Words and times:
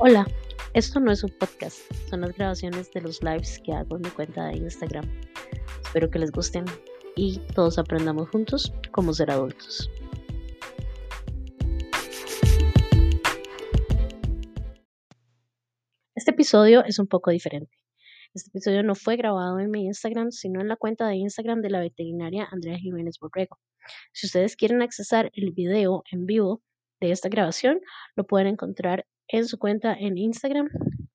Hola, 0.00 0.26
esto 0.74 0.98
no 0.98 1.12
es 1.12 1.22
un 1.22 1.30
podcast, 1.38 1.78
son 2.10 2.22
las 2.22 2.36
grabaciones 2.36 2.90
de 2.90 3.00
los 3.00 3.22
lives 3.22 3.60
que 3.64 3.72
hago 3.72 3.94
en 3.94 4.02
mi 4.02 4.10
cuenta 4.10 4.46
de 4.46 4.56
Instagram. 4.56 5.08
Espero 5.84 6.10
que 6.10 6.18
les 6.18 6.32
gusten 6.32 6.64
y 7.14 7.38
todos 7.54 7.78
aprendamos 7.78 8.28
juntos 8.30 8.72
cómo 8.90 9.14
ser 9.14 9.30
adultos. 9.30 9.88
Este 16.16 16.32
episodio 16.32 16.84
es 16.84 16.98
un 16.98 17.06
poco 17.06 17.30
diferente. 17.30 17.78
Este 18.34 18.48
episodio 18.48 18.82
no 18.82 18.96
fue 18.96 19.14
grabado 19.14 19.60
en 19.60 19.70
mi 19.70 19.86
Instagram, 19.86 20.32
sino 20.32 20.60
en 20.60 20.66
la 20.66 20.74
cuenta 20.74 21.06
de 21.06 21.14
Instagram 21.14 21.62
de 21.62 21.70
la 21.70 21.78
veterinaria 21.78 22.48
Andrea 22.50 22.78
Jiménez 22.78 23.18
Borrego. 23.20 23.60
Si 24.12 24.26
ustedes 24.26 24.56
quieren 24.56 24.82
accesar 24.82 25.30
el 25.34 25.52
video 25.52 26.02
en 26.10 26.26
vivo 26.26 26.62
de 27.00 27.12
esta 27.12 27.28
grabación, 27.28 27.80
lo 28.16 28.26
pueden 28.26 28.48
encontrar 28.48 29.06
en 29.28 29.46
su 29.46 29.58
cuenta 29.58 29.94
en 29.94 30.18
Instagram, 30.18 30.68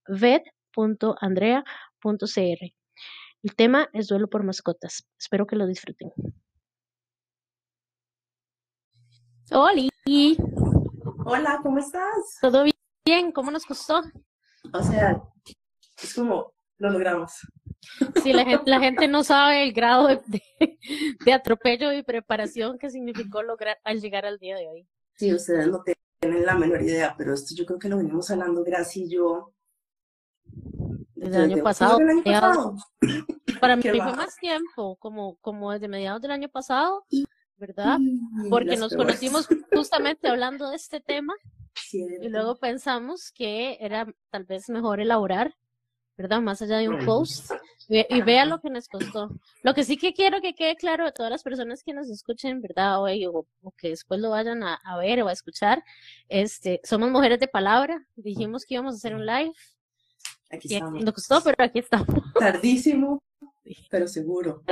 vet.andrea.cr. 0.08 2.74
El 3.42 3.56
tema 3.56 3.90
es 3.94 4.08
duelo 4.08 4.28
por 4.28 4.44
mascotas. 4.44 5.08
Espero 5.18 5.48
que 5.48 5.56
lo 5.56 5.66
disfruten. 5.66 6.12
Hola. 9.52 9.90
Hola, 11.26 11.60
¿cómo 11.64 11.80
estás? 11.80 12.38
¿Todo 12.42 12.66
bien? 13.06 13.32
¿Cómo 13.32 13.52
nos 13.52 13.66
costó? 13.66 14.02
O 14.74 14.84
sea, 14.84 15.22
es 16.02 16.14
como 16.14 16.54
lo 16.78 16.90
logramos. 16.90 17.32
Sí, 18.24 18.34
la 18.34 18.46
gente, 18.46 18.64
la 18.66 18.80
gente 18.80 19.08
no 19.08 19.24
sabe 19.24 19.64
el 19.64 19.74
grado 19.74 20.08
de, 20.08 20.22
de, 21.26 21.34
atropello 21.34 21.94
y 21.94 22.04
preparación 22.04 22.78
que 22.78 22.90
significó 22.90 23.44
lograr 23.44 23.80
al 23.84 24.02
llegar 24.02 24.26
al 24.26 24.40
día 24.40 24.58
de 24.58 24.68
hoy. 24.68 24.88
Sí, 25.16 25.34
ustedes 25.34 25.68
no 25.68 25.82
tienen 25.84 26.00
la 26.22 26.56
menor 26.56 26.82
idea, 26.82 27.16
pero 27.18 27.34
esto 27.34 27.56
yo 27.56 27.66
creo 27.66 27.80
que 27.80 27.90
lo 27.90 27.98
venimos 27.98 28.30
hablando 28.30 28.64
Gracia 28.64 29.04
y 29.04 29.10
yo. 29.10 29.54
Desde 31.16 31.38
el 31.38 31.54
año 31.54 31.64
pasado. 31.64 31.98
Para 33.62 33.76
mí 33.76 33.84
fue 33.90 33.98
más 33.98 34.36
tiempo, 34.38 34.98
como, 34.98 35.38
como 35.38 35.72
desde 35.72 35.88
mediados 35.88 36.22
del 36.22 36.32
año 36.32 36.50
pasado, 36.50 37.06
¿verdad? 37.58 38.00
Porque 38.50 38.78
nos 38.78 38.96
conocimos 38.96 39.48
justamente 39.74 40.28
hablando 40.28 40.70
de 40.70 40.76
este 40.76 41.00
tema 41.00 41.34
y 41.92 42.30
luego 42.30 42.58
pensamos 42.58 43.32
que 43.34 43.78
era 43.80 44.08
tal 44.30 44.46
vez 44.46 44.70
mejor 44.70 45.00
elaborar 45.00 45.56
¿verdad? 46.20 46.42
Más 46.42 46.62
allá 46.62 46.80
de 46.80 46.90
un 46.90 47.06
post. 47.06 47.50
Y, 47.92 48.22
vea 48.22 48.46
lo 48.46 48.62
que 48.62 48.70
nos 48.70 48.88
costó. 48.88 49.32
Lo 49.64 49.74
que 49.74 49.84
sí 49.84 49.98
que 49.98 50.14
quiero 50.14 50.42
que 50.42 50.54
quede 50.54 50.76
claro 50.76 51.08
a 51.08 51.12
todas 51.12 51.32
las 51.32 51.42
personas 51.42 51.82
que 51.84 51.92
nos 51.92 52.08
escuchen, 52.08 52.62
¿verdad? 52.62 53.02
Hoy, 53.02 53.26
o, 53.26 53.48
que 53.78 53.90
después 53.90 54.20
lo 54.20 54.30
vayan 54.30 54.62
a, 54.62 54.80
ver 55.00 55.24
o 55.24 55.28
a 55.28 55.34
escuchar, 55.34 55.84
este, 56.28 56.82
somos 56.84 57.10
mujeres 57.10 57.40
de 57.40 57.48
palabra. 57.48 58.06
Dijimos 58.16 58.64
que 58.64 58.76
íbamos 58.76 58.94
a 58.94 58.98
hacer 58.98 59.16
un 59.16 59.26
live. 59.26 59.54
Aquí 60.52 60.76
estamos. 60.76 61.04
Nos 61.04 61.14
costó, 61.16 61.42
pero 61.44 61.56
aquí 61.64 61.80
estamos. 61.80 62.08
Tardísimo, 62.40 63.24
pero 63.90 64.08
seguro. 64.08 64.64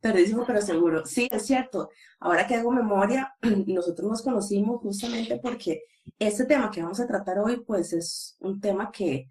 Tardísimo, 0.00 0.44
pero 0.46 0.62
seguro. 0.62 1.04
Sí, 1.04 1.28
es 1.30 1.44
cierto. 1.44 1.90
Ahora 2.20 2.46
que 2.46 2.54
hago 2.54 2.70
memoria, 2.70 3.34
nosotros 3.66 4.08
nos 4.08 4.22
conocimos 4.22 4.80
justamente 4.80 5.38
porque 5.42 5.82
este 6.18 6.46
tema 6.46 6.70
que 6.70 6.80
vamos 6.80 7.00
a 7.00 7.06
tratar 7.06 7.38
hoy, 7.38 7.60
pues 7.66 7.92
es 7.92 8.36
un 8.40 8.60
tema 8.62 8.90
que 8.90 9.28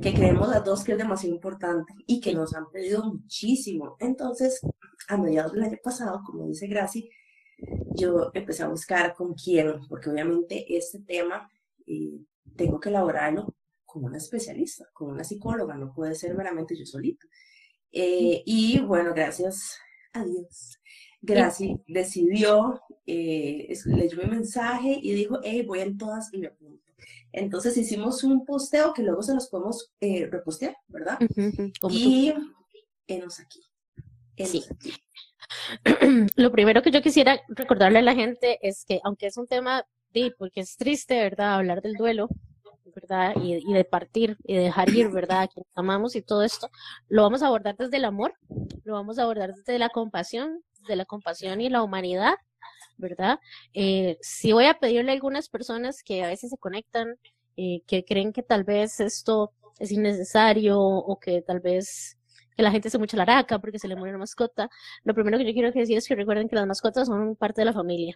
que 0.00 0.12
creemos 0.12 0.48
las 0.48 0.64
dos 0.64 0.82
que 0.82 0.92
es 0.92 0.98
demasiado 0.98 1.34
importante 1.34 1.94
y 2.06 2.20
que 2.20 2.34
nos 2.34 2.54
han 2.54 2.70
pedido 2.70 3.04
muchísimo. 3.04 3.96
Entonces, 4.00 4.60
a 5.08 5.16
mediados 5.16 5.52
del 5.52 5.64
año 5.64 5.78
pasado, 5.82 6.20
como 6.24 6.46
dice 6.46 6.66
Graci, 6.66 7.08
yo 7.94 8.30
empecé 8.34 8.64
a 8.64 8.68
buscar 8.68 9.14
con 9.14 9.34
quién, 9.34 9.80
porque 9.88 10.10
obviamente 10.10 10.76
este 10.76 11.00
tema 11.00 11.48
eh, 11.86 12.18
tengo 12.56 12.80
que 12.80 12.88
elaborarlo 12.88 13.54
con 13.84 14.04
una 14.04 14.18
especialista, 14.18 14.88
con 14.92 15.10
una 15.10 15.22
psicóloga, 15.22 15.76
no 15.76 15.92
puede 15.94 16.14
ser 16.14 16.34
meramente 16.34 16.76
yo 16.76 16.84
solito. 16.84 17.26
Eh, 17.92 18.42
y 18.44 18.80
bueno, 18.80 19.12
gracias 19.14 19.78
a 20.12 20.24
Dios. 20.24 20.80
Graci 21.22 21.80
decidió, 21.86 22.80
eh, 23.06 23.72
leyó 23.86 24.18
mi 24.18 24.28
mensaje 24.28 24.98
y 25.00 25.12
dijo, 25.12 25.38
hey, 25.42 25.62
voy 25.62 25.80
en 25.80 25.96
todas 25.96 26.32
y 26.34 26.38
me 26.38 26.48
apunto. 26.48 26.83
Entonces 27.32 27.76
hicimos 27.76 28.24
un 28.24 28.44
posteo 28.44 28.92
que 28.92 29.02
luego 29.02 29.22
se 29.22 29.34
los 29.34 29.48
podemos 29.48 29.92
eh, 30.00 30.28
repostear, 30.30 30.76
¿verdad? 30.88 31.18
y 31.90 32.32
enos 33.06 33.40
aquí. 33.40 33.60
sí. 34.44 34.64
Lo 36.36 36.50
primero 36.50 36.82
que 36.82 36.90
yo 36.90 37.02
quisiera 37.02 37.40
recordarle 37.48 37.98
a 37.98 38.02
la 38.02 38.14
gente 38.14 38.58
es 38.62 38.84
que 38.84 39.00
aunque 39.04 39.26
es 39.26 39.36
un 39.36 39.46
tema, 39.46 39.84
de, 40.12 40.32
porque 40.38 40.60
es 40.60 40.76
triste, 40.76 41.20
¿verdad? 41.20 41.54
Hablar 41.54 41.82
del 41.82 41.94
duelo, 41.94 42.28
¿verdad? 42.94 43.34
Y, 43.42 43.72
de 43.72 43.84
partir 43.84 44.36
y 44.44 44.54
dejar 44.54 44.90
ir, 44.90 45.10
¿verdad? 45.10 45.42
A 45.42 45.48
quien 45.48 45.66
amamos 45.74 46.16
y 46.16 46.22
todo 46.22 46.42
esto, 46.42 46.70
lo 47.08 47.22
vamos 47.22 47.42
a 47.42 47.48
abordar 47.48 47.76
desde 47.76 47.96
el 47.96 48.04
amor, 48.04 48.34
lo 48.84 48.94
vamos 48.94 49.18
a 49.18 49.22
abordar 49.24 49.54
desde 49.54 49.78
la 49.78 49.88
compasión, 49.88 50.62
desde 50.80 50.96
la 50.96 51.04
compasión 51.04 51.60
y 51.60 51.68
la 51.68 51.82
humanidad, 51.82 52.34
¿verdad? 52.96 53.38
Eh, 53.72 54.18
sí 54.20 54.52
voy 54.52 54.66
a 54.66 54.74
pedirle 54.78 55.10
a 55.10 55.14
algunas 55.14 55.48
personas 55.48 56.02
que 56.02 56.24
a 56.24 56.28
veces 56.28 56.50
se 56.50 56.58
conectan, 56.58 57.16
eh, 57.56 57.82
que 57.86 58.04
creen 58.04 58.32
que 58.32 58.42
tal 58.42 58.64
vez 58.64 59.00
esto 59.00 59.52
es 59.78 59.92
innecesario 59.92 60.80
o 60.80 61.18
que 61.18 61.42
tal 61.42 61.60
vez 61.60 62.18
que 62.56 62.62
la 62.62 62.70
gente 62.70 62.90
se 62.90 62.98
mucha 62.98 63.16
la 63.16 63.24
araca 63.24 63.58
porque 63.58 63.78
se 63.78 63.88
le 63.88 63.96
muere 63.96 64.10
una 64.10 64.20
mascota. 64.20 64.70
Lo 65.02 65.14
primero 65.14 65.38
que 65.38 65.44
yo 65.44 65.52
quiero 65.52 65.72
decir 65.72 65.96
es 65.96 66.06
que 66.06 66.14
recuerden 66.14 66.48
que 66.48 66.56
las 66.56 66.66
mascotas 66.66 67.08
son 67.08 67.36
parte 67.36 67.60
de 67.60 67.66
la 67.66 67.72
familia. 67.72 68.14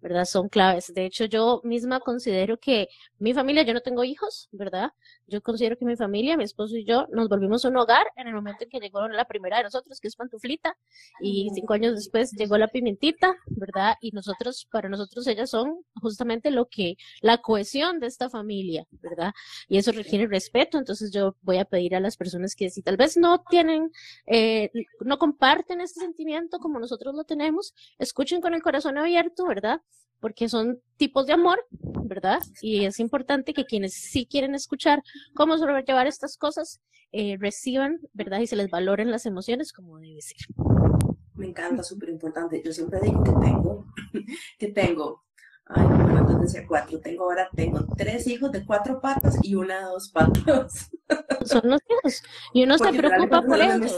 ¿verdad? 0.00 0.26
Son 0.26 0.48
claves. 0.48 0.92
De 0.94 1.06
hecho, 1.06 1.24
yo 1.24 1.60
misma 1.64 2.00
considero 2.00 2.58
que 2.58 2.88
mi 3.18 3.32
familia, 3.32 3.62
yo 3.62 3.72
no 3.72 3.80
tengo 3.80 4.04
hijos, 4.04 4.48
¿verdad? 4.52 4.92
Yo 5.26 5.40
considero 5.42 5.76
que 5.76 5.84
mi 5.84 5.96
familia, 5.96 6.36
mi 6.36 6.44
esposo 6.44 6.76
y 6.76 6.84
yo, 6.84 7.06
nos 7.10 7.28
volvimos 7.28 7.64
un 7.64 7.76
hogar 7.76 8.06
en 8.16 8.28
el 8.28 8.34
momento 8.34 8.64
en 8.64 8.70
que 8.70 8.80
llegó 8.80 9.06
la 9.08 9.24
primera 9.24 9.58
de 9.58 9.64
nosotros, 9.64 10.00
que 10.00 10.08
es 10.08 10.16
Pantuflita, 10.16 10.76
y 11.20 11.50
cinco 11.54 11.74
años 11.74 11.94
después 11.94 12.32
llegó 12.32 12.58
la 12.58 12.68
Pimentita, 12.68 13.34
¿verdad? 13.46 13.94
Y 14.00 14.10
nosotros, 14.10 14.66
para 14.70 14.88
nosotros, 14.88 15.26
ellas 15.26 15.50
son 15.50 15.78
justamente 16.00 16.50
lo 16.50 16.66
que, 16.66 16.96
la 17.20 17.38
cohesión 17.38 18.00
de 18.00 18.06
esta 18.06 18.28
familia, 18.28 18.86
¿verdad? 19.02 19.32
Y 19.68 19.78
eso 19.78 19.92
requiere 19.92 20.26
respeto, 20.26 20.78
entonces 20.78 21.10
yo 21.10 21.36
voy 21.42 21.58
a 21.58 21.64
pedir 21.64 21.94
a 21.94 22.00
las 22.00 22.16
personas 22.16 22.54
que 22.54 22.70
si 22.70 22.82
tal 22.82 22.96
vez 22.96 23.16
no 23.16 23.42
tienen, 23.48 23.90
eh, 24.26 24.70
no 25.00 25.18
comparten 25.18 25.80
este 25.80 26.00
sentimiento 26.00 26.58
como 26.58 26.78
nosotros 26.78 27.14
lo 27.14 27.24
tenemos, 27.24 27.74
escuchen 27.98 28.40
con 28.40 28.54
el 28.54 28.62
corazón 28.62 28.98
abierto, 28.98 29.46
¿verdad? 29.46 29.80
Porque 30.24 30.48
son 30.48 30.80
tipos 30.96 31.26
de 31.26 31.34
amor, 31.34 31.66
¿verdad? 31.70 32.40
Y 32.62 32.86
es 32.86 32.98
importante 32.98 33.52
que 33.52 33.66
quienes 33.66 33.92
sí 33.92 34.24
quieren 34.24 34.54
escuchar 34.54 35.02
cómo 35.34 35.58
sobrellevar 35.58 36.06
estas 36.06 36.38
cosas, 36.38 36.80
eh, 37.12 37.36
reciban, 37.38 38.00
¿verdad? 38.14 38.40
Y 38.40 38.46
se 38.46 38.56
les 38.56 38.70
valoren 38.70 39.10
las 39.10 39.26
emociones 39.26 39.70
como 39.70 39.98
debe 39.98 40.22
ser. 40.22 40.38
Me 41.34 41.48
encanta, 41.48 41.82
súper 41.82 42.08
importante. 42.08 42.62
Yo 42.64 42.72
siempre 42.72 43.00
digo 43.02 43.22
que 43.22 43.32
tengo, 43.32 43.86
que 44.58 44.68
tengo, 44.68 45.26
ay, 45.66 45.86
no, 45.86 46.38
decía 46.38 46.64
cuatro, 46.66 46.98
tengo 47.00 47.24
ahora, 47.24 47.50
tengo 47.54 47.84
tres 47.94 48.26
hijos 48.26 48.50
de 48.50 48.64
cuatro 48.64 49.02
patas 49.02 49.36
y 49.42 49.54
una 49.56 49.80
de 49.80 49.84
dos 49.84 50.08
patas. 50.08 50.90
Son 51.44 51.68
los 51.68 51.82
hijos. 51.86 52.22
Y 52.54 52.64
uno 52.64 52.78
se 52.78 52.94
preocupa 52.94 53.42
por 53.42 53.60
ellos. 53.60 53.94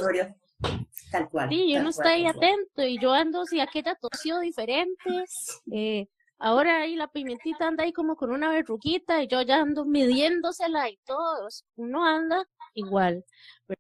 Tal 1.13 1.29
cual. 1.29 1.49
Sí, 1.51 1.73
yo 1.73 1.85
no 1.85 1.91
estoy 1.91 2.27
atento 2.27 2.83
y 2.83 2.99
yo 2.99 3.13
ando 3.13 3.45
si 3.47 3.61
aquella 3.61 3.95
tosió 3.95 4.41
diferente, 4.41 5.25
eh, 5.71 6.09
Ahora 6.39 6.83
ahí 6.83 6.97
la 6.97 7.09
pimentita 7.09 7.67
anda 7.67 7.85
ahí 7.85 7.93
como 7.93 8.17
con 8.17 8.31
una 8.31 8.51
verruguita 8.51 9.23
y 9.23 9.29
yo 9.29 9.41
ya 9.43 9.57
ando 9.63 9.85
midiéndosela 9.85 10.91
y 10.91 10.99
todo. 11.07 11.49
Uno 11.77 12.05
anda 12.05 12.47
igual, 12.75 13.25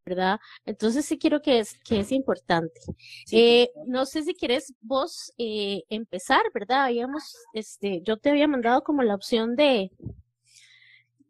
¿verdad? 0.04 0.40
Entonces 0.64 1.04
sí 1.04 1.18
quiero 1.18 1.42
que 1.42 1.58
es, 1.60 1.78
que 1.84 2.00
es 2.00 2.12
importante. 2.12 2.80
Eh, 3.30 3.70
no 3.86 4.06
sé 4.06 4.22
si 4.22 4.34
quieres 4.34 4.72
vos 4.80 5.32
eh, 5.36 5.82
empezar, 5.90 6.42
¿verdad? 6.54 6.84
Habíamos, 6.84 7.36
este, 7.52 8.00
yo 8.02 8.16
te 8.16 8.30
había 8.30 8.48
mandado 8.48 8.82
como 8.82 9.02
la 9.02 9.14
opción 9.14 9.54
de 9.54 9.90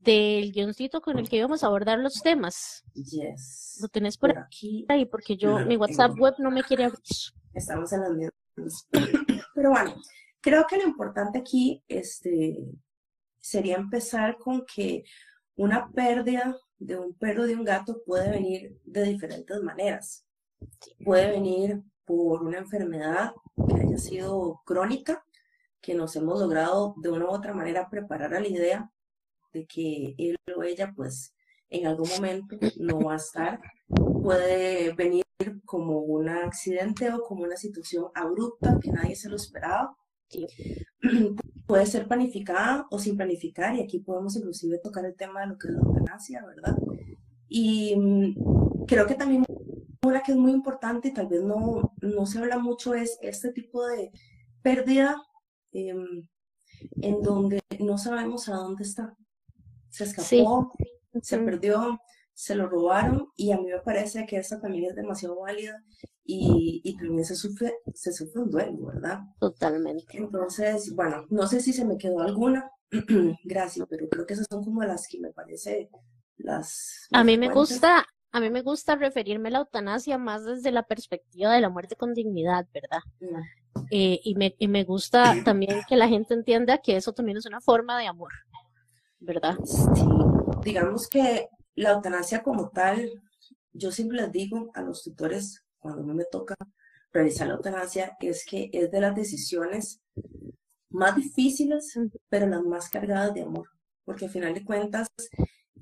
del 0.06 0.52
guioncito 0.52 1.00
con 1.00 1.18
el 1.18 1.28
que 1.28 1.36
íbamos 1.36 1.64
a 1.64 1.66
abordar 1.66 1.98
los 1.98 2.22
temas. 2.22 2.84
Yes. 2.94 3.78
Lo 3.82 3.88
tenés 3.88 4.16
por 4.16 4.38
aquí, 4.38 4.86
ahí 4.88 5.04
porque 5.04 5.36
yo, 5.36 5.58
mi 5.66 5.76
WhatsApp 5.76 6.16
web 6.16 6.34
no 6.38 6.52
me 6.52 6.62
quiere 6.62 6.84
abrir. 6.84 7.00
Estamos 7.52 7.92
en 7.92 8.00
las 8.02 8.10
mismas. 8.12 8.88
Pero 9.54 9.70
bueno, 9.70 9.96
Creo 10.40 10.66
que 10.66 10.76
lo 10.76 10.84
importante 10.84 11.38
aquí 11.38 11.82
este, 11.88 12.56
sería 13.40 13.76
empezar 13.76 14.36
con 14.38 14.64
que 14.66 15.04
una 15.56 15.90
pérdida 15.90 16.56
de 16.78 16.98
un 16.98 17.14
perro 17.14 17.46
de 17.46 17.54
un 17.54 17.64
gato 17.64 18.02
puede 18.04 18.30
venir 18.30 18.78
de 18.84 19.04
diferentes 19.04 19.62
maneras. 19.62 20.26
Puede 21.04 21.30
venir 21.30 21.82
por 22.04 22.42
una 22.42 22.58
enfermedad 22.58 23.34
que 23.68 23.80
haya 23.80 23.98
sido 23.98 24.62
crónica, 24.64 25.24
que 25.80 25.94
nos 25.94 26.14
hemos 26.16 26.40
logrado 26.40 26.94
de 26.98 27.10
una 27.10 27.26
u 27.26 27.28
otra 27.28 27.54
manera 27.54 27.88
preparar 27.88 28.34
a 28.34 28.40
la 28.40 28.48
idea 28.48 28.90
de 29.52 29.66
que 29.66 30.14
él 30.18 30.36
o 30.56 30.62
ella 30.62 30.92
pues 30.94 31.34
en 31.70 31.86
algún 31.86 32.08
momento 32.10 32.56
no 32.76 33.00
va 33.00 33.14
a 33.14 33.16
estar. 33.16 33.60
Puede 34.22 34.92
venir 34.94 35.24
como 35.64 36.00
un 36.00 36.28
accidente 36.28 37.12
o 37.12 37.22
como 37.22 37.44
una 37.44 37.56
situación 37.56 38.06
abrupta 38.14 38.78
que 38.80 38.90
nadie 38.90 39.16
se 39.16 39.28
lo 39.28 39.36
esperaba 39.36 39.96
puede 41.66 41.86
ser 41.86 42.06
planificada 42.06 42.86
o 42.90 42.98
sin 42.98 43.16
planificar, 43.16 43.74
y 43.74 43.82
aquí 43.82 43.98
podemos 43.98 44.36
inclusive 44.36 44.78
tocar 44.78 45.04
el 45.04 45.16
tema 45.16 45.40
de 45.40 45.46
lo 45.48 45.58
que 45.58 45.68
es 45.68 45.74
la 45.74 45.80
eutanasia, 45.80 46.44
¿verdad? 46.44 46.76
Y 47.48 47.96
mm, 47.96 48.84
creo 48.86 49.06
que 49.06 49.14
también 49.14 49.44
una 50.06 50.22
que 50.22 50.32
es 50.32 50.38
muy 50.38 50.52
importante 50.52 51.08
y 51.08 51.14
tal 51.14 51.26
vez 51.26 51.42
no, 51.42 51.92
no 52.00 52.26
se 52.26 52.38
habla 52.38 52.58
mucho 52.58 52.94
es 52.94 53.18
este 53.22 53.52
tipo 53.52 53.84
de 53.86 54.12
pérdida 54.62 55.16
em, 55.72 56.28
en 57.02 57.22
donde 57.22 57.60
no 57.80 57.98
sabemos 57.98 58.48
a 58.48 58.54
dónde 58.54 58.84
está. 58.84 59.16
Se 59.88 60.04
escapó, 60.04 60.72
se 61.22 61.38
perdió, 61.38 61.98
se 62.36 62.54
lo 62.54 62.68
robaron 62.68 63.30
y 63.34 63.50
a 63.50 63.56
mí 63.56 63.64
me 63.64 63.80
parece 63.80 64.26
que 64.26 64.36
esa 64.36 64.60
también 64.60 64.84
es 64.84 64.94
demasiado 64.94 65.40
válida 65.40 65.82
y, 66.22 66.82
y, 66.84 66.96
también 66.96 67.24
se 67.24 67.34
sufre, 67.34 67.72
se 67.94 68.12
sufre 68.12 68.42
un 68.42 68.50
duelo, 68.50 68.86
¿verdad? 68.86 69.20
Totalmente. 69.40 70.04
Entonces, 70.18 70.94
bueno, 70.94 71.24
no 71.30 71.46
sé 71.46 71.60
si 71.60 71.72
se 71.72 71.86
me 71.86 71.96
quedó 71.96 72.20
alguna, 72.20 72.70
gracias, 73.44 73.86
pero 73.88 74.06
creo 74.10 74.26
que 74.26 74.34
esas 74.34 74.46
son 74.50 74.62
como 74.62 74.84
las 74.84 75.08
que 75.08 75.18
me 75.18 75.32
parece 75.32 75.88
las... 76.36 77.08
a 77.10 77.24
mí 77.24 77.38
me 77.38 77.48
gusta, 77.48 78.04
a 78.32 78.40
mí 78.40 78.50
me 78.50 78.60
gusta 78.60 78.96
referirme 78.96 79.48
a 79.48 79.52
la 79.52 79.58
eutanasia 79.60 80.18
más 80.18 80.44
desde 80.44 80.72
la 80.72 80.82
perspectiva 80.82 81.54
de 81.54 81.62
la 81.62 81.70
muerte 81.70 81.96
con 81.96 82.12
dignidad, 82.12 82.66
¿verdad? 82.74 83.00
Eh, 83.90 84.20
y, 84.22 84.34
me, 84.34 84.54
y 84.58 84.68
me 84.68 84.84
gusta 84.84 85.36
también 85.42 85.80
que 85.88 85.96
la 85.96 86.08
gente 86.08 86.34
entienda 86.34 86.82
que 86.82 86.96
eso 86.96 87.14
también 87.14 87.38
es 87.38 87.46
una 87.46 87.62
forma 87.62 87.98
de 87.98 88.08
amor, 88.08 88.32
¿verdad? 89.20 89.56
Sí, 89.64 90.04
digamos 90.62 91.08
que 91.08 91.48
la 91.76 91.92
eutanasia 91.92 92.42
como 92.42 92.70
tal, 92.70 93.22
yo 93.72 93.92
siempre 93.92 94.18
les 94.18 94.32
digo 94.32 94.70
a 94.74 94.82
los 94.82 95.02
tutores 95.02 95.64
cuando 95.78 96.02
a 96.02 96.04
mí 96.04 96.14
me 96.14 96.24
toca 96.24 96.56
realizar 97.12 97.46
la 97.46 97.54
eutanasia, 97.54 98.16
es 98.20 98.44
que 98.44 98.70
es 98.72 98.90
de 98.90 99.00
las 99.00 99.14
decisiones 99.14 100.00
más 100.90 101.14
difíciles, 101.14 101.98
pero 102.28 102.46
las 102.46 102.62
más 102.62 102.88
cargadas 102.88 103.34
de 103.34 103.42
amor, 103.42 103.68
porque 104.04 104.24
al 104.24 104.30
final 104.30 104.54
de 104.54 104.64
cuentas, 104.64 105.08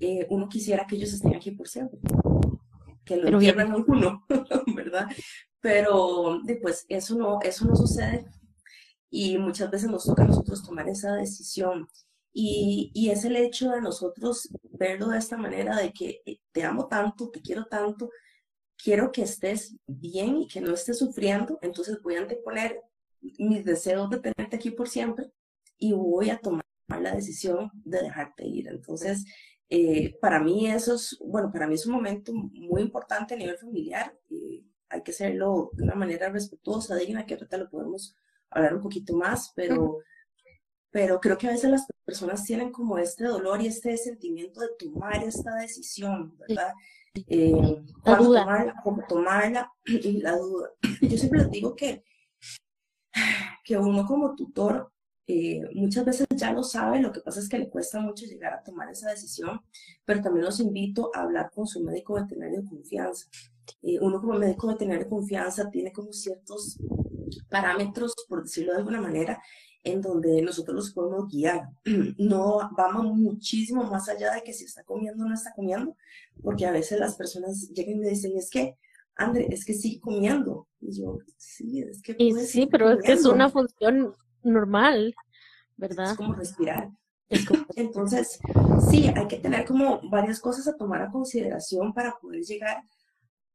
eh, 0.00 0.26
uno 0.30 0.48
quisiera 0.48 0.86
que 0.86 0.96
ellos 0.96 1.12
estén 1.12 1.34
aquí 1.34 1.52
por 1.52 1.68
siempre, 1.68 2.00
que 3.04 3.16
lo 3.16 3.28
entierren 3.28 3.72
a 3.72 3.76
uno, 3.76 4.26
¿verdad? 4.74 5.08
Pero 5.60 6.40
después 6.44 6.84
eso 6.88 7.16
no, 7.16 7.40
eso 7.42 7.64
no 7.64 7.76
sucede 7.76 8.26
y 9.10 9.38
muchas 9.38 9.70
veces 9.70 9.88
nos 9.88 10.04
toca 10.04 10.24
a 10.24 10.26
nosotros 10.26 10.64
tomar 10.64 10.88
esa 10.88 11.14
decisión. 11.14 11.88
Y, 12.36 12.90
y, 12.94 13.10
es 13.10 13.24
el 13.24 13.36
hecho 13.36 13.70
de 13.70 13.80
nosotros 13.80 14.48
verlo 14.62 15.08
de 15.08 15.18
esta 15.18 15.36
manera, 15.36 15.76
de 15.76 15.92
que 15.92 16.20
eh, 16.26 16.40
te 16.50 16.64
amo 16.64 16.88
tanto, 16.88 17.30
te 17.30 17.40
quiero 17.40 17.66
tanto, 17.66 18.10
quiero 18.76 19.12
que 19.12 19.22
estés 19.22 19.76
bien 19.86 20.38
y 20.38 20.48
que 20.48 20.60
no 20.60 20.74
estés 20.74 20.98
sufriendo, 20.98 21.58
entonces 21.62 22.02
voy 22.02 22.16
a 22.16 22.22
anteponer 22.22 22.80
mis 23.38 23.64
deseos 23.64 24.10
de 24.10 24.18
tenerte 24.18 24.56
aquí 24.56 24.70
por 24.70 24.88
siempre 24.88 25.30
y 25.78 25.92
voy 25.92 26.30
a 26.30 26.38
tomar 26.38 26.64
la 26.88 27.14
decisión 27.14 27.70
de 27.84 28.02
dejarte 28.02 28.46
ir. 28.46 28.68
Entonces, 28.68 29.24
eh, 29.68 30.16
para 30.20 30.40
mí 30.40 30.70
eso 30.70 30.94
es, 30.94 31.16
bueno, 31.20 31.50
para 31.50 31.66
mí 31.66 31.74
es 31.74 31.86
un 31.86 31.94
momento 31.94 32.32
muy 32.32 32.82
importante 32.82 33.34
a 33.34 33.36
nivel 33.36 33.58
familiar. 33.58 34.16
Eh, 34.30 34.62
hay 34.88 35.02
que 35.02 35.10
hacerlo 35.10 35.70
de 35.72 35.84
una 35.84 35.94
manera 35.94 36.28
respetuosa, 36.30 36.96
digna, 36.96 37.26
que 37.26 37.34
ahorita 37.34 37.56
lo 37.56 37.70
podemos 37.70 38.16
hablar 38.50 38.74
un 38.74 38.82
poquito 38.82 39.14
más, 39.14 39.52
pero 39.56 39.98
pero 40.94 41.20
creo 41.20 41.36
que 41.36 41.48
a 41.48 41.50
veces 41.50 41.68
las 41.72 41.88
personas 42.04 42.44
tienen 42.44 42.70
como 42.70 42.98
este 42.98 43.24
dolor 43.24 43.60
y 43.60 43.66
este 43.66 43.96
sentimiento 43.96 44.60
de 44.60 44.68
tomar 44.78 45.24
esta 45.24 45.56
decisión, 45.56 46.38
¿verdad? 46.38 46.72
Eh, 47.26 47.82
la 48.04 48.16
duda. 48.16 48.44
Tomarla, 48.44 48.74
cómo 48.84 49.02
tomarla 49.08 49.72
y 49.86 50.20
la 50.20 50.36
duda. 50.36 50.70
Yo 51.02 51.18
siempre 51.18 51.40
les 51.40 51.50
digo 51.50 51.74
que, 51.74 52.04
que 53.64 53.76
uno 53.76 54.06
como 54.06 54.36
tutor 54.36 54.92
eh, 55.26 55.62
muchas 55.74 56.04
veces 56.04 56.28
ya 56.30 56.52
lo 56.52 56.62
sabe, 56.62 57.00
lo 57.00 57.10
que 57.10 57.22
pasa 57.22 57.40
es 57.40 57.48
que 57.48 57.58
le 57.58 57.70
cuesta 57.70 57.98
mucho 57.98 58.24
llegar 58.26 58.52
a 58.52 58.62
tomar 58.62 58.88
esa 58.88 59.10
decisión, 59.10 59.62
pero 60.04 60.22
también 60.22 60.44
los 60.44 60.60
invito 60.60 61.10
a 61.12 61.22
hablar 61.22 61.50
con 61.52 61.66
su 61.66 61.82
médico 61.82 62.14
veterinario 62.14 62.62
de 62.62 62.68
confianza. 62.68 63.26
Eh, 63.82 63.98
uno 64.00 64.20
como 64.20 64.34
médico 64.34 64.68
veterinario 64.68 65.06
de 65.06 65.10
confianza 65.10 65.68
tiene 65.70 65.92
como 65.92 66.12
ciertos 66.12 66.78
parámetros, 67.50 68.14
por 68.28 68.44
decirlo 68.44 68.74
de 68.74 68.78
alguna 68.78 69.00
manera, 69.00 69.42
en 69.84 70.00
donde 70.00 70.40
nosotros 70.40 70.74
los 70.74 70.92
podemos 70.92 71.28
guiar. 71.28 71.68
No 72.18 72.70
vamos 72.76 73.14
muchísimo 73.16 73.84
más 73.84 74.08
allá 74.08 74.32
de 74.34 74.42
que 74.42 74.52
si 74.52 74.64
está 74.64 74.82
comiendo 74.82 75.24
o 75.24 75.28
no 75.28 75.34
está 75.34 75.52
comiendo, 75.54 75.96
porque 76.42 76.66
a 76.66 76.72
veces 76.72 76.98
las 76.98 77.14
personas 77.14 77.68
llegan 77.70 77.96
y 77.96 78.00
me 78.00 78.08
dicen, 78.08 78.32
es 78.36 78.50
que, 78.50 78.76
André, 79.14 79.46
es 79.50 79.64
que 79.64 79.74
sigue 79.74 80.00
comiendo. 80.00 80.66
Y 80.80 81.00
yo, 81.00 81.18
sí, 81.36 81.82
es 81.82 82.02
que... 82.02 82.16
sí, 82.46 82.66
pero 82.66 82.90
es 82.92 83.02
que 83.02 83.12
es 83.12 83.24
una 83.26 83.50
función 83.50 84.14
normal, 84.42 85.14
¿verdad? 85.76 86.12
Es 86.12 86.16
como 86.16 86.34
respirar. 86.34 86.90
Entonces, 87.76 88.38
sí, 88.90 89.08
hay 89.14 89.28
que 89.28 89.38
tener 89.38 89.66
como 89.66 90.00
varias 90.10 90.40
cosas 90.40 90.66
a 90.66 90.76
tomar 90.76 91.02
a 91.02 91.10
consideración 91.10 91.92
para 91.92 92.16
poder 92.18 92.42
llegar 92.42 92.82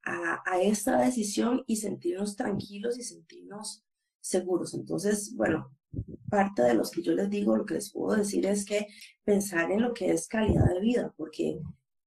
a, 0.04 0.42
a 0.46 0.62
esta 0.62 1.00
decisión 1.00 1.64
y 1.66 1.78
sentirnos 1.78 2.36
tranquilos 2.36 2.98
y 2.98 3.04
sentirnos 3.04 3.84
seguros. 4.22 4.74
Entonces, 4.74 5.34
bueno, 5.36 5.72
parte 6.30 6.62
de 6.62 6.74
los 6.74 6.92
que 6.92 7.02
yo 7.02 7.14
les 7.14 7.30
digo, 7.30 7.56
lo 7.56 7.66
que 7.66 7.76
les 7.76 7.92
puedo 7.92 8.16
decir 8.18 8.46
es 8.46 8.66
que 8.66 8.88
pensar 9.24 9.72
en 9.72 9.82
lo 9.82 9.94
que 9.94 10.12
es 10.12 10.28
calidad 10.28 10.66
de 10.74 10.80
vida, 10.80 11.14
porque 11.18 11.60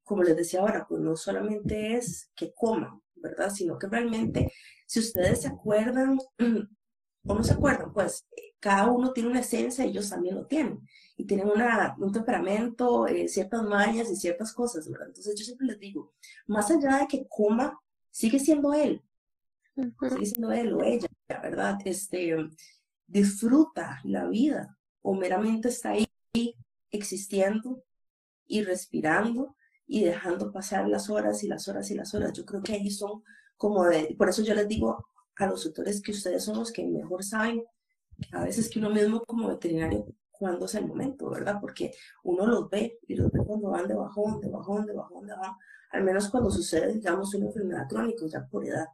como 0.04 0.22
les 0.22 0.36
decía 0.36 0.60
ahora, 0.60 0.86
pues 0.88 1.00
no 1.00 1.16
solamente 1.16 1.96
es 1.96 2.30
que 2.34 2.52
coman, 2.52 3.00
¿verdad? 3.14 3.50
Sino 3.50 3.78
que 3.78 3.86
realmente, 3.86 4.52
si 4.86 5.00
ustedes 5.00 5.42
se 5.42 5.48
acuerdan 5.48 6.19
o 7.26 7.34
no 7.34 7.44
se 7.44 7.54
acuerdan, 7.54 7.92
pues 7.92 8.26
cada 8.60 8.90
uno 8.90 9.12
tiene 9.12 9.30
una 9.30 9.40
esencia 9.40 9.84
y 9.84 9.90
ellos 9.90 10.10
también 10.10 10.36
lo 10.36 10.46
tienen. 10.46 10.86
Y 11.16 11.24
tienen 11.26 11.48
una, 11.48 11.94
un 11.98 12.12
temperamento, 12.12 13.06
eh, 13.06 13.28
ciertas 13.28 13.62
mañas 13.62 14.10
y 14.10 14.16
ciertas 14.16 14.52
cosas, 14.52 14.88
¿verdad? 14.88 15.08
Entonces 15.08 15.34
yo 15.38 15.44
siempre 15.44 15.66
les 15.66 15.78
digo, 15.78 16.12
más 16.46 16.70
allá 16.70 16.98
de 16.98 17.06
que 17.06 17.26
coma, 17.28 17.80
sigue 18.10 18.38
siendo 18.38 18.72
él. 18.74 19.02
Sigue 19.74 20.26
siendo 20.26 20.52
él 20.52 20.74
o 20.74 20.82
ella, 20.82 21.08
¿verdad? 21.28 21.78
Este, 21.84 22.36
disfruta 23.06 24.00
la 24.04 24.26
vida 24.26 24.78
o 25.02 25.14
meramente 25.14 25.69
está 25.69 25.90
ahí 25.90 26.06
existiendo 26.90 27.82
y 28.46 28.62
respirando 28.62 29.56
y 29.87 30.04
dejando 30.04 30.52
pasar 30.52 30.88
las 30.88 31.10
horas 31.10 31.43
y 31.43 31.49
las 31.49 31.69
horas 31.69 31.90
y 31.90 31.94
las 31.94 32.14
horas. 32.14 32.32
Yo 32.32 32.44
creo 32.44 32.62
que 32.62 32.75
ahí 32.75 32.90
son 32.90 33.22
como 33.56 33.84
de, 33.84 34.14
por 34.16 34.28
eso 34.28 34.43
yo 34.43 34.54
les 34.54 34.69
digo 34.69 35.06
a 35.37 35.46
los 35.46 35.66
autores 35.66 36.00
que 36.00 36.12
ustedes 36.12 36.44
son 36.44 36.58
los 36.58 36.72
que 36.72 36.87
mejor 36.87 37.25
saben 37.25 37.64
a 38.32 38.44
veces 38.44 38.69
que 38.69 38.78
uno 38.78 38.90
mismo 38.90 39.22
como 39.25 39.48
veterinario 39.48 40.06
cuándo 40.31 40.66
es 40.66 40.75
el 40.75 40.87
momento, 40.87 41.31
¿verdad? 41.31 41.58
Porque 41.60 41.93
uno 42.24 42.46
los 42.46 42.69
ve 42.69 42.98
y 43.06 43.15
los 43.15 43.31
ve 43.31 43.41
cuando 43.44 43.70
van 43.70 43.86
de 43.86 43.94
bajón, 43.94 44.41
de 44.41 44.48
bajón, 44.48 44.86
de 44.86 44.93
bajón, 44.93 45.26
de 45.26 45.34
bajón, 45.34 45.56
al 45.91 46.05
menos 46.05 46.29
cuando 46.31 46.50
sucede, 46.50 46.93
digamos, 46.93 47.34
una 47.34 47.46
enfermedad 47.46 47.88
crónica, 47.88 48.26
ya 48.26 48.46
por 48.46 48.67
edad. 48.67 48.86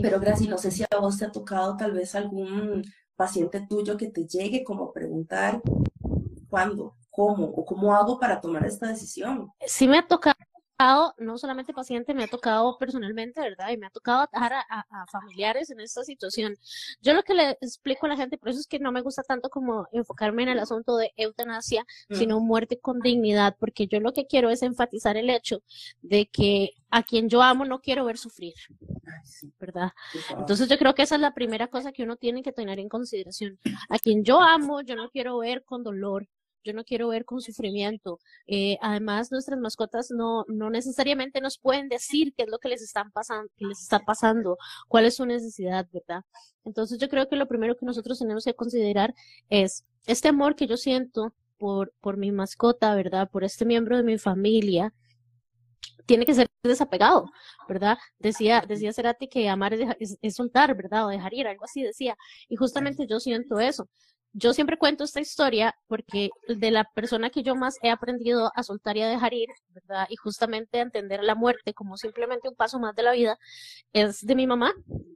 Pero 0.00 0.20
Gracias, 0.20 0.48
no 0.48 0.58
sé 0.58 0.70
si 0.70 0.82
a 0.82 0.98
vos 0.98 1.18
te 1.18 1.24
ha 1.24 1.32
tocado 1.32 1.76
tal 1.76 1.92
vez 1.92 2.14
algún 2.14 2.82
paciente 3.18 3.60
tuyo 3.68 3.96
que 3.96 4.06
te 4.06 4.24
llegue 4.26 4.62
como 4.62 4.92
preguntar 4.92 5.60
cuándo, 6.48 6.94
cómo 7.10 7.46
o 7.46 7.64
cómo 7.64 7.92
hago 7.92 8.20
para 8.20 8.40
tomar 8.40 8.64
esta 8.64 8.86
decisión. 8.86 9.52
Sí 9.66 9.88
me 9.88 9.98
ha 9.98 10.06
tocado 10.06 10.37
no 11.18 11.38
solamente 11.38 11.72
paciente, 11.72 12.14
me 12.14 12.24
ha 12.24 12.28
tocado 12.28 12.78
personalmente, 12.78 13.40
¿verdad? 13.40 13.70
Y 13.70 13.76
me 13.76 13.86
ha 13.86 13.90
tocado 13.90 14.22
atajar 14.22 14.52
a, 14.68 15.06
familiares 15.10 15.70
en 15.70 15.80
esta 15.80 16.04
situación. 16.04 16.56
Yo 17.00 17.14
lo 17.14 17.22
que 17.22 17.34
le 17.34 17.50
explico 17.60 18.06
a 18.06 18.10
la 18.10 18.16
gente, 18.16 18.38
por 18.38 18.50
eso 18.50 18.60
es 18.60 18.66
que 18.66 18.78
no 18.78 18.92
me 18.92 19.00
gusta 19.00 19.22
tanto 19.22 19.50
como 19.50 19.88
enfocarme 19.92 20.44
en 20.44 20.50
el 20.50 20.58
asunto 20.60 20.96
de 20.96 21.12
eutanasia, 21.16 21.84
mm. 22.08 22.14
sino 22.14 22.40
muerte 22.40 22.78
con 22.78 23.00
dignidad, 23.00 23.56
porque 23.58 23.88
yo 23.88 23.98
lo 24.00 24.12
que 24.12 24.26
quiero 24.26 24.50
es 24.50 24.62
enfatizar 24.62 25.16
el 25.16 25.30
hecho 25.30 25.62
de 26.02 26.26
que 26.26 26.74
a 26.90 27.02
quien 27.02 27.28
yo 27.28 27.42
amo 27.42 27.64
no 27.64 27.80
quiero 27.80 28.04
ver 28.04 28.16
sufrir, 28.16 28.54
¿verdad? 29.58 29.90
Entonces 30.30 30.68
yo 30.68 30.78
creo 30.78 30.94
que 30.94 31.02
esa 31.02 31.16
es 31.16 31.20
la 31.20 31.34
primera 31.34 31.66
cosa 31.66 31.92
que 31.92 32.04
uno 32.04 32.16
tiene 32.16 32.42
que 32.42 32.52
tener 32.52 32.78
en 32.78 32.88
consideración. 32.88 33.58
A 33.88 33.98
quien 33.98 34.24
yo 34.24 34.40
amo, 34.40 34.80
yo 34.82 34.94
no 34.94 35.10
quiero 35.10 35.38
ver 35.38 35.64
con 35.64 35.82
dolor, 35.82 36.28
yo 36.64 36.72
no 36.72 36.84
quiero 36.84 37.08
ver 37.08 37.24
con 37.24 37.40
sufrimiento. 37.40 38.18
Eh, 38.46 38.78
además, 38.80 39.30
nuestras 39.32 39.58
mascotas 39.58 40.10
no, 40.10 40.44
no 40.48 40.70
necesariamente 40.70 41.40
nos 41.40 41.58
pueden 41.58 41.88
decir 41.88 42.34
qué 42.36 42.44
es 42.44 42.48
lo 42.48 42.58
que 42.58 42.68
les 42.68 42.82
están 42.82 43.10
pasando, 43.12 43.50
qué 43.56 43.66
les 43.66 43.80
está 43.80 44.00
pasando, 44.00 44.58
cuál 44.88 45.06
es 45.06 45.16
su 45.16 45.26
necesidad, 45.26 45.86
¿verdad? 45.92 46.24
Entonces 46.64 46.98
yo 46.98 47.08
creo 47.08 47.28
que 47.28 47.36
lo 47.36 47.48
primero 47.48 47.76
que 47.76 47.86
nosotros 47.86 48.18
tenemos 48.18 48.44
que 48.44 48.54
considerar 48.54 49.14
es 49.48 49.84
este 50.06 50.28
amor 50.28 50.56
que 50.56 50.66
yo 50.66 50.76
siento 50.76 51.32
por, 51.58 51.92
por 52.00 52.16
mi 52.16 52.32
mascota, 52.32 52.94
¿verdad? 52.94 53.30
Por 53.30 53.44
este 53.44 53.64
miembro 53.64 53.96
de 53.96 54.02
mi 54.02 54.18
familia, 54.18 54.92
tiene 56.06 56.24
que 56.24 56.34
ser 56.34 56.48
desapegado, 56.62 57.30
¿verdad? 57.68 57.98
Decía, 58.18 58.64
decía 58.66 58.92
Cerati 58.92 59.28
que 59.28 59.48
amar 59.48 59.74
es, 59.74 60.18
es, 60.22 60.34
soltar, 60.34 60.74
¿verdad? 60.74 61.06
O 61.06 61.08
dejar 61.08 61.34
ir, 61.34 61.46
algo 61.46 61.64
así 61.64 61.82
decía. 61.82 62.16
Y 62.48 62.56
justamente 62.56 63.06
yo 63.06 63.20
siento 63.20 63.60
eso 63.60 63.88
yo 64.38 64.54
siempre 64.54 64.78
cuento 64.78 65.04
esta 65.04 65.20
historia 65.20 65.74
porque 65.88 66.30
de 66.48 66.70
la 66.70 66.84
persona 66.94 67.30
que 67.30 67.42
yo 67.42 67.56
más 67.56 67.76
he 67.82 67.90
aprendido 67.90 68.52
a 68.54 68.62
soltar 68.62 68.96
y 68.96 69.02
a 69.02 69.08
dejar 69.08 69.34
ir, 69.34 69.48
¿verdad? 69.70 70.06
Y 70.08 70.16
justamente 70.16 70.78
a 70.78 70.82
entender 70.82 71.22
la 71.24 71.34
muerte 71.34 71.74
como 71.74 71.96
simplemente 71.96 72.48
un 72.48 72.54
paso 72.54 72.78
más 72.78 72.94
de 72.94 73.02
la 73.02 73.12
vida, 73.12 73.38
es 73.92 74.24
de 74.24 74.34
mi 74.34 74.46
mamá, 74.46 74.72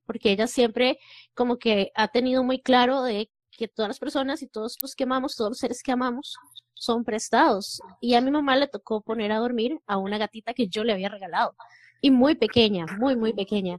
porque 0.07 0.33
ella 0.33 0.47
siempre 0.47 0.99
como 1.35 1.59
que 1.59 1.93
ha 1.95 2.09
tenido 2.09 2.43
muy 2.43 2.61
claro 2.61 3.03
de 3.03 3.31
que 3.51 3.69
todas 3.69 3.89
las 3.89 3.99
personas 3.99 4.43
y 4.43 4.49
todos 4.49 4.77
los 4.83 4.95
que 4.95 5.05
amamos, 5.05 5.37
todos 5.37 5.51
los 5.51 5.59
seres 5.59 5.83
que 5.83 5.93
amamos, 5.93 6.37
son 6.75 7.05
prestados. 7.05 7.81
Y 8.01 8.15
a 8.15 8.21
mi 8.21 8.31
mamá 8.31 8.57
le 8.57 8.67
tocó 8.67 9.03
poner 9.03 9.31
a 9.31 9.39
dormir 9.39 9.79
a 9.87 9.99
una 9.99 10.19
gatita 10.19 10.55
que 10.55 10.69
yo 10.69 10.83
le 10.85 10.93
había 10.93 11.09
regalado. 11.09 11.55
Y 12.01 12.11
muy 12.11 12.35
pequeña, 12.35 12.87
muy, 12.99 13.15
muy 13.15 13.33
pequeña. 13.33 13.79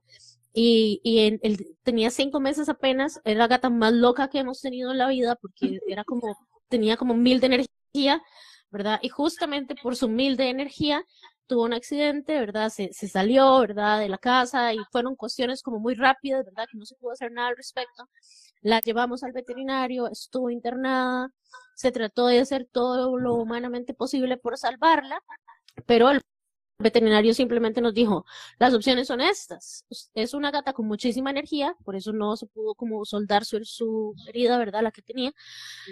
Y, 0.53 1.01
y 1.03 1.19
él 1.19 1.77
tenía 1.83 2.11
cinco 2.11 2.39
meses 2.39 2.69
apenas, 2.69 3.21
era 3.25 3.39
la 3.39 3.47
gata 3.47 3.69
más 3.69 3.93
loca 3.93 4.29
que 4.29 4.39
hemos 4.39 4.61
tenido 4.61 4.91
en 4.91 4.99
la 4.99 5.07
vida 5.07 5.35
porque 5.35 5.79
era 5.87 6.03
como, 6.03 6.37
tenía 6.69 6.97
como 6.97 7.15
mil 7.15 7.39
de 7.39 7.47
energía, 7.47 8.21
¿verdad? 8.71 8.99
Y 9.01 9.09
justamente 9.09 9.75
por 9.75 9.95
su 9.95 10.09
mil 10.09 10.37
de 10.37 10.49
energía 10.49 11.05
tuvo 11.47 11.63
un 11.63 11.73
accidente, 11.73 12.39
¿verdad? 12.39 12.69
Se, 12.69 12.91
se 12.93 13.07
salió, 13.07 13.59
¿verdad? 13.59 13.99
De 13.99 14.09
la 14.09 14.17
casa 14.17 14.73
y 14.73 14.79
fueron 14.91 15.15
cuestiones 15.15 15.61
como 15.61 15.79
muy 15.79 15.95
rápidas, 15.95 16.45
¿verdad? 16.45 16.65
Que 16.71 16.77
no 16.77 16.85
se 16.85 16.95
pudo 16.95 17.11
hacer 17.11 17.31
nada 17.31 17.49
al 17.49 17.57
respecto. 17.57 18.09
La 18.61 18.79
llevamos 18.79 19.23
al 19.23 19.33
veterinario, 19.33 20.07
estuvo 20.07 20.49
internada, 20.49 21.31
se 21.75 21.91
trató 21.91 22.27
de 22.27 22.39
hacer 22.39 22.67
todo 22.71 23.17
lo 23.17 23.35
humanamente 23.35 23.93
posible 23.93 24.37
por 24.37 24.57
salvarla, 24.57 25.21
pero 25.85 26.11
el 26.79 26.83
veterinario 26.83 27.33
simplemente 27.33 27.81
nos 27.81 27.93
dijo, 27.93 28.25
las 28.59 28.73
opciones 28.73 29.07
son 29.07 29.21
estas. 29.21 29.85
Es 30.13 30.33
una 30.33 30.51
gata 30.51 30.73
con 30.73 30.87
muchísima 30.87 31.29
energía, 31.29 31.75
por 31.83 31.95
eso 31.95 32.13
no 32.13 32.35
se 32.35 32.47
pudo 32.47 32.75
como 32.75 33.05
soldar 33.05 33.45
su, 33.45 33.63
su 33.63 34.15
herida, 34.27 34.57
¿verdad? 34.57 34.81
La 34.81 34.91
que 34.91 35.01
tenía. 35.01 35.31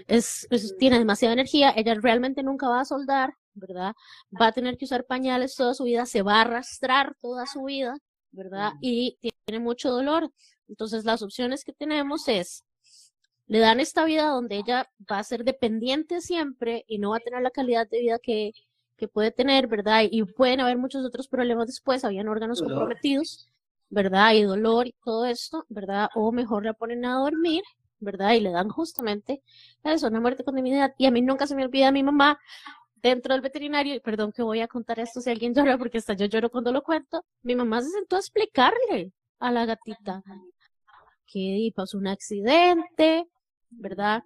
Es, 0.08 0.48
tiene 0.80 1.00
demasiada 1.00 1.34
energía, 1.34 1.74
ella 1.76 1.96
realmente 1.96 2.44
nunca 2.44 2.68
va 2.68 2.82
a 2.82 2.86
soldar, 2.86 3.36
¿verdad? 3.54 3.94
Va 4.40 4.48
a 4.48 4.52
tener 4.52 4.78
que 4.78 4.86
usar 4.86 5.06
pañales 5.06 5.56
toda 5.56 5.74
su 5.74 5.84
vida, 5.84 6.06
se 6.06 6.24
va 6.24 6.38
a 6.38 6.42
arrastrar 6.42 7.16
toda 7.22 7.46
su 7.46 7.64
vida, 7.64 7.98
¿verdad? 8.32 8.74
Y 8.82 9.18
tiene 9.46 9.60
mucho 9.64 9.92
dolor. 9.92 10.32
Entonces 10.68 11.06
las 11.06 11.22
opciones 11.22 11.64
que 11.64 11.74
tenemos 11.74 12.28
es 12.28 12.64
le 13.48 13.60
dan 13.60 13.82
esta 13.82 14.06
vida 14.06 14.28
donde 14.28 14.56
ella 14.56 14.90
va 15.12 15.20
a 15.20 15.24
ser 15.26 15.44
dependiente 15.44 16.22
siempre 16.22 16.86
y 16.88 17.00
no 17.00 17.10
va 17.10 17.18
a 17.18 17.20
tener 17.20 17.42
la 17.42 17.52
calidad 17.52 17.86
de 17.90 18.00
vida 18.00 18.18
que, 18.18 18.54
que 19.02 19.08
puede 19.08 19.32
tener, 19.32 19.66
¿verdad? 19.66 20.04
Y 20.12 20.24
pueden 20.24 20.60
haber 20.60 20.78
muchos 20.78 21.04
otros 21.04 21.28
problemas 21.28 21.66
después, 21.66 22.06
habían 22.06 22.28
órganos 22.28 22.62
comprometidos, 22.62 23.50
¿verdad? 23.90 24.34
Y 24.36 24.44
dolor 24.44 24.86
y 24.86 24.94
todo 25.04 25.26
esto, 25.26 25.66
¿verdad? 25.70 26.10
O 26.14 26.32
mejor 26.32 26.66
la 26.66 26.74
ponen 26.74 27.04
a 27.06 27.16
dormir, 27.16 27.64
¿verdad? 28.00 28.34
Y 28.34 28.42
le 28.42 28.52
dan 28.52 28.70
justamente 28.70 29.42
eso, 29.84 30.06
una 30.06 30.20
muerte 30.20 30.44
con 30.44 30.56
dignidad. 30.56 30.94
Y 31.00 31.08
a 31.08 31.12
mí 31.12 31.24
nunca 31.24 31.48
se 31.48 31.56
me 31.56 31.66
olvida 31.66 31.88
a 31.88 31.92
mi 31.92 32.04
mamá 32.04 32.40
dentro 32.94 33.34
del 33.34 33.42
veterinario, 33.42 33.96
y 33.96 34.00
perdón 34.02 34.32
que 34.32 34.44
voy 34.44 34.62
a 34.62 34.68
contar 34.68 35.00
esto 35.00 35.20
si 35.20 35.32
alguien 35.32 35.56
llora, 35.56 35.80
porque 35.80 35.98
hasta 35.98 36.14
yo 36.14 36.28
lloro 36.28 36.52
cuando 36.52 36.72
lo 36.72 36.84
cuento, 36.84 37.26
mi 37.42 37.56
mamá 37.56 37.82
se 37.82 37.90
sentó 37.90 38.18
a 38.18 38.20
explicarle 38.20 39.12
a 39.40 39.52
la 39.52 39.66
gatita 39.66 40.22
que 41.26 41.72
pasó 41.76 41.98
un 41.98 42.06
accidente, 42.06 43.28
¿verdad? 43.72 44.22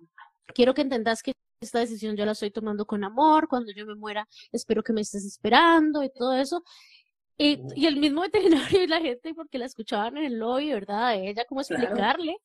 Quiero 0.54 0.74
que 0.74 0.82
entendas 0.82 1.24
que 1.24 1.32
esta 1.66 1.80
decisión 1.80 2.16
yo 2.16 2.26
la 2.26 2.32
estoy 2.32 2.52
tomando 2.52 2.86
con 2.86 3.04
amor, 3.04 3.48
cuando 3.48 3.72
yo 3.74 3.86
me 3.86 3.96
muera 3.96 4.28
espero 4.52 4.84
que 4.84 4.94
me 4.94 5.02
estés 5.02 5.26
esperando 5.26 6.04
y 6.04 6.10
todo 6.10 6.34
eso. 6.34 6.64
Y, 7.38 7.62
y 7.76 7.86
el 7.88 7.98
mismo 7.98 8.22
veterinario 8.32 8.84
y 8.84 8.88
la 8.88 9.02
gente, 9.02 9.34
porque 9.34 9.58
la 9.58 9.66
escuchaban 9.66 10.18
en 10.18 10.26
el 10.26 10.40
lobby, 10.40 10.72
¿verdad? 10.72 11.16
ella, 11.16 11.46
cómo 11.48 11.62
explicarle, 11.62 12.38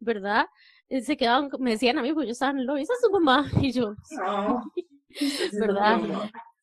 ¿verdad? 0.00 0.46
se 0.88 1.16
quedaban, 1.16 1.50
me 1.58 1.72
decían 1.72 1.98
a 1.98 2.02
mí, 2.02 2.12
pues 2.14 2.26
yo 2.26 2.32
estaba 2.32 2.52
en 2.52 2.60
el 2.60 2.66
lobby, 2.66 2.82
esa 2.82 2.94
es 2.94 3.00
su 3.00 3.10
mamá, 3.10 3.46
y 3.62 3.72
yo, 3.72 3.94
¿verdad? 5.52 6.00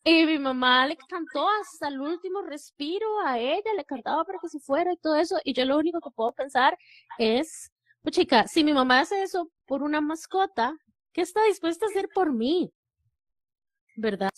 Y 0.03 0.25
mi 0.25 0.37
mamá 0.37 0.85
le 0.87 0.97
cantó 0.97 1.47
hasta 1.61 1.87
el 1.87 1.99
último 1.99 2.41
respiro 2.41 3.07
a 3.25 3.39
ella, 3.39 3.73
le 3.75 3.85
cantaba 3.85 4.23
para 4.23 4.39
que 4.39 4.49
se 4.49 4.59
fuera 4.59 4.93
y 4.93 4.97
todo 4.97 5.15
eso, 5.15 5.39
y 5.43 5.53
yo 5.53 5.65
lo 5.65 5.77
único 5.77 5.99
que 5.99 6.11
puedo 6.11 6.31
pensar 6.31 6.77
es, 7.17 7.71
pues 8.01 8.15
chica, 8.15 8.47
si 8.47 8.63
mi 8.63 8.73
mamá 8.73 8.99
hace 8.99 9.21
eso 9.21 9.51
por 9.65 9.83
una 9.83 10.01
mascota, 10.01 10.75
¿Qué 11.15 11.21
está 11.21 11.41
dispuesta 11.45 11.85
a 11.85 11.89
hacer 11.89 12.09
por 12.13 12.33
mí? 12.33 12.73
¿Verdad? 13.95 14.29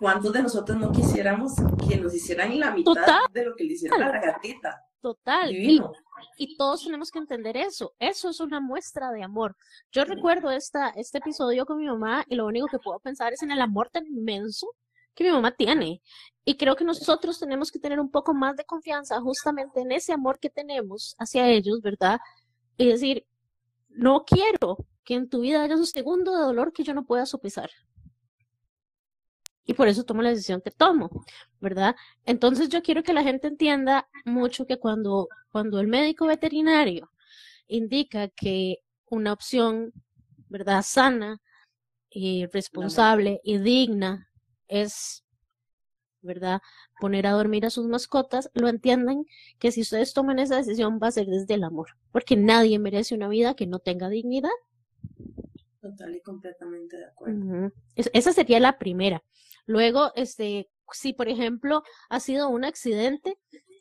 ¿Cuántos 0.00 0.32
de 0.32 0.42
nosotros 0.42 0.78
no 0.78 0.90
quisiéramos 0.90 1.52
que 1.86 1.98
nos 1.98 2.14
hicieran 2.14 2.58
la 2.58 2.70
mitad 2.70 3.26
de 3.30 3.44
lo 3.44 3.54
que 3.54 3.64
le 3.64 3.74
hicieron 3.74 4.02
a 4.02 4.08
la 4.08 4.18
gatita? 4.18 4.86
Total. 5.02 5.54
Y, 5.54 5.82
y, 6.38 6.56
todos 6.56 6.84
tenemos 6.84 7.10
que 7.10 7.18
entender 7.18 7.58
eso. 7.58 7.94
Eso 7.98 8.30
es 8.30 8.40
una 8.40 8.58
muestra 8.58 9.12
de 9.12 9.22
amor. 9.22 9.54
Yo 9.90 10.06
recuerdo 10.06 10.50
esta, 10.50 10.88
este 10.96 11.18
episodio 11.18 11.66
con 11.66 11.76
mi 11.76 11.86
mamá 11.86 12.24
y 12.26 12.36
lo 12.36 12.46
único 12.46 12.68
que 12.68 12.78
puedo 12.78 12.98
pensar 12.98 13.34
es 13.34 13.42
en 13.42 13.50
el 13.50 13.60
amor 13.60 13.90
tan 13.90 14.06
inmenso 14.06 14.68
que 15.14 15.24
mi 15.24 15.30
mamá 15.30 15.50
tiene. 15.50 16.00
Y 16.46 16.56
creo 16.56 16.74
que 16.74 16.84
nosotros 16.84 17.38
tenemos 17.38 17.70
que 17.70 17.78
tener 17.78 18.00
un 18.00 18.10
poco 18.10 18.32
más 18.32 18.56
de 18.56 18.64
confianza 18.64 19.20
justamente 19.20 19.82
en 19.82 19.92
ese 19.92 20.14
amor 20.14 20.38
que 20.38 20.48
tenemos 20.48 21.14
hacia 21.18 21.48
ellos, 21.48 21.82
¿verdad? 21.82 22.18
Y 22.78 22.86
decir, 22.86 23.26
no 23.90 24.24
quiero 24.24 24.86
que 25.04 25.14
en 25.14 25.28
tu 25.28 25.40
vida 25.40 25.62
haya 25.62 25.76
un 25.76 25.86
segundo 25.86 26.32
de 26.32 26.42
dolor 26.42 26.72
que 26.72 26.84
yo 26.84 26.94
no 26.94 27.04
pueda 27.04 27.26
sopesar. 27.26 27.70
Y 29.64 29.74
por 29.74 29.88
eso 29.88 30.04
tomo 30.04 30.22
la 30.22 30.30
decisión 30.30 30.60
que 30.60 30.70
tomo, 30.70 31.24
¿verdad? 31.60 31.94
Entonces 32.24 32.68
yo 32.68 32.82
quiero 32.82 33.02
que 33.02 33.12
la 33.12 33.22
gente 33.22 33.46
entienda 33.46 34.08
mucho 34.24 34.66
que 34.66 34.78
cuando, 34.78 35.28
cuando 35.50 35.78
el 35.80 35.86
médico 35.86 36.26
veterinario 36.26 37.10
indica 37.68 38.28
que 38.28 38.78
una 39.06 39.32
opción, 39.32 39.92
¿verdad? 40.48 40.82
Sana, 40.84 41.40
y 42.14 42.46
responsable 42.46 43.40
y 43.42 43.58
digna 43.58 44.28
es, 44.68 45.24
¿verdad? 46.20 46.60
Poner 47.00 47.26
a 47.26 47.32
dormir 47.32 47.64
a 47.64 47.70
sus 47.70 47.86
mascotas, 47.86 48.50
lo 48.54 48.68
entiendan 48.68 49.24
que 49.58 49.72
si 49.72 49.80
ustedes 49.80 50.12
toman 50.12 50.38
esa 50.38 50.56
decisión 50.56 50.98
va 51.02 51.08
a 51.08 51.12
ser 51.12 51.26
desde 51.26 51.54
el 51.54 51.64
amor, 51.64 51.96
porque 52.10 52.36
nadie 52.36 52.78
merece 52.78 53.14
una 53.14 53.28
vida 53.28 53.54
que 53.54 53.66
no 53.66 53.78
tenga 53.78 54.08
dignidad 54.08 54.50
Total 55.82 56.14
y 56.14 56.20
completamente 56.20 56.96
de 56.96 57.06
acuerdo. 57.06 57.72
esa 57.96 58.32
sería 58.32 58.60
la 58.60 58.78
primera. 58.78 59.20
Luego, 59.66 60.12
este, 60.14 60.70
si 60.92 61.12
por 61.12 61.28
ejemplo 61.28 61.82
ha 62.08 62.20
sido 62.20 62.48
un 62.48 62.64
accidente, 62.64 63.36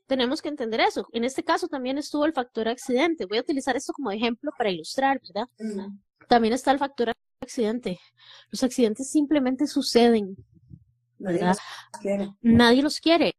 tenemos 0.07 0.41
que 0.41 0.49
entender 0.49 0.79
eso. 0.79 1.07
En 1.13 1.23
este 1.23 1.43
caso 1.43 1.67
también 1.67 1.99
estuvo 1.99 2.25
el 2.25 2.33
factor 2.33 2.67
accidente. 2.67 3.27
Voy 3.27 3.37
a 3.37 3.41
utilizar 3.41 3.77
esto 3.77 3.93
como 3.93 4.11
ejemplo 4.11 4.51
para 4.57 4.71
ilustrar, 4.71 5.21
¿verdad? 5.21 5.47
También 6.27 6.55
está 6.55 6.71
el 6.71 6.79
factor 6.79 7.13
accidente. 7.39 7.99
Los 8.49 8.63
accidentes 8.63 9.11
simplemente 9.11 9.67
suceden. 9.67 10.35
¿verdad? 11.19 11.55
Nadie 12.41 12.81
los 12.81 12.99
quiere. 12.99 13.35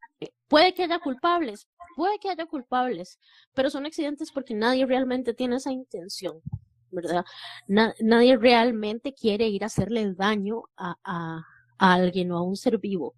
Puede 0.47 0.73
que 0.73 0.85
haya 0.85 1.01
culpables, 1.01 1.67
puede 1.97 2.21
que 2.21 2.31
haya 2.31 2.47
culpables, 2.47 3.19
pero 3.55 3.71
son 3.71 3.87
accidentes 3.87 4.31
porque 4.31 4.55
nadie 4.55 4.87
realmente 4.87 5.35
tiene 5.35 5.57
esa 5.57 5.73
intención. 5.73 6.41
¿Verdad? 6.93 7.25
nadie 7.69 8.37
realmente 8.37 9.15
quiere 9.15 9.49
ir 9.49 9.65
a 9.65 9.67
hacerle 9.67 10.15
daño 10.15 10.65
a, 10.77 10.97
a, 11.05 11.45
alguien 11.79 12.31
o 12.33 12.39
a 12.39 12.43
un 12.43 12.57
ser 12.57 12.79
vivo, 12.79 13.15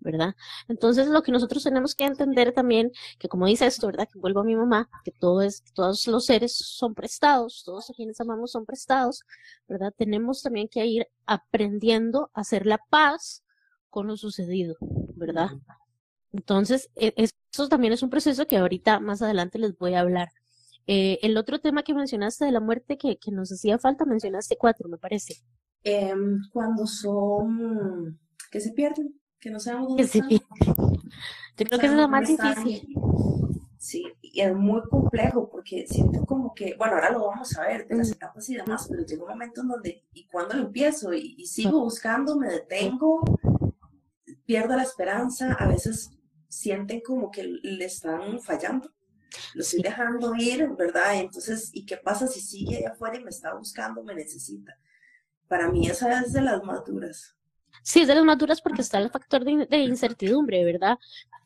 ¿verdad? 0.00 0.34
Entonces 0.68 1.06
lo 1.08 1.22
que 1.22 1.30
nosotros 1.32 1.62
tenemos 1.62 1.94
que 1.94 2.04
entender 2.04 2.52
también, 2.52 2.90
que 3.18 3.28
como 3.28 3.46
dice 3.46 3.66
esto, 3.66 3.86
¿verdad? 3.86 4.08
Que 4.12 4.18
vuelvo 4.18 4.40
a 4.40 4.44
mi 4.44 4.56
mamá, 4.56 4.88
que 5.04 5.12
todo 5.12 5.42
es, 5.42 5.62
todos 5.74 6.06
los 6.08 6.26
seres 6.26 6.56
son 6.56 6.94
prestados, 6.94 7.62
todos 7.64 7.90
a 7.90 7.94
quienes 7.94 8.20
amamos 8.20 8.52
son 8.52 8.66
prestados, 8.66 9.22
¿verdad? 9.68 9.92
Tenemos 9.96 10.42
también 10.42 10.68
que 10.68 10.84
ir 10.86 11.06
aprendiendo 11.26 12.30
a 12.34 12.40
hacer 12.40 12.66
la 12.66 12.78
paz 12.90 13.44
con 13.90 14.06
lo 14.08 14.16
sucedido, 14.16 14.76
¿verdad? 15.14 15.50
Entonces, 16.32 16.90
e, 16.96 17.12
eso 17.16 17.68
también 17.68 17.92
es 17.92 18.02
un 18.02 18.10
proceso 18.10 18.46
que 18.46 18.56
ahorita 18.56 19.00
más 19.00 19.22
adelante 19.22 19.58
les 19.58 19.76
voy 19.78 19.94
a 19.94 20.00
hablar. 20.00 20.28
Eh, 20.90 21.18
el 21.20 21.36
otro 21.36 21.60
tema 21.60 21.82
que 21.82 21.92
mencionaste 21.92 22.46
de 22.46 22.50
la 22.50 22.60
muerte 22.60 22.96
que, 22.96 23.18
que 23.18 23.30
nos 23.30 23.52
hacía 23.52 23.78
falta, 23.78 24.06
mencionaste 24.06 24.56
cuatro, 24.56 24.88
me 24.88 24.96
parece. 24.96 25.34
Em, 25.84 26.40
cuando 26.50 26.86
son, 26.86 28.18
que 28.50 28.58
se 28.58 28.72
pierden, 28.72 29.20
que 29.38 29.50
no 29.50 29.60
sabemos 29.60 29.88
dónde 29.88 30.04
están. 30.04 30.30
Yo 30.30 30.38
creo 31.66 31.78
que 31.78 31.86
es 31.86 31.92
lo 31.92 32.08
más 32.08 32.26
difícil. 32.26 32.88
Sí, 33.76 34.02
y 34.22 34.40
es 34.40 34.54
muy 34.56 34.80
complejo 34.88 35.50
porque 35.50 35.86
siento 35.86 36.24
como 36.24 36.54
que, 36.54 36.74
bueno, 36.78 36.94
ahora 36.94 37.12
lo 37.12 37.26
vamos 37.26 37.54
a 37.58 37.66
ver 37.66 37.86
de 37.86 37.94
las 37.94 38.10
etapas 38.10 38.48
y 38.48 38.56
demás, 38.56 38.86
pero 38.88 39.04
llega 39.04 39.24
un 39.24 39.28
momento 39.28 39.60
en 39.60 39.68
donde, 39.68 40.06
¿y 40.14 40.26
cuando 40.26 40.54
lo 40.54 40.62
empiezo? 40.62 41.12
Y, 41.12 41.34
y 41.36 41.46
sigo 41.46 41.80
buscando, 41.80 42.38
me 42.38 42.48
detengo, 42.48 43.20
pierdo 44.46 44.74
la 44.74 44.84
esperanza, 44.84 45.52
a 45.52 45.68
veces 45.68 46.12
sienten 46.48 47.02
como 47.02 47.30
que 47.30 47.42
le 47.44 47.84
están 47.84 48.40
fallando 48.40 48.90
lo 49.54 49.62
estoy 49.62 49.82
dejando 49.82 50.34
ir, 50.36 50.68
¿verdad? 50.76 51.20
Entonces, 51.20 51.70
¿y 51.72 51.84
qué 51.84 51.96
pasa 51.96 52.26
si 52.26 52.40
sigue 52.40 52.78
allá 52.78 52.90
afuera 52.90 53.16
y 53.16 53.24
me 53.24 53.30
está 53.30 53.54
buscando, 53.54 54.02
me 54.02 54.14
necesita? 54.14 54.78
Para 55.48 55.70
mí 55.70 55.86
esa 55.86 56.20
es 56.20 56.32
de 56.32 56.42
las 56.42 56.62
maduras. 56.62 57.36
Sí, 57.82 58.00
es 58.00 58.08
de 58.08 58.14
las 58.14 58.24
maduras 58.24 58.60
porque 58.60 58.82
está 58.82 58.98
el 58.98 59.10
factor 59.10 59.44
de, 59.44 59.78
incertidumbre, 59.78 60.64
¿verdad? 60.64 60.98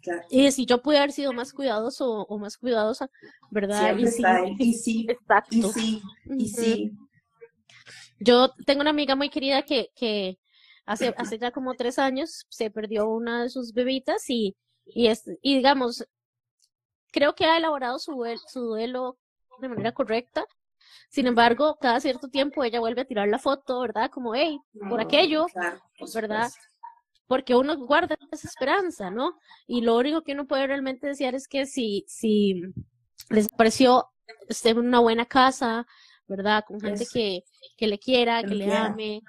Claro. 0.03 0.23
Y 0.31 0.51
si 0.51 0.67
yo 0.67 0.83
pude 0.83 0.99
haber 0.99 1.12
sido 1.12 1.33
más 1.33 1.53
cuidadoso 1.53 2.23
o 2.23 2.39
más 2.39 2.57
cuidadosa, 2.57 3.09
¿verdad? 3.51 3.97
y 3.97 4.07
sí, 4.09 4.23
y 4.59 4.75
sí, 4.75 5.07
exacto. 5.09 5.55
y 5.57 5.62
sí, 5.62 6.03
y 6.37 6.49
sí. 6.49 6.93
Yo 8.19 8.53
tengo 8.67 8.81
una 8.81 8.91
amiga 8.91 9.15
muy 9.15 9.31
querida 9.31 9.62
que, 9.62 9.91
que 9.95 10.39
hace, 10.87 11.15
hace 11.17 11.39
ya 11.39 11.51
como 11.51 11.75
tres 11.75 11.99
años 11.99 12.47
se 12.49 12.71
perdió 12.71 13.09
una 13.09 13.43
de 13.43 13.51
sus 13.51 13.73
bebitas 13.73 14.29
y, 14.29 14.57
y, 14.87 15.09
es, 15.09 15.25
y 15.43 15.57
digamos, 15.57 16.07
creo 17.12 17.35
que 17.35 17.45
ha 17.45 17.57
elaborado 17.57 17.99
su 17.99 18.12
duelo, 18.12 18.40
su 18.49 18.61
duelo 18.61 19.19
de 19.61 19.69
manera 19.69 19.92
correcta, 19.92 20.45
Sin 21.09 21.26
embargo, 21.26 21.76
cada 21.81 22.00
cierto 22.00 22.28
tiempo 22.28 22.64
ella 22.64 22.81
vuelve 22.81 23.02
a 23.02 23.04
tirar 23.04 23.28
la 23.28 23.38
foto, 23.38 23.81
¿verdad? 23.81 24.11
Como, 24.11 24.35
hey, 24.35 24.59
por 24.88 25.00
aquello, 25.00 25.47
¿verdad? 26.14 26.50
Porque 27.26 27.54
uno 27.54 27.76
guarda 27.76 28.16
esa 28.33 28.49
esperanza, 28.49 29.11
¿no? 29.11 29.38
Y 29.66 29.83
lo 29.83 29.97
único 29.97 30.23
que 30.23 30.33
uno 30.33 30.47
puede 30.47 30.66
realmente 30.66 31.07
desear 31.07 31.35
es 31.35 31.47
que 31.47 31.66
si, 31.66 32.04
si 32.09 32.62
les 33.31 33.49
pareció 33.49 34.09
esté 34.49 34.71
en 34.71 34.78
una 34.78 35.00
buena 35.00 35.26
casa, 35.26 35.87
¿verdad? 36.26 36.64
Con 36.66 36.81
gente 36.81 37.07
que, 37.12 37.45
que 37.76 37.87
le 37.87 37.99
quiera, 37.99 38.42
que, 38.42 38.54
le 38.54 38.75
ame. 38.75 39.23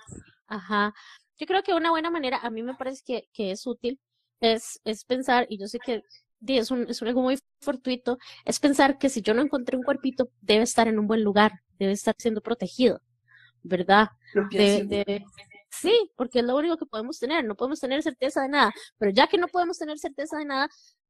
Ajá. 0.48 0.94
Yo 1.38 1.46
creo 1.46 1.64
que 1.64 1.74
una 1.74 1.92
buena 1.92 2.10
manera, 2.10 2.40
a 2.42 2.50
mí 2.50 2.64
me 2.64 2.76
parece 2.76 3.04
que, 3.06 3.30
que 3.34 3.52
es 3.52 3.68
útil, 3.68 4.00
es, 4.40 4.80
es 4.84 5.06
pensar, 5.06 5.46
y 5.50 5.60
yo 5.60 5.68
sé 5.68 5.80
que 5.80 6.04
es 6.48 6.72
un, 6.72 6.90
es 6.90 7.02
algo 7.02 7.22
muy 7.22 7.40
fortuito, 7.62 8.18
es 8.46 8.60
pensar 8.60 8.98
que 8.98 9.10
si 9.10 9.22
yo 9.22 9.34
no 9.34 9.42
encontré 9.42 9.78
un 9.78 9.84
cuerpito, 9.84 10.30
debe 10.42 10.64
estar 10.64 10.88
en 10.88 11.00
un 11.00 11.08
buen 11.08 11.24
lugar, 11.24 11.54
debe 11.80 11.94
estar 11.94 12.16
siendo 12.18 12.42
protegido, 12.42 13.02
¿verdad? 13.64 14.10
sí, 15.70 16.12
porque 16.16 16.40
es 16.40 16.46
lo 16.46 16.56
único 16.56 16.78
que 16.78 16.86
podemos 16.86 17.20
tener, 17.20 17.46
no 17.46 17.56
podemos 17.56 17.80
tener 17.80 18.04
certeza 18.04 18.42
de 18.42 18.50
nada, 18.50 18.72
pero 18.98 19.12
ya 19.12 19.28
que 19.28 19.38
no 19.38 19.48
podemos 19.48 19.78
tener 19.78 19.98
certeza 19.98 20.38
de 20.38 20.46
nada, 20.46 20.70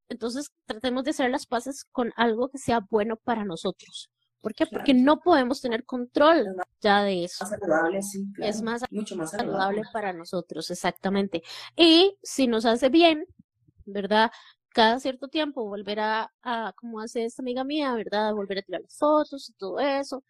entonces 0.10 0.52
tratemos 0.66 1.04
de 1.04 1.12
hacer 1.12 1.30
las 1.30 1.46
paces 1.46 1.86
con 1.92 2.14
algo 2.16 2.50
que 2.50 2.58
sea 2.58 2.82
bueno 2.90 3.16
para 3.18 3.46
nosotros. 3.46 4.10
¿Por 4.44 4.54
qué? 4.54 4.68
Porque 4.68 4.94
no 4.94 5.22
podemos 5.22 5.62
tener 5.62 5.86
control 5.86 6.46
ya 6.82 7.02
de 7.02 7.24
eso. 7.24 7.46
Más 7.46 7.52
saludable, 7.52 8.02
sí, 8.02 8.26
Es 8.40 8.62
más 8.62 8.84
mucho 8.92 9.16
más 9.16 9.32
saludable 9.32 9.84
para 9.94 10.12
nosotros, 10.12 10.70
exactamente. 10.70 11.44
Y 11.78 12.18
si 12.22 12.48
nos 12.48 12.66
hace 12.66 12.90
bien, 12.90 13.26
¿verdad? 13.86 14.32
Cada 14.74 15.00
cierto 15.00 15.28
tiempo 15.28 15.64
volver 15.64 16.00
a, 16.00 16.32
como 16.76 17.00
hace 17.00 17.24
esta 17.24 17.42
amiga 17.42 17.64
mía, 17.64 17.94
¿verdad? 17.94 18.34
Volver 18.34 18.58
a 18.58 18.62
tirar 18.64 18.82
fotos 18.90 19.50
y 19.50 19.54
todo 19.54 19.80
eso. 19.80 20.24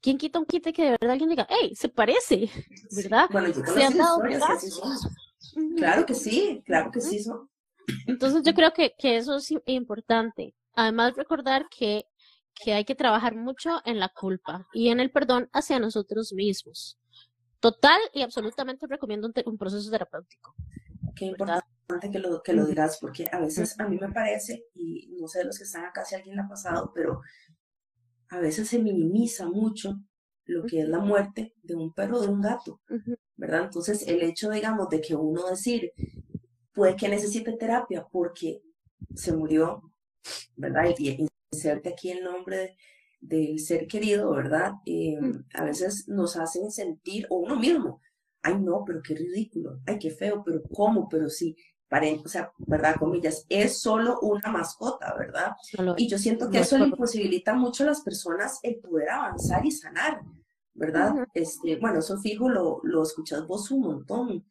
¿Quién 0.00 0.18
quita 0.18 0.38
un 0.38 0.46
quite 0.46 0.72
que 0.72 0.82
de 0.82 0.90
verdad 0.92 1.10
alguien 1.10 1.30
diga, 1.30 1.46
hey, 1.48 1.74
se 1.76 1.88
parece, 1.88 2.50
¿verdad? 2.96 3.28
Bueno, 3.30 3.48
yo 3.48 3.64
Se 3.64 3.84
han 3.84 3.96
dado 3.96 4.20
Claro 5.76 6.06
que 6.06 6.14
sí, 6.14 6.62
claro 6.64 6.90
que 6.90 7.00
sí. 7.00 7.24
Entonces 8.06 8.42
yo 8.42 8.54
creo 8.54 8.72
que, 8.72 8.94
que 8.98 9.16
eso 9.16 9.36
es 9.36 9.54
importante. 9.66 10.54
Además, 10.74 11.14
recordar 11.14 11.66
que, 11.68 12.06
que 12.54 12.72
hay 12.72 12.84
que 12.84 12.94
trabajar 12.94 13.36
mucho 13.36 13.80
en 13.84 14.00
la 14.00 14.08
culpa 14.08 14.66
y 14.72 14.88
en 14.88 15.00
el 15.00 15.10
perdón 15.10 15.48
hacia 15.52 15.78
nosotros 15.78 16.32
mismos. 16.32 16.98
Total 17.60 18.00
y 18.12 18.22
absolutamente 18.22 18.86
recomiendo 18.86 19.26
un, 19.28 19.34
un 19.44 19.58
proceso 19.58 19.90
terapéutico. 19.90 20.54
Qué 21.14 21.26
importante 21.26 21.75
que 22.10 22.18
lo, 22.18 22.42
que 22.42 22.52
lo 22.52 22.66
digas, 22.66 22.98
porque 23.00 23.26
a 23.30 23.40
veces 23.40 23.78
a 23.78 23.88
mí 23.88 23.98
me 23.98 24.12
parece, 24.12 24.64
y 24.74 25.08
no 25.20 25.28
sé 25.28 25.40
de 25.40 25.44
los 25.46 25.58
que 25.58 25.64
están 25.64 25.84
acá 25.84 26.04
si 26.04 26.14
alguien 26.14 26.36
le 26.36 26.42
ha 26.42 26.48
pasado, 26.48 26.92
pero 26.94 27.20
a 28.28 28.40
veces 28.40 28.68
se 28.68 28.78
minimiza 28.78 29.46
mucho 29.46 29.96
lo 30.44 30.64
que 30.64 30.80
es 30.80 30.88
la 30.88 30.98
muerte 30.98 31.54
de 31.62 31.74
un 31.74 31.92
perro 31.92 32.18
o 32.18 32.22
de 32.22 32.28
un 32.28 32.40
gato, 32.40 32.80
¿verdad? 33.36 33.64
Entonces, 33.64 34.06
el 34.06 34.22
hecho, 34.22 34.50
digamos, 34.50 34.88
de 34.88 35.00
que 35.00 35.14
uno 35.14 35.48
decir, 35.48 35.92
puede 36.72 36.96
que 36.96 37.08
necesite 37.08 37.52
terapia 37.52 38.06
porque 38.10 38.62
se 39.14 39.32
murió, 39.32 39.82
¿verdad? 40.56 40.94
Y 40.98 41.26
inserte 41.52 41.90
aquí 41.90 42.10
el 42.10 42.22
nombre 42.24 42.76
del 43.20 43.58
ser 43.58 43.86
querido, 43.86 44.30
¿verdad? 44.32 44.72
Em, 44.84 45.44
a 45.54 45.64
veces 45.64 46.08
nos 46.08 46.36
hacen 46.36 46.70
sentir, 46.70 47.26
o 47.30 47.38
uno 47.38 47.56
mismo, 47.56 48.00
ay 48.42 48.60
no, 48.60 48.84
pero 48.86 49.00
qué 49.02 49.14
ridículo, 49.14 49.80
ay 49.86 49.98
qué 49.98 50.10
feo, 50.10 50.42
pero 50.44 50.62
cómo, 50.72 51.08
pero 51.08 51.28
sí, 51.28 51.56
o 52.24 52.28
sea, 52.28 52.52
¿verdad? 52.58 52.96
Comillas, 52.98 53.46
es 53.48 53.80
solo 53.80 54.18
una 54.20 54.50
mascota, 54.50 55.14
¿verdad? 55.14 55.52
y 55.96 56.08
yo 56.08 56.18
siento 56.18 56.50
que 56.50 56.58
eso 56.58 56.76
le 56.78 56.86
imposibilita 56.86 57.54
mucho 57.54 57.84
a 57.84 57.86
las 57.86 58.00
personas 58.00 58.58
el 58.62 58.76
poder 58.76 59.10
avanzar 59.10 59.64
y 59.64 59.70
sanar, 59.70 60.20
¿verdad? 60.74 61.26
este, 61.32 61.76
bueno, 61.76 62.00
eso 62.00 62.18
fijo 62.18 62.48
lo, 62.48 62.80
lo 62.82 63.02
escuchas 63.02 63.46
vos 63.46 63.70
un 63.70 63.82
montón, 63.82 64.44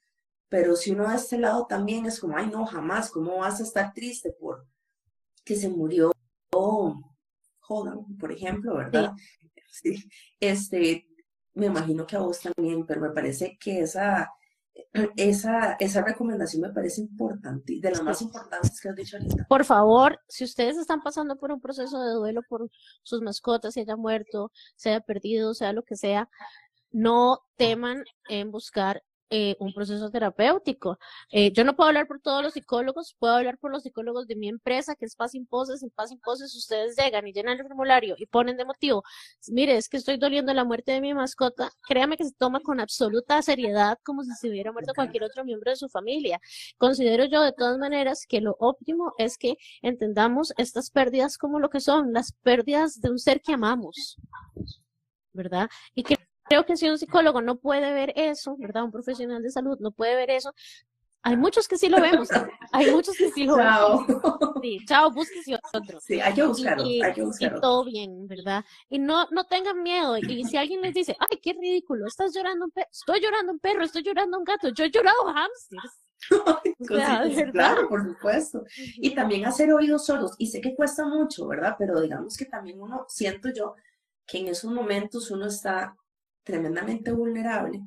pero 0.48 0.76
si 0.76 0.92
uno 0.92 1.10
de 1.10 1.16
este 1.16 1.38
lado 1.38 1.66
también 1.68 2.06
es 2.06 2.20
como, 2.20 2.38
ay, 2.38 2.48
no, 2.48 2.66
jamás, 2.66 3.12
¿cómo 3.12 3.38
vas 3.38 3.60
a 3.60 3.64
estar 3.64 3.94
triste 3.94 4.32
por 4.32 4.66
que 5.44 5.56
se 5.56 5.70
murió 5.70 6.12
Hogan, 6.52 8.18
por 8.18 8.32
ejemplo, 8.32 8.76
¿verdad? 8.76 9.14
Sí. 9.70 10.10
Este, 10.40 11.08
me 11.54 11.68
imagino 11.68 12.06
que 12.06 12.16
a 12.16 12.20
vos 12.20 12.40
también, 12.40 12.86
pero 12.86 13.02
me 13.02 13.10
parece 13.10 13.58
que 13.60 13.82
esa 13.82 14.32
esa, 15.16 15.74
esa 15.80 16.02
recomendación 16.02 16.62
me 16.62 16.70
parece 16.70 17.02
importante, 17.02 17.80
de 17.80 17.92
las 17.92 18.04
más 18.04 18.22
importantes 18.22 18.80
que 18.80 18.90
has 18.90 18.96
dicho 18.96 19.18
ahorita. 19.18 19.46
Por 19.48 19.66
favor, 19.66 20.20
si 20.28 20.44
ustedes 20.44 20.78
están 20.78 21.02
pasando 21.02 21.38
por 21.38 21.52
un 21.52 21.62
proceso 21.62 22.02
de 22.02 22.12
duelo 22.12 22.42
por 22.48 22.70
sus 23.04 23.22
mascotas, 23.22 23.74
se 23.74 23.82
haya 23.82 23.96
muerto, 23.96 24.52
se 24.76 24.90
haya 24.90 25.02
perdido, 25.02 25.54
sea 25.54 25.74
lo 25.74 25.84
que 25.84 25.96
sea, 25.96 26.30
no 26.92 27.40
teman 27.58 28.04
en 28.30 28.52
buscar 28.52 29.04
eh, 29.30 29.56
un 29.60 29.74
proceso 29.74 30.10
terapéutico. 30.12 31.00
Eh, 31.32 31.52
yo 31.52 31.64
no 31.64 31.76
puedo 31.76 31.88
hablar 31.88 32.08
por 32.08 32.22
todos 32.22 32.44
los 32.44 32.54
psicólogos, 32.54 33.16
puedo 33.18 33.36
hablar 33.36 33.58
por 33.58 33.72
los 33.72 33.84
psicólogos 33.84 34.28
de 34.28 34.36
mi 34.36 34.48
empresa, 34.50 34.96
que 34.96 35.06
es 35.06 35.16
Paz 35.16 35.34
Imposes. 35.36 35.82
En 35.84 35.90
Paz 35.90 36.12
Imposes 36.12 36.56
ustedes 36.56 36.96
llegan 36.96 37.28
y 37.28 37.34
llenan 37.34 37.58
el 37.58 37.64
formulario 37.64 38.16
y 38.18 38.28
ponen 38.28 38.58
de 38.58 38.66
motivo, 38.66 39.04
mire, 39.50 39.78
es 39.78 39.90
que 39.90 39.98
estoy 39.98 40.18
doliendo 40.18 40.54
la 40.54 40.64
muerte 40.64 40.92
de 40.92 41.02
mi 41.02 41.14
mascota. 41.14 41.72
Créame 41.88 42.18
que 42.18 42.26
se 42.26 42.34
toma 42.34 42.60
con 42.60 42.80
absoluta 42.80 43.42
seriedad 43.42 43.98
como 44.04 44.24
si 44.24 44.32
se 44.34 44.50
hubiera 44.50 44.72
muerto 44.72 44.94
cualquier 44.94 45.24
otro 45.24 45.44
miembro 45.44 45.72
de 45.72 45.78
su 45.78 45.90
familia. 45.90 46.40
Considero 46.78 47.26
yo 47.26 47.42
de 47.42 47.54
todas 47.54 47.78
maneras 47.78 48.26
que 48.28 48.42
lo 48.42 48.56
óptimo 48.60 49.14
es 49.18 49.38
que 49.38 49.56
entendamos 49.82 50.54
estas 50.58 50.92
pérdidas 50.92 51.38
como 51.38 51.60
lo 51.60 51.70
que 51.70 51.80
son, 51.80 52.14
las 52.14 52.34
pérdidas 52.44 53.02
de 53.02 53.10
un 53.10 53.20
ser 53.20 53.42
que 53.42 53.54
amamos. 53.54 54.18
¿verdad? 55.36 55.70
Y 55.94 56.04
que 56.04 56.18
creo 56.46 56.66
que 56.66 56.78
si 56.78 56.90
un 56.90 56.98
psicólogo 56.98 57.42
no 57.42 57.58
puede 57.58 57.92
ver 57.94 58.14
eso, 58.16 58.56
¿verdad? 58.58 58.84
Un 58.84 58.92
profesional 58.92 59.42
de 59.44 59.50
salud 59.50 59.78
no 59.80 59.92
puede 59.92 60.16
ver 60.16 60.30
eso. 60.30 60.54
Hay 61.28 61.38
muchos 61.38 61.68
que 61.68 61.76
sí 61.76 61.90
lo 61.90 62.00
vemos, 62.00 62.30
hay 62.72 62.92
muchos 62.92 63.18
que 63.18 63.32
sí 63.32 63.46
lo 63.46 63.58
chao. 63.58 64.06
vemos. 64.06 64.22
Sí, 64.62 64.78
chao, 64.88 65.12
búsquese 65.12 65.58
otro. 65.74 66.00
Sí, 66.00 66.22
hay 66.22 66.34
que 66.36 66.44
buscarlo, 66.44 66.86
y, 66.86 67.02
hay 67.02 67.14
que 67.14 67.24
buscarlo. 67.24 67.58
Y 67.58 67.62
todo 67.62 67.84
bien, 67.84 68.28
¿verdad? 68.28 68.64
Y 68.90 69.00
no, 69.00 69.28
no 69.32 69.46
tengan 69.46 69.82
miedo. 69.82 70.18
Y 70.20 70.44
si 70.44 70.56
alguien 70.56 70.82
les 70.82 70.94
dice, 70.94 71.18
ay, 71.20 71.40
qué 71.42 71.54
ridículo, 71.54 72.06
estás 72.06 72.32
llorando 72.32 72.66
un 72.66 72.72
perro, 72.72 72.88
estoy 72.92 73.22
llorando 73.22 73.54
un 73.54 73.60
perro, 73.60 73.84
estoy 73.84 74.04
llorando 74.04 74.38
un 74.38 74.44
gato, 74.44 74.70
yo 74.70 74.84
he 74.84 74.92
llorado 74.92 75.26
hamsters. 75.26 76.06
claro, 77.52 77.90
por 77.90 78.04
supuesto. 78.04 78.64
Y 78.98 79.16
también 79.16 79.46
hacer 79.46 79.74
oídos 79.74 80.06
sordos. 80.06 80.36
Y 80.38 80.48
sé 80.48 80.62
que 80.62 80.76
cuesta 80.76 81.08
mucho, 81.08 81.48
¿verdad? 81.48 81.76
Pero 81.80 82.00
digamos 82.02 82.38
que 82.38 82.46
también 82.46 82.80
uno, 82.80 83.06
siento 83.08 83.50
yo, 83.52 83.76
que 84.28 84.40
en 84.40 84.50
esos 84.50 84.72
momentos 84.72 85.32
uno 85.32 85.48
está 85.48 85.96
tremendamente 86.46 87.12
vulnerable. 87.12 87.82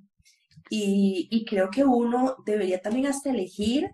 Y, 0.70 1.46
creo 1.48 1.70
que 1.70 1.82
uno 1.82 2.36
debería 2.44 2.82
también 2.82 3.06
hasta 3.06 3.30
elegir 3.30 3.90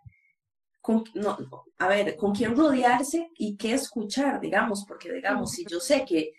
con, 0.80 1.04
no, 1.14 1.38
a 1.78 1.86
ver, 1.86 2.16
con 2.16 2.34
quién 2.34 2.56
rodearse 2.56 3.30
y 3.38 3.56
qué 3.56 3.74
escuchar, 3.74 4.40
digamos, 4.40 4.84
porque 4.88 5.12
digamos, 5.12 5.52
si 5.52 5.64
yo 5.66 5.78
sé 5.78 6.04
que 6.04 6.32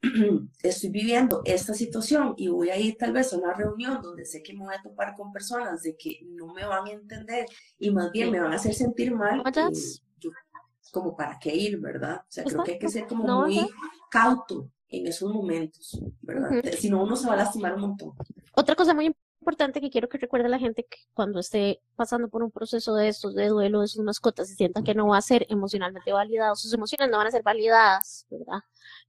estoy 0.62 0.88
viviendo 0.88 1.42
esta 1.44 1.74
situación 1.74 2.32
y 2.38 2.48
voy 2.48 2.70
a 2.70 2.78
ir 2.78 2.96
tal 2.96 3.12
vez 3.12 3.32
a 3.32 3.36
una 3.36 3.52
reunión 3.52 4.00
donde 4.00 4.24
sé 4.24 4.42
que 4.42 4.54
me 4.54 4.64
voy 4.64 4.74
a 4.74 4.82
topar 4.82 5.14
con 5.14 5.32
personas 5.32 5.82
de 5.82 5.96
que 5.96 6.20
no 6.24 6.46
me 6.54 6.64
van 6.64 6.86
a 6.86 6.92
entender 6.92 7.46
y 7.78 7.90
más 7.90 8.10
bien 8.10 8.30
me 8.30 8.40
van 8.40 8.52
a 8.52 8.56
hacer 8.56 8.74
sentir 8.74 9.14
mal, 9.14 9.42
eh, 9.46 9.70
como 10.90 11.14
para 11.14 11.38
qué 11.38 11.54
ir, 11.54 11.78
¿verdad? 11.78 12.22
O 12.22 12.32
sea, 12.32 12.44
creo 12.44 12.64
que 12.64 12.72
hay 12.72 12.78
que 12.78 12.88
ser 12.88 13.06
como 13.06 13.42
muy 13.42 13.68
cauto 14.10 14.70
en 14.88 15.06
esos 15.06 15.32
momentos, 15.32 16.00
¿verdad? 16.22 16.50
Si 16.78 16.88
no, 16.88 17.02
uno 17.02 17.16
se 17.16 17.26
va 17.26 17.34
a 17.34 17.38
lastimar 17.38 17.74
un 17.74 17.80
montón. 17.80 18.12
Otra 18.54 18.74
cosa 18.74 18.94
muy 18.94 19.14
importante 19.44 19.80
que 19.80 19.90
quiero 19.90 20.08
que 20.08 20.16
recuerde 20.16 20.48
la 20.48 20.58
gente 20.58 20.84
que 20.84 20.96
cuando 21.12 21.38
esté 21.38 21.82
pasando 21.96 22.28
por 22.28 22.42
un 22.42 22.50
proceso 22.50 22.94
de 22.94 23.08
estos, 23.08 23.34
de 23.34 23.48
duelo 23.48 23.82
de 23.82 23.88
sus 23.88 24.02
mascotas, 24.02 24.50
y 24.50 24.54
sienta 24.54 24.82
que 24.82 24.94
no 24.94 25.08
va 25.08 25.18
a 25.18 25.22
ser 25.22 25.46
emocionalmente 25.50 26.12
validado, 26.12 26.56
sus 26.56 26.72
emociones 26.72 27.10
no 27.10 27.18
van 27.18 27.26
a 27.26 27.30
ser 27.30 27.42
validadas, 27.42 28.26
¿verdad? 28.30 28.60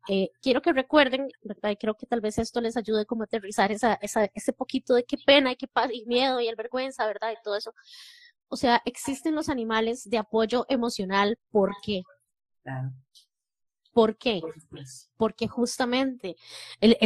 Eh, 0.09 0.31
quiero 0.41 0.61
que 0.61 0.73
recuerden, 0.73 1.29
¿verdad? 1.41 1.69
Y 1.69 1.77
creo 1.77 1.95
que 1.95 2.05
tal 2.05 2.19
vez 2.19 2.37
esto 2.37 2.59
les 2.59 2.75
ayude 2.75 3.05
como 3.05 3.23
a 3.23 3.25
aterrizar 3.25 3.71
esa, 3.71 3.93
esa, 3.95 4.25
ese 4.33 4.51
poquito 4.51 4.93
de 4.93 5.05
qué 5.05 5.17
pena 5.25 5.53
y 5.53 5.55
qué 5.55 5.67
y 5.93 6.05
miedo 6.05 6.41
y 6.41 6.47
el 6.47 6.57
vergüenza, 6.57 7.07
¿verdad? 7.07 7.31
Y 7.31 7.41
todo 7.41 7.55
eso. 7.55 7.73
O 8.49 8.57
sea, 8.57 8.81
existen 8.85 9.35
los 9.35 9.47
animales 9.47 10.09
de 10.09 10.17
apoyo 10.17 10.65
emocional, 10.67 11.39
¿por 11.49 11.71
qué? 11.81 12.03
Claro. 12.61 12.91
¿Por 13.95 14.17
qué? 14.17 14.41
Porque 15.15 15.47
justamente 15.47 16.35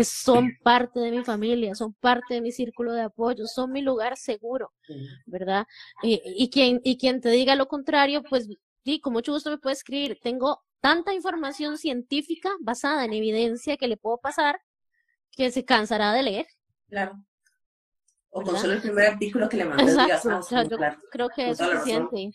son 0.04 0.58
parte 0.63 0.99
de 0.99 1.12
mi 1.12 1.23
familia, 1.23 1.75
son 1.75 1.93
parte 1.93 2.34
de 2.34 2.41
mi 2.41 2.52
círculo 2.52 2.93
de 2.93 3.04
apoyo, 3.04 3.45
son 3.45 3.71
mi 3.71 3.84
lugar 3.84 4.17
seguro, 4.17 4.73
¿verdad? 5.28 5.67
Y, 6.02 6.49
quien, 6.49 6.82
y 6.84 6.97
quien 6.97 7.21
te 7.21 7.30
diga 7.30 7.54
lo 7.54 7.67
contrario, 7.67 8.23
pues 8.28 8.49
sí, 8.84 8.99
con 8.99 9.13
mucho 9.13 9.32
gusto 9.34 9.52
me 9.52 9.60
puede 9.60 9.75
escribir. 9.75 10.17
Tengo 10.19 10.63
tanta 10.82 11.13
información 11.13 11.78
científica 11.78 12.49
basada 12.60 13.06
en 13.06 13.13
evidencia 13.13 13.78
que 13.78 13.88
le 13.88 13.95
puedo 13.95 14.17
pasar 14.17 14.60
que 15.30 15.52
se 15.52 15.63
cansará 15.63 16.12
de 16.12 16.23
leer. 16.23 16.47
Claro. 16.88 17.23
O 18.32 18.41
con 18.41 18.58
solo 18.58 18.73
el 18.73 18.82
primer 18.82 19.12
artículo 19.12 19.47
que 19.47 19.58
le 19.58 19.65
mandas. 19.65 20.25
Exacto, 20.25 20.56
ah, 20.56 20.63
yo 20.63 20.78
creo 21.12 21.30
que 21.30 21.52
es 21.52 21.58
suficiente. 21.60 22.32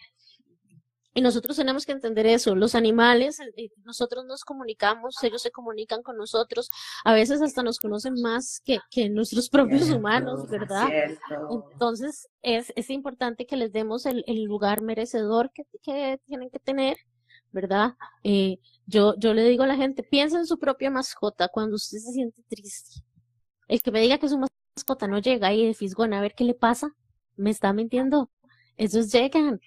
Y 1.17 1.21
nosotros 1.23 1.57
tenemos 1.57 1.87
que 1.87 1.93
entender 1.93 2.27
eso. 2.27 2.57
Los 2.57 2.75
animales, 2.75 3.39
eh, 3.39 3.71
nosotros 3.85 4.25
nos 4.27 4.45
comunicamos, 4.45 5.23
ellos 5.23 5.43
se 5.43 5.53
comunican 5.53 6.03
con 6.03 6.17
nosotros. 6.17 6.71
A 7.05 7.15
veces 7.15 7.41
hasta 7.41 7.63
nos 7.63 7.79
conocen 7.79 8.15
más 8.21 8.61
que, 8.65 8.81
que 8.91 9.09
nuestros 9.09 9.49
propios 9.51 9.91
humanos, 9.91 10.51
¿verdad? 10.51 10.89
Entonces, 11.73 12.29
es, 12.43 12.73
es 12.75 12.91
importante 12.91 13.47
que 13.47 13.57
les 13.57 13.73
demos 13.73 14.07
el, 14.07 14.25
el 14.27 14.43
lugar 14.43 14.83
merecedor 14.83 15.53
que, 15.55 15.63
que, 15.83 16.19
tienen 16.27 16.51
que 16.51 16.59
tener, 16.59 16.97
¿verdad? 17.53 17.95
Eh, 18.25 18.59
yo, 18.87 19.15
yo 19.17 19.35
le 19.35 19.49
digo 19.49 19.63
a 19.63 19.69
la 19.69 19.77
gente, 19.77 20.03
piensa 20.03 20.37
en 20.39 20.47
su 20.47 20.59
propia 20.59 20.91
mascota 20.91 21.47
cuando 21.47 21.77
usted 21.77 21.99
se 21.99 22.13
siente 22.13 22.43
triste. 22.49 23.05
El 23.69 23.81
que 23.83 23.93
me 23.93 24.01
diga 24.01 24.19
que 24.19 24.29
su 24.29 24.39
mascota 24.39 25.07
no 25.07 25.21
llega 25.21 25.49
ahí 25.49 25.65
de 25.65 25.75
fisgona 25.75 26.19
a 26.19 26.23
ver 26.23 26.35
qué 26.35 26.43
le 26.43 26.55
pasa, 26.55 26.91
me 27.37 27.51
está 27.51 27.73
mintiendo. 27.73 28.31
Ellos 28.77 29.13
llegan, 29.13 29.61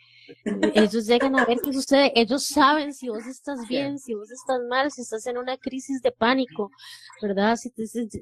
ellos 0.74 1.06
llegan 1.06 1.40
a 1.40 1.46
ver 1.46 1.60
qué 1.64 1.74
sucede, 1.74 2.12
ellos 2.16 2.46
saben 2.46 2.94
si 2.94 3.10
vos 3.10 3.26
estás 3.26 3.68
bien, 3.68 4.00
si 4.00 4.14
vos 4.14 4.32
estás 4.32 4.60
mal, 4.70 4.92
si 4.92 5.02
estás 5.02 5.26
en 5.28 5.38
una 5.38 5.58
crisis 5.58 6.02
de 6.02 6.12
pánico, 6.12 6.72
¿verdad? 7.22 7.56
Si 7.56 7.72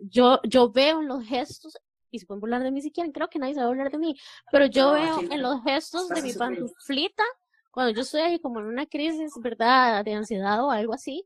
yo, 0.09 0.39
yo 0.43 0.71
veo 0.71 1.01
en 1.01 1.07
los 1.07 1.25
gestos, 1.25 1.77
y 2.11 2.19
si 2.19 2.25
pueden 2.25 2.43
hablar 2.43 2.63
de 2.63 2.71
mí 2.71 2.81
si 2.81 2.91
quieren, 2.91 3.11
creo 3.11 3.29
que 3.29 3.39
nadie 3.39 3.55
sabe 3.55 3.67
hablar 3.67 3.91
de 3.91 3.97
mí, 3.97 4.15
pero 4.51 4.65
yo 4.67 4.93
veo 4.93 5.19
en 5.29 5.41
los 5.41 5.63
gestos 5.63 6.09
de 6.09 6.21
mi 6.21 6.33
pantuflita, 6.33 7.23
cuando 7.71 7.93
yo 7.93 8.01
estoy 8.01 8.21
ahí 8.21 8.39
como 8.39 8.59
en 8.59 8.67
una 8.67 8.85
crisis, 8.85 9.33
¿verdad? 9.41 10.03
De 10.05 10.13
ansiedad 10.13 10.63
o 10.63 10.71
algo 10.71 10.93
así, 10.93 11.25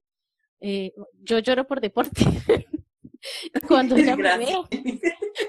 eh, 0.62 0.94
yo 1.22 1.40
lloro 1.40 1.68
por 1.68 1.80
deporte. 1.80 2.22
cuando 3.68 3.96
ella 3.96 4.16
me 4.16 4.38
ve, 4.38 4.58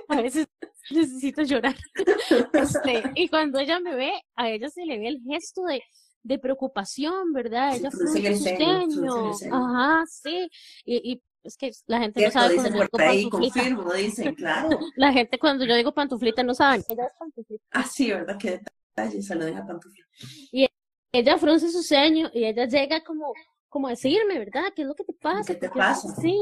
a 0.09 0.21
veces 0.21 0.47
necesito 0.95 1.43
llorar. 1.43 1.77
Este, 2.53 3.03
y 3.15 3.29
cuando 3.29 3.59
ella 3.59 3.81
me 3.81 3.95
ve, 3.95 4.13
a 4.37 4.51
ella 4.51 4.69
se 4.69 4.85
le 4.85 4.99
ve 4.99 5.09
el 5.09 5.21
gesto 5.23 5.65
de, 5.65 5.83
de 6.23 6.39
preocupación, 6.39 7.33
¿verdad? 7.33 7.77
Ella 7.77 7.91
frunce 7.91 8.37
su 8.37 8.45
ceño. 8.45 9.31
Ajá, 9.53 10.05
sí. 10.07 10.49
Y, 10.85 11.13
y 11.13 11.23
es 11.43 11.57
que 11.57 11.73
la 11.87 12.01
gente 12.01 12.23
no 12.25 12.31
sabe 12.31 12.55
cuando 12.57 12.79
yo 12.79 12.83
digo 12.83 12.91
pantuflita. 12.91 13.61
Confirmo, 13.61 13.93
dicen, 13.95 14.35
claro. 14.35 14.79
La 14.97 15.13
gente 15.13 15.39
cuando 15.39 15.65
yo 15.65 15.75
digo 15.75 15.93
pantuflita 15.93 16.43
no 16.43 16.55
saben. 16.55 16.83
Ella 16.89 17.07
es 17.07 17.13
pantuflita. 17.19 17.65
Ah, 17.71 17.85
sí, 17.85 18.11
¿verdad? 18.11 18.37
Qué 18.39 18.51
detalle, 18.51 19.23
se 19.23 19.35
lo 19.35 19.45
deja 19.45 19.67
pantuflita. 19.67 20.07
Y 20.53 20.69
ella 21.13 21.39
frunce 21.39 21.71
su 21.71 21.83
ceño 21.83 22.31
y 22.33 22.45
ella 22.45 22.67
llega 22.67 23.03
como 23.03 23.33
como 23.71 23.89
decirme, 23.89 24.39
¿verdad? 24.39 24.65
¿Qué 24.75 24.83
es 24.83 24.89
lo 24.89 24.95
que 24.95 25.05
te 25.05 25.13
pasa? 25.13 25.55
¿Qué 25.55 25.55
te 25.55 25.71
pasa? 25.71 26.09
Sí, 26.21 26.37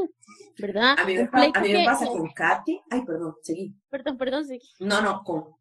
¿verdad? 0.58 0.96
A 0.98 1.04
mí, 1.04 1.14
me, 1.14 1.84
pasa 1.84 2.06
con 2.06 2.30
Katy. 2.30 2.80
Ay, 2.90 3.04
perdón, 3.04 3.36
seguí. 3.42 3.76
Perdón, 3.90 4.16
perdón, 4.16 4.46
seguí. 4.46 4.66
No, 4.80 5.02
no, 5.02 5.22
con, 5.22 5.56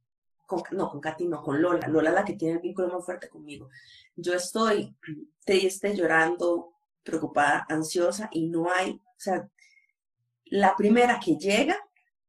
con, 0.45 0.63
no, 0.71 0.89
con 0.89 1.01
Katy, 1.01 1.27
no, 1.27 1.43
con 1.43 1.61
Lola. 1.61 1.87
Lola 1.89 2.11
la 2.11 2.23
que 2.23 2.33
tiene 2.33 2.55
el 2.55 2.61
vínculo 2.61 2.87
más 2.87 3.05
fuerte 3.05 3.27
conmigo. 3.27 3.69
Yo 4.15 4.33
estoy 4.33 4.95
triste, 5.43 5.93
llorando, 5.93 6.73
preocupada, 7.03 7.65
ansiosa 7.69 8.29
y 8.31 8.47
no 8.47 8.69
hay, 8.71 8.91
o 8.91 9.19
sea, 9.19 9.49
la 10.45 10.73
primera 10.77 11.19
que 11.19 11.35
llega 11.35 11.77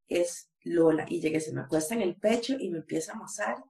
es 0.09 0.51
Lola 0.63 1.05
y 1.07 1.21
llega, 1.21 1.39
se 1.39 1.53
me 1.53 1.61
acuesta 1.61 1.95
en 1.95 2.01
el 2.01 2.17
pecho 2.17 2.55
y 2.59 2.69
me 2.69 2.79
empieza 2.79 3.13
a 3.13 3.15
amasar 3.15 3.63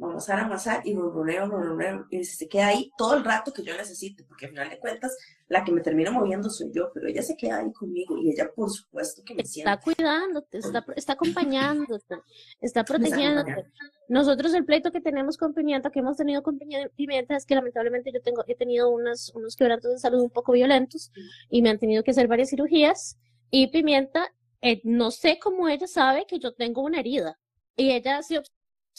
vamos 0.00 0.28
a 0.30 0.40
amasar 0.40 0.80
y 0.86 0.94
ronroneo, 0.94 1.46
ronroneo, 1.46 2.06
y 2.08 2.24
se 2.24 2.48
queda 2.48 2.68
ahí 2.68 2.90
todo 2.96 3.14
el 3.16 3.24
rato 3.24 3.52
que 3.52 3.62
yo 3.62 3.76
necesito, 3.76 4.24
porque 4.26 4.46
al 4.46 4.52
final 4.52 4.70
de 4.70 4.78
cuentas 4.78 5.14
la 5.46 5.62
que 5.62 5.72
me 5.72 5.82
termina 5.82 6.10
moviendo 6.10 6.48
soy 6.48 6.70
yo, 6.72 6.90
pero 6.94 7.06
ella 7.06 7.20
se 7.22 7.36
queda 7.36 7.58
ahí 7.58 7.70
conmigo 7.72 8.16
y 8.16 8.30
ella 8.30 8.50
por 8.54 8.70
supuesto 8.70 9.22
que 9.22 9.34
me 9.34 9.42
está 9.42 9.78
cuidándote, 9.78 10.58
está, 10.58 10.84
está 10.96 11.12
acompañándote, 11.12 12.16
está 12.62 12.82
protegiéndote. 12.82 13.66
Nosotros 14.08 14.54
el 14.54 14.64
pleito 14.64 14.90
que 14.90 15.02
tenemos 15.02 15.36
con 15.36 15.52
Pimienta, 15.52 15.90
que 15.90 15.98
hemos 15.98 16.16
tenido 16.16 16.42
con 16.42 16.58
Pimienta, 16.96 17.36
es 17.36 17.44
que 17.44 17.54
lamentablemente 17.54 18.10
yo 18.10 18.22
tengo, 18.22 18.42
he 18.46 18.54
tenido 18.54 18.88
unos, 18.88 19.32
unos 19.34 19.54
quebrantos 19.54 19.92
de 19.92 19.98
salud 19.98 20.22
un 20.22 20.30
poco 20.30 20.52
violentos 20.52 21.12
y 21.50 21.60
me 21.60 21.68
han 21.68 21.78
tenido 21.78 22.02
que 22.02 22.12
hacer 22.12 22.26
varias 22.26 22.48
cirugías. 22.48 23.18
Y 23.50 23.66
Pimienta, 23.66 24.32
eh, 24.62 24.80
no 24.84 25.10
sé 25.10 25.38
cómo 25.38 25.68
ella 25.68 25.86
sabe 25.86 26.24
que 26.26 26.38
yo 26.38 26.54
tengo 26.54 26.82
una 26.82 27.00
herida 27.00 27.38
y 27.76 27.90
ella 27.92 28.22
se 28.22 28.40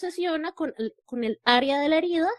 obsesiona 0.02 0.52
con 0.54 0.74
el, 0.78 0.96
con 1.06 1.24
el 1.24 1.40
área 1.44 1.80
de 1.80 1.90
la 1.90 1.98
herida 1.98 2.30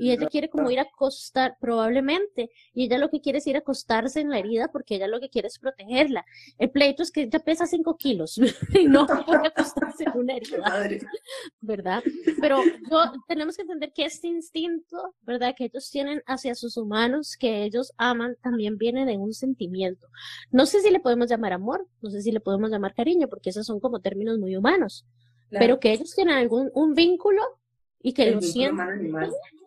y 0.00 0.10
ella 0.10 0.26
quiere 0.28 0.48
como 0.48 0.70
ir 0.70 0.80
a 0.80 0.82
acostar, 0.82 1.56
probablemente, 1.60 2.50
y 2.74 2.84
ella 2.84 2.98
lo 2.98 3.10
que 3.10 3.20
quiere 3.20 3.38
es 3.38 3.46
ir 3.46 3.54
a 3.54 3.60
acostarse 3.60 4.20
en 4.20 4.30
la 4.30 4.38
herida 4.38 4.72
porque 4.72 4.96
ella 4.96 5.06
lo 5.06 5.20
que 5.20 5.28
quiere 5.28 5.48
es 5.48 5.58
protegerla. 5.58 6.24
El 6.58 6.70
pleito 6.70 7.02
es 7.02 7.12
que 7.12 7.22
ella 7.22 7.38
pesa 7.38 7.66
5 7.66 7.96
kilos 7.96 8.38
y 8.74 8.86
no 8.86 9.06
puede 9.26 9.48
acostarse 9.48 10.04
en 10.04 10.18
una 10.18 10.34
herida, 10.34 11.06
¿verdad? 11.60 12.02
Pero 12.40 12.60
tenemos 13.28 13.56
que 13.56 13.62
entender 13.62 13.92
que 13.92 14.04
este 14.04 14.26
instinto, 14.26 15.14
¿verdad? 15.22 15.54
Que 15.56 15.66
ellos 15.66 15.90
tienen 15.90 16.22
hacia 16.26 16.54
sus 16.54 16.76
humanos, 16.76 17.36
que 17.38 17.62
ellos 17.62 17.92
aman, 17.98 18.36
también 18.42 18.78
viene 18.78 19.06
de 19.06 19.16
un 19.16 19.32
sentimiento. 19.32 20.08
No 20.50 20.66
sé 20.66 20.80
si 20.80 20.90
le 20.90 21.00
podemos 21.00 21.30
llamar 21.30 21.52
amor, 21.52 21.86
no 22.02 22.10
sé 22.10 22.20
si 22.22 22.32
le 22.32 22.40
podemos 22.40 22.70
llamar 22.70 22.94
cariño, 22.94 23.28
porque 23.28 23.50
esos 23.50 23.66
son 23.66 23.78
como 23.78 24.00
términos 24.00 24.38
muy 24.38 24.56
humanos 24.56 25.06
pero 25.50 25.80
que 25.80 25.92
ellos 25.92 26.14
tienen 26.14 26.36
algún 26.36 26.70
un 26.74 26.94
vínculo 26.94 27.42
y 28.00 28.12
que 28.12 28.30
lo 28.30 28.40
sienten. 28.40 29.12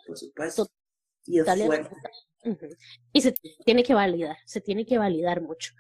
por 0.08 0.18
supuesto. 0.18 0.68
Y 1.26 1.40
es 1.40 1.46
fuerte. 1.46 1.96
Y 3.14 3.22
se 3.22 3.34
tiene 3.64 3.84
que 3.84 3.94
validar, 3.94 4.38
se 4.46 4.62
tiene 4.62 4.86
que 4.86 4.98
validar 4.98 5.42
mucho. 5.42 5.74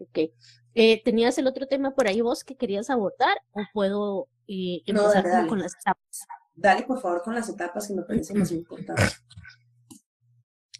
Okay. 0.00 0.32
Eh, 0.74 1.02
¿Tenías 1.02 1.36
el 1.38 1.46
otro 1.46 1.66
tema 1.66 1.94
por 1.94 2.06
ahí 2.06 2.20
vos 2.20 2.44
que 2.44 2.56
querías 2.56 2.90
abordar 2.90 3.36
o 3.52 3.62
puedo 3.72 4.28
eh, 4.46 4.82
empezar 4.86 5.46
con 5.48 5.60
las 5.60 5.74
etapas? 5.74 6.26
Dale, 6.54 6.82
por 6.82 7.00
favor, 7.00 7.22
con 7.22 7.34
las 7.34 7.48
etapas 7.48 7.88
que 7.88 7.94
me 7.94 8.02
parecen 8.02 8.38
más 8.38 8.52
importantes. 8.52 9.22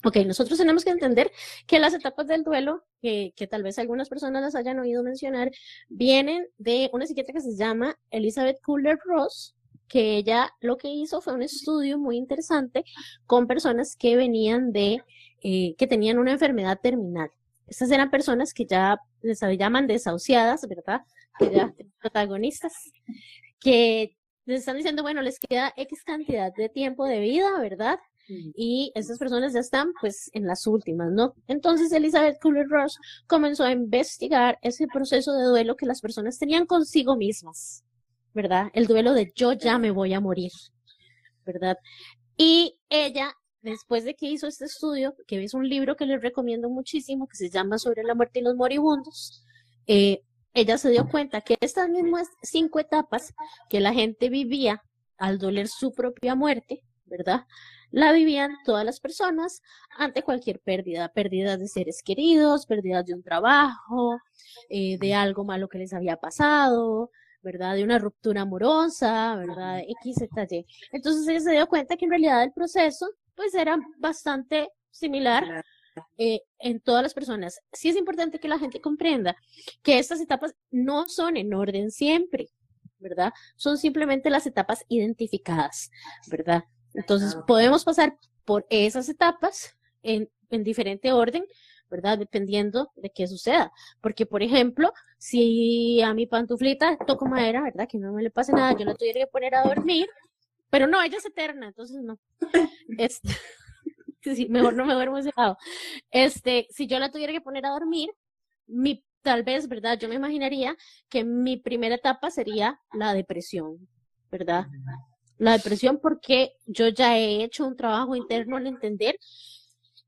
Ok, 0.04 0.16
nosotros 0.26 0.58
tenemos 0.58 0.84
que 0.84 0.90
entender 0.90 1.32
que 1.66 1.80
las 1.80 1.92
etapas 1.92 2.28
del 2.28 2.44
duelo, 2.44 2.84
que, 3.02 3.32
que, 3.34 3.48
tal 3.48 3.64
vez 3.64 3.78
algunas 3.80 4.08
personas 4.08 4.42
las 4.42 4.54
hayan 4.54 4.78
oído 4.78 5.02
mencionar, 5.02 5.50
vienen 5.88 6.46
de 6.56 6.88
una 6.92 7.06
psiquiatra 7.06 7.34
que 7.34 7.40
se 7.40 7.56
llama 7.56 7.98
Elizabeth 8.11 8.61
Kubler-Ross, 8.62 9.56
que 9.88 10.16
ella 10.16 10.50
lo 10.61 10.76
que 10.76 10.88
hizo 10.88 11.20
fue 11.20 11.34
un 11.34 11.42
estudio 11.42 11.98
muy 11.98 12.16
interesante 12.16 12.84
con 13.26 13.48
personas 13.48 13.96
que 13.96 14.16
venían 14.16 14.70
de, 14.70 15.02
eh, 15.42 15.74
que 15.76 15.87
tenían 15.87 16.18
una 16.18 16.32
enfermedad 16.32 16.78
terminal. 16.80 17.30
Estas 17.66 17.90
eran 17.90 18.11
personas 18.11 18.54
que 18.54 18.66
ya 18.66 18.98
les 19.20 19.40
llaman 19.40 19.87
desahuciadas, 19.87 20.66
¿verdad? 20.68 21.02
Que 21.38 21.50
ya 21.50 21.74
protagonistas, 22.00 22.72
que 23.58 24.16
les 24.44 24.61
están 24.61 24.76
diciendo, 24.76 25.02
bueno, 25.02 25.22
les 25.22 25.38
queda 25.38 25.72
X 25.76 26.04
cantidad 26.04 26.52
de 26.54 26.68
tiempo 26.68 27.04
de 27.04 27.20
vida, 27.20 27.58
¿verdad? 27.61 27.98
Y 28.28 28.92
estas 28.94 29.18
personas 29.18 29.54
ya 29.54 29.60
están 29.60 29.92
pues 30.00 30.30
en 30.34 30.46
las 30.46 30.66
últimas, 30.66 31.10
¿no? 31.10 31.34
Entonces 31.46 31.90
Elizabeth 31.92 32.38
Kubler-Ross 32.40 32.98
comenzó 33.26 33.64
a 33.64 33.72
investigar 33.72 34.58
ese 34.62 34.86
proceso 34.86 35.32
de 35.32 35.44
duelo 35.44 35.76
que 35.76 35.86
las 35.86 36.00
personas 36.00 36.38
tenían 36.38 36.66
consigo 36.66 37.16
mismas, 37.16 37.84
¿verdad? 38.34 38.70
El 38.74 38.86
duelo 38.86 39.14
de 39.14 39.32
yo 39.34 39.52
ya 39.52 39.78
me 39.78 39.90
voy 39.90 40.12
a 40.12 40.20
morir, 40.20 40.52
¿verdad? 41.46 41.78
Y 42.36 42.78
ella, 42.90 43.32
después 43.62 44.04
de 44.04 44.14
que 44.14 44.26
hizo 44.30 44.46
este 44.46 44.66
estudio, 44.66 45.14
que 45.26 45.42
es 45.42 45.54
un 45.54 45.68
libro 45.68 45.96
que 45.96 46.06
les 46.06 46.20
recomiendo 46.20 46.68
muchísimo, 46.68 47.26
que 47.26 47.36
se 47.36 47.50
llama 47.50 47.78
Sobre 47.78 48.02
la 48.02 48.14
muerte 48.14 48.40
y 48.40 48.42
los 48.42 48.54
moribundos, 48.54 49.42
eh, 49.86 50.22
ella 50.54 50.76
se 50.76 50.90
dio 50.90 51.08
cuenta 51.08 51.40
que 51.40 51.56
estas 51.60 51.88
mismas 51.88 52.28
cinco 52.42 52.78
etapas 52.78 53.32
que 53.70 53.80
la 53.80 53.92
gente 53.92 54.28
vivía 54.28 54.82
al 55.16 55.38
doler 55.38 55.68
su 55.68 55.92
propia 55.92 56.34
muerte, 56.34 56.84
¿verdad? 57.06 57.46
La 57.90 58.12
vivían 58.12 58.57
todas 58.64 58.85
las 58.85 59.01
personas 59.01 59.62
ante 59.96 60.22
cualquier 60.22 60.61
pérdida, 60.61 61.09
pérdidas 61.09 61.59
de 61.59 61.68
seres 61.68 62.03
queridos, 62.03 62.66
pérdidas 62.66 63.05
de 63.07 63.14
un 63.14 63.22
trabajo, 63.22 64.18
eh, 64.68 64.98
de 64.98 65.14
algo 65.14 65.44
malo 65.44 65.68
que 65.68 65.79
les 65.79 65.92
había 65.92 66.16
pasado, 66.16 67.11
¿verdad? 67.42 67.74
De 67.77 67.85
una 67.85 67.98
ruptura 67.98 68.42
amorosa, 68.42 69.37
¿verdad? 69.37 69.81
X, 70.03 70.16
Z, 70.16 70.46
Y. 70.51 70.66
Entonces 70.92 71.27
ella 71.29 71.40
se 71.40 71.53
dio 71.53 71.66
cuenta 71.66 71.96
que 71.96 72.05
en 72.05 72.11
realidad 72.11 72.42
el 72.42 72.53
proceso, 72.53 73.07
pues 73.35 73.55
era 73.55 73.79
bastante 73.98 74.68
similar 74.90 75.64
eh, 76.16 76.40
en 76.59 76.81
todas 76.81 77.03
las 77.03 77.14
personas. 77.14 77.61
Sí 77.72 77.88
es 77.88 77.96
importante 77.96 78.38
que 78.38 78.48
la 78.48 78.59
gente 78.59 78.81
comprenda 78.81 79.37
que 79.83 79.98
estas 79.98 80.20
etapas 80.20 80.55
no 80.70 81.07
son 81.07 81.37
en 81.37 81.55
orden 81.55 81.90
siempre, 81.90 82.48
¿verdad? 82.98 83.33
Son 83.57 83.79
simplemente 83.79 84.31
las 84.31 84.46
etapas 84.46 84.85
identificadas, 84.88 85.90
¿verdad? 86.29 86.64
Entonces, 86.94 87.37
podemos 87.46 87.85
pasar 87.85 88.16
por 88.44 88.66
esas 88.70 89.09
etapas 89.09 89.77
en, 90.03 90.31
en 90.51 90.64
diferente 90.64 91.12
orden, 91.12 91.44
¿verdad? 91.90 92.18
Dependiendo 92.18 92.90
de 92.96 93.11
qué 93.11 93.27
suceda. 93.27 93.72
Porque, 94.01 94.27
por 94.27 94.42
ejemplo, 94.42 94.92
si 95.18 96.01
a 96.03 96.14
mi 96.14 96.27
pantuflita 96.27 96.96
toco 97.07 97.27
madera, 97.27 97.62
¿verdad? 97.62 97.88
Que 97.88 97.98
no 97.98 98.12
me 98.12 98.22
le 98.22 98.31
pase 98.31 98.53
nada, 98.53 98.77
yo 98.77 98.85
la 98.85 98.94
tuviera 98.94 99.20
que 99.20 99.27
poner 99.27 99.55
a 99.55 99.62
dormir, 99.62 100.09
pero 100.70 100.87
no, 100.87 101.03
ella 101.03 101.18
es 101.18 101.27
eterna, 101.27 101.68
entonces 101.68 102.03
no. 102.03 102.18
Este, 102.98 103.29
mejor 104.48 104.74
no 104.74 104.85
me 104.85 104.94
duermo 104.94 105.18
ese 105.18 105.33
lado. 105.37 105.57
Este, 106.11 106.66
si 106.70 106.87
yo 106.87 106.98
la 106.98 107.11
tuviera 107.11 107.33
que 107.33 107.40
poner 107.40 107.66
a 107.66 107.70
dormir, 107.70 108.11
mi, 108.66 109.05
tal 109.22 109.42
vez, 109.42 109.68
¿verdad? 109.68 109.98
Yo 109.98 110.09
me 110.09 110.16
imaginaría 110.16 110.77
que 111.09 111.24
mi 111.24 111.57
primera 111.57 111.94
etapa 111.94 112.31
sería 112.31 112.81
la 112.92 113.14
depresión, 113.14 113.88
¿verdad? 114.31 114.66
La 115.38 115.53
depresión 115.53 115.98
porque 116.03 116.55
yo 116.66 116.88
ya 116.88 117.16
he 117.16 117.42
hecho 117.44 117.66
un 117.66 117.77
trabajo 117.77 118.16
interno 118.16 118.57
al 118.57 118.66
entender 118.66 119.16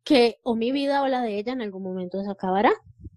que 0.05 0.38
o 0.43 0.57
mi 0.57 0.73
vida 0.73 1.03
o 1.03 1.09
la 1.09 1.23
de 1.23 1.38
ella 1.38 1.53
en 1.53 1.62
algún 1.62 1.83
momento 1.83 2.23
se 2.23 2.31
acabará, 2.31 2.73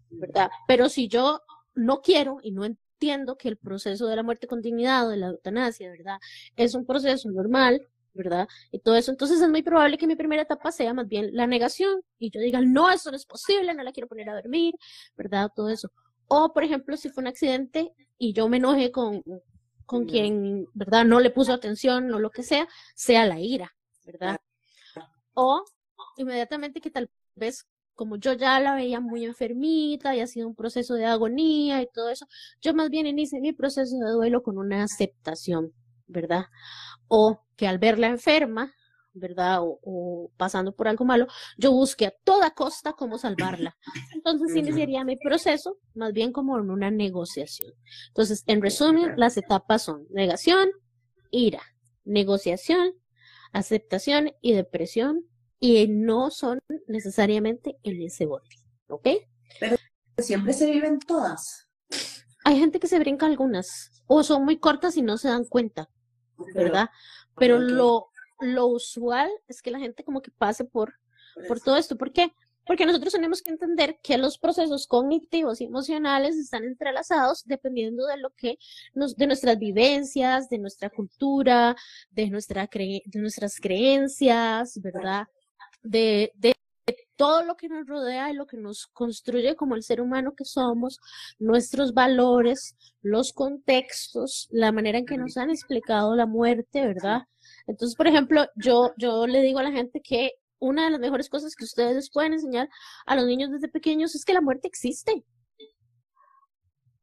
¿verdad? 0.10 0.50
Pero 0.68 0.90
si 0.90 1.08
yo 1.08 1.42
no 1.76 2.02
quiero 2.02 2.38
y 2.44 2.52
no 2.52 2.66
entiendo 2.66 3.38
que 3.38 3.50
el 3.50 3.58
proceso 3.58 4.08
de 4.08 4.16
la 4.16 4.24
muerte 4.24 4.48
con 4.48 4.62
dignidad 4.62 5.08
o 5.08 5.10
de 5.10 5.18
la 5.18 5.28
eutanasia, 5.28 5.90
¿verdad? 5.90 6.20
Es 6.56 6.76
un 6.76 6.86
proceso 6.86 7.30
normal, 7.32 7.88
¿verdad? 8.14 8.48
Y 8.72 8.80
todo 8.80 8.96
eso, 8.96 9.12
entonces 9.12 9.42
es 9.42 9.50
muy 9.50 9.64
probable 9.64 9.98
que 9.98 10.08
mi 10.08 10.16
primera 10.16 10.44
etapa 10.44 10.72
sea 10.72 10.94
más 10.94 11.08
bien 11.08 11.30
la 11.34 11.48
negación 11.48 12.02
y 12.20 12.30
yo 12.30 12.40
diga, 12.40 12.62
no, 12.62 12.92
eso 12.92 13.10
no 13.10 13.18
es 13.18 13.26
posible, 13.26 13.74
no 13.74 13.84
la 13.84 13.92
quiero 13.92 14.08
poner 14.08 14.30
a 14.30 14.36
dormir, 14.36 14.76
¿verdad? 15.18 15.50
Todo 15.56 15.70
eso. 15.70 15.92
O, 16.28 16.54
por 16.54 16.64
ejemplo, 16.64 16.96
si 16.96 17.10
fue 17.10 17.22
un 17.22 17.28
accidente 17.28 17.92
y 18.18 18.34
yo 18.34 18.48
me 18.50 18.58
enojé 18.58 18.92
con, 18.92 19.24
con 19.86 20.06
quien, 20.06 20.68
¿verdad? 20.74 21.06
No 21.06 21.20
le 21.20 21.30
puso 21.30 21.54
atención 21.54 22.14
o 22.14 22.20
lo 22.20 22.30
que 22.30 22.44
sea, 22.44 22.68
sea 22.96 23.26
la 23.26 23.40
ira, 23.40 23.72
¿verdad? 24.06 24.40
O 25.34 25.64
inmediatamente 26.18 26.82
que 26.82 26.92
tal 26.92 27.10
vez 27.36 27.68
como 27.96 28.18
yo 28.18 28.34
ya 28.34 28.60
la 28.60 28.76
veía 28.76 29.00
muy 29.00 29.26
enfermita 29.26 30.16
y 30.16 30.22
ha 30.22 30.28
sido 30.28 30.48
un 30.48 30.56
proceso 30.56 30.96
de 30.96 31.06
agonía 31.06 31.82
y 31.82 31.88
todo 31.94 32.10
eso, 32.10 32.26
yo 32.62 32.74
más 32.74 32.90
bien 32.90 33.08
inicié 33.08 33.40
mi 33.40 33.54
proceso 33.54 33.96
de 33.98 34.12
duelo 34.12 34.42
con 34.42 34.58
una 34.58 34.84
aceptación, 34.84 35.74
¿verdad? 36.08 36.46
O 37.08 37.40
que 37.56 37.68
al 37.68 37.78
verla 37.78 38.08
enferma, 38.08 38.74
¿verdad? 39.14 39.60
O, 39.62 40.32
pasando 40.38 40.76
por 40.76 40.88
algo 40.88 41.06
malo, 41.06 41.28
yo 41.58 41.72
busqué 41.72 42.08
a 42.08 42.14
toda 42.24 42.52
costa 42.52 42.94
cómo 42.94 43.18
salvarla. 43.18 43.78
Entonces 44.14 44.56
iniciaría 44.56 45.04
mi 45.04 45.18
proceso 45.18 45.78
más 45.94 46.14
bien 46.14 46.32
como 46.32 46.58
en 46.58 46.70
una 46.70 46.92
negociación. 46.92 47.74
Entonces, 48.10 48.44
en 48.48 48.62
resumen, 48.62 49.14
las 49.18 49.38
etapas 49.38 49.84
son 49.84 50.06
negación, 50.10 50.70
ira, 51.32 51.62
negociación, 52.04 52.94
aceptación 53.52 54.32
y 54.42 54.54
depresión 54.54 55.26
y 55.60 55.88
no 55.88 56.30
son 56.32 56.60
necesariamente 56.88 57.78
en 57.84 58.02
ese 58.02 58.26
orden, 58.26 58.60
¿ok? 58.88 59.08
Pero 59.60 59.78
siempre 60.18 60.54
se 60.54 60.70
viven 60.70 61.00
todas. 61.00 61.70
Hay 62.44 62.60
gente 62.60 62.80
que 62.80 62.88
se 62.88 63.00
brinca 63.00 63.26
algunas 63.26 64.04
o 64.08 64.24
son 64.24 64.44
muy 64.44 64.60
cortas 64.60 64.98
y 64.98 65.02
no 65.02 65.18
se 65.18 65.30
dan 65.30 65.46
cuenta, 65.46 65.90
¿verdad? 66.54 66.90
Pero 67.38 67.60
lo, 67.60 68.10
lo 68.40 68.68
usual 68.68 69.30
es 69.48 69.62
que 69.62 69.72
la 69.72 69.80
gente 69.80 70.04
como 70.04 70.22
que 70.22 70.32
pase 70.32 70.66
por, 70.66 70.94
por 71.48 71.60
todo 71.60 71.78
esto. 71.78 71.98
¿Por 71.98 72.12
qué? 72.12 72.34
Porque 72.66 72.86
nosotros 72.86 73.14
tenemos 73.14 73.42
que 73.42 73.52
entender 73.52 74.00
que 74.02 74.18
los 74.18 74.38
procesos 74.38 74.88
cognitivos 74.88 75.60
y 75.60 75.66
emocionales 75.66 76.38
están 76.38 76.64
entrelazados 76.64 77.44
dependiendo 77.46 78.06
de 78.06 78.18
lo 78.18 78.30
que 78.32 78.58
nos, 78.94 79.16
de 79.16 79.28
nuestras 79.28 79.60
vivencias, 79.60 80.50
de 80.50 80.60
nuestra 80.60 80.90
cultura, 80.90 81.76
de, 82.12 82.30
nuestra 82.30 82.70
de 82.72 83.02
nuestras 83.16 83.60
creencias, 83.60 84.80
¿verdad? 84.82 85.28
de, 85.84 86.32
de 86.36 86.56
todo 87.16 87.44
lo 87.44 87.56
que 87.56 87.70
nos 87.70 87.88
rodea 87.88 88.32
y 88.32 88.34
lo 88.34 88.48
que 88.48 88.58
nos 88.58 88.88
construye 88.88 89.56
como 89.56 89.76
el 89.76 89.84
ser 89.84 90.02
humano 90.02 90.34
que 90.36 90.46
somos, 90.46 91.00
nuestros 91.40 91.94
valores, 91.94 92.76
los 93.02 93.34
contextos, 93.34 94.48
la 94.52 94.72
manera 94.72 94.98
en 94.98 95.06
que 95.06 95.18
nos 95.18 95.38
han 95.38 95.50
explicado 95.50 96.16
la 96.16 96.26
muerte, 96.26 96.86
¿verdad? 96.86 97.24
Entonces, 97.68 97.96
por 97.96 98.08
ejemplo, 98.08 98.46
yo, 98.56 98.94
yo 98.98 99.28
le 99.28 99.42
digo 99.42 99.60
a 99.60 99.64
la 99.64 99.72
gente 99.72 100.02
que 100.02 100.34
una 100.60 100.86
de 100.86 100.92
las 100.92 101.00
mejores 101.00 101.30
cosas 101.30 101.56
que 101.56 101.66
ustedes 101.66 101.96
les 101.96 102.10
pueden 102.10 102.34
enseñar 102.34 102.70
a 103.06 103.16
los 103.16 103.26
niños 103.26 103.52
desde 103.52 103.68
pequeños 103.68 104.16
es 104.16 104.26
que 104.26 104.34
la 104.34 104.42
muerte 104.42 104.68
existe. 104.68 105.26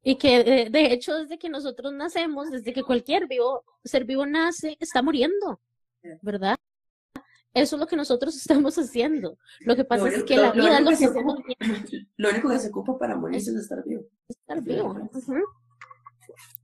Y 0.02 0.16
que 0.16 0.42
de, 0.42 0.70
de 0.70 0.92
hecho 0.92 1.14
desde 1.14 1.38
que 1.38 1.50
nosotros 1.50 1.92
nacemos, 1.92 2.50
desde 2.50 2.72
que 2.72 2.82
cualquier 2.82 3.26
vivo, 3.28 3.64
ser 3.84 4.04
vivo 4.04 4.24
nace, 4.24 4.76
está 4.80 5.02
muriendo, 5.02 5.60
¿verdad? 6.22 6.56
Eso 7.52 7.76
es 7.76 7.80
lo 7.80 7.86
que 7.86 7.96
nosotros 7.96 8.36
estamos 8.36 8.76
haciendo. 8.78 9.36
Lo 9.60 9.76
que 9.76 9.84
pasa 9.84 10.08
es 10.08 10.24
que 10.24 10.36
la 10.36 10.52
vida 10.52 10.78
es 10.78 10.84
lo 10.84 10.90
que, 10.90 11.04
hacemos. 11.04 11.38
Lo 12.16 12.30
único 12.30 12.48
que 12.48 12.58
se 12.58 12.68
ocupa 12.68 12.98
para 12.98 13.16
morir 13.16 13.36
es 13.36 13.48
estar 13.48 13.82
vivo. 13.84 14.04
Estar 14.28 14.62
vivo. 14.62 15.10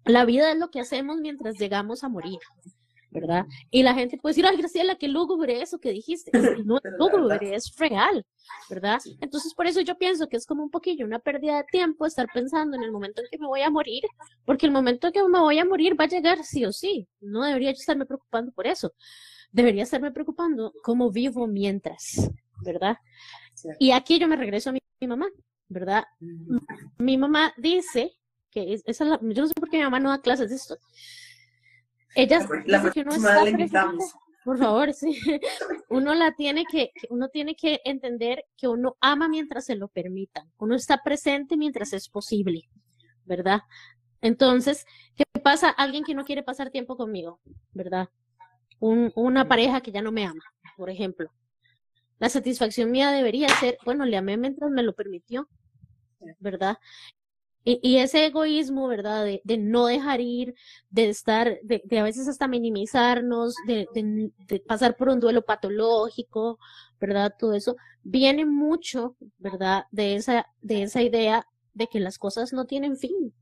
La 0.04 0.24
vida 0.24 0.52
es 0.52 0.58
lo 0.58 0.70
que 0.70 0.78
hacemos 0.78 1.16
mientras 1.16 1.58
llegamos 1.58 2.04
a 2.04 2.08
morir, 2.08 2.38
¿verdad? 3.10 3.46
Y 3.70 3.82
la 3.82 3.94
gente 3.94 4.18
puede 4.18 4.32
decir, 4.32 4.46
ay, 4.46 4.56
Graciela, 4.56 4.96
qué 4.96 5.08
lúgubre 5.08 5.62
eso 5.62 5.78
que 5.78 5.90
dijiste. 5.90 6.30
No 6.66 6.76
es 6.78 6.82
lúgubre, 6.98 7.54
es 7.54 7.74
real, 7.76 8.24
¿verdad? 8.68 8.98
Entonces, 9.20 9.54
por 9.54 9.66
eso 9.66 9.80
yo 9.80 9.96
pienso 9.96 10.28
que 10.28 10.36
es 10.36 10.46
como 10.46 10.62
un 10.62 10.70
poquillo 10.70 11.06
una 11.06 11.18
pérdida 11.18 11.58
de 11.58 11.64
tiempo 11.64 12.06
estar 12.06 12.26
pensando 12.32 12.76
en 12.76 12.82
el 12.82 12.92
momento 12.92 13.22
en 13.22 13.28
que 13.30 13.38
me 13.38 13.46
voy 13.46 13.62
a 13.62 13.70
morir, 13.70 14.02
porque 14.44 14.66
el 14.66 14.72
momento 14.72 15.06
en 15.06 15.12
que 15.12 15.22
me 15.22 15.40
voy 15.40 15.58
a 15.58 15.64
morir 15.64 15.98
va 15.98 16.04
a 16.04 16.08
llegar 16.08 16.42
sí 16.44 16.64
o 16.64 16.72
sí. 16.72 17.08
No 17.20 17.44
debería 17.44 17.70
yo 17.70 17.78
estarme 17.78 18.06
preocupando 18.06 18.52
por 18.52 18.66
eso 18.66 18.92
debería 19.56 19.84
estarme 19.84 20.12
preocupando 20.12 20.74
cómo 20.82 21.10
vivo 21.10 21.46
mientras, 21.46 22.30
¿verdad? 22.62 22.98
Y 23.78 23.92
aquí 23.92 24.18
yo 24.18 24.28
me 24.28 24.36
regreso 24.36 24.68
a 24.68 24.72
mi, 24.74 24.80
mamá, 25.06 25.28
¿verdad? 25.68 26.04
Mi 26.98 27.16
mamá 27.16 27.54
dice 27.56 28.12
que 28.50 28.74
esa 28.84 29.04
es 29.04 29.10
la, 29.10 29.18
yo 29.22 29.42
no 29.42 29.48
sé 29.48 29.54
por 29.54 29.70
qué 29.70 29.78
mi 29.78 29.84
mamá 29.84 29.98
no 29.98 30.10
da 30.10 30.20
clases 30.20 30.50
de 30.50 30.56
esto. 30.56 30.76
Ella 32.16 32.40
dice 32.40 32.90
que 32.92 33.00
uno 33.02 33.14
está 33.14 33.92
por 34.44 34.58
favor, 34.58 34.92
sí. 34.92 35.10
Uno 35.88 36.14
la 36.14 36.32
tiene 36.32 36.64
que, 36.66 36.92
uno 37.10 37.28
tiene 37.30 37.56
que 37.56 37.80
entender 37.84 38.44
que 38.56 38.68
uno 38.68 38.96
ama 39.00 39.28
mientras 39.28 39.64
se 39.64 39.74
lo 39.74 39.88
permita. 39.88 40.46
Uno 40.58 40.76
está 40.76 41.02
presente 41.02 41.56
mientras 41.56 41.92
es 41.92 42.08
posible, 42.08 42.68
¿verdad? 43.24 43.62
Entonces, 44.20 44.86
¿qué 45.16 45.24
pasa? 45.42 45.70
Alguien 45.70 46.04
que 46.04 46.14
no 46.14 46.24
quiere 46.24 46.44
pasar 46.44 46.70
tiempo 46.70 46.96
conmigo, 46.96 47.40
¿verdad? 47.72 48.08
un, 48.80 49.12
una 49.14 49.48
pareja 49.48 49.80
que 49.80 49.92
ya 49.92 50.02
no 50.02 50.12
me 50.12 50.24
ama, 50.24 50.42
por 50.76 50.90
ejemplo. 50.90 51.32
La 52.18 52.28
satisfacción 52.28 52.90
mía 52.90 53.10
debería 53.10 53.48
ser, 53.48 53.78
bueno, 53.84 54.04
le 54.04 54.16
amé 54.16 54.36
mientras 54.36 54.70
me 54.70 54.82
lo 54.82 54.94
permitió, 54.94 55.48
¿verdad? 56.38 56.78
Y, 57.68 57.80
y 57.82 57.98
ese 57.98 58.26
egoísmo, 58.26 58.86
¿verdad? 58.86 59.24
De, 59.24 59.42
de, 59.42 59.58
no 59.58 59.86
dejar 59.86 60.20
ir, 60.20 60.54
de 60.88 61.08
estar, 61.08 61.58
de, 61.64 61.82
de 61.84 61.98
a 61.98 62.04
veces 62.04 62.28
hasta 62.28 62.46
minimizarnos, 62.46 63.56
de, 63.66 63.88
de, 63.92 64.60
pasar 64.60 64.96
por 64.96 65.08
un 65.08 65.18
duelo 65.18 65.44
patológico, 65.44 66.60
¿verdad? 67.00 67.34
Todo 67.36 67.54
eso 67.54 67.76
viene 68.04 68.46
mucho, 68.46 69.16
¿verdad? 69.38 69.86
De 69.90 70.14
esa, 70.14 70.46
de 70.62 70.84
esa 70.84 71.02
idea 71.02 71.48
de 71.74 71.88
que 71.88 71.98
las 71.98 72.18
cosas 72.18 72.52
no 72.52 72.66
tienen 72.66 72.96
fin 72.96 73.34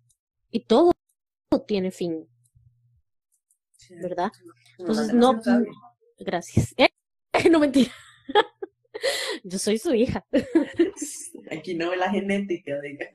y 0.51 0.65
todo 0.65 0.93
tiene 1.67 1.91
fin, 1.91 2.27
¿verdad? 3.91 4.33
Entonces, 4.79 5.13
no, 5.13 5.39
gracias. 6.19 6.73
¿Eh? 6.79 6.89
No 7.51 7.61
mentira. 7.61 7.93
Yo 9.42 9.59
soy 9.59 9.78
su 9.78 9.94
hija. 9.94 10.24
Aquí 11.50 11.74
no 11.74 11.90
ve 11.90 11.96
la 11.96 12.11
genética, 12.11 12.80
diga. 12.80 13.07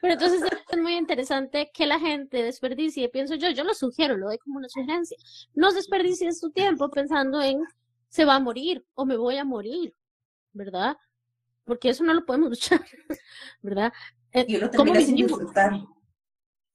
Pero 0.00 0.14
entonces 0.14 0.42
es 0.70 0.78
muy 0.78 0.96
interesante 0.96 1.70
que 1.72 1.86
la 1.86 1.98
gente 1.98 2.42
desperdicie, 2.42 3.08
pienso 3.08 3.34
yo, 3.34 3.50
yo 3.50 3.64
lo 3.64 3.74
sugiero, 3.74 4.16
lo 4.16 4.26
doy 4.26 4.38
como 4.38 4.58
una 4.58 4.68
sugerencia. 4.68 5.16
No 5.54 5.72
desperdicies 5.72 6.40
tu 6.40 6.50
tiempo 6.50 6.90
pensando 6.90 7.42
en 7.42 7.60
se 8.08 8.24
va 8.24 8.36
a 8.36 8.40
morir 8.40 8.84
o 8.94 9.04
me 9.04 9.16
voy 9.16 9.36
a 9.36 9.44
morir, 9.44 9.94
¿verdad? 10.52 10.96
Porque 11.64 11.90
eso 11.90 12.04
no 12.04 12.14
lo 12.14 12.24
podemos 12.24 12.48
luchar, 12.50 12.84
¿verdad? 13.62 13.92
Eh, 14.32 14.46
y 14.48 14.56
uno 14.56 14.70
termina 14.70 15.00
sin 15.00 15.16
disfrutar 15.16 15.72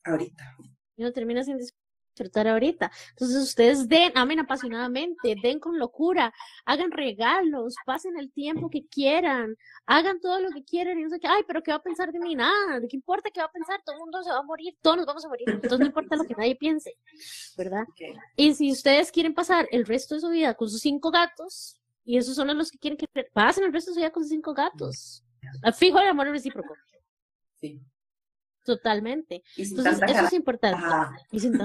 ahorita. 0.03 0.57
Y 0.95 1.01
uno 1.01 1.11
termina 1.11 1.43
sin 1.43 1.57
disfrutar 1.57 1.82
disfrutar 2.13 2.47
ahorita. 2.47 2.91
Entonces 3.09 3.43
ustedes 3.43 3.87
den, 3.87 4.11
amen 4.15 4.39
apasionadamente, 4.39 5.35
den 5.41 5.59
con 5.59 5.79
locura, 5.79 6.33
hagan 6.65 6.91
regalos, 6.91 7.75
pasen 7.85 8.17
el 8.17 8.31
tiempo 8.31 8.69
que 8.69 8.85
quieran, 8.85 9.57
hagan 9.85 10.19
todo 10.19 10.39
lo 10.39 10.49
que 10.51 10.63
quieran 10.63 10.99
y 10.99 11.03
no 11.03 11.09
sé 11.09 11.19
qué, 11.19 11.27
ay, 11.27 11.43
pero 11.47 11.61
¿qué 11.63 11.71
va 11.71 11.77
a 11.77 11.81
pensar 11.81 12.11
de 12.11 12.19
mí? 12.19 12.35
Nada, 12.35 12.79
¿qué 12.87 12.95
importa 12.95 13.29
qué 13.31 13.39
va 13.39 13.47
a 13.47 13.51
pensar? 13.51 13.81
Todo 13.83 13.95
el 13.95 14.01
mundo 14.01 14.23
se 14.23 14.29
va 14.29 14.37
a 14.37 14.43
morir, 14.43 14.77
todos 14.81 14.97
nos 14.97 15.05
vamos 15.05 15.25
a 15.25 15.27
morir, 15.27 15.49
entonces 15.49 15.79
no 15.79 15.85
importa 15.85 16.15
lo 16.15 16.23
que 16.23 16.35
nadie 16.35 16.55
piense, 16.55 16.95
¿verdad? 17.57 17.85
Y 18.35 18.53
si 18.53 18.71
ustedes 18.71 19.11
quieren 19.11 19.33
pasar 19.33 19.67
el 19.71 19.85
resto 19.85 20.15
de 20.15 20.21
su 20.21 20.29
vida 20.29 20.53
con 20.53 20.69
sus 20.69 20.81
cinco 20.81 21.11
gatos, 21.11 21.79
y 22.05 22.17
esos 22.17 22.35
son 22.35 22.55
los 22.55 22.69
que 22.69 22.77
quieren 22.77 22.97
que 22.97 23.07
pasen 23.33 23.63
el 23.63 23.73
resto 23.73 23.91
de 23.91 23.95
su 23.95 23.99
vida 24.01 24.11
con 24.11 24.23
sus 24.23 24.29
cinco 24.29 24.53
gatos, 24.53 25.23
fijo 25.75 25.99
el 25.99 26.07
amor 26.07 26.27
recíproco. 26.27 26.75
Sí. 27.55 27.81
Totalmente. 28.63 29.43
Entonces, 29.57 29.99
eso 30.07 30.25
es 30.25 30.33
importante. 30.33 30.81
Y, 31.31 31.39
sin 31.39 31.59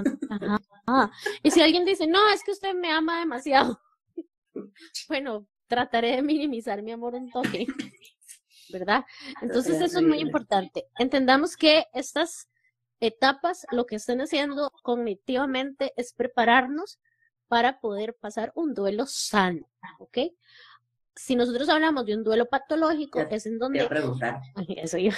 y 1.43 1.51
si 1.51 1.63
alguien 1.63 1.85
dice, 1.85 2.07
no, 2.07 2.29
es 2.31 2.43
que 2.43 2.51
usted 2.51 2.75
me 2.75 2.91
ama 2.91 3.21
demasiado. 3.21 3.81
bueno, 5.09 5.47
trataré 5.69 6.17
de 6.17 6.23
minimizar 6.23 6.83
mi 6.83 6.93
amor 6.93 7.15
un 7.15 7.31
toque. 7.31 7.67
¿Verdad? 8.71 9.05
Entonces, 9.41 9.81
eso 9.81 9.99
es 9.99 10.05
muy 10.05 10.19
importante. 10.19 10.87
Entendamos 10.99 11.57
que 11.57 11.87
estas 11.95 12.49
etapas 13.01 13.67
lo 13.71 13.87
que 13.87 13.97
están 13.97 14.21
haciendo 14.21 14.71
cognitivamente 14.83 15.93
es 15.97 16.13
prepararnos 16.13 16.99
para 17.47 17.81
poder 17.81 18.15
pasar 18.15 18.53
un 18.55 18.75
duelo 18.75 19.07
sano. 19.07 19.71
¿Ok? 19.99 20.19
Si 21.15 21.35
nosotros 21.35 21.69
hablamos 21.69 22.05
de 22.07 22.15
un 22.15 22.25
duelo 22.25 22.47
patológico, 22.47 23.21
es 23.21 23.47
en 23.47 23.59
donde. 23.59 23.87
preguntar. 23.87 24.41
Eso 24.77 24.99
yo. 24.99 25.13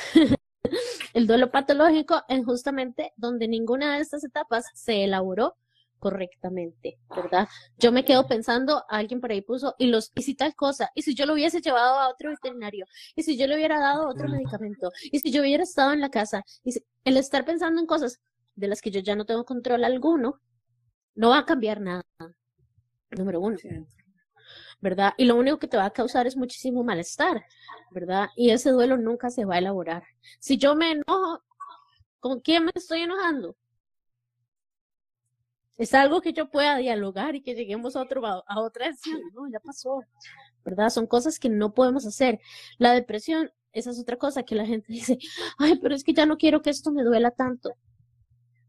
El 1.15 1.27
duelo 1.27 1.51
patológico 1.51 2.23
es 2.29 2.45
justamente 2.45 3.13
donde 3.17 3.49
ninguna 3.49 3.97
de 3.97 4.03
estas 4.03 4.25
etapas 4.25 4.67
se 4.75 5.05
elaboró 5.05 5.57
correctamente, 5.99 6.99
¿verdad? 7.15 7.47
Yo 7.79 7.93
me 7.93 8.05
quedo 8.05 8.27
pensando, 8.27 8.85
alguien 8.89 9.21
por 9.21 9.31
ahí 9.31 9.43
puso, 9.43 9.75
y 9.79 9.87
los, 9.87 10.11
y 10.15 10.23
si 10.23 10.35
tal 10.35 10.55
cosa, 10.55 10.91
y 10.95 11.03
si 11.03 11.15
yo 11.15 11.27
lo 11.27 11.35
hubiese 11.35 11.61
llevado 11.61 11.99
a 11.99 12.09
otro 12.09 12.31
veterinario, 12.31 12.87
y 13.15 13.23
si 13.23 13.37
yo 13.37 13.47
le 13.47 13.55
hubiera 13.55 13.79
dado 13.79 14.09
otro 14.09 14.29
medicamento, 14.29 14.91
y 15.05 15.19
si 15.21 15.31
yo 15.31 15.43
hubiera 15.43 15.63
estado 15.63 15.93
en 15.93 16.01
la 16.01 16.11
casa, 16.11 16.43
y 16.65 16.73
el 17.05 17.17
estar 17.19 17.45
pensando 17.45 17.81
en 17.81 17.87
cosas 17.87 18.19
de 18.57 18.69
las 18.69 18.81
que 18.81 18.91
yo 18.91 19.01
ya 19.01 19.15
no 19.15 19.27
tengo 19.27 19.45
control 19.45 19.85
alguno, 19.85 20.41
no 21.15 21.31
va 21.31 21.39
a 21.39 21.45
cambiar 21.45 21.81
nada. 21.81 22.05
Número 23.11 23.41
uno. 23.41 23.57
¿Verdad? 24.81 25.13
Y 25.19 25.27
lo 25.27 25.37
único 25.37 25.59
que 25.59 25.69
te 25.69 25.77
va 25.77 25.85
a 25.85 25.93
causar 25.93 26.27
es 26.27 26.37
muchísimo 26.37 26.83
malestar, 26.83 27.45
¿verdad? 27.91 28.29
Y 28.35 28.51
ese 28.51 28.71
duelo 28.71 28.97
nunca 28.97 29.31
se 29.31 29.45
va 29.45 29.57
a 29.57 29.59
elaborar. 29.59 30.05
Si 30.39 30.57
yo 30.57 30.75
me 30.75 30.93
enojo, 30.93 31.43
¿con 32.19 32.41
quién 32.41 32.65
me 32.65 32.73
estoy 32.75 33.03
enojando? 33.03 33.57
es 35.81 35.95
algo 35.95 36.21
que 36.21 36.35
yo 36.35 36.51
pueda 36.51 36.77
dialogar 36.77 37.35
y 37.37 37.41
que 37.41 37.55
lleguemos 37.55 37.97
a, 37.97 38.03
otro, 38.03 38.27
a 38.27 38.61
otra 38.61 38.89
decisión. 38.89 39.23
No, 39.33 39.51
ya 39.51 39.61
pasó, 39.61 40.05
¿verdad? 40.63 40.91
Son 40.91 41.07
cosas 41.07 41.39
que 41.39 41.49
no 41.49 41.73
podemos 41.73 42.05
hacer. 42.05 42.39
La 42.77 42.93
depresión, 42.93 43.51
esa 43.73 43.91
es 43.91 43.99
otra 43.99 44.19
cosa 44.19 44.43
que 44.43 44.55
la 44.55 44.67
gente 44.67 44.89
dice, 44.93 45.19
ay, 45.59 45.79
pero 45.81 45.95
es 45.95 46.05
que 46.05 46.13
ya 46.13 46.27
no 46.27 46.37
quiero 46.37 46.61
que 46.61 46.69
esto 46.69 46.93
me 46.93 47.03
duela 47.03 47.31
tanto. 47.31 47.77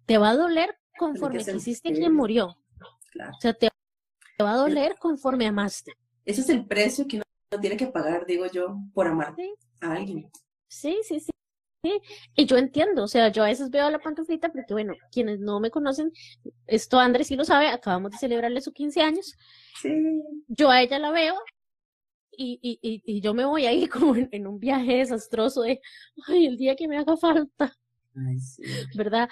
Te 0.06 0.18
va 0.18 0.30
a 0.30 0.38
doler 0.38 0.80
conforme 0.98 1.44
quisiste 1.44 1.92
quien 1.92 2.16
murió. 2.16 2.48
O 2.48 3.42
sea, 3.42 3.54
te, 3.56 3.68
va 4.42 4.54
a 4.54 4.58
doler 4.58 4.96
conforme 4.98 5.48
amaste. 5.48 5.92
Ese 6.26 6.42
es 6.42 6.50
el 6.50 6.66
precio 6.66 7.08
que 7.08 7.18
uno 7.18 7.62
tiene 7.62 7.78
que 7.78 7.88
pagar, 7.88 8.26
digo 8.26 8.46
yo, 8.48 8.78
por 8.94 9.08
amar 9.08 9.36
a 9.82 9.94
alguien. 9.94 10.30
Sí, 10.68 11.00
sí, 11.04 11.20
sí. 11.20 11.32
Y 12.36 12.46
yo 12.46 12.58
entiendo, 12.58 13.04
o 13.04 13.08
sea, 13.08 13.30
yo 13.30 13.44
a 13.44 13.48
veces 13.48 13.72
veo 13.72 13.88
a 13.88 13.92
la 13.92 14.00
pantuflita 14.00 14.52
porque, 14.52 14.74
bueno, 14.74 14.94
quienes 15.12 15.40
no 15.40 15.60
me 15.60 15.72
conocen, 15.72 16.12
esto 16.68 17.00
Andrés 17.00 17.28
sí 17.28 17.36
lo 17.36 17.44
sabe, 17.44 17.68
acabamos 17.68 18.12
de 18.12 18.18
celebrarle 18.20 18.62
sus 18.62 18.74
15 18.74 19.02
años. 19.02 19.36
Sí. 19.82 19.90
Yo 20.48 20.70
a 20.70 20.82
ella 20.82 21.00
la 21.00 21.12
veo 21.12 21.36
y, 22.32 22.60
y, 22.62 23.02
y, 23.04 23.22
yo 23.22 23.34
me 23.34 23.46
voy 23.46 23.66
ahí 23.66 23.88
como 23.88 24.16
en, 24.16 24.48
un 24.48 24.60
viaje 24.60 24.98
desastroso 24.98 25.64
de, 25.64 25.82
ay, 26.28 26.46
el 26.46 26.58
día 26.58 26.76
que 26.76 26.88
me 26.88 26.98
haga 26.98 27.18
falta. 27.18 27.76
Ay, 28.16 28.40
sí. 28.40 28.64
¿Verdad? 28.96 29.28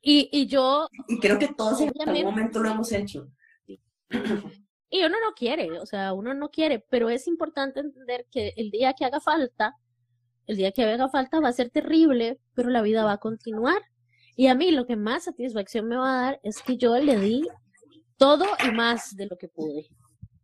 Y, 0.00 0.28
y 0.32 0.46
yo... 0.46 0.88
Y 1.08 1.18
creo 1.18 1.38
que 1.38 1.48
todos 1.48 1.80
en 1.80 1.92
algún 2.00 2.24
momento 2.24 2.60
lo 2.60 2.70
hemos 2.70 2.90
hecho. 2.92 3.28
Y 4.88 5.04
uno 5.04 5.16
no 5.20 5.34
quiere, 5.34 5.78
o 5.80 5.86
sea, 5.86 6.12
uno 6.12 6.32
no 6.34 6.50
quiere, 6.50 6.78
pero 6.78 7.10
es 7.10 7.26
importante 7.26 7.80
entender 7.80 8.26
que 8.30 8.52
el 8.56 8.70
día 8.70 8.94
que 8.94 9.04
haga 9.04 9.20
falta, 9.20 9.74
el 10.46 10.56
día 10.56 10.72
que 10.72 10.84
haga 10.84 11.08
falta 11.08 11.40
va 11.40 11.48
a 11.48 11.52
ser 11.52 11.70
terrible, 11.70 12.40
pero 12.54 12.70
la 12.70 12.82
vida 12.82 13.04
va 13.04 13.12
a 13.12 13.18
continuar. 13.18 13.82
Y 14.36 14.46
a 14.46 14.54
mí 14.54 14.70
lo 14.70 14.86
que 14.86 14.96
más 14.96 15.24
satisfacción 15.24 15.88
me 15.88 15.96
va 15.96 16.18
a 16.18 16.22
dar 16.22 16.40
es 16.42 16.62
que 16.62 16.76
yo 16.76 16.96
le 16.98 17.18
di 17.18 17.48
todo 18.16 18.46
y 18.66 18.70
más 18.70 19.16
de 19.16 19.26
lo 19.26 19.36
que 19.36 19.48
pude. 19.48 19.88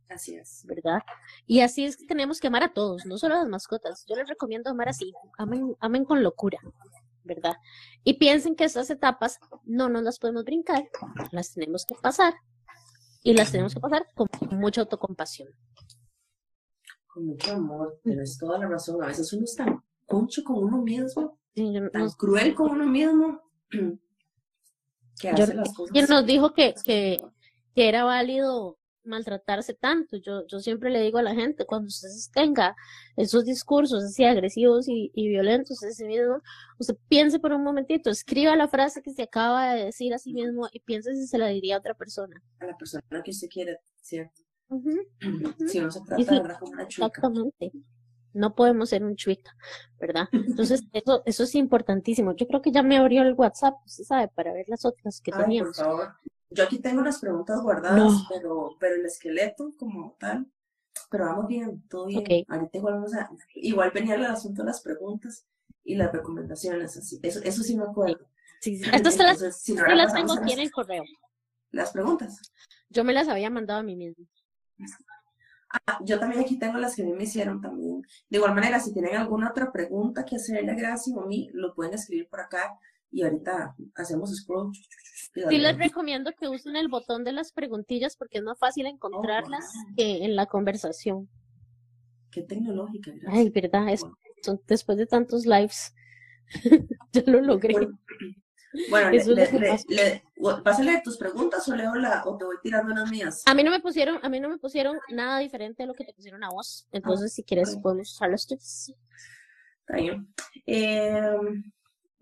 Así 0.09 0.35
es. 0.35 0.65
¿Verdad? 0.67 1.01
Y 1.47 1.61
así 1.61 1.85
es 1.85 1.97
que 1.97 2.07
tenemos 2.07 2.41
que 2.41 2.49
amar 2.49 2.65
a 2.65 2.73
todos, 2.73 3.07
no 3.07 3.19
solo 3.19 3.35
a 3.35 3.39
las 3.39 3.49
mascotas. 3.49 4.05
Yo 4.09 4.17
les 4.17 4.29
recomiendo 4.29 4.71
amar 4.71 4.89
así, 4.89 5.13
amen, 5.39 5.77
amen 5.81 6.05
con 6.05 6.23
locura, 6.23 6.59
¿verdad? 7.23 7.55
Y 8.03 8.15
piensen 8.15 8.57
que 8.57 8.65
estas 8.65 8.91
etapas 8.91 9.39
no 9.65 9.89
nos 9.89 10.03
las 10.03 10.19
podemos 10.19 10.45
brincar, 10.45 10.89
las 11.31 11.53
tenemos 11.53 11.87
que 11.87 11.95
pasar. 11.95 12.35
Y 13.23 13.35
las 13.35 13.53
tenemos 13.53 13.75
que 13.75 13.81
pasar 13.81 14.07
con 14.15 14.29
mucha 14.51 14.81
autocompasión. 14.81 15.49
Con 17.07 17.27
mucho 17.27 17.53
amor, 17.53 18.01
tienes 18.03 18.37
toda 18.39 18.59
la 18.59 18.69
razón. 18.69 19.03
A 19.03 19.07
veces 19.07 19.33
uno 19.33 19.45
está 19.45 19.83
concho 20.07 20.43
con 20.43 20.65
uno 20.65 20.83
mismo, 20.83 21.39
tan 21.55 22.11
cruel 22.11 22.55
con 22.55 22.73
uno 22.73 22.87
mismo, 22.87 23.41
que 25.21 25.29
hace 25.29 25.55
las 25.55 25.73
cosas. 25.73 25.93
¿Quién 25.93 26.07
nos 26.09 26.27
dijo 26.27 26.53
que, 26.53 26.75
que, 26.85 27.19
que, 27.75 27.89
era 27.89 28.05
válido 28.05 28.79
maltratarse 29.05 29.75
tanto? 29.75 30.17
Yo, 30.17 30.47
yo 30.47 30.61
siempre 30.61 30.91
le 30.91 31.01
digo 31.01 31.19
a 31.19 31.23
la 31.23 31.35
gente, 31.35 31.67
cuando 31.67 31.89
usted 31.89 32.09
tenga 32.33 32.77
esos 33.17 33.45
discursos 33.45 34.05
así 34.05 34.25
agresivos 34.25 34.89
y, 34.89 35.11
y 35.15 35.29
violentos 35.29 35.83
a 35.83 35.91
sí 35.91 36.05
mismo, 36.05 36.41
usted 36.79 36.97
piense 37.09 37.39
por 37.39 37.53
un 37.53 37.63
momentito, 37.63 38.11
escriba 38.11 38.57
la 38.57 38.69
frase 38.69 39.03
que 39.03 39.13
se 39.13 39.23
acaba 39.23 39.75
de 39.75 39.87
decir 39.87 40.15
a 40.15 40.19
sí 40.19 40.33
mismo 40.33 40.69
y 40.73 40.81
piense 40.81 41.15
si 41.15 41.27
se 41.27 41.39
la 41.39 41.49
diría 41.49 41.77
a 41.77 41.79
otra 41.79 41.95
persona. 41.95 42.43
A 42.61 42.67
la 42.67 42.77
persona 42.77 43.03
que 43.25 43.31
usted 43.31 43.49
quiere, 43.49 43.79
¿cierto? 44.01 44.43
Si 45.67 45.81
no 45.81 45.91
se 45.91 46.01
trata 46.01 46.35
de 46.35 46.59
como 46.59 46.73
una 46.73 46.89
chueca. 46.89 47.07
Exactamente 47.07 47.73
no 48.35 48.55
podemos 48.55 48.89
ser 48.89 49.05
un 49.05 49.17
chuica, 49.17 49.55
¿verdad? 50.01 50.29
Entonces, 50.33 50.85
eso, 50.93 51.23
eso 51.27 51.45
es 51.45 51.55
importantísimo. 51.55 52.35
Yo 52.35 52.47
creo 52.47 52.63
que 52.63 52.73
ya 52.73 52.83
me 52.83 52.97
abrió 52.97 53.23
el 53.23 53.35
WhatsApp, 53.35 53.75
usted 53.85 54.05
sabe, 54.05 54.29
para 54.29 54.53
ver 54.53 54.67
las 54.69 54.85
otras 54.85 55.21
que 55.21 55.33
Ay, 55.35 55.43
teníamos. 55.43 55.77
Por 55.77 55.87
favor. 55.87 56.09
Yo 56.55 56.65
aquí 56.65 56.79
tengo 56.79 57.03
las 57.03 57.19
preguntas 57.21 57.61
guardadas, 57.63 58.25
pero, 58.29 58.77
pero 58.79 58.97
el 58.97 59.07
esqueleto 59.07 59.73
como 59.79 60.17
tal, 60.19 60.47
pero 61.11 61.27
vamos 61.27 61.47
bien, 61.49 61.83
todo 61.89 62.07
bien. 62.07 62.45
Ahorita 62.49 62.79
igual 62.79 62.95
vamos 62.95 63.15
a, 63.15 63.31
igual 63.55 63.91
venía 63.93 64.15
el 64.15 64.25
asunto 64.25 64.63
de 64.63 64.67
las 64.67 64.81
preguntas 64.81 65.47
y 65.85 65.95
las 65.97 66.13
recomendaciones, 66.13 66.97
así, 66.97 67.19
eso, 67.23 67.41
eso 67.43 67.63
sí 67.63 67.77
me 67.77 67.85
acuerdo. 67.85 68.27
Sí, 68.61 68.77
sí. 68.77 68.91
Las, 68.91 69.03
las 69.03 70.15
tengo 70.15 70.35
aquí 70.35 70.53
en 70.53 70.61
el 70.61 70.71
correo. 70.71 71.05
Las 71.71 71.91
preguntas. 71.91 72.41
Yo 72.91 73.03
me 73.03 73.13
las 73.13 73.29
había 73.29 73.51
mandado 73.51 73.81
a 73.81 73.83
mí 73.83 73.97
mismo. 73.97 74.27
Ah, 75.87 75.99
yo 76.05 76.21
también 76.21 76.43
aquí 76.43 76.59
tengo 76.59 76.77
las 76.79 76.95
que 76.95 77.03
a 77.03 77.07
mí 77.07 77.13
me 77.15 77.25
hicieron 77.25 77.61
también. 77.61 78.03
De 78.29 78.37
igual 78.39 78.55
manera, 78.55 78.79
si 78.79 78.93
tienen 78.93 79.17
alguna 79.17 79.51
otra 79.51 79.73
pregunta 79.73 80.25
que 80.25 80.37
hacerle 80.37 80.71
a 80.71 80.75
Gracia 80.75 81.15
o 81.17 81.23
a 81.23 81.27
mí, 81.27 81.49
lo 81.55 81.75
pueden 81.75 81.95
escribir 81.95 82.29
por 82.29 82.41
acá 82.41 82.79
y 83.11 83.23
ahorita 83.23 83.75
hacemos 83.95 84.37
scroll. 84.37 84.71
Sí 85.35 85.59
les 85.59 85.79
recomiendo 85.79 86.33
que 86.39 86.49
usen 86.49 86.77
el 86.77 86.89
botón 86.89 87.25
de 87.25 87.33
las 87.33 87.53
preguntillas 87.53 88.17
porque 88.17 88.39
es 88.39 88.45
más 88.45 88.59
fácil 88.59 88.87
encontrarlas 88.87 89.65
oh, 89.65 89.95
que 89.97 90.25
en 90.25 90.37
la 90.37 90.47
conversación. 90.47 91.29
Qué 92.31 92.43
tecnológica, 92.43 93.13
gracias. 93.13 93.35
Ay, 93.35 93.51
verdad, 93.51 93.89
es, 93.89 94.05
después 94.67 94.99
de 94.99 95.07
tantos 95.07 95.47
lives, 95.47 95.95
ya 97.13 97.23
lo 97.27 97.41
logré. 97.41 97.75
Bueno, 98.89 99.11
le, 99.11 100.23
¿vas 100.65 100.79
a 100.79 100.83
leer 100.83 101.03
tus 101.03 101.19
preguntas 101.19 101.69
o 101.69 101.77
leo 101.77 101.95
la, 101.95 102.25
o 102.25 102.39
te 102.39 102.45
voy 102.45 102.57
tirando 102.63 102.95
las 102.95 103.11
mías? 103.11 103.43
A 103.45 103.55
mí 103.55 103.63
no 103.63 103.71
me 103.71 103.81
pusieron, 103.81 104.19
a 104.23 104.29
mí 104.31 104.41
no 104.41 104.49
me 104.49 104.57
pusieron 104.57 104.99
nada 105.11 105.39
diferente 105.41 105.83
de 105.83 105.87
lo 105.87 105.95
que 105.95 106.05
te 106.05 106.15
pusieron 106.15 106.43
a 106.43 106.49
vos. 106.49 106.89
Entonces, 106.91 107.35
si 107.35 107.43
quieres, 107.43 107.77
podemos 107.83 108.11
usar 108.11 108.31
los 108.31 108.47
tres. 108.47 108.95
Está 109.81 109.97
bien. 109.97 110.27
Em, 110.65 111.65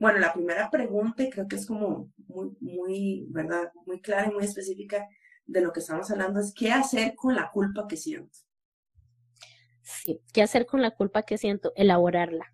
bueno, 0.01 0.19
la 0.19 0.33
primera 0.33 0.71
pregunta, 0.71 1.23
creo 1.31 1.47
que 1.47 1.57
es 1.57 1.67
como 1.67 2.11
muy, 2.27 2.57
muy, 2.61 3.27
¿verdad? 3.29 3.71
Muy 3.85 4.01
clara 4.01 4.29
y 4.29 4.33
muy 4.33 4.45
específica 4.45 5.07
de 5.45 5.61
lo 5.61 5.73
que 5.73 5.81
estamos 5.81 6.11
hablando, 6.11 6.41
es 6.41 6.55
qué 6.55 6.73
hacer 6.73 7.15
con 7.15 7.35
la 7.35 7.51
culpa 7.51 7.87
que 7.87 7.99
siento. 7.99 8.39
Sí, 9.83 10.23
¿qué 10.33 10.41
hacer 10.41 10.65
con 10.65 10.81
la 10.81 10.93
culpa 10.93 11.25
que 11.25 11.37
siento? 11.37 11.73
Elaborarla. 11.77 12.47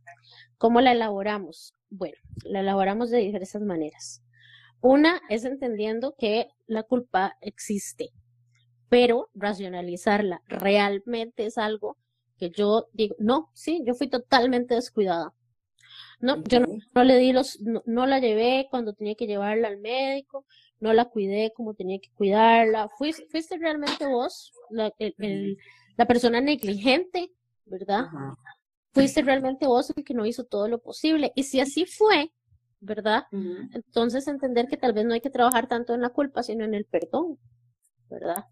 ¿Cómo 0.58 0.80
la 0.80 0.90
elaboramos? 0.90 1.76
Bueno, 1.88 2.16
la 2.42 2.60
elaboramos 2.60 3.10
de 3.10 3.18
diversas 3.18 3.62
maneras. 3.62 4.24
Una 4.80 5.20
es 5.28 5.44
entendiendo 5.44 6.16
que 6.18 6.48
la 6.66 6.82
culpa 6.82 7.36
existe, 7.40 8.10
pero 8.88 9.30
racionalizarla 9.34 10.42
realmente 10.46 11.46
es 11.46 11.58
algo 11.58 11.96
que 12.38 12.50
yo 12.50 12.88
digo, 12.92 13.14
no, 13.20 13.50
sí, 13.54 13.84
yo 13.86 13.94
fui 13.94 14.08
totalmente 14.08 14.74
descuidada. 14.74 15.32
No, 16.20 16.42
yo 16.44 16.60
no, 16.60 17.04
le 17.04 17.18
di 17.18 17.32
los, 17.32 17.60
no, 17.60 18.06
la 18.06 18.18
llevé 18.18 18.68
cuando 18.70 18.94
tenía 18.94 19.14
que 19.14 19.26
llevarla 19.26 19.68
al 19.68 19.78
médico, 19.78 20.46
no 20.80 20.92
la 20.92 21.04
cuidé 21.04 21.52
como 21.54 21.74
tenía 21.74 21.98
que 21.98 22.10
cuidarla. 22.10 22.88
Fuiste, 22.96 23.26
fuiste 23.30 23.58
realmente 23.58 24.06
vos, 24.06 24.52
la, 24.70 24.92
la 25.96 26.06
persona 26.06 26.40
negligente, 26.40 27.30
¿verdad? 27.66 28.06
fuiste 28.96 29.22
realmente 29.22 29.66
vos 29.66 29.92
el 29.94 30.04
que 30.04 30.14
no 30.14 30.24
hizo 30.24 30.44
todo 30.44 30.68
lo 30.68 30.78
posible. 30.78 31.32
Y 31.34 31.44
si 31.44 31.60
así 31.60 31.84
fue, 31.84 32.32
¿verdad? 32.80 33.24
Entonces 33.30 34.26
entender 34.26 34.68
que 34.68 34.78
tal 34.78 34.94
vez 34.94 35.04
no 35.04 35.12
hay 35.14 35.20
que 35.20 35.30
trabajar 35.30 35.68
tanto 35.68 35.94
en 35.94 36.00
la 36.00 36.08
culpa, 36.08 36.42
sino 36.42 36.64
en 36.64 36.74
el 36.74 36.86
perdón, 36.86 37.38
¿verdad? 38.08 38.46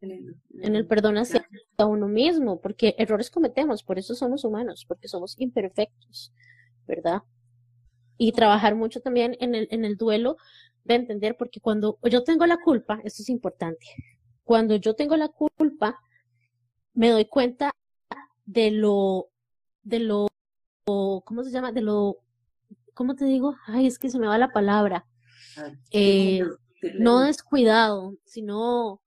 En 0.00 0.74
el, 0.74 0.86
perdón 0.86 1.18
hacia 1.18 1.46
uno 1.78 2.08
mismo, 2.08 2.60
porque 2.60 2.94
errores 2.98 3.30
cometemos, 3.30 3.84
por 3.84 3.98
eso 3.98 4.14
somos 4.14 4.44
humanos, 4.44 4.84
porque 4.88 5.06
somos 5.06 5.38
imperfectos, 5.38 6.32
¿verdad? 6.86 7.22
Y 8.18 8.32
trabajar 8.32 8.74
mucho 8.74 9.00
también 9.00 9.36
en 9.40 9.54
el, 9.54 9.68
en 9.70 9.84
el 9.84 9.96
duelo 9.96 10.36
de 10.84 10.94
entender, 10.94 11.36
porque 11.36 11.60
cuando 11.60 11.98
yo 12.08 12.24
tengo 12.24 12.46
la 12.46 12.58
culpa, 12.58 13.00
esto 13.04 13.22
es 13.22 13.28
importante, 13.28 13.86
cuando 14.44 14.76
yo 14.76 14.94
tengo 14.94 15.16
la 15.16 15.28
culpa, 15.28 15.98
me 16.94 17.10
doy 17.10 17.24
cuenta 17.24 17.70
de 18.44 18.70
lo 18.70 19.28
de 19.82 19.98
lo, 19.98 20.28
¿cómo 20.84 21.42
se 21.42 21.50
llama? 21.50 21.72
De 21.72 21.80
lo, 21.80 22.18
¿cómo 22.94 23.14
te 23.14 23.24
digo? 23.24 23.56
Ay, 23.66 23.86
es 23.86 23.98
que 23.98 24.10
se 24.10 24.18
me 24.18 24.26
va 24.26 24.38
la 24.38 24.52
palabra. 24.52 25.06
Eh, 25.90 26.42
no 26.98 27.20
descuidado, 27.20 28.16
sino 28.24 29.00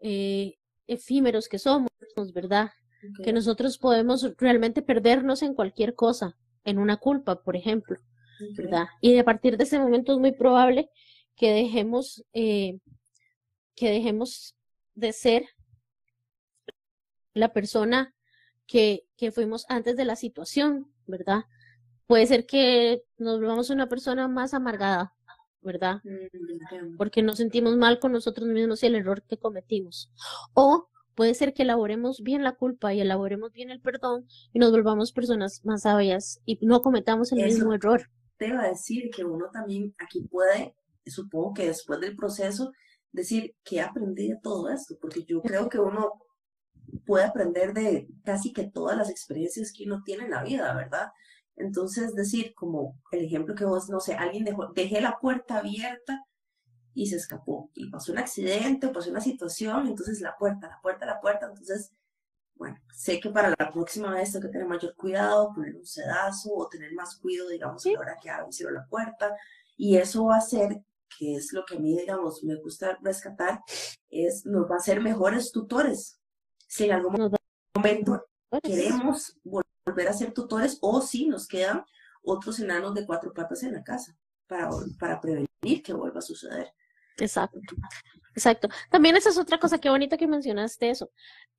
eh, 0.00 0.54
efímeros 0.86 1.48
que 1.48 1.58
somos, 1.58 1.90
¿verdad? 2.34 2.70
Que 3.24 3.32
nosotros 3.32 3.78
podemos 3.78 4.32
realmente 4.38 4.82
perdernos 4.82 5.42
en 5.42 5.54
cualquier 5.54 5.94
cosa, 5.94 6.36
en 6.64 6.78
una 6.78 6.96
culpa, 6.96 7.42
por 7.42 7.56
ejemplo, 7.56 7.98
¿verdad? 8.56 8.86
Y 9.00 9.18
a 9.18 9.24
partir 9.24 9.56
de 9.56 9.64
ese 9.64 9.78
momento 9.78 10.12
es 10.12 10.18
muy 10.18 10.32
probable 10.32 10.90
que 11.36 11.52
dejemos 11.52 12.24
eh, 12.32 12.78
que 13.74 13.90
dejemos 13.90 14.54
de 14.94 15.12
ser 15.12 15.44
la 17.34 17.52
persona 17.52 18.14
que, 18.66 19.06
que 19.16 19.32
fuimos 19.32 19.64
antes 19.68 19.96
de 19.96 20.04
la 20.04 20.16
situación, 20.16 20.92
¿verdad? 21.06 21.44
Puede 22.06 22.26
ser 22.26 22.46
que 22.46 23.02
nos 23.16 23.38
volvamos 23.38 23.70
una 23.70 23.88
persona 23.88 24.28
más 24.28 24.54
amargada, 24.54 25.14
¿verdad? 25.62 26.02
Mm, 26.04 26.96
Porque 26.96 27.22
nos 27.22 27.38
sentimos 27.38 27.76
mal 27.76 27.98
con 27.98 28.12
nosotros 28.12 28.46
mismos 28.48 28.82
y 28.82 28.86
el 28.86 28.96
error 28.96 29.22
que 29.22 29.38
cometimos. 29.38 30.10
O 30.52 30.88
puede 31.14 31.34
ser 31.34 31.54
que 31.54 31.62
elaboremos 31.62 32.22
bien 32.22 32.42
la 32.42 32.52
culpa 32.52 32.94
y 32.94 33.00
elaboremos 33.00 33.52
bien 33.52 33.70
el 33.70 33.80
perdón 33.80 34.26
y 34.52 34.58
nos 34.58 34.70
volvamos 34.70 35.12
personas 35.12 35.64
más 35.64 35.82
sabias 35.82 36.40
y 36.44 36.58
no 36.64 36.82
cometamos 36.82 37.32
el 37.32 37.40
Eso. 37.40 37.46
mismo 37.46 37.74
error. 37.74 38.08
Te 38.36 38.48
iba 38.48 38.62
a 38.62 38.68
decir 38.68 39.10
que 39.14 39.24
uno 39.24 39.46
también 39.52 39.94
aquí 39.98 40.22
puede, 40.22 40.74
supongo 41.06 41.54
que 41.54 41.66
después 41.66 42.00
del 42.00 42.16
proceso, 42.16 42.72
decir 43.12 43.54
que 43.62 43.80
aprendí 43.80 44.28
de 44.28 44.38
todo 44.42 44.68
esto, 44.70 44.96
porque 45.00 45.24
yo 45.24 45.42
creo 45.42 45.68
que 45.68 45.78
uno 45.78 46.22
puede 47.06 47.24
aprender 47.24 47.72
de 47.72 48.08
casi 48.24 48.52
que 48.52 48.64
todas 48.64 48.96
las 48.96 49.10
experiencias 49.10 49.72
que 49.76 49.84
uno 49.84 50.02
tiene 50.04 50.24
en 50.24 50.30
la 50.30 50.42
vida, 50.42 50.74
¿verdad? 50.74 51.08
Entonces, 51.56 52.14
decir, 52.14 52.54
como 52.54 52.98
el 53.12 53.24
ejemplo 53.24 53.54
que 53.54 53.64
vos, 53.64 53.88
no 53.90 54.00
sé, 54.00 54.14
alguien 54.14 54.44
dejó, 54.44 54.72
dejé 54.72 55.00
la 55.00 55.18
puerta 55.20 55.58
abierta 55.58 56.24
y 56.94 57.06
se 57.06 57.16
escapó, 57.16 57.70
y 57.74 57.90
pasó 57.90 58.12
un 58.12 58.18
accidente, 58.18 58.88
pasó 58.88 59.10
una 59.10 59.20
situación, 59.20 59.86
entonces 59.86 60.20
la 60.20 60.36
puerta, 60.36 60.68
la 60.68 60.80
puerta, 60.80 61.06
la 61.06 61.20
puerta, 61.20 61.46
entonces, 61.46 61.92
bueno, 62.54 62.78
sé 62.92 63.18
que 63.18 63.30
para 63.30 63.54
la 63.58 63.72
próxima 63.72 64.12
vez 64.12 64.32
tengo 64.32 64.46
que 64.46 64.52
tener 64.52 64.66
mayor 64.68 64.94
cuidado, 64.94 65.52
poner 65.54 65.74
un 65.74 65.86
sedazo 65.86 66.50
o 66.54 66.68
tener 66.68 66.92
más 66.92 67.16
cuidado, 67.16 67.48
digamos, 67.48 67.84
a 67.86 67.90
la 67.92 67.98
hora 67.98 68.16
que 68.20 68.30
abro 68.30 68.52
cierro 68.52 68.72
la 68.72 68.86
puerta, 68.86 69.34
y 69.76 69.96
eso 69.96 70.24
va 70.26 70.36
a 70.36 70.38
hacer, 70.38 70.82
que 71.18 71.34
es 71.36 71.52
lo 71.52 71.64
que 71.64 71.76
a 71.76 71.78
mí, 71.78 71.96
digamos, 71.98 72.44
me 72.44 72.56
gusta 72.56 72.98
rescatar, 73.02 73.60
es, 74.10 74.44
nos 74.44 74.70
va 74.70 74.74
a 74.74 74.78
hacer 74.78 75.00
mejores 75.00 75.50
tutores. 75.50 76.20
Si 76.68 76.84
en 76.84 76.92
algún 76.92 77.30
momento 77.74 78.26
queremos 78.62 79.36
vol- 79.44 79.64
volver 79.84 80.08
a 80.08 80.12
ser 80.12 80.32
tutores 80.32 80.78
o 80.82 81.00
si 81.00 81.26
nos 81.26 81.48
quedan 81.48 81.84
otros 82.22 82.60
enanos 82.60 82.94
de 82.94 83.06
cuatro 83.06 83.32
patas 83.32 83.62
en 83.62 83.72
la 83.72 83.82
casa 83.82 84.16
para, 84.46 84.70
para 84.98 85.20
prevenir 85.20 85.82
que 85.82 85.92
vuelva 85.92 86.18
a 86.18 86.22
suceder. 86.22 86.72
Exacto, 87.18 87.60
exacto. 88.34 88.68
También 88.90 89.16
esa 89.16 89.30
es 89.30 89.38
otra 89.38 89.58
cosa, 89.58 89.78
qué 89.78 89.90
bonito 89.90 90.16
que 90.16 90.26
mencionaste 90.26 90.90
eso. 90.90 91.10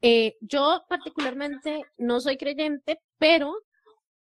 Eh, 0.01 0.35
yo 0.41 0.83
particularmente 0.89 1.83
no 1.97 2.19
soy 2.19 2.37
creyente, 2.37 2.99
pero 3.17 3.55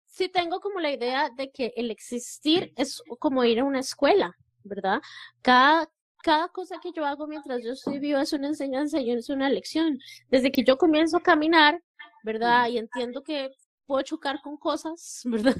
sí 0.06 0.28
tengo 0.28 0.60
como 0.60 0.80
la 0.80 0.92
idea 0.92 1.30
de 1.30 1.50
que 1.50 1.72
el 1.76 1.90
existir 1.90 2.72
es 2.76 3.02
como 3.18 3.44
ir 3.44 3.60
a 3.60 3.64
una 3.64 3.80
escuela, 3.80 4.36
¿verdad? 4.62 5.00
Cada, 5.40 5.88
cada 6.22 6.48
cosa 6.48 6.78
que 6.82 6.92
yo 6.92 7.06
hago 7.06 7.26
mientras 7.26 7.64
yo 7.64 7.72
estoy 7.72 7.98
viva 7.98 8.22
es 8.22 8.32
una 8.32 8.48
enseñanza 8.48 9.00
y 9.00 9.10
es 9.10 9.30
una 9.30 9.48
lección. 9.48 9.98
Desde 10.28 10.52
que 10.52 10.64
yo 10.64 10.76
comienzo 10.76 11.16
a 11.16 11.22
caminar, 11.22 11.82
¿verdad? 12.22 12.68
Y 12.68 12.78
entiendo 12.78 13.22
que 13.22 13.50
puedo 13.86 14.02
chocar 14.02 14.40
con 14.42 14.56
cosas, 14.58 15.22
¿verdad? 15.24 15.56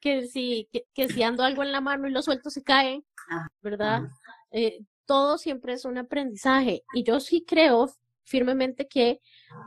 Que 0.00 0.26
si, 0.26 0.68
que, 0.72 0.84
que 0.92 1.08
si 1.08 1.22
ando 1.22 1.44
algo 1.44 1.62
en 1.62 1.72
la 1.72 1.80
mano 1.80 2.08
y 2.08 2.10
lo 2.10 2.22
suelto 2.22 2.50
se 2.50 2.62
cae, 2.62 3.04
Ajá. 3.28 3.48
¿verdad? 3.62 4.02
Eh, 4.50 4.80
todo 5.06 5.38
siempre 5.38 5.74
es 5.74 5.84
un 5.84 5.98
aprendizaje. 5.98 6.82
Y 6.94 7.02
yo 7.04 7.20
sí 7.20 7.44
creo 7.46 7.90
firmemente 8.24 8.86
que 8.88 9.20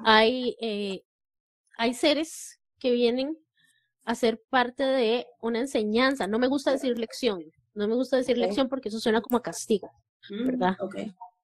hay, 0.03 0.55
eh, 0.61 1.03
hay 1.77 1.93
seres 1.93 2.59
que 2.79 2.91
vienen 2.91 3.38
a 4.05 4.15
ser 4.15 4.41
parte 4.49 4.83
de 4.83 5.27
una 5.41 5.59
enseñanza. 5.59 6.27
No 6.27 6.39
me 6.39 6.47
gusta 6.47 6.71
decir 6.71 6.97
lección. 6.97 7.43
No 7.73 7.88
me 7.88 7.95
gusta 7.95 8.17
decir 8.17 8.38
lección 8.38 8.69
porque 8.69 8.89
eso 8.89 8.99
suena 8.99 9.21
como 9.21 9.38
a 9.38 9.43
castigo, 9.43 9.91
Mm, 10.29 10.45
¿verdad? 10.45 10.77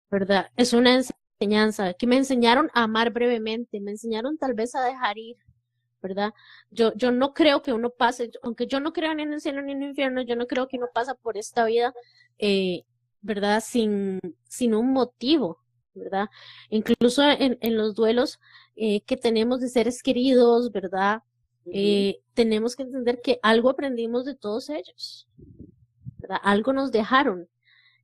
¿verdad? 0.10 0.48
Es 0.58 0.74
una 0.74 0.96
enseñanza 1.40 1.94
que 1.94 2.08
me 2.08 2.18
enseñaron 2.18 2.70
a 2.74 2.84
amar 2.84 3.12
brevemente, 3.12 3.80
me 3.80 3.92
enseñaron 3.92 4.38
tal 4.38 4.54
vez 4.54 4.76
a 4.76 4.84
dejar 4.84 5.18
ir, 5.18 5.38
¿verdad? 6.02 6.34
Yo, 6.70 6.94
yo 6.96 7.12
no 7.12 7.34
creo 7.34 7.62
que 7.62 7.74
uno 7.74 7.92
pase, 7.92 8.32
aunque 8.42 8.68
yo 8.68 8.80
no 8.80 8.94
creo 8.94 9.14
ni 9.14 9.24
en 9.24 9.34
el 9.34 9.42
cielo 9.42 9.62
ni 9.62 9.72
en 9.74 9.84
el 9.84 9.90
infierno, 9.90 10.22
yo 10.22 10.36
no 10.36 10.48
creo 10.48 10.68
que 10.68 10.78
uno 10.78 10.88
pasa 10.94 11.16
por 11.16 11.38
esta 11.38 11.66
vida, 11.66 11.94
eh, 12.40 12.84
¿verdad? 13.24 13.64
Sin, 13.66 14.20
sin 14.48 14.76
un 14.76 14.94
motivo, 14.94 15.60
¿verdad? 15.96 16.30
Incluso 16.70 17.24
en, 17.24 17.58
en 17.62 17.78
los 17.78 17.96
duelos 17.96 18.40
eh, 18.76 19.02
que 19.02 19.18
tenemos 19.18 19.62
de 19.62 19.70
seres 19.70 20.04
queridos, 20.04 20.72
¿verdad? 20.72 21.24
Eh, 21.66 22.20
tenemos 22.34 22.76
que 22.76 22.84
entender 22.84 23.22
que 23.24 23.40
algo 23.42 23.70
aprendimos 23.70 24.26
de 24.26 24.36
todos 24.36 24.70
ellos, 24.70 25.28
¿verdad? 26.18 26.40
Algo 26.44 26.74
nos 26.74 26.92
dejaron. 26.92 27.48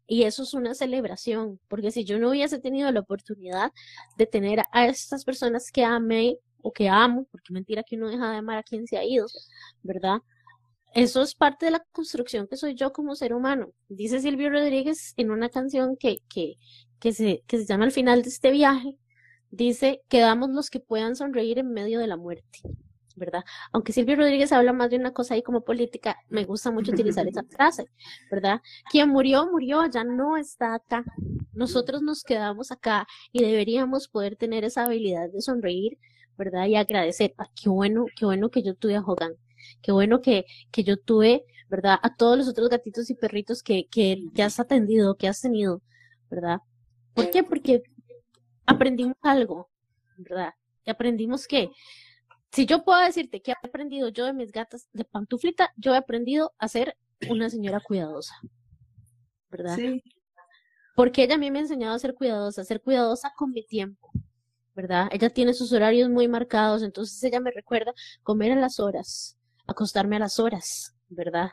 Y 0.08 0.24
eso 0.24 0.44
es 0.44 0.54
una 0.56 0.74
celebración, 0.74 1.60
porque 1.68 1.92
si 1.92 2.04
yo 2.04 2.18
no 2.18 2.32
hubiese 2.32 2.60
tenido 2.60 2.92
la 2.92 3.02
oportunidad 3.02 3.72
de 4.18 4.26
tener 4.26 4.64
a 4.72 4.88
estas 4.88 5.24
personas 5.24 5.72
que 5.72 5.84
amé 5.86 6.40
o 6.62 6.72
que 6.72 6.90
amo, 6.90 7.28
porque 7.32 7.54
mentira 7.54 7.84
que 7.84 7.96
uno 7.96 8.10
deja 8.10 8.32
de 8.32 8.38
amar 8.38 8.58
a 8.58 8.64
quien 8.64 8.88
se 8.88 8.98
ha 8.98 9.04
ido, 9.04 9.28
¿verdad? 9.84 10.22
Eso 10.94 11.22
es 11.22 11.36
parte 11.36 11.66
de 11.66 11.72
la 11.72 11.86
construcción 11.92 12.48
que 12.48 12.58
soy 12.58 12.76
yo 12.76 12.92
como 12.92 13.16
ser 13.16 13.34
humano. 13.34 13.72
Dice 13.90 14.20
Silvio 14.20 14.50
Rodríguez 14.50 15.14
en 15.18 15.32
una 15.32 15.50
canción 15.50 15.96
que, 15.98 16.20
que, 16.30 16.58
que, 17.00 17.14
se, 17.14 17.44
que 17.48 17.58
se 17.58 17.66
llama 17.66 17.86
Al 17.86 17.92
final 17.92 18.24
de 18.24 18.30
este 18.30 18.52
viaje, 18.52 18.98
dice, 19.52 20.02
quedamos 20.10 20.50
los 20.50 20.70
que 20.70 20.80
puedan 20.80 21.16
sonreír 21.16 21.60
en 21.60 21.72
medio 21.72 22.00
de 22.00 22.08
la 22.08 22.18
muerte. 22.18 22.60
¿verdad? 23.20 23.44
Aunque 23.72 23.94
Silvio 23.94 24.16
Rodríguez 24.16 24.52
habla 24.52 24.74
más 24.74 24.90
de 24.90 24.96
una 24.96 25.12
cosa 25.14 25.36
ahí 25.36 25.44
como 25.44 25.62
política, 25.62 26.18
me 26.30 26.46
gusta 26.46 26.72
mucho 26.72 26.92
utilizar 26.92 27.28
esa 27.28 27.44
frase, 27.50 27.86
¿verdad? 28.32 28.62
Quien 28.90 29.10
murió, 29.10 29.46
murió, 29.52 29.86
ya 29.88 30.04
no 30.04 30.38
está 30.38 30.74
acá. 30.74 31.04
Nosotros 31.54 32.02
nos 32.02 32.24
quedamos 32.24 32.72
acá 32.72 33.06
y 33.32 33.44
deberíamos 33.44 34.08
poder 34.08 34.38
tener 34.38 34.64
esa 34.64 34.86
habilidad 34.86 35.30
de 35.30 35.42
sonreír, 35.42 36.00
¿verdad? 36.38 36.66
Y 36.68 36.76
agradecer. 36.78 37.34
Ah, 37.38 37.50
qué 37.62 37.70
bueno, 37.70 38.06
qué 38.16 38.26
bueno 38.26 38.50
que 38.50 38.64
yo 38.64 38.74
tuve 38.74 38.96
a 38.96 39.02
Hogan. 39.02 39.34
Qué 39.82 39.92
bueno 39.92 40.22
que, 40.22 40.46
que 40.72 40.84
yo 40.84 40.98
tuve, 40.98 41.46
¿verdad? 41.70 42.00
A 42.02 42.16
todos 42.16 42.38
los 42.38 42.48
otros 42.48 42.70
gatitos 42.70 43.10
y 43.10 43.16
perritos 43.16 43.64
que, 43.64 43.88
que, 43.88 44.24
que 44.34 44.44
has 44.44 44.60
atendido, 44.60 45.16
que 45.16 45.28
has 45.28 45.42
tenido, 45.42 45.82
¿verdad? 46.30 46.60
¿Por 47.14 47.30
qué? 47.32 47.44
Porque 47.44 47.84
aprendimos 48.66 49.18
algo, 49.22 49.70
¿verdad? 50.18 50.54
Y 50.86 50.90
aprendimos 50.92 51.48
que 51.48 51.70
si 52.52 52.66
yo 52.66 52.84
puedo 52.84 53.00
decirte 53.02 53.42
que 53.42 53.52
he 53.52 53.56
aprendido 53.68 54.10
yo 54.10 54.26
de 54.26 54.34
mis 54.34 54.52
gatas 54.52 54.88
de 54.94 55.06
pantuflita, 55.06 55.72
yo 55.78 55.94
he 55.94 55.98
aprendido 55.98 56.54
a 56.58 56.68
ser 56.68 56.98
una 57.30 57.50
señora 57.50 57.80
cuidadosa, 57.80 58.36
¿verdad? 59.52 59.76
Sí. 59.76 60.04
Porque 60.96 61.24
ella 61.24 61.36
a 61.36 61.38
mí 61.38 61.52
me 61.52 61.60
ha 61.60 61.62
enseñado 61.62 61.96
a 61.96 62.00
ser 62.00 62.14
cuidadosa, 62.14 62.62
a 62.62 62.66
ser 62.66 62.82
cuidadosa 62.82 63.32
con 63.38 63.52
mi 63.52 63.66
tiempo, 63.66 64.12
¿verdad? 64.76 65.10
Ella 65.12 65.30
tiene 65.30 65.54
sus 65.54 65.72
horarios 65.72 66.10
muy 66.10 66.28
marcados, 66.28 66.84
entonces 66.84 67.22
ella 67.24 67.40
me 67.40 67.52
recuerda 67.52 67.94
comer 68.24 68.52
a 68.52 68.56
las 68.56 68.80
horas, 68.80 69.38
acostarme 69.70 70.16
a 70.18 70.20
las 70.20 70.40
horas, 70.40 70.96
¿verdad? 71.10 71.52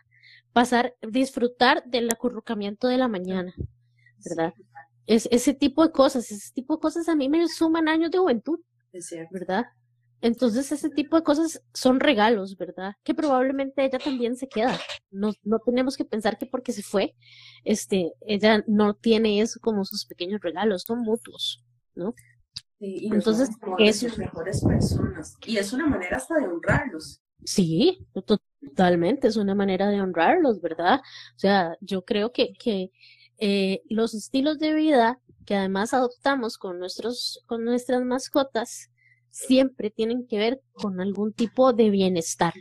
Pasar, 0.53 0.95
disfrutar 1.03 1.85
del 1.85 2.11
acurrucamiento 2.11 2.89
de 2.89 2.99
la 2.99 3.09
mañana, 3.09 3.55
¿verdad? 4.25 4.55
Es, 5.07 5.29
ese 5.31 5.55
tipo 5.55 5.85
de 5.87 5.93
cosas, 5.93 6.31
ese 6.31 6.53
tipo 6.53 6.77
de 6.77 6.81
cosas 6.81 7.09
a 7.09 7.14
mí 7.14 7.29
me 7.29 7.47
suman 7.49 7.89
años 7.89 8.11
de 8.11 8.19
juventud, 8.19 8.61
Es. 8.93 9.14
¿verdad? 9.31 9.67
Entonces 10.21 10.73
ese 10.73 10.89
tipo 10.91 11.17
de 11.17 11.23
cosas 11.23 11.62
son 11.75 12.01
regalos, 12.01 12.57
¿verdad? 12.57 12.95
Que 13.05 13.14
probablemente 13.14 13.85
ella 13.85 13.99
también 13.99 14.37
se 14.37 14.49
queda. 14.49 14.79
No, 15.11 15.33
no 15.45 15.59
tenemos 15.61 15.97
que 15.97 16.05
pensar 16.05 16.39
que 16.39 16.47
porque 16.47 16.73
se 16.73 16.83
fue, 16.83 17.14
este, 17.64 18.12
ella 18.23 18.64
no 18.67 18.95
tiene 18.95 19.41
eso 19.41 19.61
como 19.61 19.85
sus 19.85 20.07
pequeños 20.07 20.41
regalos, 20.41 20.83
son 20.83 21.01
mutuos, 21.01 21.64
¿no? 21.95 22.14
Sí, 22.79 22.99
y 23.03 23.07
Entonces, 23.07 23.51
las 23.79 24.19
mejores 24.19 24.62
personas. 24.62 25.37
Y 25.47 25.57
es 25.57 25.73
una 25.73 25.87
manera 25.87 26.17
hasta 26.17 26.35
de 26.39 26.47
honrarlos. 26.47 27.23
Sí, 27.45 28.07
to- 28.26 28.39
totalmente, 28.61 29.28
es 29.28 29.37
una 29.37 29.55
manera 29.55 29.89
de 29.89 30.01
honrarlos, 30.01 30.61
¿verdad? 30.61 31.01
O 31.01 31.39
sea, 31.39 31.76
yo 31.80 32.05
creo 32.05 32.32
que, 32.32 32.53
que 32.55 32.91
eh, 33.39 33.82
los 33.89 34.14
estilos 34.14 34.59
de 34.59 34.74
vida 34.74 35.20
que 35.45 35.55
además 35.55 35.95
adoptamos 35.95 36.59
con 36.59 36.78
nuestros, 36.80 37.43
con 37.47 37.64
nuestras 37.64 38.03
mascotas, 38.03 38.91
siempre 39.30 39.91
tienen 39.91 40.26
que 40.26 40.39
ver 40.39 40.61
con 40.72 41.01
algún 41.01 41.32
tipo 41.32 41.72
de 41.72 41.91
bienestar, 41.91 42.55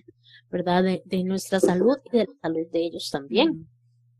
¿verdad? 0.52 0.84
De, 0.84 1.02
de 1.06 1.24
nuestra 1.24 1.60
salud 1.60 1.98
y 2.04 2.18
de 2.18 2.26
la 2.26 2.34
salud 2.42 2.68
de 2.72 2.80
ellos 2.86 3.10
también, 3.12 3.58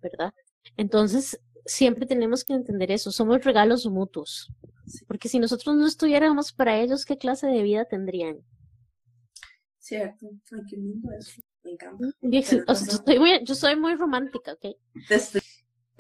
¿verdad? 0.02 0.34
Entonces, 0.78 1.42
siempre 1.66 2.06
tenemos 2.08 2.44
que 2.46 2.54
entender 2.54 2.92
eso, 2.92 3.12
somos 3.12 3.44
regalos 3.44 3.86
mutuos, 3.88 4.54
porque 5.08 5.30
si 5.30 5.40
nosotros 5.40 5.76
no 5.76 5.88
estuviéramos 5.88 6.54
para 6.54 6.80
ellos, 6.80 7.06
¿qué 7.06 7.18
clase 7.18 7.48
de 7.48 7.64
vida 7.64 7.86
tendrían? 7.86 8.40
Cierto. 9.86 10.32
Ay, 10.52 10.62
qué 10.68 10.78
lindo 10.78 11.12
eso. 11.12 11.40
Me 11.64 11.74
encanta. 11.74 12.08
Yo, 12.22 12.40
o 12.40 12.74
sea, 12.76 12.88
yo 12.88 13.04
soy 13.06 13.20
muy, 13.20 13.44
yo 13.44 13.54
soy 13.54 13.76
muy 13.76 13.94
romántica, 13.94 14.54
¿ok? 14.54 14.76
Te 15.08 15.16
estoy 15.16 15.42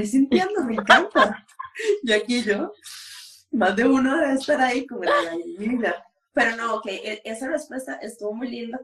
sintiendo, 0.03 0.63
me 0.63 0.73
encanta. 0.73 1.45
Y 2.01 2.11
aquí 2.11 2.41
yo, 2.41 2.71
más 3.51 3.75
de 3.75 3.85
uno 3.85 4.17
debe 4.17 4.33
estar 4.33 4.59
ahí 4.59 4.87
con 4.87 5.01
la 5.01 5.11
gallinilla. 5.25 6.03
Pero 6.33 6.55
no, 6.55 6.75
ok, 6.77 6.87
e- 6.87 7.21
esa 7.25 7.47
respuesta 7.47 7.97
estuvo 7.97 8.33
muy 8.33 8.47
linda. 8.49 8.79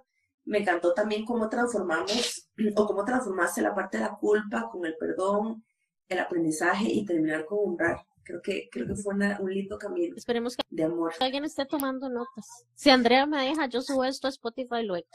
Me 0.46 0.60
encantó 0.60 0.94
también 0.94 1.26
cómo 1.26 1.50
transformamos 1.50 2.52
o 2.76 2.86
cómo 2.86 3.04
transformaste 3.04 3.64
la 3.64 3.74
parte 3.74 3.98
de 3.98 4.04
la 4.04 4.16
culpa 4.16 4.70
con 4.70 4.86
el 4.86 4.96
perdón, 4.98 5.64
el 6.10 6.20
aprendizaje 6.20 6.86
y 6.92 7.06
terminar 7.06 7.46
con 7.46 7.72
honrar. 7.72 8.06
Creo 8.24 8.42
que, 8.42 8.70
creo 8.72 8.88
que 8.88 8.96
fue 8.96 9.14
un 9.16 9.54
lindo 9.54 9.78
camino. 9.78 10.16
Esperemos 10.16 10.56
que 10.56 10.64
de 10.70 10.84
amor. 10.84 11.14
alguien 11.20 11.44
esté 11.44 11.66
tomando 11.66 12.10
notas. 12.10 12.48
Si 12.76 12.90
Andrea 12.90 13.26
me 13.26 13.44
deja, 13.44 13.68
yo 13.68 13.82
subo 13.82 14.04
esto 14.04 14.28
a 14.28 14.30
Spotify 14.30 14.84
luego. 14.84 15.08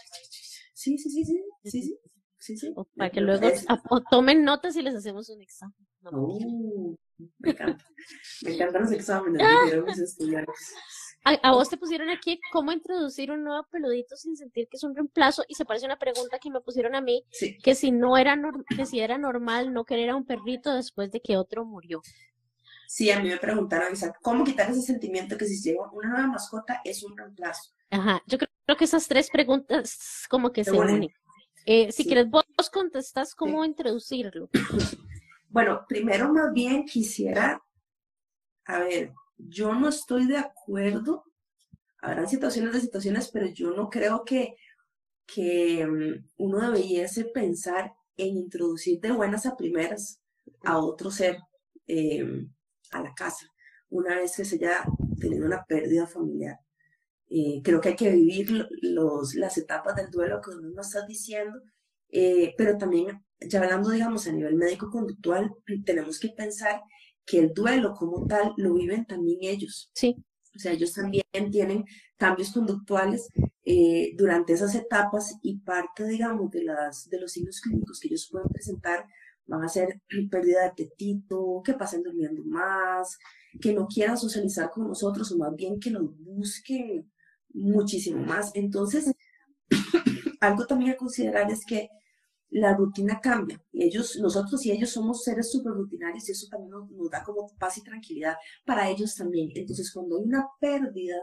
Sí, 0.74 0.98
sí, 0.98 1.11
sí, 1.11 1.24
sí, 1.24 1.44
sí, 1.64 1.82
sí. 1.82 1.98
sí, 2.38 2.57
sí. 2.57 2.74
para 2.96 3.11
que 3.11 3.20
luego 3.20 3.48
tomen 4.11 4.44
notas 4.44 4.76
y 4.76 4.82
les 4.82 4.94
hacemos 4.94 5.28
un 5.28 5.40
examen. 5.40 5.74
Uh, 6.12 6.94
me 7.38 7.50
encanta. 7.50 7.84
me 8.42 8.54
encantan 8.54 8.82
los 8.82 8.92
exámenes 8.92 9.42
mis 9.86 9.98
estudiantes. 9.98 10.74
A, 11.24 11.50
vos 11.50 11.68
te 11.68 11.76
pusieron 11.76 12.09
aquí 12.09 12.38
cómo 12.52 12.70
introducir 12.70 13.32
un 13.32 13.42
nuevo 13.42 13.66
peludito 13.68 14.14
sin 14.16 14.36
sentir 14.36 14.68
que 14.68 14.76
es 14.76 14.84
un 14.84 14.94
reemplazo 14.94 15.42
y 15.48 15.54
se 15.54 15.64
parece 15.64 15.84
una 15.84 15.98
pregunta 15.98 16.38
que 16.38 16.50
me 16.50 16.61
pusieron 16.61 16.94
a 16.94 17.00
mí, 17.00 17.24
que 17.64 17.74
si 17.74 17.90
no 17.90 18.16
era 18.16 18.40
que 18.76 18.86
si 18.86 19.00
era 19.00 19.18
normal 19.18 19.72
no 19.72 19.84
querer 19.84 20.11
a 20.11 20.16
un 20.16 20.24
perrito 20.24 20.72
después 20.72 21.11
de 21.11 21.20
que 21.20 21.36
otro 21.36 21.64
murió. 21.64 22.00
Sí, 22.89 23.11
a 23.11 23.20
mí 23.20 23.28
me 23.28 23.39
preguntaron, 23.39 23.95
¿cómo 24.22 24.45
quitar 24.45 24.70
ese 24.70 24.82
sentimiento 24.82 25.37
que 25.37 25.47
si 25.47 25.61
llega 25.61 25.91
una 25.93 26.09
nueva 26.09 26.26
mascota 26.26 26.80
es 26.84 27.03
un 27.03 27.16
reemplazo? 27.16 27.72
Ajá, 27.91 28.22
yo 28.26 28.39
creo, 28.39 28.76
que 28.76 28.84
esas 28.84 29.07
tres 29.09 29.30
preguntas 29.30 30.26
como 30.28 30.53
que 30.53 30.64
se, 30.64 30.72
unen. 30.72 31.09
Eh, 31.64 31.91
si 31.93 32.05
quieres, 32.05 32.28
vos 32.28 32.45
contestas 32.72 33.34
cómo 33.34 33.64
introducirlo. 33.64 34.49
Bueno, 35.49 35.87
primero 35.89 36.30
más 36.30 36.53
bien 36.53 36.84
quisiera, 36.84 37.62
a 38.66 38.78
ver, 38.80 39.14
yo 39.39 39.74
no 39.74 39.89
estoy 39.89 40.26
de 40.26 40.37
acuerdo, 40.37 41.24
habrán 42.03 42.28
situaciones 42.28 42.74
de 42.74 42.80
situaciones, 42.80 43.30
pero 43.32 43.47
yo 43.47 43.70
no 43.70 43.89
creo 43.89 44.22
que, 44.22 44.57
que 45.24 45.87
mm, 45.87 46.28
uno 46.37 46.70
debiese 46.70 47.24
pensar 47.26 47.95
en 48.16 48.37
introducir 48.37 49.01
de 49.01 49.12
buenas 49.12 49.47
a 49.47 49.57
primeras 49.57 50.20
a 50.64 50.78
otro 50.78 51.11
ser 51.11 51.39
em, 51.87 52.53
a 52.97 53.03
la 53.03 53.14
casa, 53.14 53.47
una 53.88 54.16
vez 54.16 54.36
que 54.36 54.44
se 54.44 54.57
haya 54.57 54.84
tenido 55.20 55.47
una 55.47 55.64
pérdida 55.64 56.07
familiar. 56.07 56.59
Eh, 57.28 57.61
creo 57.64 57.80
que 57.80 57.90
hay 57.90 57.97
que 57.97 58.11
vivir 58.11 58.68
los, 58.82 59.34
las 59.34 59.59
etapas 59.59 59.97
del 59.97 60.11
duelo 60.11 60.40
que 60.40 60.51
uno 60.51 60.68
nos 60.70 60.86
está 60.88 61.07
diciendo, 61.07 61.61
eh, 62.11 62.55
pero 62.57 62.78
también, 62.78 63.24
ya 63.40 63.62
hablando, 63.62 63.90
digamos, 63.90 64.26
a 64.26 64.32
nivel 64.32 64.55
médico-conductual, 64.55 65.53
tenemos 65.84 66.20
que 66.20 66.28
pensar 66.28 66.80
que 67.24 67.40
el 67.40 67.53
duelo 67.53 67.94
como 67.94 68.26
tal 68.26 68.53
lo 68.57 68.74
viven 68.74 69.05
también 69.07 69.38
ellos. 69.42 69.90
Sí. 69.94 70.16
O 70.55 70.59
sea, 70.59 70.72
ellos 70.72 70.94
también 70.94 71.24
tienen 71.51 71.84
cambios 72.16 72.53
conductuales 72.53 73.28
eh, 73.64 74.14
durante 74.16 74.53
esas 74.53 74.74
etapas 74.74 75.36
y 75.42 75.59
parte, 75.59 76.07
digamos, 76.07 76.51
de, 76.51 76.64
las, 76.64 77.09
de 77.11 77.20
los 77.20 77.32
signos 77.32 77.61
clínicos 77.61 78.01
que 78.01 78.09
ellos 78.09 78.28
pueden 78.30 78.49
presentar 78.49 79.05
van 79.47 79.62
a 79.62 79.68
ser 79.68 80.01
pérdida 80.30 80.61
de 80.62 80.66
apetito, 80.68 81.62
que 81.64 81.74
pasen 81.74 82.03
durmiendo 82.03 82.42
más, 82.44 83.18
que 83.61 83.72
no 83.72 83.86
quieran 83.86 84.18
socializar 84.18 84.70
con 84.70 84.88
nosotros 84.88 85.30
o 85.32 85.38
más 85.38 85.55
bien 85.55 85.80
que 85.80 85.90
nos 85.90 86.16
busquen 86.18 87.11
muchísimo 87.53 88.22
más. 88.24 88.51
Entonces, 88.55 89.12
algo 90.40 90.66
también 90.66 90.92
a 90.92 90.97
considerar 90.97 91.51
es 91.51 91.64
que 91.64 91.88
la 92.51 92.74
rutina 92.74 93.20
cambia. 93.20 93.62
Ellos, 93.72 94.18
nosotros 94.20 94.64
y 94.64 94.72
ellos 94.72 94.90
somos 94.90 95.24
seres 95.24 95.51
súper 95.51 95.72
rutinarios 95.72 96.28
y 96.28 96.32
eso 96.32 96.47
también 96.49 96.70
nos, 96.70 97.11
da 97.11 97.22
como 97.22 97.49
paz 97.59 97.78
y 97.78 97.82
tranquilidad 97.82 98.36
para 98.64 98.88
ellos 98.88 99.14
también. 99.14 99.51
Entonces, 99.55 99.92
cuando 99.92 100.18
hay 100.18 100.24
una 100.24 100.47
pérdida 100.61 101.16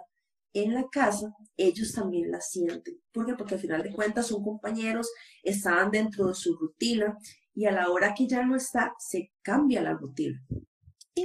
en 0.53 0.73
la 0.73 0.87
casa, 0.89 1.33
ellos 1.57 1.93
también 1.93 2.31
la 2.31 2.39
sienten. 2.39 3.01
¿Por 3.11 3.25
qué? 3.25 3.33
Porque 3.33 3.55
al 3.55 3.61
final 3.61 3.83
de 3.83 3.91
cuentas 3.91 4.27
son 4.27 4.43
compañeros, 4.43 5.11
estaban 5.41 5.91
dentro 5.91 6.27
de 6.27 6.35
su 6.35 6.55
rutina 6.55 7.17
y 7.53 7.65
a 7.65 7.71
la 7.71 7.89
hora 7.89 8.13
que 8.13 8.27
ya 8.27 8.45
no 8.45 8.55
está, 8.55 8.93
se 8.99 9.31
cambia 9.41 9.81
la 9.81 9.93
rutina. 9.93 10.41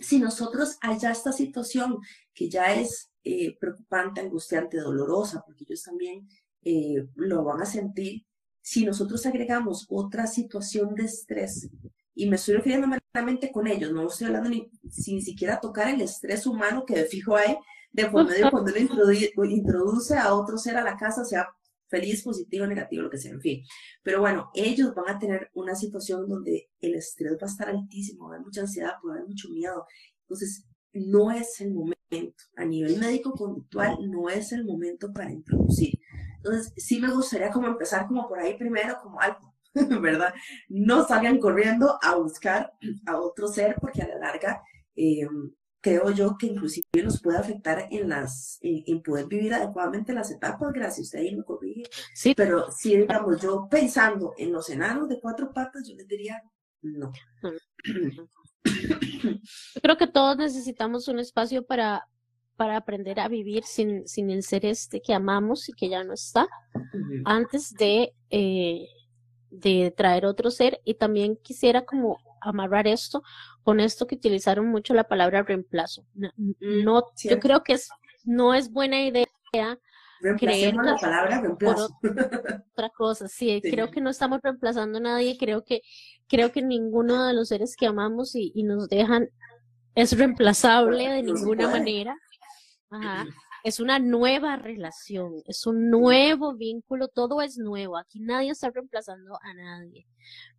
Si 0.02 0.18
nosotros 0.18 0.76
allá 0.82 1.10
esta 1.10 1.32
situación 1.32 1.98
que 2.34 2.50
ya 2.50 2.74
es 2.74 3.10
eh, 3.24 3.56
preocupante, 3.58 4.20
angustiante, 4.20 4.78
dolorosa, 4.78 5.42
porque 5.46 5.64
ellos 5.64 5.82
también 5.82 6.28
eh, 6.62 7.06
lo 7.14 7.44
van 7.44 7.62
a 7.62 7.66
sentir, 7.66 8.26
si 8.60 8.84
nosotros 8.84 9.24
agregamos 9.24 9.86
otra 9.88 10.26
situación 10.26 10.94
de 10.94 11.04
estrés, 11.04 11.70
y 12.14 12.28
me 12.28 12.36
estoy 12.36 12.56
refiriendo 12.56 12.88
meramente 12.88 13.52
con 13.52 13.66
ellos, 13.66 13.92
no 13.92 14.08
estoy 14.08 14.26
hablando 14.26 14.50
ni, 14.50 14.68
sin 14.90 15.22
siquiera 15.22 15.60
tocar 15.60 15.88
el 15.88 16.00
estrés 16.00 16.46
humano 16.46 16.84
que 16.84 16.96
de 16.96 17.04
fijo 17.04 17.36
hay 17.36 17.56
de 17.92 18.06
por 18.06 18.26
medio 18.26 18.50
cuando 18.50 18.72
lo 18.72 19.44
introduce 19.44 20.16
a 20.16 20.34
otro 20.34 20.58
ser 20.58 20.76
a 20.76 20.84
la 20.84 20.96
casa, 20.96 21.24
sea 21.24 21.48
feliz, 21.88 22.22
positivo, 22.22 22.66
negativo, 22.66 23.02
lo 23.02 23.10
que 23.10 23.18
sea, 23.18 23.32
en 23.32 23.40
fin. 23.40 23.62
Pero 24.02 24.20
bueno, 24.20 24.50
ellos 24.54 24.94
van 24.94 25.16
a 25.16 25.18
tener 25.18 25.50
una 25.54 25.74
situación 25.74 26.28
donde 26.28 26.70
el 26.80 26.94
estrés 26.94 27.32
va 27.32 27.46
a 27.46 27.50
estar 27.50 27.68
altísimo, 27.68 28.24
va 28.24 28.26
a 28.26 28.34
haber 28.34 28.46
mucha 28.46 28.60
ansiedad, 28.62 28.92
puede 29.00 29.16
haber 29.16 29.28
mucho 29.28 29.48
miedo. 29.50 29.86
Entonces, 30.22 30.66
no 30.92 31.30
es 31.30 31.60
el 31.60 31.72
momento. 31.74 32.44
A 32.56 32.64
nivel 32.64 32.98
médico-conductual, 32.98 34.10
no 34.10 34.28
es 34.28 34.52
el 34.52 34.64
momento 34.64 35.12
para 35.12 35.30
introducir. 35.30 35.98
Entonces, 36.36 36.72
sí 36.76 37.00
me 37.00 37.10
gustaría 37.10 37.50
como 37.50 37.68
empezar 37.68 38.06
como 38.06 38.28
por 38.28 38.38
ahí 38.38 38.56
primero, 38.56 38.98
como 39.02 39.20
algo, 39.20 39.54
¿verdad? 40.02 40.32
No 40.68 41.06
salgan 41.06 41.38
corriendo 41.38 41.98
a 42.02 42.16
buscar 42.16 42.72
a 43.06 43.18
otro 43.18 43.48
ser 43.48 43.76
porque 43.80 44.02
a 44.02 44.08
la 44.08 44.18
larga 44.18 44.62
eh, 44.94 45.26
creo 45.80 46.10
yo 46.10 46.36
que 46.38 46.46
inclusive 46.46 46.86
nos 47.02 47.20
puede 47.22 47.38
afectar 47.38 47.88
en 47.90 48.08
las 48.08 48.58
en, 48.62 49.02
poder 49.02 49.26
vivir 49.26 49.54
adecuadamente 49.54 50.12
las 50.12 50.30
etapas, 50.30 50.72
gracias, 50.72 51.06
usted 51.06 51.20
ahí 51.20 51.36
me 51.36 51.44
corrige. 51.44 51.84
Sí. 52.14 52.34
Pero 52.36 52.70
si 52.70 52.96
digamos 52.96 53.40
yo 53.40 53.68
pensando 53.70 54.34
en 54.36 54.52
los 54.52 54.68
enanos 54.70 55.08
de 55.08 55.20
cuatro 55.20 55.52
patas, 55.52 55.86
yo 55.88 55.94
les 55.94 56.06
diría 56.06 56.42
no. 56.82 57.12
Yo 59.74 59.80
creo 59.82 59.96
que 59.96 60.06
todos 60.06 60.36
necesitamos 60.36 61.08
un 61.08 61.18
espacio 61.18 61.64
para, 61.64 62.06
para 62.56 62.76
aprender 62.76 63.20
a 63.20 63.28
vivir 63.28 63.64
sin, 63.64 64.06
sin 64.06 64.30
el 64.30 64.42
ser 64.42 64.66
este 64.66 65.00
que 65.00 65.14
amamos 65.14 65.68
y 65.68 65.72
que 65.72 65.88
ya 65.88 66.04
no 66.04 66.12
está, 66.12 66.46
antes 67.24 67.72
de, 67.74 68.14
eh, 68.30 68.86
de 69.50 69.92
traer 69.96 70.26
otro 70.26 70.50
ser. 70.50 70.80
Y 70.84 70.94
también 70.94 71.36
quisiera 71.36 71.84
como 71.84 72.18
amarrar 72.40 72.86
esto 72.86 73.22
con 73.68 73.80
esto 73.80 74.06
que 74.06 74.14
utilizaron 74.14 74.66
mucho 74.66 74.94
la 74.94 75.04
palabra 75.04 75.42
reemplazo. 75.42 76.06
No, 76.14 76.30
mm, 76.38 77.28
yo 77.28 77.38
creo 77.38 77.62
que 77.62 77.74
es, 77.74 77.90
no 78.24 78.54
es 78.54 78.72
buena 78.72 79.02
idea 79.02 79.26
creer 80.38 80.74
la 80.74 80.96
palabra 80.96 81.42
reemplazo. 81.42 81.90
otra 82.72 82.88
cosa. 82.88 83.28
Sí, 83.28 83.60
creo 83.60 83.90
que 83.90 84.00
no 84.00 84.08
estamos 84.08 84.40
reemplazando 84.42 84.96
a 84.96 85.02
nadie, 85.02 85.36
creo 85.36 85.66
que 85.66 85.82
creo 86.28 86.50
que 86.50 86.62
ninguno 86.62 87.26
de 87.26 87.34
los 87.34 87.48
seres 87.48 87.76
que 87.76 87.84
amamos 87.84 88.34
y, 88.34 88.52
y 88.54 88.62
nos 88.62 88.88
dejan 88.88 89.28
es 89.94 90.16
reemplazable 90.16 91.06
de 91.06 91.22
ninguna 91.22 91.68
manera. 91.68 92.16
Ajá 92.88 93.26
es 93.64 93.80
una 93.80 93.98
nueva 93.98 94.56
relación, 94.56 95.42
es 95.46 95.66
un 95.66 95.90
nuevo 95.90 96.54
vínculo, 96.54 97.08
todo 97.08 97.42
es 97.42 97.58
nuevo, 97.58 97.96
aquí 97.96 98.20
nadie 98.20 98.50
está 98.50 98.70
reemplazando 98.70 99.38
a 99.42 99.54
nadie, 99.54 100.06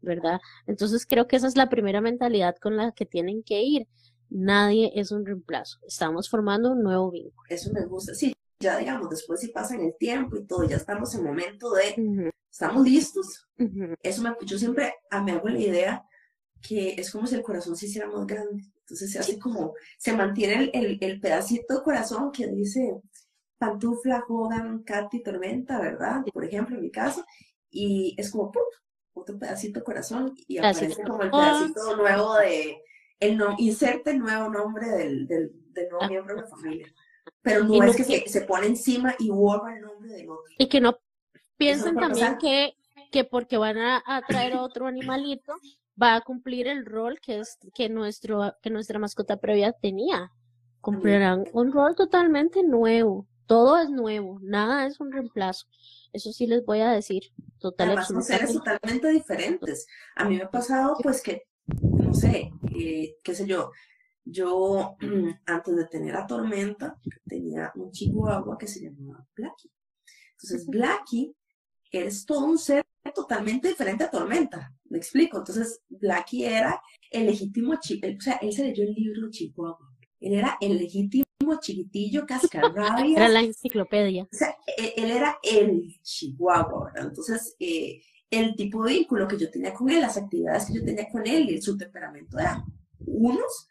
¿verdad? 0.02 0.40
Entonces 0.68 1.06
creo 1.06 1.28
que 1.28 1.36
esa 1.36 1.48
es 1.48 1.56
la 1.56 1.70
primera 1.70 2.02
mentalidad 2.02 2.56
con 2.58 2.78
la 2.78 2.92
que 2.92 3.06
tienen 3.06 3.44
que 3.44 3.62
ir. 3.62 3.88
Nadie 4.30 4.92
es 4.96 5.12
un 5.12 5.26
reemplazo, 5.26 5.80
estamos 5.88 6.30
formando 6.30 6.72
un 6.72 6.84
nuevo 6.84 7.10
vínculo. 7.10 7.48
Eso 7.50 7.72
me 7.74 7.86
gusta, 7.86 8.14
sí, 8.14 8.36
ya 8.60 8.78
digamos, 8.78 9.10
después 9.10 9.40
si 9.40 9.48
pasa 9.48 9.76
en 9.76 9.82
el 9.82 9.96
tiempo 9.98 10.38
y 10.38 10.46
todo, 10.46 10.64
ya 10.66 10.76
estamos 10.76 11.16
en 11.16 11.24
momento 11.24 11.72
de, 11.72 12.32
estamos 12.52 12.86
listos. 12.86 13.48
Eso 14.04 14.22
me, 14.22 14.36
yo 14.46 14.60
siempre 14.60 14.94
me 15.24 15.32
hago 15.32 15.50
la 15.50 15.60
idea 15.60 16.09
que 16.62 16.96
es 16.98 17.12
como 17.12 17.28
si 17.28 17.36
el 17.36 17.42
corazón 17.42 17.76
se 17.76 17.86
hiciera 17.86 18.08
más 18.08 18.26
grande. 18.26 18.64
Entonces 18.80 19.12
se 19.12 19.20
hace 19.20 19.40
como, 19.40 19.74
se 19.98 20.14
mantiene 20.14 20.72
el, 20.74 20.98
el, 21.00 21.20
pedacito 21.20 21.76
de 21.76 21.84
corazón 21.84 22.32
que 22.32 22.48
dice 22.48 23.02
pantufla, 23.58 24.22
jodan, 24.22 24.84
Katy, 24.84 25.22
tormenta, 25.22 25.80
¿verdad? 25.80 26.24
Por 26.34 26.46
ejemplo, 26.46 26.76
en 26.76 26.82
mi 26.82 26.92
caso, 26.92 27.24
y 27.70 28.16
es 28.18 28.32
como 28.32 28.52
¡pum! 28.52 28.64
otro 29.14 29.38
pedacito 29.38 29.80
de 29.80 29.84
corazón 29.84 30.34
y 30.48 30.58
aparece 30.58 31.04
como 31.04 31.24
el 31.24 31.30
pedacito 31.30 31.96
nuevo 31.98 32.36
de, 32.36 32.82
el 33.20 33.38
no, 33.38 33.56
inserte 33.58 34.12
el 34.12 34.20
nuevo 34.20 34.50
nombre 34.50 34.90
del, 34.90 35.28
del, 35.28 35.52
del 35.74 35.90
nuevo 35.90 36.08
miembro 36.08 36.36
de 36.36 36.42
la 36.42 36.48
familia. 36.48 36.94
Pero 37.42 37.64
no 37.64 37.84
es 37.84 37.96
que, 37.96 38.04
se, 38.04 38.28
se, 38.28 38.42
pone 38.42 38.68
encima 38.68 39.14
y 39.20 39.30
borra 39.30 39.76
el 39.76 39.82
nombre 39.82 40.10
del 40.10 40.30
otro. 40.30 40.54
Y 40.58 40.68
que 40.68 40.82
no 40.82 40.98
piensen 41.58 41.96
también 41.96 42.38
que, 42.38 42.76
que 43.12 43.24
porque 43.24 43.58
van 43.58 43.78
a, 43.78 44.02
a 44.06 44.22
traer 44.22 44.56
otro 44.56 44.88
animalito, 44.88 45.54
va 46.02 46.16
a 46.16 46.22
cumplir 46.22 46.68
el 46.68 46.86
rol 46.86 47.20
que 47.20 47.40
es 47.40 47.58
que 47.74 47.90
nuestro 47.90 48.54
que 48.62 48.70
nuestra 48.70 49.00
mascota 49.00 49.38
previa 49.38 49.74
tenía. 49.74 50.32
Cumplirán 50.82 51.44
un 51.52 51.72
rol 51.74 51.96
totalmente 51.96 52.64
nuevo. 52.64 53.28
Todo 53.46 53.80
es 53.80 53.90
nuevo, 53.90 54.40
nada 54.42 54.86
es 54.86 55.00
un 55.00 55.12
reemplazo. 55.12 55.68
Eso 56.14 56.32
sí 56.32 56.48
les 56.48 56.64
voy 56.64 56.80
a 56.80 56.92
decir. 56.92 57.24
Total, 57.60 57.88
Además 57.88 58.08
son 58.08 58.24
seres 58.24 58.54
totalmente 58.54 59.10
diferentes. 59.10 59.88
A 60.16 60.26
mí 60.26 60.38
me 60.38 60.44
ha 60.44 60.52
pasado 60.52 60.96
pues 61.04 61.22
que, 61.22 61.44
no 61.82 62.14
sé, 62.14 62.52
eh, 62.74 63.18
qué 63.22 63.36
sé 63.36 63.46
yo, 63.46 63.72
yo 64.24 64.96
antes 65.46 65.76
de 65.76 65.86
tener 65.88 66.16
a 66.16 66.28
Tormenta 66.28 66.98
tenía 67.26 67.72
un 67.76 67.92
chihuahua 67.92 68.58
que 68.58 68.68
se 68.68 68.82
llamaba 68.82 69.28
Blacky. 69.36 69.72
Entonces 70.32 70.66
Blacky 71.92 72.08
es 72.08 72.26
todo 72.26 72.46
un 72.46 72.58
ser 72.58 72.86
totalmente 73.14 73.70
diferente 73.70 74.04
a 74.04 74.12
Tormenta. 74.12 74.74
Me 74.86 74.98
explico. 74.98 75.40
Entonces, 75.40 75.82
Blackie 75.90 76.46
era 76.46 76.82
el 77.12 77.26
legítimo 77.26 77.76
chico, 77.80 78.08
o 78.08 78.22
sea, 78.22 78.36
él 78.42 78.54
se 78.54 78.66
leyó 78.66 78.84
el 78.84 78.94
libro 78.94 79.30
Chihuahua. 79.30 79.78
Él 80.20 80.34
era 80.34 80.58
el 80.60 80.78
legítimo 80.78 81.26
chiquitillo, 81.62 82.26
cascarrabias. 82.26 83.18
Era 83.18 83.30
la 83.30 83.42
enciclopedia. 83.42 84.24
O 84.24 84.36
sea, 84.36 84.56
e, 84.78 84.94
él, 84.98 85.12
era 85.12 85.38
el 85.42 86.00
chihuahua, 86.02 86.86
¿verdad? 86.86 87.10
Entonces, 87.10 87.56
eh, 87.60 88.02
el 88.30 88.56
tipo 88.56 88.84
de 88.84 88.94
vínculo 88.94 89.28
que 89.28 89.38
yo 89.38 89.50
tenía 89.50 89.74
con 89.74 89.90
él, 89.90 90.02
las 90.02 90.18
actividades 90.18 90.66
que 90.66 90.74
yo 90.76 90.86
tenía 90.86 91.10
con 91.10 91.26
él 91.26 91.50
y 91.50 91.62
su 91.62 91.78
temperamento 91.78 92.38
eran 92.38 92.64
unos. 93.00 93.68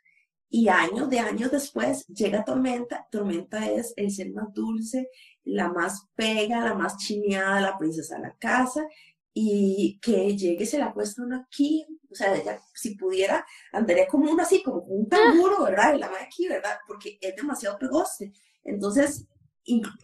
Y 0.50 0.68
años 0.68 1.10
de 1.10 1.18
años 1.18 1.50
después 1.50 2.06
llega 2.06 2.44
Tormenta. 2.44 3.06
Tormenta 3.10 3.70
es 3.70 3.92
el 3.96 4.10
ser 4.10 4.32
más 4.32 4.52
dulce, 4.54 5.10
la 5.48 5.72
más 5.72 6.08
pega, 6.14 6.64
la 6.64 6.74
más 6.74 6.98
chineada, 6.98 7.60
la 7.60 7.78
princesa 7.78 8.16
de 8.16 8.22
la 8.22 8.36
casa. 8.36 8.86
Y 9.32 9.98
que 10.02 10.36
llegue 10.36 10.64
y 10.64 10.66
se 10.66 10.78
la 10.78 10.86
acuesta 10.86 11.22
uno 11.22 11.36
aquí. 11.36 11.86
O 12.10 12.14
sea, 12.14 12.34
ella, 12.34 12.60
si 12.74 12.96
pudiera, 12.96 13.46
andaría 13.72 14.08
como 14.08 14.30
uno 14.30 14.42
así, 14.42 14.62
como 14.62 14.80
un 14.80 15.06
canguro, 15.06 15.64
¿verdad? 15.64 15.96
la 15.96 16.08
va 16.08 16.20
aquí, 16.20 16.48
¿verdad? 16.48 16.78
Porque 16.86 17.18
es 17.20 17.36
demasiado 17.36 17.78
pegoste. 17.78 18.32
Entonces, 18.64 19.26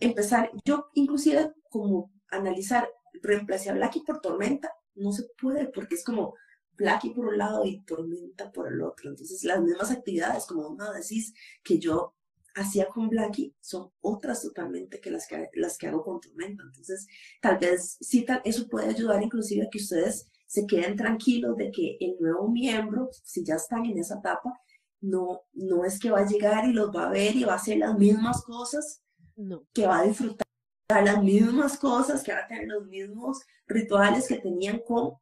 empezar, 0.01 0.51
yo 0.64 0.90
inclusive 0.95 1.53
como 1.68 2.12
analizar 2.30 2.88
reemplacé 3.22 3.70
a 3.70 3.74
Blacky 3.74 4.01
por 4.01 4.20
Tormenta, 4.20 4.70
no 4.95 5.12
se 5.12 5.24
puede 5.40 5.66
porque 5.66 5.97
es 5.97 6.05
como 6.05 6.34
Blacky 6.76 7.11
por 7.11 7.26
un 7.26 7.38
lado 7.38 7.64
y 7.64 7.82
Tormenta 7.82 8.53
por 8.53 8.68
el 8.68 8.80
otro. 8.82 9.11
Entonces 9.11 9.42
las 9.45 9.61
mismas 9.61 9.90
actividades, 9.90 10.47
como 10.47 10.68
uno 10.68 10.92
decís, 10.92 11.34
que 11.62 11.78
yo 11.78 12.14
hacía 12.55 12.87
con 12.87 13.09
Blacky 13.09 13.55
son 13.61 13.91
otras 14.01 14.43
totalmente 14.43 15.01
que 15.01 15.11
las 15.11 15.27
que, 15.27 15.51
las 15.55 15.77
que 15.77 15.89
hago 15.89 16.05
con 16.05 16.21
Tormenta. 16.21 16.63
Entonces, 16.65 17.07
tal 17.41 17.59
vez 17.59 17.97
sí, 18.01 18.25
tal, 18.25 18.41
eso 18.45 18.69
puede 18.69 18.89
ayudar 18.89 19.23
inclusive 19.23 19.67
a 19.67 19.71
que 19.71 19.79
ustedes 19.79 20.27
se 20.47 20.67
queden 20.67 20.97
tranquilos 20.97 21.57
de 21.57 21.71
que 21.71 21.97
el 22.01 22.17
nuevo 22.21 22.49
miembro, 22.49 23.11
si 23.23 23.45
ya 23.45 23.57
están 23.57 23.85
en 23.87 23.99
esa 23.99 24.19
etapa, 24.19 24.53
no, 25.01 25.43
no 25.53 25.85
es 25.85 25.99
que 25.99 26.11
va 26.11 26.21
a 26.21 26.27
llegar 26.27 26.65
y 26.67 26.73
los 26.73 26.95
va 26.95 27.07
a 27.07 27.11
ver 27.11 27.37
y 27.37 27.45
va 27.45 27.55
a 27.55 27.57
hacer 27.57 27.79
las 27.79 27.99
mismas 27.99 28.43
cosas, 28.43 29.03
no. 29.37 29.67
que 29.73 29.87
va 29.87 29.99
a 29.99 30.05
disfrutar 30.05 30.47
las 30.89 31.23
mismas 31.23 31.77
cosas, 31.79 32.23
que 32.23 32.33
ahora 32.33 32.47
tienen 32.47 32.69
los 32.69 32.87
mismos 32.87 33.41
rituales 33.67 34.29
que 34.29 34.39
tenían 34.39 34.81
con, 34.87 35.15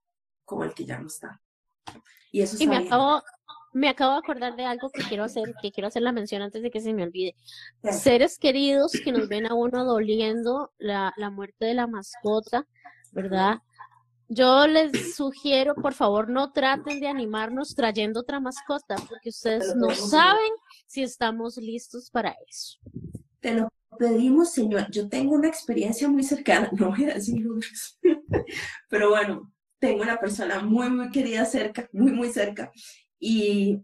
con 0.45 0.63
el 0.65 0.75
que 0.75 0.85
ya 0.85 0.99
no 0.99 1.07
está. 1.07 1.41
Y 2.31 2.43
eso 2.43 2.57
y 2.63 2.67
me 2.67 2.77
acabo, 2.77 3.23
me 3.73 3.89
acabo 3.89 4.13
de 4.13 4.19
acordar 4.19 4.57
de 4.57 4.65
algo 4.65 4.91
que 4.91 5.03
quiero 5.03 5.25
hacer, 5.25 5.55
que 5.61 5.73
quiero 5.73 5.89
hacer 5.89 6.03
la 6.03 6.13
mención 6.13 6.43
antes 6.43 6.63
de 6.63 6.71
que 6.71 6.81
se 6.81 6.93
me 6.93 7.03
olvide. 7.03 7.35
Seres 7.91 8.39
queridos 8.39 8.93
que 9.05 9.13
nos 9.13 9.29
ven 9.29 9.47
a 9.47 9.55
uno 9.55 9.85
doliendo 9.85 10.73
la, 10.79 11.13
la 11.17 11.31
muerte 11.31 11.67
de 11.67 11.75
la 11.75 11.87
mascota, 11.87 12.67
¿verdad? 13.13 13.61
Yo 14.29 14.67
les 14.67 15.15
sugiero, 15.15 15.75
por 15.75 15.93
favor, 15.93 16.31
no 16.31 16.53
traten 16.53 17.01
de 17.01 17.09
animarnos 17.09 17.75
trayendo 17.75 18.21
otra 18.21 18.41
mascota, 18.41 18.97
porque 19.09 19.29
ustedes 19.29 19.77
no 19.77 19.91
saben 19.95 20.53
si 20.87 21.03
estamos 21.03 21.59
listos 21.59 22.11
para 22.11 22.35
eso. 22.49 22.79
Te 23.41 23.55
lo 23.55 23.69
pedimos, 23.99 24.53
Señor, 24.53 24.91
yo 24.91 25.09
tengo 25.09 25.35
una 25.35 25.49
experiencia 25.49 26.09
muy 26.09 26.23
cercana, 26.23 26.71
no 26.73 26.91
voy 26.91 27.05
a 27.05 27.15
decir 27.15 27.47
pero 28.89 29.11
bueno, 29.11 29.53
tengo 29.79 30.03
una 30.03 30.19
persona 30.19 30.61
muy, 30.61 30.89
muy 30.89 31.11
querida 31.11 31.45
cerca, 31.45 31.89
muy, 31.93 32.13
muy 32.13 32.31
cerca, 32.31 32.73
y 33.25 33.81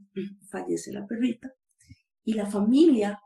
fallece 0.49 0.93
la 0.93 1.07
perrita, 1.07 1.55
y 2.25 2.35
la 2.35 2.47
familia 2.47 3.23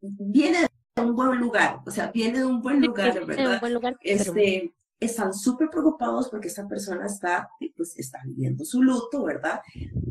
viene 0.00 0.62
de 0.62 1.02
un 1.02 1.14
buen 1.14 1.38
lugar, 1.38 1.78
o 1.86 1.92
sea, 1.92 2.10
viene 2.10 2.40
de 2.40 2.44
un 2.44 2.60
buen 2.60 2.80
lugar, 2.80 3.24
¿verdad? 3.24 3.54
Un 3.54 3.60
buen 3.60 3.74
lugar, 3.74 3.96
este, 4.00 4.74
están 4.98 5.32
súper 5.32 5.70
preocupados 5.70 6.28
porque 6.28 6.48
esta 6.48 6.66
persona 6.66 7.06
está, 7.06 7.48
pues, 7.76 7.96
está 7.96 8.20
viviendo 8.24 8.64
su 8.64 8.82
luto, 8.82 9.22
¿verdad? 9.22 9.60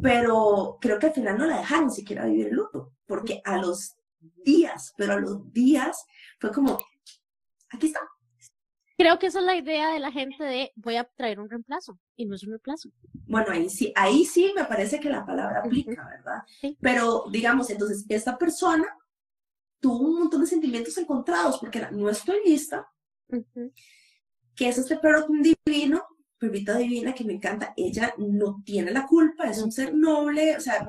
Pero 0.01 0.77
creo 0.79 0.97
que 0.97 1.07
al 1.07 1.13
final 1.13 1.37
no 1.37 1.45
la 1.45 1.57
dejaron 1.57 1.91
siquiera 1.91 2.25
vivir 2.25 2.47
el 2.47 2.55
luto, 2.55 2.93
porque 3.05 3.41
a 3.43 3.57
los 3.57 3.97
días, 4.45 4.93
pero 4.95 5.13
a 5.13 5.19
los 5.19 5.51
días 5.51 6.05
fue 6.39 6.53
como, 6.53 6.79
aquí 7.69 7.87
está. 7.87 7.99
Creo 8.97 9.19
que 9.19 9.27
esa 9.27 9.39
es 9.39 9.45
la 9.45 9.55
idea 9.55 9.91
de 9.91 9.99
la 9.99 10.11
gente 10.11 10.43
de 10.43 10.71
voy 10.75 10.95
a 10.95 11.03
traer 11.03 11.39
un 11.39 11.49
reemplazo 11.49 11.99
y 12.15 12.25
no 12.25 12.33
es 12.35 12.43
un 12.43 12.49
reemplazo. 12.49 12.89
Bueno, 13.27 13.47
ahí 13.51 13.69
sí, 13.69 13.93
ahí 13.95 14.25
sí 14.25 14.51
me 14.55 14.65
parece 14.65 14.99
que 14.99 15.09
la 15.09 15.23
palabra 15.23 15.59
aplica, 15.59 16.03
¿verdad? 16.09 16.43
Pero 16.81 17.25
digamos, 17.31 17.69
entonces, 17.69 18.05
esta 18.09 18.37
persona 18.37 18.87
tuvo 19.79 19.99
un 19.99 20.19
montón 20.19 20.41
de 20.41 20.47
sentimientos 20.47 20.97
encontrados 20.97 21.59
porque 21.59 21.85
no 21.91 22.09
estoy 22.09 22.37
lista, 22.43 22.87
que 24.55 24.69
es 24.69 24.77
este 24.79 24.97
perro 24.97 25.27
divino, 25.29 26.03
perrita 26.39 26.75
divina 26.75 27.13
que 27.13 27.23
me 27.23 27.33
encanta, 27.33 27.73
ella 27.77 28.15
no 28.17 28.63
tiene 28.65 28.91
la 28.91 29.05
culpa, 29.05 29.47
es 29.47 29.61
un 29.61 29.71
ser 29.71 29.93
noble, 29.93 30.57
o 30.57 30.59
sea, 30.59 30.87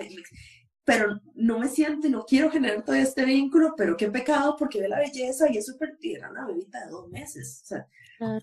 pero 0.89 1.21
no 1.35 1.59
me 1.59 1.69
siento 1.69 2.07
y 2.07 2.11
no 2.11 2.25
quiero 2.25 2.51
generar 2.51 2.83
todo 2.83 2.97
este 2.97 3.27
vínculo, 3.27 3.75
pero 3.77 3.95
qué 3.95 4.11
pecado 4.11 4.57
porque 4.59 4.81
ve 4.81 4.89
la 4.89 4.99
belleza 4.99 5.53
y 5.53 5.59
eso 5.59 5.77
perdiera 5.79 6.31
una 6.31 6.47
bebita 6.47 6.83
de 6.83 6.91
dos 6.91 7.11
meses. 7.11 7.61
O 7.63 7.67
sea, 7.67 7.87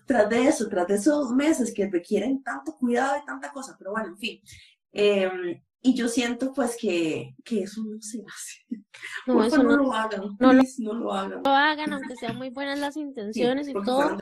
tras 0.06 0.30
de 0.30 0.46
eso, 0.46 0.68
tras 0.68 0.86
de 0.86 0.94
esos 0.94 1.12
dos 1.12 1.32
meses 1.34 1.74
que 1.74 1.90
requieren 1.90 2.44
tanto 2.44 2.76
cuidado 2.76 3.16
y 3.20 3.26
tanta 3.26 3.50
cosa, 3.50 3.74
pero 3.76 3.90
bueno, 3.90 4.10
en 4.10 4.18
fin. 4.18 4.40
Em, 4.92 5.60
y 5.82 5.94
yo 5.94 6.06
siento 6.06 6.52
pues 6.52 6.76
que, 6.80 7.34
que 7.44 7.64
eso 7.64 7.82
no 7.82 8.00
se 8.00 8.22
hace. 8.24 8.84
No, 9.26 9.42
eso 9.42 9.60
no, 9.60 9.76
lo 9.76 9.92
hagan. 9.92 10.36
No, 10.38 10.52
no, 10.52 10.94
lo 10.94 11.12
hagan. 11.12 11.42
Lo 11.42 11.50
hagan, 11.50 11.92
aunque 11.94 12.14
sean 12.14 12.36
muy 12.36 12.50
buenas 12.50 12.78
las 12.78 12.96
intenciones 12.96 13.66
y 13.66 13.72
todo. 13.72 14.18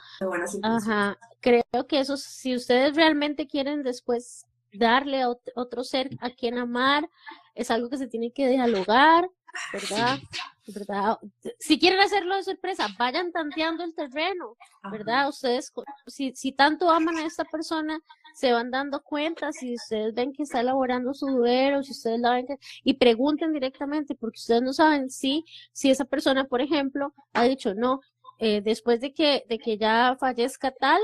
Ajá. 0.62 1.18
Creo 1.40 1.86
que 1.86 2.00
eso, 2.00 2.16
si 2.16 2.56
ustedes 2.56 2.96
realmente 2.96 3.46
quieren 3.46 3.82
después 3.82 4.46
darle 4.74 5.22
a 5.22 5.28
otro 5.28 5.84
ser 5.84 6.10
a 6.20 6.30
quien 6.30 6.58
amar, 6.58 7.08
es 7.54 7.70
algo 7.70 7.88
que 7.88 7.98
se 7.98 8.08
tiene 8.08 8.32
que 8.32 8.48
dialogar, 8.48 9.28
¿verdad? 9.72 10.18
¿verdad? 10.66 11.18
Si 11.58 11.78
quieren 11.78 12.00
hacerlo 12.00 12.36
de 12.36 12.42
sorpresa, 12.42 12.88
vayan 12.98 13.32
tanteando 13.32 13.84
el 13.84 13.94
terreno, 13.94 14.56
¿verdad? 14.90 15.28
Ustedes, 15.28 15.72
si, 16.06 16.32
si 16.34 16.52
tanto 16.52 16.90
aman 16.90 17.16
a 17.16 17.26
esta 17.26 17.44
persona, 17.44 17.98
se 18.34 18.52
van 18.52 18.70
dando 18.70 19.02
cuenta, 19.02 19.52
si 19.52 19.74
ustedes 19.74 20.14
ven 20.14 20.32
que 20.32 20.42
está 20.42 20.60
elaborando 20.60 21.14
su 21.14 21.26
duelo, 21.26 21.82
si 21.82 21.92
ustedes 21.92 22.18
la 22.20 22.32
ven 22.32 22.46
que, 22.46 22.58
y 22.82 22.94
pregunten 22.94 23.52
directamente, 23.52 24.14
porque 24.14 24.38
ustedes 24.38 24.62
no 24.62 24.72
saben 24.72 25.10
si, 25.10 25.44
si 25.72 25.90
esa 25.90 26.04
persona, 26.04 26.44
por 26.44 26.60
ejemplo, 26.60 27.14
ha 27.32 27.44
dicho, 27.44 27.74
no, 27.74 28.00
eh, 28.38 28.60
después 28.62 29.00
de 29.00 29.12
que, 29.12 29.44
de 29.48 29.58
que 29.58 29.78
ya 29.78 30.16
fallezca 30.18 30.72
tal, 30.72 31.00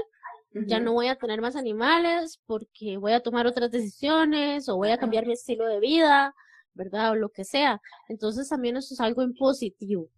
ya 0.53 0.80
no 0.80 0.92
voy 0.92 1.09
a 1.09 1.16
tener 1.16 1.40
más 1.40 1.57
animales 1.57 2.40
porque 2.46 2.96
voy 2.96 3.12
a 3.12 3.20
tomar 3.20 3.46
otras 3.46 3.70
decisiones 3.70 4.68
o 4.68 4.76
voy 4.76 4.90
a 4.90 4.98
cambiar 4.98 5.26
mi 5.26 5.32
estilo 5.32 5.66
de 5.66 5.80
vida, 5.80 6.34
¿verdad? 6.74 7.12
O 7.12 7.14
lo 7.14 7.28
que 7.30 7.44
sea. 7.44 7.80
Entonces 8.09 8.48
también 8.48 8.76
eso 8.76 8.94
es 8.94 9.01
algo 9.01 9.22
en 9.22 9.34
positivo, 9.34 10.09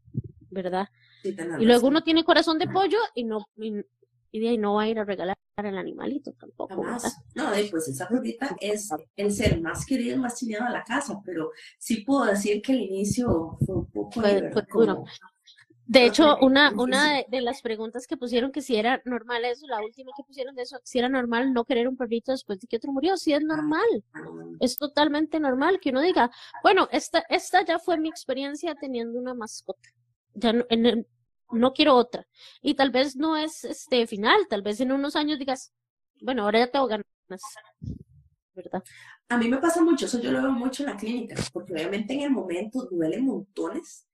¿verdad? 0.51 0.89
y 1.24 1.64
luego 1.64 1.87
uno 1.87 2.03
tiene 2.03 2.24
corazón 2.24 2.59
de 2.59 2.66
pollo 2.66 2.99
y 3.14 3.22
no 3.22 3.47
y, 3.57 3.74
y 4.33 4.59
no 4.59 4.74
va 4.74 4.83
a 4.83 4.89
ir 4.89 4.99
a 4.99 5.05
regalar 5.05 5.37
el 5.57 5.78
animalito 5.78 6.33
tampoco. 6.33 6.85
No, 7.35 7.51
pues 7.70 7.89
esa 7.89 8.09
perrita 8.09 8.57
es 8.61 8.89
el 9.16 9.33
ser 9.33 9.61
más 9.61 9.85
querido 9.87 10.18
más 10.18 10.39
chineado 10.39 10.66
de 10.66 10.72
la 10.72 10.83
casa, 10.83 11.20
pero 11.24 11.53
sí 11.78 11.99
puedo 12.01 12.24
decir 12.24 12.62
que 12.62 12.72
el 12.72 12.80
inicio 12.80 13.57
fue 13.64 13.76
un 13.76 13.87
poco 13.91 14.22
de 15.87 16.07
hecho, 16.07 16.37
una, 16.41 16.70
una 16.70 17.22
de, 17.28 17.41
las 17.41 17.61
preguntas 17.61 18.07
que 18.07 18.16
pusieron 18.16 18.53
que 18.53 18.62
si 18.62 18.76
era 18.76 19.03
normal 19.05 19.45
eso, 19.45 19.66
la 19.66 19.83
última 19.83 20.12
que 20.16 20.22
pusieron 20.22 20.55
de 20.55 20.62
eso, 20.62 20.78
si 20.85 20.99
era 20.99 21.09
normal 21.09 21.53
no 21.53 21.64
querer 21.64 21.89
un 21.89 21.97
perrito 21.97 22.33
después 22.33 22.61
de 22.61 22.66
que 22.66 22.76
otro 22.76 22.93
murió, 22.93 23.16
sí 23.16 23.33
es 23.33 23.43
normal. 23.43 24.05
Es 24.61 24.76
totalmente 24.76 25.41
normal 25.41 25.80
que 25.80 25.91
uno 25.91 26.01
diga, 26.01 26.30
bueno, 26.62 26.89
esta, 26.93 27.24
esta 27.28 27.64
ya 27.64 27.78
fue 27.78 27.99
mi 27.99 28.09
experiencia 28.09 28.74
teniendo 28.74 29.18
una 29.18 29.35
mascota. 29.35 29.89
Ya 30.35 30.53
no, 30.53 30.64
no 31.51 31.72
quiero 31.72 31.97
otra. 31.97 32.26
Y 32.61 32.74
tal 32.74 32.91
vez 32.91 33.16
no 33.16 33.37
es 33.37 33.64
este 33.64 34.07
final, 34.07 34.47
tal 34.49 34.62
vez 34.62 34.80
en 34.80 34.93
unos 34.93 35.16
años 35.16 35.39
digas, 35.39 35.72
bueno, 36.20 36.45
ahora 36.45 36.61
ya 36.61 36.70
tengo 36.70 36.87
ganas. 36.87 37.09
¿verdad? 38.55 38.83
A 39.28 39.39
mí 39.39 39.49
me 39.49 39.59
pasa 39.59 39.83
mucho, 39.83 40.07
eso 40.07 40.20
yo 40.20 40.30
lo 40.30 40.43
veo 40.43 40.53
mucho 40.53 40.83
en 40.83 40.91
la 40.91 40.97
clínica, 40.97 41.37
porque 41.53 41.72
obviamente 41.72 42.12
en 42.14 42.20
el 42.20 42.30
momento 42.30 42.87
duele 42.91 43.18
montones, 43.20 44.07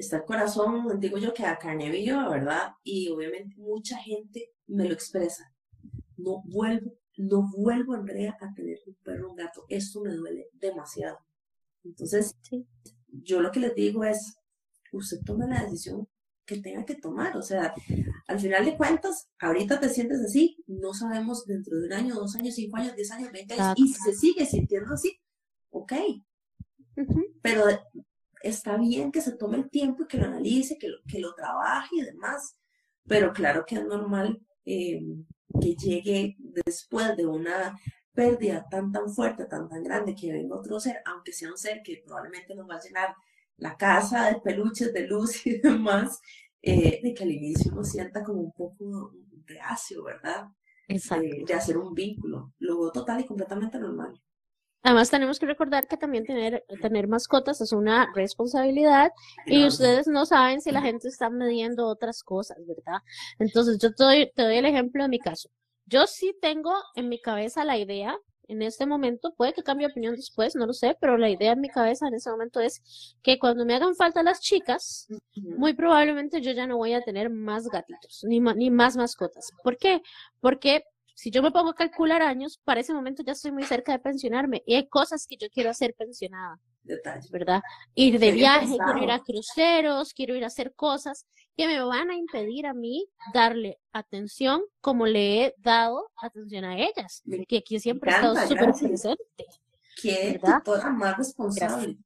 está 0.00 0.18
el 0.18 0.24
corazón, 0.24 0.98
digo 0.98 1.18
yo 1.18 1.32
que 1.32 1.44
a 1.44 1.58
carne 1.58 1.90
viva, 1.90 2.28
¿verdad? 2.28 2.72
Y 2.82 3.08
obviamente 3.08 3.56
mucha 3.56 3.96
gente 3.98 4.52
me 4.66 4.84
lo 4.84 4.92
expresa. 4.92 5.52
No 6.16 6.42
vuelvo, 6.44 6.92
no 7.16 7.50
vuelvo, 7.56 7.94
Andrea, 7.94 8.36
a 8.40 8.54
tener 8.54 8.78
un 8.86 8.94
perro 9.02 9.30
un 9.30 9.36
gato. 9.36 9.64
Esto 9.68 10.00
me 10.00 10.12
duele 10.14 10.48
demasiado. 10.52 11.18
Entonces, 11.84 12.36
yo 13.08 13.40
lo 13.40 13.50
que 13.50 13.60
les 13.60 13.74
digo 13.74 14.04
es, 14.04 14.36
usted 14.92 15.18
toma 15.24 15.46
la 15.46 15.64
decisión 15.64 16.08
que 16.44 16.60
tenga 16.60 16.84
que 16.84 16.96
tomar. 16.96 17.36
O 17.36 17.42
sea, 17.42 17.74
al 18.26 18.40
final 18.40 18.64
de 18.64 18.76
cuentas, 18.76 19.28
ahorita 19.38 19.80
te 19.80 19.88
sientes 19.88 20.20
así, 20.20 20.62
no 20.66 20.92
sabemos 20.92 21.46
dentro 21.46 21.78
de 21.78 21.86
un 21.86 21.92
año, 21.92 22.14
dos 22.16 22.34
años, 22.36 22.54
cinco 22.54 22.76
años, 22.76 22.96
diez 22.96 23.10
años, 23.10 23.32
veinte 23.32 23.54
años, 23.54 23.74
y 23.78 23.88
si 23.88 23.94
se 23.94 24.14
sigue 24.14 24.44
sintiendo 24.46 24.92
así, 24.92 25.18
ok. 25.70 25.92
Pero 27.42 27.64
está 28.42 28.76
bien 28.76 29.12
que 29.12 29.20
se 29.20 29.36
tome 29.36 29.58
el 29.58 29.70
tiempo 29.70 30.02
y 30.02 30.06
que 30.06 30.18
lo 30.18 30.26
analice, 30.26 30.78
que 30.78 30.88
lo, 30.88 30.98
que 31.06 31.20
lo 31.20 31.34
trabaje 31.34 31.96
y 31.96 32.02
demás, 32.02 32.56
pero 33.06 33.32
claro 33.32 33.64
que 33.66 33.76
es 33.76 33.84
normal 33.84 34.40
eh, 34.64 35.00
que 35.60 35.74
llegue 35.74 36.36
después 36.38 37.16
de 37.16 37.26
una 37.26 37.78
pérdida 38.12 38.66
tan 38.70 38.92
tan 38.92 39.08
fuerte, 39.08 39.46
tan 39.46 39.68
tan 39.68 39.82
grande, 39.82 40.14
que 40.14 40.32
venga 40.32 40.56
otro 40.56 40.78
ser, 40.80 41.00
aunque 41.06 41.32
sea 41.32 41.50
un 41.50 41.58
ser 41.58 41.82
que 41.82 42.02
probablemente 42.04 42.54
nos 42.54 42.68
va 42.68 42.76
a 42.76 42.80
llenar 42.80 43.14
la 43.56 43.76
casa 43.76 44.30
de 44.30 44.40
peluches, 44.40 44.92
de 44.92 45.06
luz 45.06 45.46
y 45.46 45.58
demás, 45.60 46.20
eh, 46.62 47.00
de 47.02 47.14
que 47.14 47.24
al 47.24 47.30
inicio 47.30 47.72
uno 47.72 47.84
sienta 47.84 48.22
como 48.22 48.40
un 48.40 48.52
poco 48.52 49.12
reacio, 49.46 50.04
¿verdad? 50.04 50.48
Exacto. 50.88 51.44
de 51.46 51.54
hacer 51.54 51.78
un 51.78 51.94
vínculo. 51.94 52.52
Lo 52.58 52.90
total 52.90 53.20
y 53.20 53.26
completamente 53.26 53.78
normal. 53.78 54.20
Además, 54.82 55.10
tenemos 55.10 55.38
que 55.38 55.46
recordar 55.46 55.86
que 55.86 55.96
también 55.96 56.24
tener, 56.24 56.64
tener 56.80 57.06
mascotas 57.06 57.60
es 57.60 57.72
una 57.72 58.10
responsabilidad 58.14 59.12
y 59.44 59.66
ustedes 59.66 60.06
no 60.06 60.24
saben 60.24 60.60
si 60.60 60.70
la 60.70 60.80
gente 60.80 61.08
está 61.08 61.28
midiendo 61.28 61.86
otras 61.86 62.22
cosas, 62.22 62.56
¿verdad? 62.66 63.00
Entonces, 63.38 63.78
yo 63.78 63.92
te 63.94 64.04
doy, 64.04 64.32
te 64.34 64.42
doy 64.42 64.56
el 64.56 64.64
ejemplo 64.64 65.02
de 65.02 65.10
mi 65.10 65.18
caso. 65.18 65.50
Yo 65.84 66.06
sí 66.06 66.34
tengo 66.40 66.72
en 66.94 67.08
mi 67.08 67.20
cabeza 67.20 67.64
la 67.64 67.76
idea 67.76 68.16
en 68.50 68.62
este 68.62 68.84
momento, 68.84 69.32
puede 69.36 69.52
que 69.52 69.62
cambie 69.62 69.86
opinión 69.86 70.16
después, 70.16 70.56
no 70.56 70.66
lo 70.66 70.72
sé, 70.72 70.96
pero 71.00 71.16
la 71.16 71.30
idea 71.30 71.52
en 71.52 71.60
mi 71.60 71.68
cabeza 71.68 72.08
en 72.08 72.14
ese 72.14 72.30
momento 72.30 72.58
es 72.58 73.14
que 73.22 73.38
cuando 73.38 73.64
me 73.64 73.74
hagan 73.74 73.94
falta 73.94 74.24
las 74.24 74.40
chicas, 74.40 75.06
muy 75.36 75.72
probablemente 75.72 76.40
yo 76.40 76.50
ya 76.50 76.66
no 76.66 76.76
voy 76.76 76.92
a 76.94 77.00
tener 77.00 77.30
más 77.30 77.68
gatitos, 77.68 78.24
ni, 78.24 78.40
ni 78.40 78.70
más 78.70 78.96
mascotas. 78.96 79.52
¿Por 79.62 79.76
qué? 79.76 80.02
Porque 80.40 80.82
si 81.20 81.30
yo 81.30 81.42
me 81.42 81.50
pongo 81.50 81.68
a 81.68 81.74
calcular 81.74 82.22
años, 82.22 82.58
para 82.64 82.80
ese 82.80 82.94
momento 82.94 83.22
ya 83.22 83.32
estoy 83.32 83.52
muy 83.52 83.64
cerca 83.64 83.92
de 83.92 83.98
pensionarme 83.98 84.62
y 84.64 84.74
hay 84.74 84.88
cosas 84.88 85.26
que 85.26 85.36
yo 85.36 85.50
quiero 85.50 85.68
hacer 85.68 85.92
pensionada. 85.92 86.58
¿Verdad? 87.30 87.60
Ir 87.94 88.18
de 88.18 88.32
viaje, 88.32 88.78
quiero 88.82 89.02
ir 89.02 89.10
a 89.10 89.18
cruceros, 89.18 90.14
quiero 90.14 90.34
ir 90.34 90.44
a 90.44 90.46
hacer 90.46 90.72
cosas 90.74 91.26
que 91.58 91.66
me 91.66 91.78
van 91.82 92.08
a 92.08 92.14
impedir 92.14 92.66
a 92.66 92.72
mí 92.72 93.06
darle 93.34 93.78
atención 93.92 94.62
como 94.80 95.04
le 95.04 95.44
he 95.44 95.54
dado 95.58 96.10
atención 96.16 96.64
a 96.64 96.78
ellas, 96.78 97.22
que 97.46 97.58
aquí 97.58 97.78
siempre 97.78 98.12
he 98.12 98.14
estado 98.14 98.48
súper 98.48 98.72
presente. 98.72 99.44
Que 100.00 100.40
toda 100.64 100.88
más 100.88 101.18
responsable. 101.18 101.98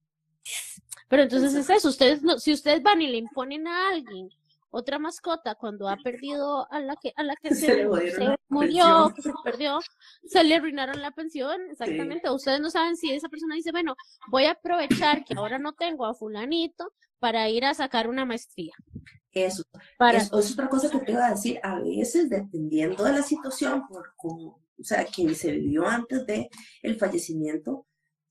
Pero 1.09 1.23
entonces 1.23 1.55
es 1.55 1.71
eso, 1.71 1.89
ustedes 1.89 2.21
no, 2.21 2.41
si 2.41 2.53
ustedes 2.53 2.83
van 2.83 3.01
y 3.01 3.07
le 3.07 3.19
imponen 3.19 3.69
a 3.69 3.91
alguien 3.91 4.29
otra 4.75 4.99
mascota 4.99 5.55
cuando 5.55 5.89
ha 5.89 5.97
perdido 5.97 6.71
a 6.71 6.81
la 6.81 6.97
que 6.97 7.13
a 7.17 7.23
la 7.23 7.37
que 7.37 7.51
se, 7.55 7.87
murió, 8.49 9.13
que 9.15 9.23
se 9.23 9.33
perdió, 9.43 9.79
se 10.27 10.45
le 10.45 10.57
arruinaron 10.57 11.01
la 11.01 11.13
pensión, 11.13 11.61
exactamente. 11.71 12.31
Ustedes 12.31 12.61
no 12.61 12.71
saben 12.71 12.97
si 12.97 13.13
esa 13.13 13.29
persona 13.29 13.55
dice, 13.55 13.71
bueno, 13.73 13.95
voy 14.29 14.45
a 14.45 14.53
aprovechar 14.53 15.25
que 15.25 15.35
ahora 15.37 15.59
no 15.59 15.73
tengo 15.73 16.07
a 16.07 16.15
fulanito 16.15 16.93
para 17.19 17.49
ir 17.49 17.65
a 17.65 17.75
sacar 17.75 18.09
una 18.09 18.25
maestría. 18.25 18.73
Eso. 19.33 19.65
Para... 19.99 20.19
Es, 20.19 20.33
otra 20.33 20.69
cosa 20.69 20.91
que 20.91 20.99
te 20.99 21.13
iba 21.13 21.27
a 21.27 21.31
decir, 21.31 21.59
a 21.63 21.81
veces 21.81 22.29
dependiendo 22.29 23.05
de 23.05 23.13
la 23.13 23.23
situación, 23.23 23.87
por 23.89 24.15
como, 24.17 24.61
o 24.79 24.85
sea, 24.85 25.05
que 25.05 25.35
se 25.35 25.53
vivió 25.53 25.87
antes 25.87 26.27
de 26.27 26.51
el 26.83 26.97
fallecimiento, 26.97 27.87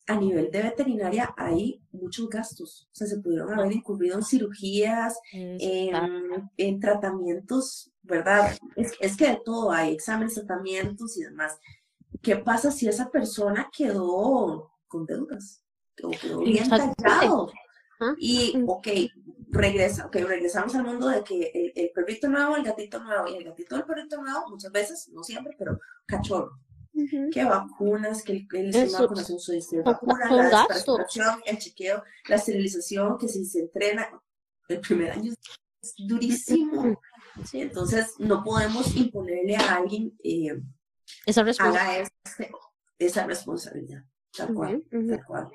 a 0.07 0.15
nivel 0.15 0.51
de 0.51 0.63
veterinaria 0.63 1.33
hay 1.37 1.81
muchos 1.91 2.29
gastos. 2.29 2.89
O 2.91 2.95
sea, 2.95 3.07
se 3.07 3.19
pudieron 3.19 3.57
haber 3.57 3.71
incurrido 3.71 4.17
en 4.17 4.23
cirugías, 4.23 5.17
en, 5.31 6.79
tratamientos, 6.79 7.91
¿verdad? 8.01 8.57
Es, 8.75 9.15
que 9.15 9.27
de 9.27 9.41
todo 9.43 9.71
hay, 9.71 9.93
exámenes, 9.93 10.35
tratamientos 10.35 11.17
y 11.17 11.23
demás. 11.23 11.57
¿Qué 12.21 12.35
pasa 12.35 12.71
si 12.71 12.87
esa 12.87 13.09
persona 13.09 13.69
quedó 13.75 14.71
con 14.87 15.05
deudas? 15.05 15.63
O 16.03 16.11
quedó 16.11 16.39
bien 16.39 16.69
tallado. 16.69 17.51
Y, 18.17 18.61
ok, 18.67 18.87
regresa, 19.49 20.07
ok, 20.07 20.15
regresamos 20.15 20.75
al 20.75 20.83
mundo 20.83 21.07
de 21.07 21.23
que 21.23 21.51
el, 21.53 21.71
el, 21.75 21.91
perrito 21.91 22.27
nuevo, 22.27 22.57
el 22.57 22.63
gatito 22.63 23.01
nuevo, 23.01 23.29
y 23.29 23.37
el 23.37 23.45
gatito 23.45 23.75
del 23.75 23.85
perrito 23.85 24.21
nuevo, 24.21 24.49
muchas 24.49 24.71
veces, 24.73 25.07
no 25.13 25.23
siempre, 25.23 25.55
pero 25.57 25.79
cachorro 26.05 26.59
que 27.31 27.43
vacunas, 27.43 28.23
que 28.23 28.33
el, 28.33 28.47
el 28.53 28.73
sistema 28.73 28.99
de 28.99 29.03
vacunación 29.03 29.39
de 29.71 29.81
vacuna, 29.81 30.31
la 30.31 30.67
el 31.45 31.57
chequeo, 31.57 32.03
la 32.27 32.35
esterilización, 32.35 33.17
que 33.17 33.27
si 33.27 33.45
se 33.45 33.61
entrena, 33.61 34.07
el 34.67 34.79
primer 34.79 35.11
año 35.11 35.33
es 35.81 35.93
durísimo. 35.97 36.99
¿sí? 37.43 37.61
Entonces, 37.61 38.13
no 38.19 38.43
podemos 38.43 38.95
imponerle 38.95 39.55
a 39.55 39.75
alguien 39.75 40.15
eh, 40.23 40.61
esa, 41.25 41.43
responsabilidad. 41.43 42.07
Este, 42.23 42.51
esa 42.99 43.25
responsabilidad. 43.25 44.03
Tal 44.35 44.53
cual, 44.53 44.83
tal 44.89 45.25
cual. 45.25 45.47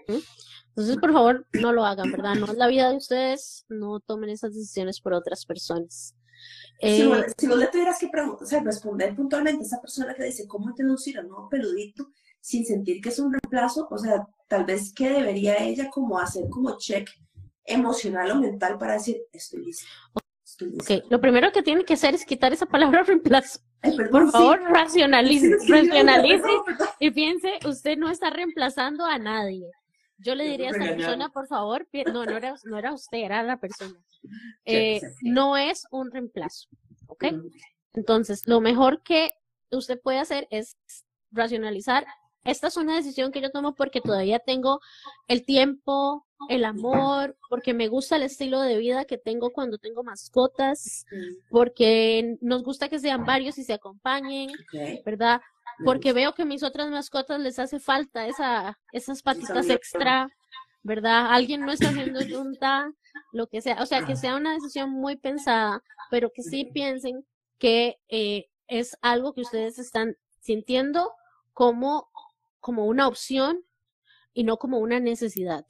Entonces, 0.68 0.96
por 0.98 1.12
favor, 1.12 1.46
no 1.52 1.72
lo 1.72 1.84
hagan, 1.84 2.12
¿verdad? 2.12 2.36
No 2.36 2.46
es 2.46 2.56
la 2.56 2.68
vida 2.68 2.90
de 2.90 2.96
ustedes, 2.96 3.64
no 3.68 3.98
tomen 3.98 4.30
esas 4.30 4.54
decisiones 4.54 5.00
por 5.00 5.14
otras 5.14 5.44
personas. 5.46 6.14
Si, 6.80 7.04
vos, 7.06 7.18
eh, 7.18 7.56
le 7.56 7.66
tuvieras 7.66 7.98
que 7.98 8.08
o 8.16 8.46
sea, 8.46 8.60
responder 8.60 9.14
puntualmente 9.14 9.64
a 9.64 9.66
esa 9.66 9.80
persona 9.80 10.14
que 10.14 10.24
dice 10.24 10.46
cómo 10.46 10.70
introducir 10.70 11.18
a 11.18 11.22
un 11.22 11.28
nuevo 11.28 11.48
peludito 11.48 12.12
sin 12.40 12.64
sentir 12.64 13.00
que 13.00 13.08
es 13.08 13.18
un 13.18 13.32
reemplazo, 13.32 13.88
o 13.90 13.98
sea, 13.98 14.26
tal 14.46 14.64
vez 14.64 14.92
que 14.94 15.10
debería 15.10 15.56
ella 15.56 15.90
como 15.90 16.18
hacer 16.18 16.48
como 16.48 16.78
check 16.78 17.08
emocional 17.64 18.30
o 18.30 18.36
mental 18.36 18.78
para 18.78 18.94
decir, 18.94 19.18
estoy 19.32 19.64
lista. 19.64 19.86
Ok, 20.80 21.04
lo 21.10 21.20
primero 21.20 21.52
que 21.52 21.62
tiene 21.62 21.84
que 21.84 21.94
hacer 21.94 22.14
es 22.14 22.24
quitar 22.24 22.52
esa 22.52 22.66
palabra 22.66 23.02
reemplazo. 23.06 23.60
Por 24.10 24.30
favor, 24.30 24.60
racionalice, 24.62 25.56
racionalice 25.68 26.48
y 26.98 27.10
piense, 27.12 27.58
usted 27.64 27.96
no 27.96 28.10
está 28.10 28.30
reemplazando 28.30 29.04
a 29.04 29.18
nadie. 29.18 29.70
Yo 30.18 30.34
le 30.34 30.44
diría 30.44 30.68
a 30.68 30.70
esa 30.70 30.84
persona, 30.84 31.28
por 31.30 31.46
favor, 31.46 31.86
no, 32.12 32.24
no 32.24 32.36
era, 32.36 32.54
no 32.64 32.78
era 32.78 32.92
usted, 32.92 33.18
era 33.18 33.42
la 33.42 33.58
persona. 33.58 33.98
Eh, 34.64 35.00
no 35.22 35.56
es 35.56 35.86
un 35.90 36.10
reemplazo, 36.10 36.68
¿ok? 37.06 37.26
Entonces, 37.94 38.46
lo 38.46 38.60
mejor 38.60 39.02
que 39.02 39.30
usted 39.70 39.98
puede 40.00 40.18
hacer 40.18 40.46
es 40.50 40.76
racionalizar. 41.30 42.04
Esta 42.44 42.66
es 42.66 42.76
una 42.76 42.96
decisión 42.96 43.32
que 43.32 43.40
yo 43.40 43.50
tomo 43.50 43.74
porque 43.74 44.00
todavía 44.00 44.40
tengo 44.40 44.80
el 45.28 45.44
tiempo, 45.44 46.26
el 46.48 46.64
amor, 46.64 47.36
porque 47.48 47.74
me 47.74 47.88
gusta 47.88 48.16
el 48.16 48.22
estilo 48.22 48.60
de 48.60 48.78
vida 48.78 49.04
que 49.04 49.18
tengo 49.18 49.52
cuando 49.52 49.78
tengo 49.78 50.02
mascotas, 50.02 51.04
porque 51.50 52.36
nos 52.40 52.62
gusta 52.62 52.88
que 52.88 52.98
sean 52.98 53.24
varios 53.24 53.58
y 53.58 53.64
se 53.64 53.72
acompañen, 53.72 54.50
¿verdad? 55.04 55.40
Porque 55.84 56.12
veo 56.12 56.34
que 56.34 56.44
mis 56.44 56.62
otras 56.62 56.90
mascotas 56.90 57.40
les 57.40 57.58
hace 57.58 57.80
falta 57.80 58.26
esa, 58.26 58.78
esas 58.92 59.22
patitas 59.22 59.68
extra, 59.68 60.28
¿verdad? 60.82 61.32
Alguien 61.32 61.60
no 61.62 61.72
está 61.72 61.88
haciendo 61.88 62.20
junta, 62.30 62.92
lo 63.32 63.46
que 63.46 63.60
sea, 63.60 63.82
o 63.82 63.86
sea, 63.86 64.04
que 64.04 64.16
sea 64.16 64.36
una 64.36 64.54
decisión 64.54 64.90
muy 64.90 65.16
pensada, 65.16 65.82
pero 66.10 66.30
que 66.32 66.42
sí 66.42 66.64
piensen 66.64 67.26
que 67.58 67.98
eh, 68.08 68.46
es 68.66 68.96
algo 69.02 69.34
que 69.34 69.42
ustedes 69.42 69.78
están 69.78 70.16
sintiendo 70.40 71.12
como, 71.52 72.08
como 72.60 72.86
una 72.86 73.08
opción 73.08 73.64
y 74.32 74.44
no 74.44 74.58
como 74.58 74.78
una 74.78 75.00
necesidad. 75.00 75.66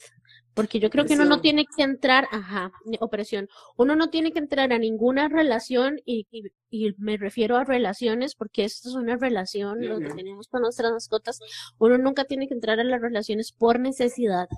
Porque 0.59 0.80
yo 0.80 0.90
creo 0.90 1.04
que 1.04 1.14
uno 1.14 1.24
no 1.24 1.40
tiene 1.40 1.66
que 1.66 1.84
entrar, 1.84 2.26
ajá, 2.32 2.72
opresión, 2.98 3.48
uno 3.76 3.94
no 3.94 4.11
tiene 4.11 4.32
que 4.32 4.40
entrar 4.40 4.72
a 4.72 4.78
ninguna 4.78 5.28
relación 5.28 6.00
y, 6.04 6.26
y, 6.68 6.96
me 6.98 7.16
refiero 7.16 7.56
a 7.56 7.62
relaciones 7.62 8.34
porque 8.34 8.64
esto 8.64 8.88
es 8.88 8.96
una 8.96 9.16
relación, 9.16 9.86
lo 9.86 10.00
que 10.00 10.11
tenemos 10.11 10.48
con 10.48 10.62
nuestras 10.62 10.90
mascotas, 10.90 11.38
uno 11.78 11.96
nunca 11.96 12.24
tiene 12.24 12.48
que 12.48 12.54
entrar 12.54 12.80
a 12.80 12.82
las 12.82 13.00
relaciones 13.00 13.52
por 13.52 13.78
necesidad, 13.78 14.48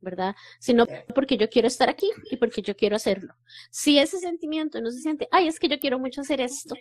¿verdad? 0.00 0.36
Sino 0.60 0.86
porque 1.12 1.36
yo 1.36 1.50
quiero 1.50 1.66
estar 1.66 1.88
aquí 1.88 2.08
y 2.30 2.36
porque 2.36 2.62
yo 2.62 2.76
quiero 2.76 2.94
hacerlo. 2.94 3.34
Si 3.72 3.98
ese 3.98 4.18
sentimiento 4.18 4.80
no 4.80 4.92
se 4.92 5.00
siente, 5.00 5.26
ay, 5.32 5.48
es 5.48 5.58
que 5.58 5.66
yo 5.66 5.80
quiero 5.80 5.98
mucho 5.98 6.20
hacer 6.20 6.40
esto, 6.40 6.76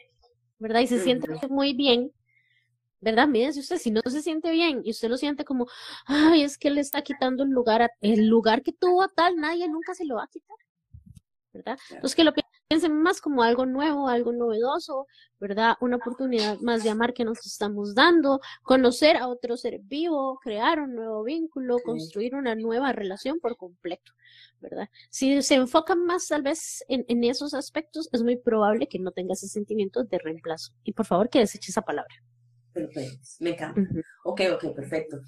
¿verdad? 0.59 0.81
Y 0.81 0.87
se 0.87 0.99
siente 0.99 1.27
muy 1.49 1.73
bien, 1.73 2.11
¿verdad? 3.01 3.27
Mire, 3.27 3.51
si 3.51 3.59
usted 3.59 3.77
si 3.77 3.91
no 3.91 4.01
se 4.05 4.21
siente 4.21 4.51
bien 4.51 4.81
y 4.85 4.91
usted 4.91 5.09
lo 5.09 5.17
siente 5.17 5.43
como, 5.43 5.67
ay, 6.05 6.43
es 6.43 6.57
que 6.57 6.69
le 6.69 6.81
está 6.81 7.01
quitando 7.01 7.43
el 7.43 7.49
lugar, 7.49 7.91
el 7.99 8.27
lugar 8.27 8.61
que 8.61 8.71
tuvo 8.71 9.01
a 9.01 9.09
tal, 9.09 9.35
nadie 9.35 9.67
nunca 9.67 9.95
se 9.95 10.05
lo 10.05 10.15
va 10.15 10.23
a 10.25 10.27
quitar, 10.27 10.57
¿verdad? 11.51 11.77
Entonces 11.89 12.15
que 12.15 12.23
lo 12.23 12.33
piensen 12.69 13.01
más 13.01 13.19
como 13.19 13.41
algo 13.41 13.65
nuevo, 13.65 14.07
algo 14.07 14.31
novedoso, 14.31 15.07
¿verdad? 15.39 15.75
Una 15.81 15.97
oportunidad 15.97 16.59
más 16.59 16.83
de 16.83 16.91
amar 16.91 17.13
que 17.13 17.25
nos 17.25 17.43
estamos 17.45 17.95
dando, 17.95 18.39
conocer 18.61 19.17
a 19.17 19.27
otro 19.27 19.57
ser 19.57 19.79
vivo, 19.79 20.39
crear 20.41 20.79
un 20.79 20.95
nuevo 20.95 21.23
vínculo, 21.23 21.79
construir 21.83 22.35
una 22.35 22.53
nueva 22.53 22.93
relación 22.93 23.39
por 23.39 23.57
completo, 23.57 24.13
¿verdad? 24.59 24.89
Si 25.09 25.41
se 25.41 25.55
enfocan 25.55 26.05
más 26.05 26.27
tal 26.27 26.43
vez 26.43 26.85
en, 26.87 27.03
en 27.07 27.23
esos 27.23 27.55
aspectos, 27.55 28.09
es 28.13 28.21
muy 28.21 28.37
probable 28.37 28.87
que 28.87 28.99
no 28.99 29.11
tenga 29.11 29.33
ese 29.33 29.47
sentimiento 29.47 30.03
de 30.03 30.19
reemplazo. 30.19 30.71
Y 30.83 30.93
por 30.93 31.07
favor 31.07 31.29
que 31.29 31.39
deseche 31.39 31.71
esa 31.71 31.81
palabra. 31.81 32.15
Perfecto, 32.73 33.27
me 33.39 33.51
encanta. 33.51 33.81
Ok, 34.23 34.41
ok, 34.53 34.75
perfecto. 34.75 35.21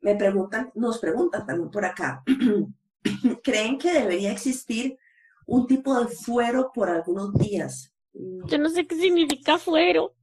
Me 0.00 0.16
preguntan, 0.16 0.70
nos 0.74 0.98
preguntan 0.98 1.46
también 1.46 1.70
por 1.70 1.84
acá, 1.84 2.22
¿creen 3.42 3.78
que 3.78 3.92
debería 3.92 4.32
existir 4.32 4.98
un 5.46 5.66
tipo 5.66 5.98
de 5.98 6.08
fuero 6.08 6.70
por 6.72 6.88
algunos 6.88 7.34
días? 7.34 7.92
Yo 8.12 8.58
no 8.58 8.68
sé 8.68 8.86
qué 8.86 8.96
significa 8.96 9.58
fuero. 9.58 10.14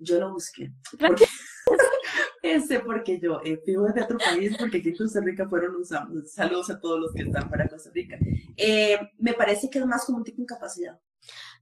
Yo 0.00 0.18
lo 0.18 0.32
busqué. 0.32 0.72
Porque, 0.98 1.24
ese 2.42 2.80
porque 2.80 3.20
yo 3.20 3.40
eh, 3.44 3.60
vivo 3.66 3.86
desde 3.86 4.02
otro 4.02 4.18
país, 4.18 4.56
porque 4.58 4.78
aquí 4.78 4.90
en 4.90 4.96
Costa 4.96 5.20
Rica 5.20 5.48
fueron 5.48 5.76
usados. 5.76 6.32
Saludos 6.32 6.70
a 6.70 6.80
todos 6.80 7.00
los 7.00 7.12
que 7.12 7.22
están 7.22 7.50
para 7.50 7.68
Costa 7.68 7.90
Rica. 7.92 8.18
Eh, 8.56 8.98
me 9.18 9.34
parece 9.34 9.68
que 9.68 9.78
es 9.78 9.86
más 9.86 10.04
como 10.04 10.18
un 10.18 10.24
tipo 10.24 10.38
de 10.38 10.42
incapacidad. 10.44 10.98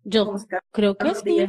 Yo 0.04 0.34
creo 0.70 0.96
que 0.96 1.14
sí. 1.14 1.46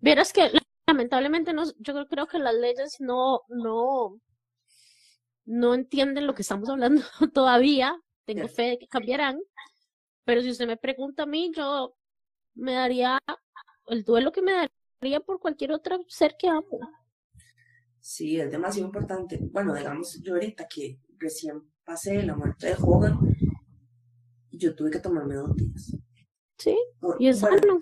Verás 0.00 0.32
que 0.32 0.50
lamentablemente 0.86 1.52
no, 1.52 1.64
yo 1.78 2.06
creo 2.06 2.26
que 2.26 2.38
las 2.38 2.54
leyes 2.54 2.96
no, 3.00 3.42
no, 3.48 4.20
no 5.44 5.74
entienden 5.74 6.26
lo 6.26 6.34
que 6.34 6.42
estamos 6.42 6.68
hablando 6.68 7.02
todavía, 7.34 8.00
tengo 8.24 8.48
fe 8.48 8.62
de 8.62 8.78
que 8.78 8.88
cambiarán, 8.88 9.40
pero 10.24 10.42
si 10.42 10.50
usted 10.50 10.66
me 10.66 10.76
pregunta 10.76 11.24
a 11.24 11.26
mí, 11.26 11.52
yo 11.54 11.96
me 12.54 12.72
daría 12.72 13.18
el 13.88 14.04
duelo 14.04 14.32
que 14.32 14.42
me 14.42 14.52
daría 15.00 15.20
por 15.20 15.38
cualquier 15.38 15.72
otro 15.72 16.04
ser 16.08 16.36
que 16.38 16.48
amo. 16.48 16.80
Sí, 18.00 18.40
es 18.40 18.50
demasiado 18.50 18.86
importante. 18.86 19.38
Bueno, 19.52 19.74
digamos, 19.74 20.20
yo 20.22 20.34
ahorita 20.34 20.66
que 20.68 21.00
recién 21.18 21.62
pasé 21.84 22.22
la 22.22 22.36
muerte 22.36 22.68
de 22.68 22.76
Hogan, 22.80 23.18
yo 24.50 24.74
tuve 24.74 24.90
que 24.90 25.00
tomarme 25.00 25.34
dos 25.34 25.54
días. 25.56 25.96
Sí, 26.58 26.76
y 27.18 27.28
es 27.28 27.40
bueno, 27.40 27.78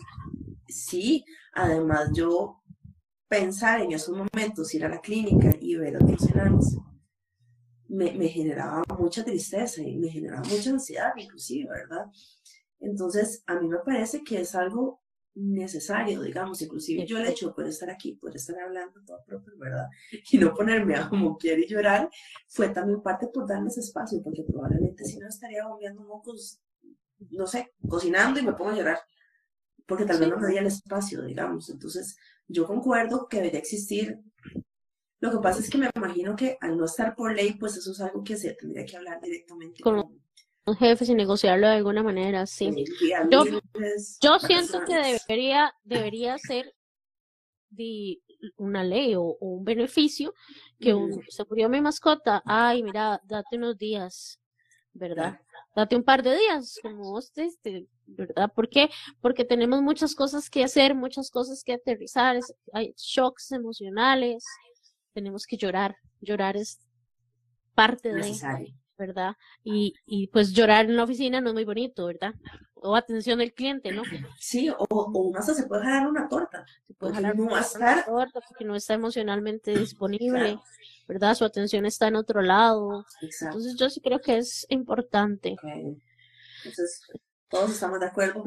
Sí, 0.67 1.25
además 1.53 2.11
yo 2.15 2.64
pensar 3.35 3.81
en 3.81 3.93
esos 3.93 4.17
momentos, 4.17 4.73
ir 4.75 4.85
a 4.85 4.89
la 4.89 5.01
clínica 5.01 5.51
y 5.61 5.75
ver 5.75 5.97
a 5.97 6.01
los 6.01 6.31
enanos, 6.31 6.77
me, 7.89 8.13
me 8.13 8.29
generaba 8.29 8.85
mucha 8.97 9.25
tristeza 9.25 9.83
y 9.83 9.97
me 9.97 10.09
generaba 10.09 10.43
mucha 10.45 10.71
ansiedad, 10.71 11.13
inclusive, 11.17 11.69
¿verdad? 11.69 12.07
Entonces, 12.79 13.43
a 13.47 13.59
mí 13.59 13.67
me 13.67 13.79
parece 13.79 14.23
que 14.23 14.41
es 14.41 14.55
algo 14.55 15.03
necesario, 15.35 16.23
digamos, 16.23 16.63
inclusive 16.63 17.05
yo 17.07 17.19
el 17.19 17.27
hecho 17.27 17.49
de 17.49 17.55
poder 17.55 17.71
estar 17.71 17.91
aquí, 17.91 18.13
poder 18.13 18.37
estar 18.37 18.57
hablando 18.57 19.03
todo 19.05 19.25
propio, 19.27 19.53
¿verdad? 19.59 19.89
Y 20.31 20.39
no 20.39 20.55
ponerme 20.55 20.95
a 20.95 21.09
como 21.09 21.37
quiere 21.37 21.63
y 21.63 21.69
llorar, 21.69 22.09
fue 22.47 22.69
también 22.69 23.03
parte 23.03 23.27
por 23.27 23.49
darme 23.49 23.69
ese 23.69 23.81
espacio, 23.81 24.23
porque 24.23 24.45
probablemente 24.45 25.05
si 25.05 25.19
no 25.19 25.27
estaría 25.27 25.67
bombeando 25.67 26.05
mocos, 26.05 26.61
no 27.31 27.49
sé, 27.49 27.73
cocinando 27.89 28.39
y 28.39 28.45
me 28.45 28.53
pongo 28.53 28.71
a 28.71 28.77
llorar, 28.77 28.99
porque 29.87 30.05
tal 30.05 30.19
vez 30.19 30.29
no 30.29 30.47
di 30.47 30.57
el 30.57 30.67
espacio, 30.67 31.23
digamos. 31.23 31.71
Entonces, 31.71 32.17
yo 32.49 32.67
concuerdo 32.67 33.29
que 33.29 33.39
debería 33.39 33.61
existir. 33.61 34.21
Lo 35.21 35.31
que 35.31 35.39
pasa 35.39 35.61
es 35.61 35.71
que 35.71 35.79
me 35.79 35.91
imagino 35.95 36.37
que 36.37 36.59
al 36.61 36.77
no 36.77 36.85
estar 36.85 37.15
por 37.15 37.35
ley, 37.35 37.55
pues 37.55 37.77
eso 37.77 37.93
es 37.93 38.01
algo 38.01 38.23
que 38.23 38.37
se 38.37 38.55
tendría 38.55 38.85
que 38.85 38.97
hablar 38.97 39.21
directamente 39.21 39.83
con, 39.83 40.21
los 40.67 40.79
jefes 40.79 41.09
y 41.09 41.15
negociarlo 41.15 41.67
de 41.67 41.75
alguna 41.75 42.03
manera, 42.03 42.47
sí. 42.47 42.85
Yo, 43.31 43.45
yo 44.21 44.39
siento 44.39 44.81
que 44.85 44.95
debería, 44.97 45.75
debería 45.85 46.39
ser 46.39 46.75
de 47.69 48.21
una 48.57 48.83
ley 48.83 49.15
o, 49.15 49.37
un 49.41 49.65
beneficio 49.65 50.35
que 50.81 50.95
un, 50.95 51.23
se 51.29 51.45
murió 51.45 51.69
mi 51.69 51.81
mascota, 51.81 52.43
ay, 52.47 52.83
mira, 52.83 53.21
date 53.25 53.57
unos 53.57 53.77
días, 53.77 54.41
¿verdad? 54.93 55.41
Date 55.77 55.97
un 55.97 56.05
par 56.05 56.23
de 56.23 56.37
días, 56.37 56.79
como 56.83 57.17
usted, 57.17 57.45
este, 57.45 57.87
¿verdad? 58.07 58.53
¿Por 58.55 58.69
qué? 58.69 58.91
Porque 59.21 59.45
tenemos 59.45 59.83
muchas 59.83 60.15
cosas 60.15 60.51
que 60.51 60.65
hacer, 60.65 60.95
muchas 60.95 61.31
cosas 61.31 61.63
que 61.65 61.75
aterrizar, 61.75 62.39
hay 62.73 62.95
shocks 62.97 63.53
emocionales, 63.53 64.45
tenemos 65.13 65.47
que 65.47 65.57
llorar, 65.57 65.97
llorar 66.21 66.57
es 66.57 66.81
parte 67.75 68.13
de, 68.13 68.35
¿verdad? 68.99 69.35
Y, 69.63 69.95
y 70.07 70.29
pues 70.29 70.53
llorar 70.53 70.87
en 70.87 70.97
la 70.97 71.05
oficina 71.05 71.41
no 71.41 71.49
es 71.49 71.55
muy 71.55 71.65
bonito, 71.65 72.07
¿verdad? 72.07 72.35
O 72.75 72.95
atención 72.95 73.39
del 73.39 73.55
cliente, 73.55 73.93
¿no? 73.93 74.03
Sí, 74.39 74.69
o, 74.71 74.87
o 74.89 75.37
hasta 75.37 75.55
se 75.55 75.67
puede 75.67 75.85
jalar 75.85 76.07
una 76.07 76.29
torta. 76.29 76.65
Se 76.87 76.95
puede 76.95 77.15
jalar 77.15 77.37
no 77.37 77.45
una 77.45 77.63
torta 78.05 78.41
porque 78.47 78.65
no 78.65 78.77
está 78.77 78.95
emocionalmente 78.95 79.77
disponible, 79.77 80.59
¿verdad? 81.09 81.35
Su 81.35 81.45
atención 81.45 81.87
está 81.87 82.09
en 82.09 82.17
otro 82.17 82.43
lado. 82.43 83.05
Entonces 83.41 83.77
yo 83.77 83.89
sí 83.91 84.01
creo 84.01 84.21
que 84.21 84.39
es 84.39 84.67
importante. 84.69 85.57
Entonces, 85.63 87.03
todos 87.55 87.71
estamos 87.71 88.01
de 88.01 88.07
acuerdo. 88.07 88.43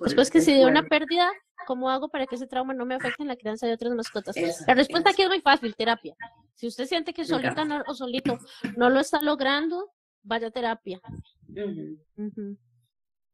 Después 0.00 0.30
que 0.30 0.40
si 0.40 0.54
de 0.54 0.66
una 0.66 0.84
pérdida, 0.84 1.30
¿cómo 1.66 1.90
hago 1.90 2.08
para 2.08 2.26
que 2.26 2.36
ese 2.36 2.46
trauma 2.46 2.72
no 2.72 2.86
me 2.86 2.94
afecte 2.94 3.22
en 3.22 3.28
la 3.28 3.36
crianza 3.36 3.66
de 3.66 3.72
otras 3.72 3.92
mascotas? 3.92 4.36
la 4.66 4.74
respuesta 4.74 5.10
aquí 5.10 5.22
es 5.22 5.28
muy 5.28 5.40
fácil, 5.40 5.74
terapia. 5.74 6.14
Si 6.54 6.68
usted 6.68 6.86
siente 6.86 7.12
que 7.12 7.24
solita 7.24 7.66
o 7.88 7.94
solito 7.94 8.38
no 8.76 8.88
lo 8.88 9.00
está 9.00 9.20
logrando, 9.20 9.92
vaya 10.22 10.46
a 10.46 10.50
terapia. 10.52 11.00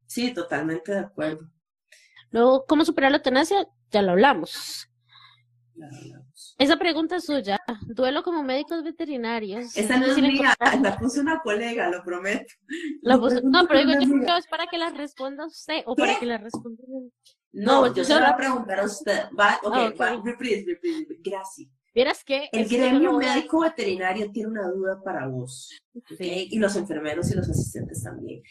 Sí, 0.07 0.33
totalmente 0.33 0.93
de 0.93 0.99
acuerdo. 0.99 1.47
Luego, 2.31 2.65
¿cómo 2.65 2.83
superar 2.83 3.11
la 3.11 3.17
eutanasia? 3.17 3.67
Ya 3.91 4.01
lo 4.01 4.13
hablamos. 4.13 4.89
Esa 6.57 6.77
pregunta 6.77 7.17
es 7.17 7.25
suya. 7.25 7.59
Duelo 7.87 8.23
como 8.23 8.43
médicos 8.43 8.83
veterinarios. 8.83 9.75
Esa 9.75 9.97
no 9.97 10.05
es 10.05 10.17
mía, 10.17 10.53
la 10.81 10.97
puse 10.97 11.19
una 11.19 11.39
colega, 11.39 11.89
lo 11.89 12.03
prometo. 12.03 12.53
no, 13.01 13.67
pero 13.67 13.79
digo, 13.79 13.99
yo 13.99 14.19
creo 14.23 14.37
es 14.37 14.47
para 14.47 14.67
que 14.67 14.77
la 14.77 14.89
responda 14.89 15.45
usted 15.45 15.83
o 15.85 15.95
para 15.95 16.19
que 16.19 16.25
la 16.25 16.37
responda. 16.37 16.83
No, 17.51 17.93
yo 17.93 18.03
se 18.03 18.13
la 18.13 18.19
voy 18.19 18.29
a 18.29 18.37
preguntar 18.37 18.79
a 18.79 18.83
usted. 18.83 19.23
Va, 19.39 19.59
ok, 19.63 19.73
ah, 19.73 19.91
okay. 19.93 20.17
reprise, 20.23 20.65
reprise, 20.67 21.07
Gracias. 21.23 21.69
Vieras 21.93 22.23
que 22.25 22.49
el 22.51 22.67
gremio 22.67 23.13
médico 23.13 23.61
veterinario 23.61 24.29
tiene 24.29 24.49
una 24.49 24.67
duda 24.67 25.01
para 25.01 25.27
vos, 25.27 25.71
¿okay? 26.11 26.49
y 26.51 26.59
los 26.59 26.75
enfermeros 26.75 27.31
y 27.31 27.35
los 27.35 27.49
asistentes 27.49 28.03
también. 28.03 28.43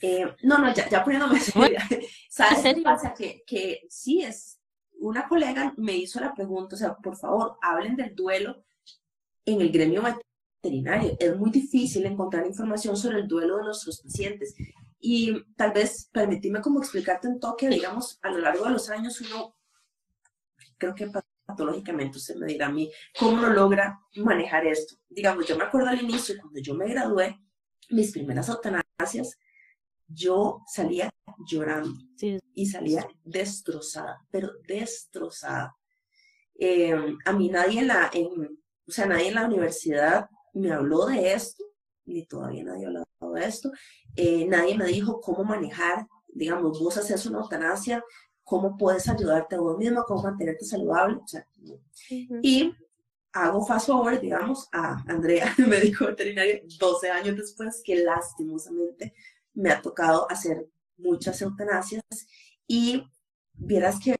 Eh, 0.00 0.24
no, 0.44 0.58
no, 0.58 0.72
ya, 0.72 0.88
ya 0.88 1.02
poniéndome 1.02 1.40
seria. 1.40 1.82
¿Sabes 2.30 2.62
qué 2.62 2.82
pasa? 2.82 3.12
Que, 3.14 3.42
que 3.44 3.80
sí 3.88 4.22
es 4.22 4.57
una 4.98 5.28
colega 5.28 5.74
me 5.76 5.96
hizo 5.96 6.20
la 6.20 6.34
pregunta, 6.34 6.76
o 6.76 6.78
sea, 6.78 6.96
por 6.96 7.16
favor, 7.16 7.56
hablen 7.62 7.96
del 7.96 8.14
duelo 8.14 8.64
en 9.44 9.60
el 9.60 9.70
gremio 9.70 10.02
veterinario. 10.62 11.16
Es 11.18 11.36
muy 11.36 11.50
difícil 11.50 12.04
encontrar 12.06 12.46
información 12.46 12.96
sobre 12.96 13.20
el 13.20 13.28
duelo 13.28 13.58
de 13.58 13.64
nuestros 13.64 14.00
pacientes. 14.02 14.54
Y 15.00 15.44
tal 15.54 15.72
vez 15.72 16.08
permitirme 16.12 16.60
como 16.60 16.80
explicarte 16.80 17.28
un 17.28 17.38
toque, 17.38 17.68
digamos, 17.68 18.18
a 18.22 18.30
lo 18.30 18.38
largo 18.38 18.64
de 18.64 18.70
los 18.70 18.90
años 18.90 19.20
uno, 19.20 19.56
creo 20.76 20.94
que 20.94 21.10
patológicamente 21.46 22.18
usted 22.18 22.36
me 22.36 22.46
dirá 22.46 22.66
a 22.66 22.72
mí, 22.72 22.90
¿cómo 23.18 23.40
lo 23.40 23.52
logra 23.52 24.00
manejar 24.16 24.66
esto? 24.66 24.96
Digamos, 25.08 25.46
yo 25.46 25.56
me 25.56 25.64
acuerdo 25.64 25.88
al 25.88 26.02
inicio, 26.02 26.34
cuando 26.40 26.60
yo 26.60 26.74
me 26.74 26.88
gradué, 26.88 27.40
mis 27.90 28.12
primeras 28.12 28.48
eutanasias, 28.48 29.38
yo 30.06 30.62
salía 30.66 31.10
llorando 31.46 31.98
y 32.54 32.66
salía 32.66 33.06
destrozada, 33.24 34.20
pero 34.30 34.50
destrozada. 34.66 35.76
Eh, 36.58 36.94
a 37.24 37.32
mí 37.32 37.48
nadie 37.48 37.80
en 37.80 37.88
la, 37.88 38.10
o 38.86 38.90
sea, 38.90 39.06
nadie 39.06 39.28
en 39.28 39.34
la 39.34 39.46
universidad 39.46 40.28
me 40.54 40.72
habló 40.72 41.06
de 41.06 41.32
esto, 41.32 41.64
ni 42.04 42.26
todavía 42.26 42.64
nadie 42.64 42.84
ha 42.84 42.88
hablado 42.88 43.32
de 43.34 43.44
esto. 43.44 43.70
Eh, 44.16 44.46
nadie 44.46 44.76
me 44.76 44.86
dijo 44.86 45.20
cómo 45.20 45.44
manejar, 45.44 46.06
digamos, 46.26 46.80
vos 46.80 46.96
haces 46.96 47.24
una 47.26 47.38
eutanasia, 47.38 48.02
cómo 48.42 48.76
puedes 48.76 49.08
ayudarte 49.08 49.56
a 49.56 49.60
vos 49.60 49.78
misma, 49.78 50.04
cómo 50.04 50.22
mantenerte 50.22 50.64
saludable. 50.64 51.20
Y 52.42 52.74
hago 53.32 53.64
fast 53.64 53.86
forward, 53.86 54.20
digamos, 54.20 54.68
a 54.72 55.02
Andrea, 55.06 55.54
médico 55.58 56.06
veterinario, 56.06 56.62
12 56.78 57.10
años 57.10 57.36
después, 57.36 57.82
que 57.84 57.96
lastimosamente 57.96 59.14
me 59.52 59.70
ha 59.70 59.82
tocado 59.82 60.30
hacer 60.30 60.66
muchas 60.98 61.40
eutanasias 61.42 62.02
y 62.66 63.02
vieras 63.54 63.98
que, 63.98 64.16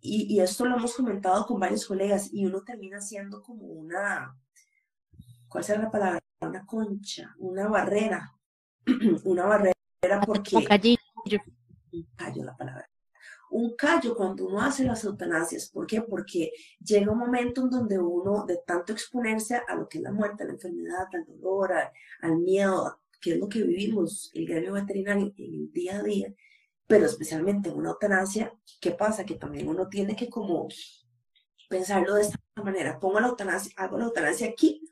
y, 0.00 0.40
esto 0.40 0.64
lo 0.64 0.76
hemos 0.76 0.94
comentado 0.94 1.46
con 1.46 1.60
varios 1.60 1.86
colegas, 1.86 2.32
y 2.32 2.46
uno 2.46 2.62
termina 2.62 3.00
siendo 3.00 3.42
como 3.42 3.66
una, 3.66 4.36
¿cuál 5.48 5.64
será 5.64 5.82
la 5.82 5.90
palabra? 5.90 6.20
Una 6.40 6.64
concha, 6.64 7.34
una 7.38 7.68
barrera, 7.68 8.32
una 9.24 9.46
barrera 9.46 9.74
porque... 10.24 10.56
Un 10.56 10.64
callo. 10.64 10.96
Un 11.92 12.08
callo 12.16 12.44
la 12.44 12.56
palabra. 12.56 12.88
Un 13.50 13.74
callo 13.76 14.14
cuando 14.14 14.46
uno 14.46 14.60
hace 14.60 14.84
las 14.84 15.02
eutanasias. 15.04 15.70
¿Por 15.70 15.86
qué? 15.86 16.02
Porque 16.02 16.52
llega 16.80 17.10
un 17.10 17.18
momento 17.18 17.62
en 17.62 17.70
donde 17.70 17.98
uno, 17.98 18.44
de 18.46 18.58
tanto 18.58 18.92
exponerse 18.92 19.60
a 19.66 19.74
lo 19.74 19.88
que 19.88 19.98
es 19.98 20.04
la 20.04 20.12
muerte, 20.12 20.44
a 20.44 20.46
la 20.46 20.52
enfermedad, 20.52 21.08
al 21.12 21.24
dolor, 21.24 21.72
al 22.20 22.36
miedo, 22.36 23.00
que 23.20 23.32
es 23.32 23.38
lo 23.38 23.48
que 23.48 23.62
vivimos 23.62 24.30
el 24.34 24.46
gremio 24.46 24.72
veterinario 24.72 25.32
en 25.36 25.54
el 25.54 25.72
día 25.72 25.98
a 25.98 26.02
día, 26.02 26.34
pero 26.86 27.06
especialmente 27.06 27.68
en 27.68 27.76
una 27.76 27.90
eutanasia, 27.90 28.52
¿qué 28.80 28.92
pasa? 28.92 29.24
Que 29.24 29.34
también 29.34 29.68
uno 29.68 29.88
tiene 29.88 30.16
que 30.16 30.28
como 30.28 30.68
pensarlo 31.68 32.14
de 32.14 32.22
esta 32.22 32.38
manera, 32.56 32.98
pongo 32.98 33.20
la 33.20 33.28
eutanasia, 33.28 33.72
hago 33.76 33.98
la 33.98 34.04
eutanasia 34.04 34.48
aquí 34.48 34.82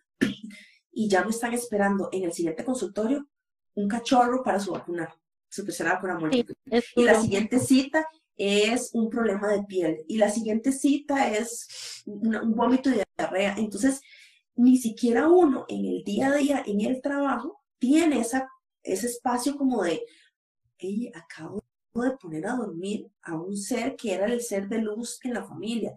y 0.93 1.09
ya 1.09 1.25
me 1.25 1.31
están 1.31 1.55
esperando 1.55 2.09
en 2.13 2.25
el 2.25 2.33
siguiente 2.33 2.65
consultorio 2.65 3.27
un 3.75 3.89
cachorro 3.89 4.43
para 4.43 4.61
su 4.61 4.73
vacuna, 4.73 5.15
su 5.49 5.65
tercera 5.65 5.95
vacuna 5.95 6.19
múltiple. 6.19 6.57
y 6.97 7.05
la 7.05 7.21
siguiente 7.21 7.59
cita 7.59 8.07
es 8.37 8.91
un 8.93 9.09
problema 9.09 9.49
de 9.49 9.63
piel 9.65 10.05
y 10.07 10.19
la 10.19 10.31
siguiente 10.31 10.73
cita 10.73 11.31
es 11.31 12.03
un 12.07 12.55
vómito 12.55 12.91
de 12.91 13.05
diarrea. 13.17 13.55
Entonces, 13.57 14.01
ni 14.55 14.77
siquiera 14.79 15.29
uno 15.29 15.65
en 15.69 15.85
el 15.87 16.05
día 16.05 16.29
a 16.29 16.37
día, 16.37 16.63
en 16.67 16.81
el 16.83 17.01
trabajo, 17.01 17.63
tiene 17.79 18.21
esa, 18.21 18.49
ese 18.83 19.07
espacio 19.07 19.57
como 19.57 19.83
de, 19.83 20.03
hey, 20.79 21.11
acabo 21.15 21.63
de 21.95 22.11
poner 22.13 22.47
a 22.47 22.57
dormir 22.57 23.11
a 23.23 23.35
un 23.35 23.57
ser 23.57 23.97
que 23.97 24.13
era 24.13 24.27
el 24.27 24.41
ser 24.41 24.69
de 24.69 24.79
luz 24.79 25.19
en 25.25 25.35
la 25.35 25.45
familia. 25.45 25.97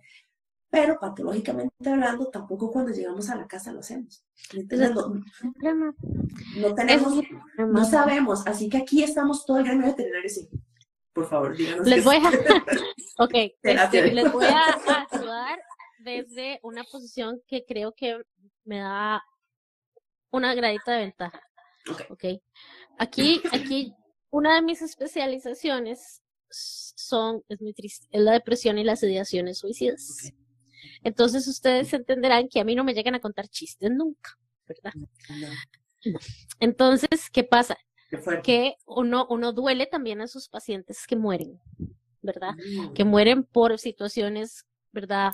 Pero 0.72 1.00
patológicamente 1.00 1.90
hablando, 1.90 2.28
tampoco 2.28 2.72
cuando 2.72 2.92
llegamos 2.92 3.28
a 3.30 3.36
la 3.36 3.48
casa 3.48 3.72
lo 3.72 3.80
hacemos. 3.80 4.24
no, 4.54 4.68
tenemos, 6.76 7.14
no 7.58 7.86
sabemos. 7.86 8.46
Así 8.46 8.70
que 8.70 8.78
aquí 8.78 9.04
estamos 9.04 9.46
todo 9.46 9.58
el 9.58 9.64
gremio 9.64 9.88
veterinario. 9.88 10.30
Sí. 10.30 10.48
Por 11.12 11.28
favor, 11.28 11.58
díganos. 11.58 11.88
Les 11.88 12.04
voy 12.04 12.18
a, 12.18 12.20
ok, 13.24 13.34
este, 13.64 14.14
les 14.14 14.32
voy 14.32 14.46
a 14.46 15.08
ayudar 15.12 15.60
desde 16.00 16.60
una 16.64 16.84
posición 16.84 17.42
que 17.48 17.66
creo 17.66 17.94
que 17.94 18.22
me 18.64 18.80
da 18.80 19.24
una 20.32 20.54
gradita 20.54 20.92
de 20.92 21.00
ventaja. 21.00 21.42
Okay. 22.10 22.42
Aquí, 22.98 23.42
aquí, 23.52 23.94
una 24.30 24.56
de 24.56 24.62
mis 24.62 24.82
especializaciones 24.82 26.22
son, 26.50 27.44
es 27.48 27.62
muy 27.62 27.74
triste, 27.74 28.08
es 28.12 28.22
la 28.22 28.34
depresión 28.34 28.78
y 28.78 28.84
las 28.84 29.04
ideaciones 29.04 29.60
suicidas. 29.60 30.34
Entonces 31.04 31.48
ustedes 31.48 31.94
entenderán 31.94 32.48
que 32.50 32.60
a 32.60 32.64
mí 32.64 32.76
no 32.76 32.84
me 32.84 32.94
llegan 32.94 33.16
a 33.16 33.20
contar 33.20 33.48
chistes 33.48 33.92
nunca, 33.92 34.38
¿verdad? 34.68 34.94
Entonces, 36.60 37.30
¿qué 37.32 37.44
pasa? 37.44 37.78
que 38.44 38.76
uno, 38.88 39.28
uno 39.30 39.54
duele 39.54 39.86
también 39.86 40.22
a 40.22 40.28
sus 40.28 40.50
pacientes 40.50 41.06
que 41.06 41.16
mueren, 41.16 41.60
¿verdad? 42.22 42.54
Mm. 42.56 42.94
Que 42.94 43.04
mueren 43.04 43.44
por 43.44 43.78
situaciones, 43.78 44.66
¿verdad? 44.92 45.32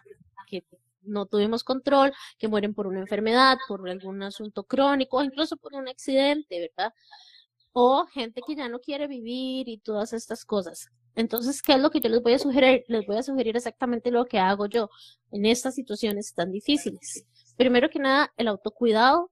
Que 0.48 0.66
no 1.06 1.26
tuvimos 1.26 1.64
control, 1.64 2.14
que 2.38 2.48
mueren 2.48 2.74
por 2.74 2.88
una 2.88 3.00
enfermedad, 3.00 3.58
por 3.68 3.88
algún 3.90 4.24
asunto 4.24 4.64
crónico, 4.64 5.24
incluso 5.24 5.58
por 5.58 5.74
un 5.74 5.88
accidente, 5.88 6.60
¿verdad? 6.60 6.94
O 7.74 8.06
gente 8.08 8.42
que 8.46 8.56
ya 8.56 8.70
no 8.70 8.80
quiere 8.80 9.08
vivir 9.08 9.68
y 9.70 9.78
todas 9.80 10.14
estas 10.14 10.46
cosas. 10.46 10.90
Entonces, 11.16 11.62
¿qué 11.62 11.74
es 11.74 11.80
lo 11.80 11.90
que 11.90 12.00
yo 12.00 12.10
les 12.10 12.22
voy 12.22 12.34
a 12.34 12.40
sugerir? 12.40 12.84
Les 12.88 13.06
voy 13.06 13.18
a 13.18 13.24
sugerir 13.24 13.56
exactamente 13.56 14.12
lo 14.12 14.26
que 14.26 14.40
hago 14.40 14.66
yo 14.66 14.90
en 15.32 15.46
estas 15.46 15.76
situaciones 15.76 16.34
tan 16.34 16.52
difíciles. 16.52 17.26
Primero 17.58 17.90
que 17.90 18.00
nada, 18.00 18.34
el 18.38 18.50
autocuidado 18.50 19.32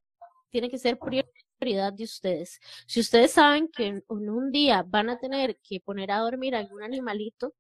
tiene 0.50 0.70
que 0.70 0.78
ser 0.78 0.98
prioridad 0.98 1.94
de 1.94 2.04
ustedes. 2.06 2.60
Si 2.88 3.00
ustedes 3.00 3.32
saben 3.32 3.68
que 3.70 3.88
en 3.88 4.04
un 4.08 4.52
día 4.52 4.84
van 4.88 5.10
a 5.10 5.18
tener 5.18 5.58
que 5.68 5.80
poner 5.82 6.12
a 6.12 6.20
dormir 6.20 6.56
a 6.56 6.60
algún 6.60 6.84
animalito, 6.84 7.54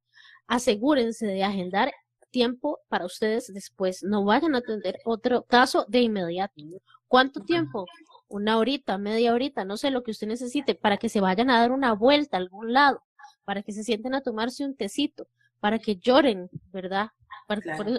asegúrense 0.47 1.26
de 1.26 1.43
agendar 1.43 1.91
tiempo 2.34 2.79
para 2.89 3.05
ustedes 3.05 3.53
después. 3.53 4.03
No 4.03 4.25
vayan 4.25 4.55
a 4.55 4.57
atender 4.57 4.97
otro 5.05 5.43
caso 5.43 5.86
de 5.88 6.01
inmediato. 6.01 6.61
¿Cuánto 7.07 7.41
tiempo? 7.41 7.86
Una 8.27 8.57
horita, 8.57 8.97
media 8.97 9.34
horita, 9.34 9.63
no 9.63 9.77
sé 9.77 9.91
lo 9.91 10.03
que 10.03 10.11
usted 10.11 10.27
necesite 10.27 10.73
para 10.73 10.97
que 10.97 11.09
se 11.09 11.21
vayan 11.21 11.51
a 11.51 11.59
dar 11.59 11.71
una 11.71 11.93
vuelta 11.93 12.36
a 12.36 12.39
algún 12.39 12.73
lado 12.73 13.03
para 13.45 13.61
que 13.61 13.71
se 13.71 13.84
sienten 13.84 14.15
a 14.15 14.21
tomarse 14.21 14.65
un 14.65 14.75
tecito, 14.75 15.27
para 15.59 15.79
que 15.79 15.95
lloren, 15.95 16.49
¿verdad? 16.71 17.09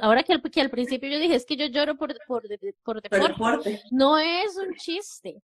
ahora 0.00 0.22
que 0.22 0.32
al, 0.32 0.42
que 0.42 0.60
al, 0.60 0.70
principio 0.70 1.08
yo 1.08 1.18
dije, 1.18 1.34
es 1.34 1.44
que 1.44 1.56
yo 1.56 1.66
lloro 1.66 1.96
por, 1.96 2.14
por, 2.26 2.42
por 2.82 3.00
deporte. 3.00 3.82
No 3.90 4.18
es 4.18 4.56
un 4.56 4.74
chiste. 4.74 5.42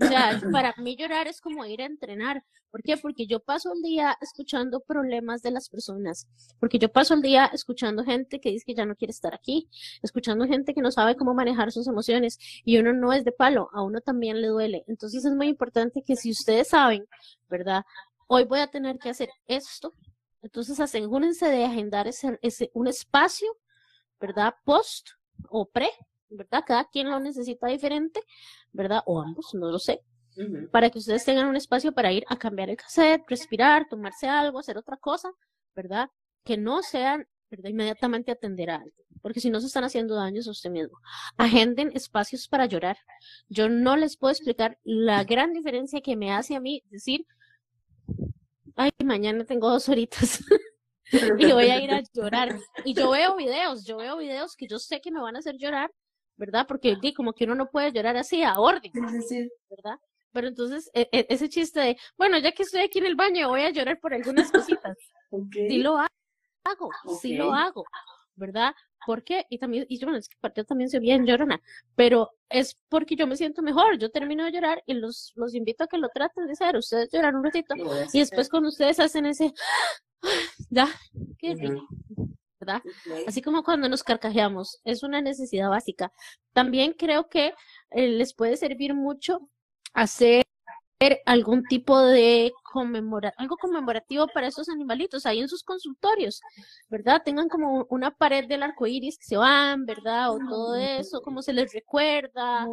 O 0.00 0.06
sea, 0.06 0.40
para 0.52 0.74
mí 0.78 0.96
llorar 0.96 1.26
es 1.26 1.40
como 1.40 1.64
ir 1.64 1.80
a 1.82 1.86
entrenar. 1.86 2.44
¿Por 2.70 2.82
qué? 2.82 2.96
Porque 2.96 3.26
yo 3.26 3.40
paso 3.40 3.72
el 3.72 3.82
día 3.82 4.16
escuchando 4.20 4.80
problemas 4.80 5.42
de 5.42 5.50
las 5.50 5.68
personas. 5.68 6.28
Porque 6.60 6.78
yo 6.78 6.90
paso 6.90 7.14
el 7.14 7.22
día 7.22 7.46
escuchando 7.46 8.04
gente 8.04 8.38
que 8.38 8.50
dice 8.50 8.64
que 8.66 8.74
ya 8.74 8.84
no 8.84 8.94
quiere 8.94 9.12
estar 9.12 9.34
aquí. 9.34 9.68
Escuchando 10.02 10.46
gente 10.46 10.74
que 10.74 10.82
no 10.82 10.90
sabe 10.90 11.16
cómo 11.16 11.32
manejar 11.32 11.72
sus 11.72 11.86
emociones. 11.88 12.38
Y 12.64 12.78
uno 12.78 12.92
no 12.92 13.12
es 13.12 13.24
de 13.24 13.32
palo, 13.32 13.70
a 13.72 13.82
uno 13.82 14.00
también 14.00 14.40
le 14.42 14.48
duele. 14.48 14.84
Entonces 14.86 15.24
es 15.24 15.32
muy 15.32 15.48
importante 15.48 16.02
que 16.02 16.16
si 16.16 16.30
ustedes 16.30 16.68
saben, 16.68 17.06
¿verdad? 17.48 17.84
hoy 18.26 18.44
voy 18.44 18.60
a 18.60 18.66
tener 18.66 18.98
que 18.98 19.10
hacer 19.10 19.30
esto. 19.46 19.94
Entonces 20.42 20.78
asegúrense 20.80 21.46
de 21.48 21.64
agendar 21.64 22.06
ese, 22.06 22.38
ese, 22.42 22.70
un 22.74 22.86
espacio, 22.86 23.48
¿verdad? 24.20 24.54
Post 24.64 25.10
o 25.48 25.66
pre, 25.66 25.88
¿verdad? 26.28 26.64
Cada 26.66 26.84
quien 26.88 27.10
lo 27.10 27.18
necesita 27.20 27.66
diferente, 27.66 28.20
¿verdad? 28.76 29.02
O 29.06 29.20
ambos, 29.20 29.54
no 29.54 29.70
lo 29.70 29.78
sé. 29.78 30.02
Para 30.70 30.90
que 30.90 30.98
ustedes 30.98 31.24
tengan 31.24 31.46
un 31.46 31.56
espacio 31.56 31.92
para 31.92 32.12
ir 32.12 32.24
a 32.28 32.36
cambiar 32.36 32.68
el 32.68 32.76
cassette, 32.76 33.24
respirar, 33.26 33.88
tomarse 33.88 34.28
algo, 34.28 34.58
hacer 34.58 34.76
otra 34.76 34.98
cosa, 34.98 35.30
¿verdad? 35.74 36.10
Que 36.44 36.58
no 36.58 36.82
sean, 36.82 37.26
¿verdad? 37.50 37.70
Inmediatamente 37.70 38.32
atender 38.32 38.68
a 38.68 38.76
algo, 38.76 38.92
porque 39.22 39.40
si 39.40 39.48
no 39.48 39.60
se 39.60 39.68
están 39.68 39.84
haciendo 39.84 40.14
daños 40.14 40.46
a 40.46 40.50
usted 40.50 40.68
mismo. 40.68 40.98
Agenden 41.38 41.90
espacios 41.94 42.48
para 42.48 42.66
llorar. 42.66 42.98
Yo 43.48 43.70
no 43.70 43.96
les 43.96 44.18
puedo 44.18 44.30
explicar 44.30 44.78
la 44.84 45.24
gran 45.24 45.54
diferencia 45.54 46.02
que 46.02 46.16
me 46.16 46.30
hace 46.32 46.54
a 46.54 46.60
mí 46.60 46.82
decir, 46.90 47.26
ay, 48.74 48.90
mañana 49.02 49.46
tengo 49.46 49.70
dos 49.70 49.88
horitas 49.88 50.44
y 51.38 51.50
voy 51.50 51.70
a 51.70 51.82
ir 51.82 51.92
a 51.92 52.02
llorar. 52.12 52.58
Y 52.84 52.92
yo 52.92 53.10
veo 53.10 53.36
videos, 53.36 53.86
yo 53.86 53.96
veo 53.96 54.18
videos 54.18 54.54
que 54.54 54.66
yo 54.68 54.78
sé 54.78 55.00
que 55.00 55.10
me 55.10 55.22
van 55.22 55.36
a 55.36 55.38
hacer 55.38 55.56
llorar, 55.56 55.90
¿verdad? 56.36 56.66
Porque 56.66 56.96
como 57.14 57.32
que 57.32 57.44
uno 57.44 57.54
no 57.54 57.70
puede 57.70 57.92
llorar 57.92 58.16
así 58.16 58.42
a 58.42 58.58
orden, 58.58 58.92
¿verdad? 59.70 59.98
Pero 60.32 60.48
entonces, 60.48 60.90
e, 60.92 61.08
e, 61.12 61.26
ese 61.30 61.48
chiste 61.48 61.80
de, 61.80 61.96
bueno, 62.18 62.38
ya 62.38 62.52
que 62.52 62.62
estoy 62.62 62.82
aquí 62.82 62.98
en 62.98 63.06
el 63.06 63.16
baño, 63.16 63.48
voy 63.48 63.62
a 63.62 63.70
llorar 63.70 63.98
por 64.00 64.14
algunas 64.14 64.50
cositas. 64.50 64.96
Sí 65.68 65.78
lo 65.78 65.98
hago, 65.98 66.90
sí 67.20 67.34
lo 67.34 67.52
hago, 67.52 67.84
¿verdad? 68.36 68.72
porque, 69.06 69.46
y 69.48 69.58
también, 69.58 69.86
y 69.88 69.98
yo, 69.98 70.06
bueno, 70.06 70.18
es 70.18 70.28
que 70.28 70.36
parte 70.40 70.64
también 70.64 70.90
soy 70.90 70.98
bien 70.98 71.24
llorona, 71.24 71.62
pero 71.94 72.32
es 72.48 72.76
porque 72.88 73.14
yo 73.14 73.26
me 73.26 73.36
siento 73.36 73.62
mejor, 73.62 73.98
yo 73.98 74.10
termino 74.10 74.44
de 74.44 74.50
llorar 74.50 74.82
y 74.84 74.94
los, 74.94 75.32
los 75.36 75.54
invito 75.54 75.84
a 75.84 75.86
que 75.86 75.96
lo 75.96 76.08
traten 76.08 76.46
de 76.46 76.52
hacer, 76.52 76.76
ustedes 76.76 77.08
lloran 77.12 77.36
un 77.36 77.44
ratito, 77.44 77.74
y 78.12 78.18
después 78.18 78.48
cuando 78.50 78.68
ustedes 78.68 78.98
hacen 78.98 79.26
ese, 79.26 79.54
ya, 80.70 80.88
qué 81.38 81.54
rico. 81.54 81.86
¿Verdad? 82.60 82.82
Así 83.26 83.42
como 83.42 83.62
cuando 83.62 83.88
nos 83.88 84.02
carcajeamos, 84.02 84.80
es 84.84 85.02
una 85.02 85.20
necesidad 85.20 85.68
básica. 85.68 86.12
También 86.52 86.92
creo 86.92 87.28
que 87.28 87.54
eh, 87.90 88.08
les 88.08 88.34
puede 88.34 88.56
servir 88.56 88.94
mucho 88.94 89.48
hacer 89.94 90.46
algún 91.26 91.62
tipo 91.64 92.00
de 92.00 92.52
conmemora 92.62 93.32
algo 93.36 93.56
conmemorativo 93.58 94.26
para 94.28 94.46
esos 94.46 94.68
animalitos 94.70 95.26
ahí 95.26 95.40
en 95.40 95.48
sus 95.48 95.62
consultorios, 95.62 96.40
¿verdad? 96.88 97.20
Tengan 97.22 97.48
como 97.48 97.86
una 97.90 98.10
pared 98.10 98.46
del 98.48 98.62
arco 98.62 98.86
iris 98.86 99.18
que 99.18 99.24
se 99.24 99.36
van, 99.36 99.84
¿verdad? 99.84 100.30
O 100.32 100.38
todo 100.38 100.74
eso, 100.74 101.20
como 101.20 101.42
se 101.42 101.52
les 101.52 101.72
recuerda, 101.72 102.66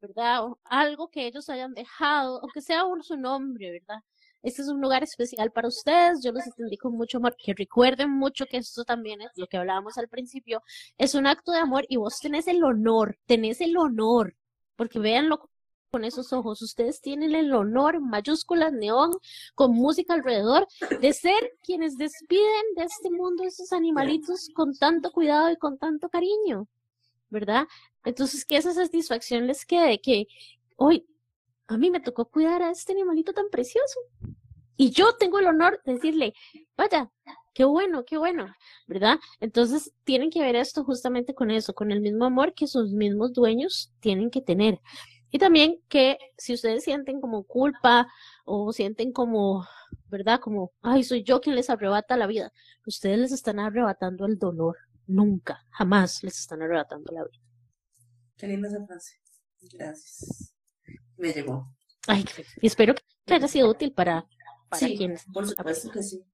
¿verdad? 0.00 0.44
O 0.44 0.58
algo 0.64 1.08
que 1.08 1.26
ellos 1.26 1.48
hayan 1.48 1.72
dejado, 1.72 2.40
o 2.42 2.48
que 2.48 2.60
sea 2.60 2.84
un, 2.84 3.02
su 3.02 3.16
nombre, 3.16 3.70
¿verdad? 3.72 4.02
Este 4.42 4.62
es 4.62 4.68
un 4.68 4.80
lugar 4.80 5.02
especial 5.02 5.50
para 5.52 5.68
ustedes, 5.68 6.22
yo 6.22 6.32
los 6.32 6.46
atendí 6.46 6.76
con 6.76 6.94
mucho 6.94 7.18
amor, 7.18 7.36
que 7.36 7.52
recuerden 7.54 8.10
mucho 8.10 8.46
que 8.46 8.56
esto 8.56 8.84
también 8.84 9.20
es 9.20 9.30
lo 9.36 9.46
que 9.46 9.58
hablábamos 9.58 9.98
al 9.98 10.08
principio, 10.08 10.62
es 10.96 11.14
un 11.14 11.26
acto 11.26 11.52
de 11.52 11.58
amor 11.58 11.84
y 11.88 11.96
vos 11.96 12.18
tenés 12.20 12.48
el 12.48 12.64
honor, 12.64 13.18
tenés 13.26 13.60
el 13.60 13.76
honor, 13.76 14.34
porque 14.76 14.98
véanlo 14.98 15.50
con 15.90 16.04
esos 16.04 16.32
ojos. 16.32 16.62
Ustedes 16.62 17.00
tienen 17.00 17.34
el 17.34 17.52
honor, 17.52 18.00
mayúsculas, 18.00 18.72
neón, 18.72 19.10
con 19.54 19.72
música 19.72 20.14
alrededor, 20.14 20.66
de 21.00 21.12
ser 21.12 21.58
quienes 21.62 21.96
despiden 21.96 22.74
de 22.76 22.84
este 22.84 23.10
mundo 23.10 23.44
esos 23.44 23.72
animalitos 23.72 24.48
con 24.54 24.74
tanto 24.74 25.10
cuidado 25.10 25.50
y 25.50 25.56
con 25.56 25.78
tanto 25.78 26.08
cariño, 26.08 26.68
¿verdad? 27.28 27.66
Entonces, 28.04 28.44
que 28.44 28.56
esa 28.56 28.72
satisfacción 28.72 29.46
les 29.46 29.66
quede, 29.66 30.00
que 30.00 30.26
hoy 30.76 31.06
a 31.70 31.78
mí 31.78 31.88
me 31.90 32.00
tocó 32.00 32.24
cuidar 32.24 32.62
a 32.62 32.70
este 32.72 32.92
animalito 32.92 33.32
tan 33.32 33.48
precioso. 33.48 34.00
Y 34.76 34.90
yo 34.90 35.14
tengo 35.16 35.38
el 35.38 35.46
honor 35.46 35.80
de 35.84 35.94
decirle, 35.94 36.34
vaya, 36.76 37.12
qué 37.54 37.64
bueno, 37.64 38.04
qué 38.04 38.18
bueno, 38.18 38.52
¿verdad? 38.88 39.20
Entonces 39.38 39.92
tienen 40.02 40.30
que 40.30 40.42
ver 40.42 40.56
esto 40.56 40.82
justamente 40.84 41.32
con 41.32 41.50
eso, 41.50 41.72
con 41.72 41.92
el 41.92 42.00
mismo 42.00 42.24
amor 42.24 42.54
que 42.54 42.66
sus 42.66 42.90
mismos 42.92 43.32
dueños 43.32 43.92
tienen 44.00 44.30
que 44.30 44.40
tener. 44.40 44.80
Y 45.30 45.38
también 45.38 45.80
que 45.88 46.18
si 46.36 46.54
ustedes 46.54 46.82
sienten 46.82 47.20
como 47.20 47.44
culpa 47.44 48.08
o 48.44 48.72
sienten 48.72 49.12
como, 49.12 49.64
¿verdad? 50.08 50.40
Como, 50.40 50.72
ay, 50.82 51.04
soy 51.04 51.22
yo 51.22 51.40
quien 51.40 51.54
les 51.54 51.70
arrebata 51.70 52.16
la 52.16 52.26
vida, 52.26 52.52
ustedes 52.84 53.18
les 53.18 53.32
están 53.32 53.60
arrebatando 53.60 54.26
el 54.26 54.38
dolor. 54.38 54.76
Nunca, 55.06 55.64
jamás 55.70 56.24
les 56.24 56.36
están 56.36 56.62
arrebatando 56.62 57.12
la 57.12 57.22
vida. 57.22 57.44
Qué 58.36 58.48
linda 58.48 58.66
esa 58.66 58.84
frase. 58.84 59.20
Gracias. 59.72 60.49
Me 61.20 61.32
llegó. 61.32 61.68
Ay, 62.06 62.24
y 62.60 62.66
espero 62.66 62.94
que 63.26 63.34
haya 63.34 63.46
sido 63.46 63.70
útil 63.70 63.92
para, 63.92 64.26
para 64.68 64.80
sí, 64.80 64.96
quienes. 64.96 65.24
Por 65.32 65.46
supuesto 65.46 65.90
que 65.90 66.02
sí. 66.02 66.24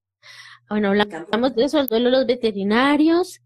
Bueno, 0.69 0.89
hablamos 0.89 1.55
de 1.55 1.65
eso, 1.65 1.79
el 1.79 1.87
duelo 1.87 2.09
de 2.09 2.17
los 2.17 2.25
veterinarios. 2.25 3.41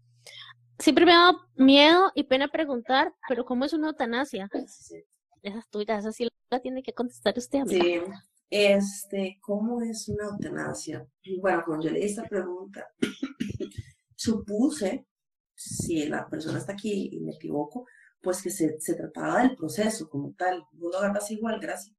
Siempre 0.78 1.04
me 1.04 1.12
ha 1.12 1.18
dado 1.18 1.48
miedo 1.56 2.10
y 2.14 2.24
pena 2.24 2.48
preguntar, 2.48 3.12
pero 3.28 3.44
¿cómo 3.44 3.64
es 3.64 3.72
una 3.72 3.88
eutanasia? 3.88 4.48
Sí, 4.66 5.04
esa 5.42 5.58
es 5.58 5.68
tuya, 5.68 5.98
esa 5.98 6.12
sí 6.12 6.28
la 6.50 6.60
tiene 6.60 6.82
que 6.82 6.92
contestar 6.92 7.36
usted, 7.36 7.60
amiga. 7.60 7.84
Sí, 7.84 8.12
este, 8.50 9.38
¿cómo 9.40 9.82
es 9.82 10.08
una 10.08 10.24
eutanasia? 10.24 11.06
Bueno, 11.40 11.62
cuando 11.66 11.86
yo 11.86 11.92
leí 11.92 12.04
esta 12.04 12.24
pregunta, 12.24 12.86
supuse, 14.16 15.06
si 15.54 16.06
la 16.06 16.28
persona 16.28 16.58
está 16.58 16.72
aquí 16.72 17.10
y 17.12 17.20
me 17.20 17.32
equivoco, 17.32 17.86
pues 18.22 18.42
que 18.42 18.50
se, 18.50 18.80
se 18.80 18.94
trataba 18.94 19.42
del 19.42 19.56
proceso 19.56 20.08
como 20.08 20.32
tal. 20.32 20.64
¿Vos 20.72 20.92
lo 20.92 20.98
agarras 20.98 21.30
igual, 21.30 21.58
gracias? 21.60 21.94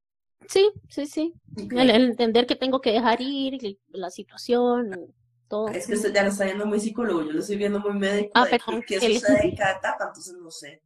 Sí, 0.47 0.71
sí, 0.89 1.05
sí. 1.05 1.33
El, 1.57 1.89
entender 1.89 2.45
que 2.45 2.55
tengo 2.55 2.81
que 2.81 2.91
dejar 2.91 3.21
ir, 3.21 3.77
la 3.89 4.09
situación, 4.09 5.13
todo. 5.47 5.67
Es 5.69 5.87
que 5.87 5.93
usted 5.93 6.13
ya 6.13 6.23
lo 6.23 6.29
está 6.29 6.45
viendo 6.45 6.65
muy 6.65 6.79
psicólogo, 6.79 7.23
yo 7.23 7.31
lo 7.31 7.39
estoy 7.39 7.57
viendo 7.57 7.79
muy 7.79 7.93
médico. 7.93 8.31
Ah, 8.33 8.47
pero 8.49 8.81
¿Qué 8.85 8.99
sucede 8.99 9.49
en 9.49 9.55
cada 9.55 9.77
etapa? 9.77 10.05
Entonces 10.07 10.35
no 10.35 10.51
sé. 10.51 10.81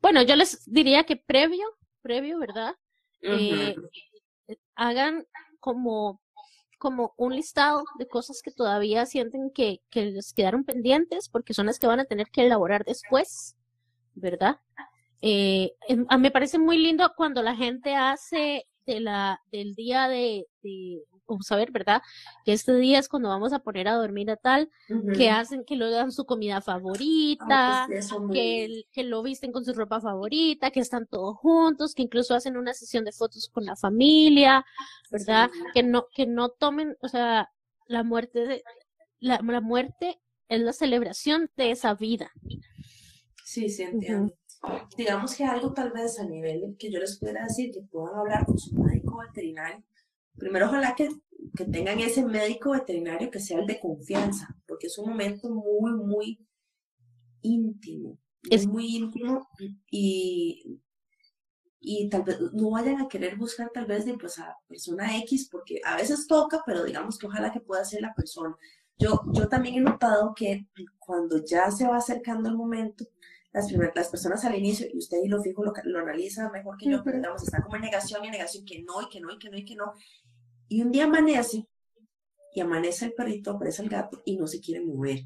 Bueno, 0.00 0.22
yo 0.22 0.36
les 0.36 0.64
diría 0.64 1.04
que 1.04 1.16
previo, 1.16 1.66
previo, 2.00 2.38
¿verdad? 2.38 2.74
Eh, 3.20 3.74
hagan 4.74 5.26
como, 5.60 6.22
como 6.78 7.12
un 7.16 7.34
listado 7.34 7.84
de 7.98 8.06
cosas 8.06 8.40
que 8.42 8.50
todavía 8.50 9.04
sienten 9.04 9.50
que, 9.50 9.82
que 9.90 10.06
les 10.06 10.32
quedaron 10.32 10.64
pendientes 10.64 11.28
porque 11.28 11.52
son 11.52 11.66
las 11.66 11.78
que 11.78 11.86
van 11.86 12.00
a 12.00 12.06
tener 12.06 12.28
que 12.30 12.46
elaborar 12.46 12.84
después, 12.84 13.57
¿verdad? 14.18 14.60
Eh, 15.20 15.72
em, 15.88 16.06
me 16.18 16.30
parece 16.30 16.58
muy 16.58 16.78
lindo 16.78 17.10
cuando 17.16 17.42
la 17.42 17.56
gente 17.56 17.94
hace 17.94 18.66
de 18.86 19.00
la, 19.00 19.42
del 19.52 19.74
día 19.74 20.08
de, 20.08 20.46
vamos 21.26 21.52
a 21.52 21.56
ver, 21.56 21.70
¿verdad? 21.70 22.02
Que 22.44 22.52
este 22.52 22.74
día 22.76 22.98
es 22.98 23.08
cuando 23.08 23.28
vamos 23.28 23.52
a 23.52 23.58
poner 23.58 23.86
a 23.86 23.94
dormir 23.94 24.30
a 24.30 24.36
tal, 24.36 24.70
que 25.14 25.28
hacen, 25.30 25.64
que 25.64 25.76
lo 25.76 25.90
dan 25.90 26.10
su 26.10 26.24
comida 26.24 26.62
favorita, 26.62 27.86
pues, 27.86 28.10
que, 28.32 28.84
que 28.92 29.02
lo 29.04 29.22
visten 29.22 29.52
con 29.52 29.64
su 29.64 29.74
ropa 29.74 30.00
favorita, 30.00 30.70
que 30.70 30.80
están 30.80 31.06
todos 31.06 31.36
juntos, 31.36 31.94
que 31.94 32.02
incluso 32.02 32.34
hacen 32.34 32.56
una 32.56 32.72
sesión 32.72 33.04
de 33.04 33.12
fotos 33.12 33.50
con 33.52 33.66
la 33.66 33.76
familia, 33.76 34.64
¿verdad? 35.10 35.50
Que 35.74 35.82
no, 35.82 36.06
que 36.14 36.26
no 36.26 36.48
tomen, 36.48 36.96
o 37.02 37.08
sea, 37.08 37.50
la 37.86 38.02
muerte, 38.02 38.62
la, 39.20 39.40
la 39.42 39.60
muerte 39.60 40.18
es 40.48 40.60
la 40.62 40.72
celebración 40.72 41.50
de 41.56 41.72
esa 41.72 41.94
vida. 41.94 42.32
Sí, 43.48 43.70
sí, 43.70 43.82
entiendo. 43.82 44.34
Digamos 44.98 45.34
que 45.34 45.42
algo 45.42 45.72
tal 45.72 45.90
vez 45.90 46.18
a 46.18 46.24
nivel 46.26 46.76
que 46.78 46.90
yo 46.92 47.00
les 47.00 47.18
pudiera 47.18 47.44
decir, 47.44 47.70
que 47.72 47.80
puedan 47.80 48.18
hablar 48.18 48.44
con 48.44 48.58
su 48.58 48.74
médico 48.74 49.16
veterinario. 49.26 49.82
Primero, 50.36 50.66
ojalá 50.66 50.94
que, 50.94 51.08
que 51.56 51.64
tengan 51.64 51.98
ese 51.98 52.26
médico 52.26 52.72
veterinario 52.72 53.30
que 53.30 53.40
sea 53.40 53.60
el 53.60 53.66
de 53.66 53.80
confianza, 53.80 54.54
porque 54.66 54.88
es 54.88 54.98
un 54.98 55.08
momento 55.08 55.48
muy, 55.48 55.92
muy 55.92 56.46
íntimo. 57.40 58.18
Es 58.50 58.66
muy 58.66 58.96
íntimo 58.96 59.48
y, 59.90 60.78
y 61.80 62.10
tal 62.10 62.24
vez 62.24 62.38
no 62.52 62.68
vayan 62.68 63.00
a 63.00 63.08
querer 63.08 63.36
buscar 63.38 63.70
tal 63.72 63.86
vez 63.86 64.04
de 64.04 64.18
pues 64.18 64.38
a 64.38 64.58
persona 64.68 65.16
X, 65.20 65.48
porque 65.50 65.80
a 65.86 65.96
veces 65.96 66.26
toca, 66.26 66.62
pero 66.66 66.84
digamos 66.84 67.16
que 67.16 67.26
ojalá 67.26 67.50
que 67.50 67.60
pueda 67.60 67.82
ser 67.82 68.02
la 68.02 68.12
persona. 68.12 68.54
Yo, 68.98 69.22
yo 69.32 69.48
también 69.48 69.76
he 69.76 69.80
notado 69.80 70.34
que 70.34 70.66
cuando 70.98 71.42
ya 71.42 71.70
se 71.70 71.86
va 71.88 71.96
acercando 71.96 72.50
el 72.50 72.56
momento, 72.56 73.06
las, 73.52 73.68
primeras, 73.68 73.94
las 73.94 74.08
personas 74.08 74.44
al 74.44 74.54
inicio, 74.56 74.86
y 74.92 74.98
usted 74.98 75.18
y 75.24 75.28
lo 75.28 75.42
fijo, 75.42 75.64
lo, 75.64 75.72
lo 75.84 75.98
analiza 76.00 76.50
mejor 76.50 76.76
que 76.76 76.90
yo, 76.90 77.02
pero 77.02 77.18
digamos, 77.18 77.42
están 77.42 77.62
como 77.62 77.76
en 77.76 77.82
negación 77.82 78.24
y 78.24 78.30
negación, 78.30 78.64
que 78.64 78.82
no, 78.82 79.02
y 79.02 79.08
que 79.08 79.20
no, 79.20 79.32
y 79.32 79.38
que 79.38 79.50
no, 79.50 79.56
y 79.56 79.64
que 79.64 79.76
no. 79.76 79.92
Y 80.68 80.82
un 80.82 80.92
día 80.92 81.04
amanece, 81.04 81.66
y 82.54 82.60
amanece 82.60 83.06
el 83.06 83.14
perrito, 83.14 83.52
aparece 83.52 83.82
el 83.82 83.88
gato, 83.88 84.22
y 84.24 84.36
no 84.36 84.46
se 84.46 84.60
quiere 84.60 84.84
mover, 84.84 85.20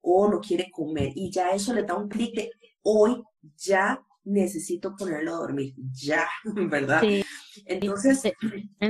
o 0.00 0.28
no 0.28 0.40
quiere 0.40 0.70
comer, 0.70 1.12
y 1.14 1.30
ya 1.30 1.50
eso 1.50 1.74
le 1.74 1.82
da 1.82 1.94
un 1.94 2.08
clic 2.08 2.34
de, 2.34 2.50
hoy 2.82 3.22
ya 3.56 4.02
necesito 4.26 4.94
ponerlo 4.96 5.34
a 5.34 5.38
dormir, 5.38 5.74
ya, 5.92 6.28
¿verdad? 6.44 7.00
Sí. 7.00 7.24
Entonces, 7.64 8.22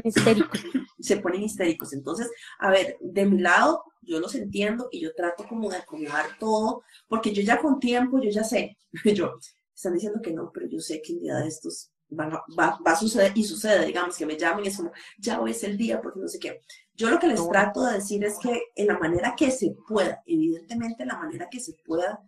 histéricos. 0.03 0.64
se 0.99 1.18
ponen 1.18 1.43
histéricos. 1.43 1.93
Entonces, 1.93 2.30
a 2.59 2.70
ver, 2.70 2.97
de 3.01 3.26
mi 3.26 3.41
lado, 3.41 3.84
yo 4.03 4.18
los 4.18 4.34
entiendo 4.34 4.89
y 4.91 5.01
yo 5.01 5.14
trato 5.14 5.47
como 5.47 5.70
de 5.70 5.76
acomodar 5.76 6.26
todo, 6.41 6.82
porque 7.07 7.32
yo 7.32 7.43
ya 7.43 7.61
con 7.61 7.78
tiempo, 7.78 8.20
yo 8.20 8.30
ya 8.30 8.43
sé, 8.43 8.78
yo, 9.14 9.39
están 9.74 9.95
diciendo 9.95 10.20
que 10.22 10.32
no, 10.32 10.51
pero 10.53 10.66
yo 10.66 10.80
sé 10.80 11.03
que 11.03 11.12
un 11.12 11.20
día 11.20 11.37
de 11.37 11.49
estos 11.49 11.93
va, 12.18 12.28
va, 12.59 12.78
va, 12.87 12.93
a 12.93 12.97
suceder 12.97 13.32
y 13.34 13.45
sucede, 13.45 13.84
digamos, 13.84 14.16
que 14.16 14.24
me 14.24 14.39
llamen 14.39 14.64
y 14.64 14.68
es 14.68 14.76
como, 14.76 14.91
ya 15.18 15.41
hoy 15.41 15.51
es 15.51 15.62
el 15.64 15.76
día, 15.76 16.01
porque 16.01 16.20
no 16.20 16.28
sé 16.28 16.39
qué. 16.39 16.62
Yo 16.95 17.11
lo 17.11 17.18
que 17.18 17.28
les 17.28 17.47
trato 17.47 17.84
de 17.84 17.95
decir 17.95 18.24
es 18.24 18.39
que 18.39 18.62
en 18.74 18.87
la 18.87 18.99
manera 18.99 19.34
que 19.37 19.51
se 19.51 19.76
pueda, 19.87 20.22
evidentemente 20.24 21.03
en 21.03 21.09
la 21.09 21.18
manera 21.18 21.49
que 21.51 21.61
se 21.61 21.74
pueda, 21.84 22.20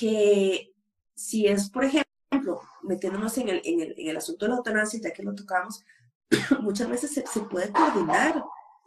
que 0.00 0.71
si 1.22 1.46
es, 1.46 1.70
por 1.70 1.84
ejemplo, 1.84 2.60
metiéndonos 2.82 3.38
en 3.38 3.48
el, 3.48 3.62
en 3.64 3.80
el, 3.80 3.94
en 3.96 4.08
el 4.08 4.16
asunto 4.16 4.44
de 4.44 4.50
la 4.50 4.56
eutanasia, 4.56 5.00
ya 5.00 5.12
que 5.12 5.22
lo 5.22 5.34
tocamos, 5.34 5.84
muchas 6.60 6.88
veces 6.88 7.12
se, 7.12 7.26
se 7.26 7.40
puede 7.40 7.70
coordinar. 7.70 8.42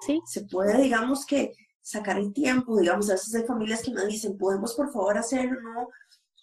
¿sí? 0.06 0.22
Se 0.26 0.42
puede, 0.42 0.82
digamos 0.82 1.26
que, 1.26 1.54
sacar 1.82 2.18
el 2.18 2.34
tiempo, 2.34 2.78
digamos, 2.80 3.10
a 3.10 3.14
veces 3.14 3.34
hay 3.36 3.44
familias 3.44 3.84
que 3.84 3.92
me 3.92 4.06
dicen, 4.06 4.38
podemos 4.38 4.74
por 4.74 4.92
favor 4.92 5.18
hacerlo, 5.18 5.62
no 5.62 5.90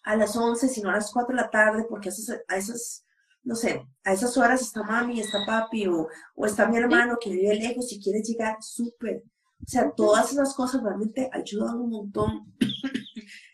a 0.05 0.17
las 0.17 0.37
11, 0.37 0.69
sino 0.69 0.89
a 0.89 0.95
las 0.95 1.13
4 1.13 1.35
de 1.35 1.43
la 1.43 1.51
tarde, 1.51 1.85
porque 1.89 2.09
a 2.09 2.13
esas, 2.13 2.41
a 2.49 2.57
esas 2.57 3.05
no 3.43 3.57
sé, 3.57 3.85
a 4.05 4.13
esas 4.13 4.37
horas 4.37 4.63
está 4.63 4.83
mami, 4.85 5.21
está 5.21 5.45
papi, 5.45 5.89
o, 5.89 6.09
o 6.37 6.47
está 6.47 6.69
mi 6.69 6.79
hermano 6.79 7.19
que 7.21 7.31
vive 7.31 7.55
lejos 7.57 7.93
y 7.93 8.01
quiere 8.01 8.23
llegar, 8.23 8.57
súper. 8.61 9.25
O 9.61 9.69
sea, 9.69 9.91
todas 9.93 10.33
esas 10.33 10.55
cosas 10.55 10.83
realmente 10.83 11.29
ayudan 11.33 11.81
un 11.81 11.91
montón 11.91 12.55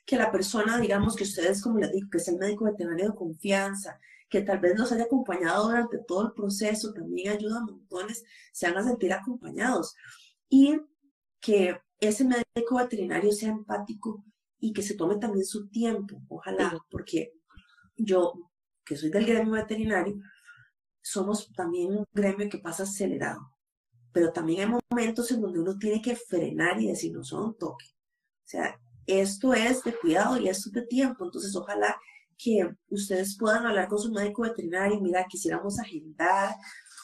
que 0.09 0.17
la 0.17 0.33
persona, 0.33 0.79
digamos, 0.79 1.15
que 1.15 1.25
ustedes, 1.25 1.61
como 1.61 1.81
les 1.81 1.93
digo, 1.93 2.09
que 2.11 2.17
es 2.17 2.27
el 2.29 2.39
médico 2.39 2.65
veterinario 2.65 3.11
de 3.11 3.15
confianza, 3.15 4.01
que 4.31 4.41
tal 4.41 4.59
vez 4.59 4.79
los 4.79 4.91
haya 4.91 5.05
acompañado 5.05 5.69
durante 5.69 5.99
todo 5.99 6.29
el 6.29 6.33
proceso, 6.33 6.95
también 6.95 7.35
ayuda 7.35 7.59
a 7.59 7.65
montones, 7.67 8.25
se 8.51 8.71
van 8.71 8.79
a 8.79 8.89
sentir 8.89 9.13
acompañados. 9.13 9.95
Y 10.49 10.81
que 11.41 11.79
ese 12.01 12.25
médico 12.25 12.77
veterinario 12.77 13.31
sea 13.33 13.51
empático 13.51 14.25
y 14.59 14.73
que 14.73 14.81
se 14.81 14.95
tome 14.95 15.19
también 15.19 15.45
su 15.45 15.69
tiempo, 15.69 16.23
ojalá, 16.29 16.79
porque 16.91 17.35
yo, 17.95 18.33
que 18.87 18.97
soy 18.97 19.11
del 19.11 19.27
gremio 19.27 19.53
veterinario, 19.53 20.17
somos 21.03 21.53
también 21.53 21.93
un 21.95 22.07
gremio 22.15 22.49
que 22.49 22.57
pasa 22.57 22.85
acelerado, 22.85 23.55
pero 24.11 24.33
también 24.33 24.61
hay 24.73 24.81
momentos 24.91 25.31
en 25.33 25.43
donde 25.43 25.61
uno 25.61 25.77
tiene 25.77 26.01
que 26.01 26.17
frenar 26.17 26.81
y 26.81 26.87
decir, 26.87 27.13
no 27.13 27.23
son 27.23 27.59
toque. 27.59 27.85
O 27.91 28.51
sea, 28.51 28.81
esto 29.09 29.55
es 29.55 29.83
de 29.83 29.97
cuidado 29.97 30.37
y 30.39 30.49
esto 30.49 30.69
es 30.69 30.75
de 30.75 30.87
tiempo, 30.87 31.25
entonces 31.25 31.57
ojalá 31.57 31.99
que 32.37 32.71
ustedes 32.91 33.37
puedan 33.37 33.67
hablar 33.67 33.89
con 33.89 33.99
su 33.99 34.13
médico 34.13 34.43
veterinario, 34.43 35.01
mira, 35.01 35.27
quisiéramos 35.29 35.79
agendar 35.81 36.55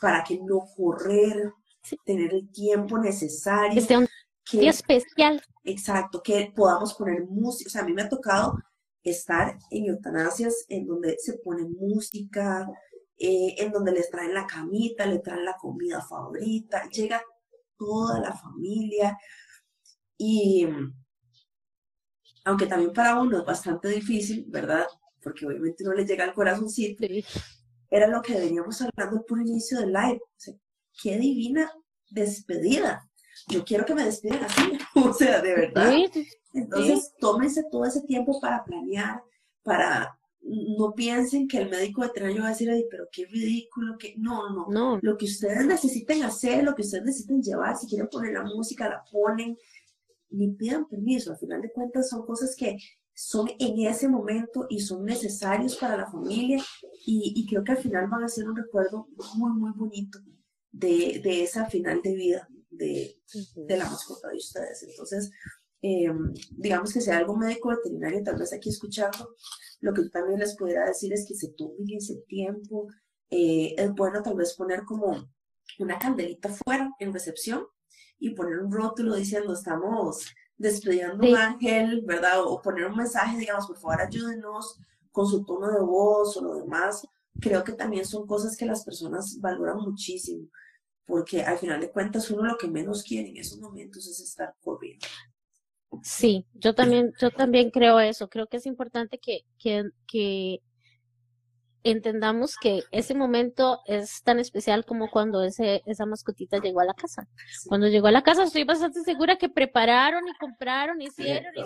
para 0.01 0.23
que 0.23 0.39
no 0.39 0.61
correr, 0.77 1.53
tener 2.05 2.33
el 2.33 2.51
tiempo 2.53 2.99
necesario. 2.99 3.85
Que 3.87 3.97
un 3.97 4.07
día 4.53 4.71
especial. 4.71 5.43
Exacto, 5.65 6.23
que 6.23 6.53
podamos 6.55 6.95
poner 6.95 7.25
música. 7.25 7.69
O 7.69 7.71
sea, 7.71 7.83
a 7.83 7.85
mí 7.85 7.93
me 7.93 8.03
ha 8.03 8.09
tocado 8.09 8.59
estar 9.03 9.59
en 9.71 9.87
eutanasias 9.87 10.67
en 10.69 10.87
donde 10.87 11.17
se 11.19 11.39
pone 11.39 11.65
música, 11.65 12.69
eh, 13.19 13.55
en 13.59 13.73
donde 13.73 13.93
les 13.93 14.11
traen 14.11 14.35
la 14.35 14.47
camita, 14.47 15.07
le 15.07 15.19
traen 15.19 15.45
la 15.45 15.57
comida 15.57 16.01
favorita, 16.03 16.89
llega 16.89 17.23
toda 17.77 18.21
la 18.21 18.33
familia 18.33 19.17
y 20.17 20.67
aunque 22.45 22.66
también 22.66 22.92
para 22.92 23.20
uno 23.20 23.38
es 23.38 23.45
bastante 23.45 23.88
difícil, 23.88 24.45
¿verdad? 24.49 24.86
porque 25.24 25.47
obviamente 25.47 25.82
no 25.82 25.95
le 25.95 26.05
llega 26.05 26.24
al 26.24 26.34
corazoncito, 26.34 27.05
era 27.90 28.07
lo 28.07 28.22
que 28.22 28.38
veníamos 28.38 28.80
hablando 28.82 29.24
por 29.24 29.40
inicio 29.40 29.80
del 29.80 29.92
live. 29.92 30.20
O 30.22 30.36
sea, 30.36 30.55
qué 31.03 31.18
divina 31.18 31.72
despedida. 32.11 33.09
Yo 33.49 33.64
quiero 33.64 33.84
que 33.84 33.95
me 33.95 34.05
despidan 34.05 34.45
así, 34.45 34.78
o 34.95 35.12
sea, 35.12 35.40
de 35.40 35.55
verdad. 35.55 35.92
Entonces, 36.53 37.12
tómense 37.18 37.64
todo 37.70 37.84
ese 37.84 38.03
tiempo 38.03 38.38
para 38.40 38.64
planear, 38.64 39.22
para 39.62 40.16
no 40.47 40.92
piensen 40.92 41.49
que 41.49 41.57
el 41.57 41.70
médico 41.70 42.03
veterinario 42.03 42.42
va 42.42 42.49
a 42.49 42.51
decir, 42.51 42.70
Ay, 42.70 42.84
pero 42.90 43.09
qué 43.11 43.24
ridículo, 43.24 43.97
que 43.97 44.14
no, 44.18 44.51
no, 44.51 44.66
no, 44.68 44.99
Lo 45.01 45.16
que 45.16 45.24
ustedes 45.24 45.64
necesiten 45.64 46.22
hacer, 46.22 46.62
lo 46.62 46.74
que 46.74 46.82
ustedes 46.82 47.05
necesiten 47.05 47.42
llevar, 47.42 47.76
si 47.79 47.87
quieren 47.87 48.08
poner 48.08 48.34
la 48.34 48.42
música, 48.42 48.88
la 48.88 49.03
ponen, 49.11 49.57
ni 50.35 50.53
pidan 50.53 50.89
permiso. 50.89 51.33
Al 51.33 51.39
final 51.39 51.63
de 51.63 51.73
cuentas, 51.73 52.09
son 52.09 52.27
cosas 52.27 52.55
que 52.57 52.77
son 53.15 53.49
en 53.59 53.87
ese 53.87 54.09
momento 54.09 54.67
y 54.69 54.81
son 54.81 55.05
necesarios 55.05 55.77
para 55.77 55.97
la 55.97 56.11
familia 56.11 56.63
y, 57.07 57.47
creo 57.49 57.63
que 57.63 57.73
al 57.73 57.79
final 57.79 58.09
van 58.09 58.25
a 58.25 58.29
ser 58.29 58.49
un 58.49 58.57
recuerdo 58.57 59.09
muy, 59.37 59.53
muy 59.53 59.71
bonito 59.73 60.19
de, 60.73 61.21
de 61.23 61.45
esa 61.45 61.67
final 61.67 62.01
de 62.03 62.15
vida 62.15 62.49
de, 62.71 63.17
de, 63.55 63.77
la 63.77 63.89
mascota 63.89 64.29
de 64.29 64.37
ustedes. 64.37 64.83
Entonces, 64.83 65.31
eh, 65.83 66.11
digamos 66.51 66.93
que 66.93 67.01
sea 67.01 67.19
algo 67.19 67.37
médico 67.37 67.69
veterinario, 67.69 68.23
tal 68.25 68.37
vez 68.37 68.53
aquí 68.53 68.71
escuchando, 68.71 69.37
lo 69.81 69.93
que 69.93 70.09
también 70.09 70.41
les 70.41 70.57
pudiera 70.57 70.87
decir 70.87 71.13
es 71.13 71.27
que 71.27 71.35
se 71.35 71.53
tomen 71.53 71.87
ese 71.97 72.17
tiempo. 72.27 72.89
Eh, 73.31 73.75
es 73.77 73.93
bueno 73.95 74.23
tal 74.23 74.35
vez 74.35 74.55
poner 74.55 74.85
como 74.85 75.31
una 75.79 75.99
candelita 75.99 76.49
fuera 76.49 76.91
en 76.99 77.13
recepción 77.13 77.67
y 78.18 78.30
poner 78.30 78.58
un 78.58 78.72
rótulo 78.72 79.14
diciendo 79.14 79.53
estamos 79.53 80.26
despidiendo 80.57 81.26
un 81.26 81.36
ángel, 81.36 82.03
¿verdad? 82.07 82.42
O 82.45 82.61
poner 82.62 82.86
un 82.86 82.96
mensaje, 82.96 83.38
digamos, 83.38 83.66
por 83.66 83.78
favor 83.78 84.00
ayúdenos 84.00 84.78
con 85.11 85.26
su 85.26 85.45
tono 85.45 85.70
de 85.70 85.80
voz 85.80 86.36
o 86.36 86.42
lo 86.42 86.54
demás. 86.57 87.07
Creo 87.41 87.64
que 87.64 87.72
también 87.72 88.04
son 88.04 88.26
cosas 88.26 88.57
que 88.57 88.66
las 88.66 88.84
personas 88.84 89.38
valoran 89.41 89.78
muchísimo, 89.78 90.49
porque 91.04 91.42
al 91.42 91.58
final 91.58 91.80
de 91.80 91.91
cuentas 91.91 92.30
uno 92.30 92.45
lo 92.45 92.57
que 92.57 92.68
menos 92.68 93.03
quiere 93.03 93.28
en 93.28 93.36
esos 93.36 93.58
momentos 93.58 94.07
es 94.07 94.20
estar 94.20 94.54
corriendo. 94.62 95.07
Sí, 96.03 96.46
yo 96.54 96.74
también, 96.74 97.12
yo 97.20 97.30
también 97.30 97.70
creo 97.70 98.00
eso. 98.00 98.28
Creo 98.28 98.46
que 98.46 98.57
es 98.57 98.66
importante 98.66 99.18
que, 99.18 99.45
que, 99.58 99.91
que 100.07 100.61
entendamos 101.85 102.57
que 102.57 102.83
ese 102.91 103.15
momento 103.15 103.81
es 103.87 104.23
tan 104.23 104.39
especial 104.39 104.85
como 104.85 105.11
cuando 105.11 105.43
ese, 105.45 105.83
esa 105.87 106.07
mascotita 106.07 106.59
llegó 106.59 106.81
a 106.81 106.87
la 106.87 106.95
casa. 106.95 107.29
Cuando 107.67 107.89
llegó 107.89 108.07
a 108.07 108.13
la 108.13 108.23
casa 108.23 108.45
estoy 108.45 108.65
bastante 108.65 109.03
segura 109.03 109.37
que 109.37 109.49
prepararon 109.51 110.27
y 110.27 110.35
compraron, 110.39 111.01
hicieron. 111.03 111.53
Y... 111.57 111.63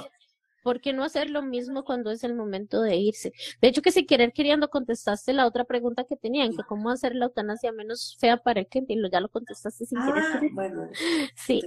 ¿Por 0.65 0.81
qué 0.81 0.93
no 0.93 1.05
hacer 1.05 1.31
lo 1.31 1.40
mismo 1.40 1.85
cuando 1.85 2.11
es 2.11 2.24
el 2.24 2.35
momento 2.35 2.82
de 2.82 2.97
irse? 2.97 3.32
De 3.62 3.69
hecho, 3.69 3.81
que 3.81 3.93
si 3.93 4.05
querer 4.05 4.32
queriendo 4.32 4.69
contestaste 4.69 5.32
la 5.32 5.47
otra 5.47 5.65
pregunta 5.65 6.05
que 6.05 6.16
tenían, 6.16 6.51
que 6.51 6.62
cómo 6.65 6.90
hacer 6.90 7.15
la 7.15 7.27
eutanasia 7.27 7.73
menos 7.73 8.16
fea 8.19 8.36
para 8.36 8.61
el 8.61 8.66
cliente, 8.66 8.93
y 8.93 9.11
ya 9.11 9.20
lo 9.20 9.28
contestaste 9.28 9.86
sin 9.86 9.99
querer. 10.05 10.24
Ah, 10.24 10.40
bueno, 10.53 10.90
sí. 11.36 11.62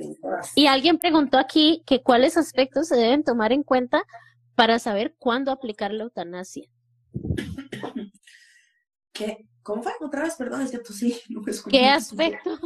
Y 0.55 0.67
alguien 0.67 0.99
preguntó 0.99 1.37
aquí 1.37 1.83
que 1.85 2.03
cuáles 2.03 2.37
aspectos 2.37 2.89
se 2.89 2.95
deben 2.95 3.23
tomar 3.23 3.53
en 3.53 3.63
cuenta 3.63 4.03
para 4.55 4.77
saber 4.77 5.15
cuándo 5.17 5.51
aplicar 5.51 5.93
la 5.93 6.03
eutanasia. 6.03 6.67
¿Qué? 9.13 9.47
¿Cómo 9.63 9.83
fue? 9.83 9.93
Otra 10.01 10.23
vez, 10.23 10.35
perdón, 10.35 10.61
es 10.61 10.71
que 10.71 10.79
tú 10.79 10.93
sí, 10.93 11.19
no 11.29 11.41
¿Qué 11.69 11.85
aspectos, 11.85 12.59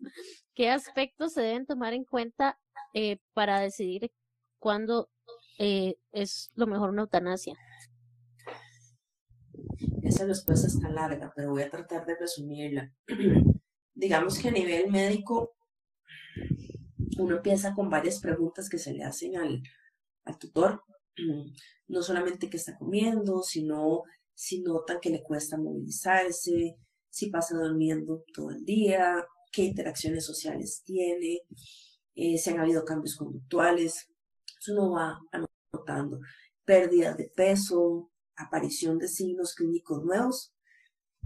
¿Qué 0.54 0.70
aspectos 0.70 1.32
se 1.32 1.42
deben 1.42 1.66
tomar 1.66 1.94
en 1.94 2.04
cuenta 2.04 2.58
eh, 2.94 3.18
para 3.32 3.60
decidir 3.60 4.12
cuándo 4.58 5.10
eh, 5.58 5.96
es 6.12 6.50
lo 6.54 6.66
mejor 6.66 6.90
una 6.90 7.02
eutanasia? 7.02 7.54
Esa 10.02 10.26
respuesta 10.26 10.66
está 10.66 10.88
larga, 10.88 11.32
pero 11.34 11.50
voy 11.50 11.62
a 11.62 11.70
tratar 11.70 12.04
de 12.06 12.16
resumirla. 12.16 12.92
Digamos 13.94 14.38
que 14.38 14.48
a 14.48 14.52
nivel 14.52 14.90
médico, 14.90 15.54
uno 17.18 17.36
empieza 17.36 17.74
con 17.74 17.88
varias 17.88 18.20
preguntas 18.20 18.68
que 18.68 18.78
se 18.78 18.92
le 18.92 19.04
hacen 19.04 19.36
al, 19.36 19.62
al 20.24 20.38
tutor. 20.38 20.82
No 21.88 22.00
solamente 22.00 22.48
qué 22.48 22.56
está 22.56 22.78
comiendo, 22.78 23.42
sino 23.42 24.04
si 24.34 24.62
notan 24.62 25.00
que 25.00 25.10
le 25.10 25.22
cuesta 25.22 25.56
movilizarse, 25.56 26.76
si 27.08 27.30
pasa 27.30 27.56
durmiendo 27.56 28.24
todo 28.34 28.50
el 28.50 28.64
día, 28.64 29.24
qué 29.52 29.62
interacciones 29.62 30.24
sociales 30.24 30.82
tiene, 30.84 31.42
eh, 32.14 32.38
si 32.38 32.50
han 32.50 32.60
habido 32.60 32.84
cambios 32.84 33.16
conductuales. 33.16 34.08
Eso 34.60 34.72
uno 34.72 34.92
va 34.92 35.20
anotando. 35.30 36.20
Pérdida 36.64 37.14
de 37.14 37.30
peso, 37.34 38.10
aparición 38.36 38.98
de 38.98 39.08
signos 39.08 39.54
clínicos 39.54 40.02
nuevos, 40.04 40.54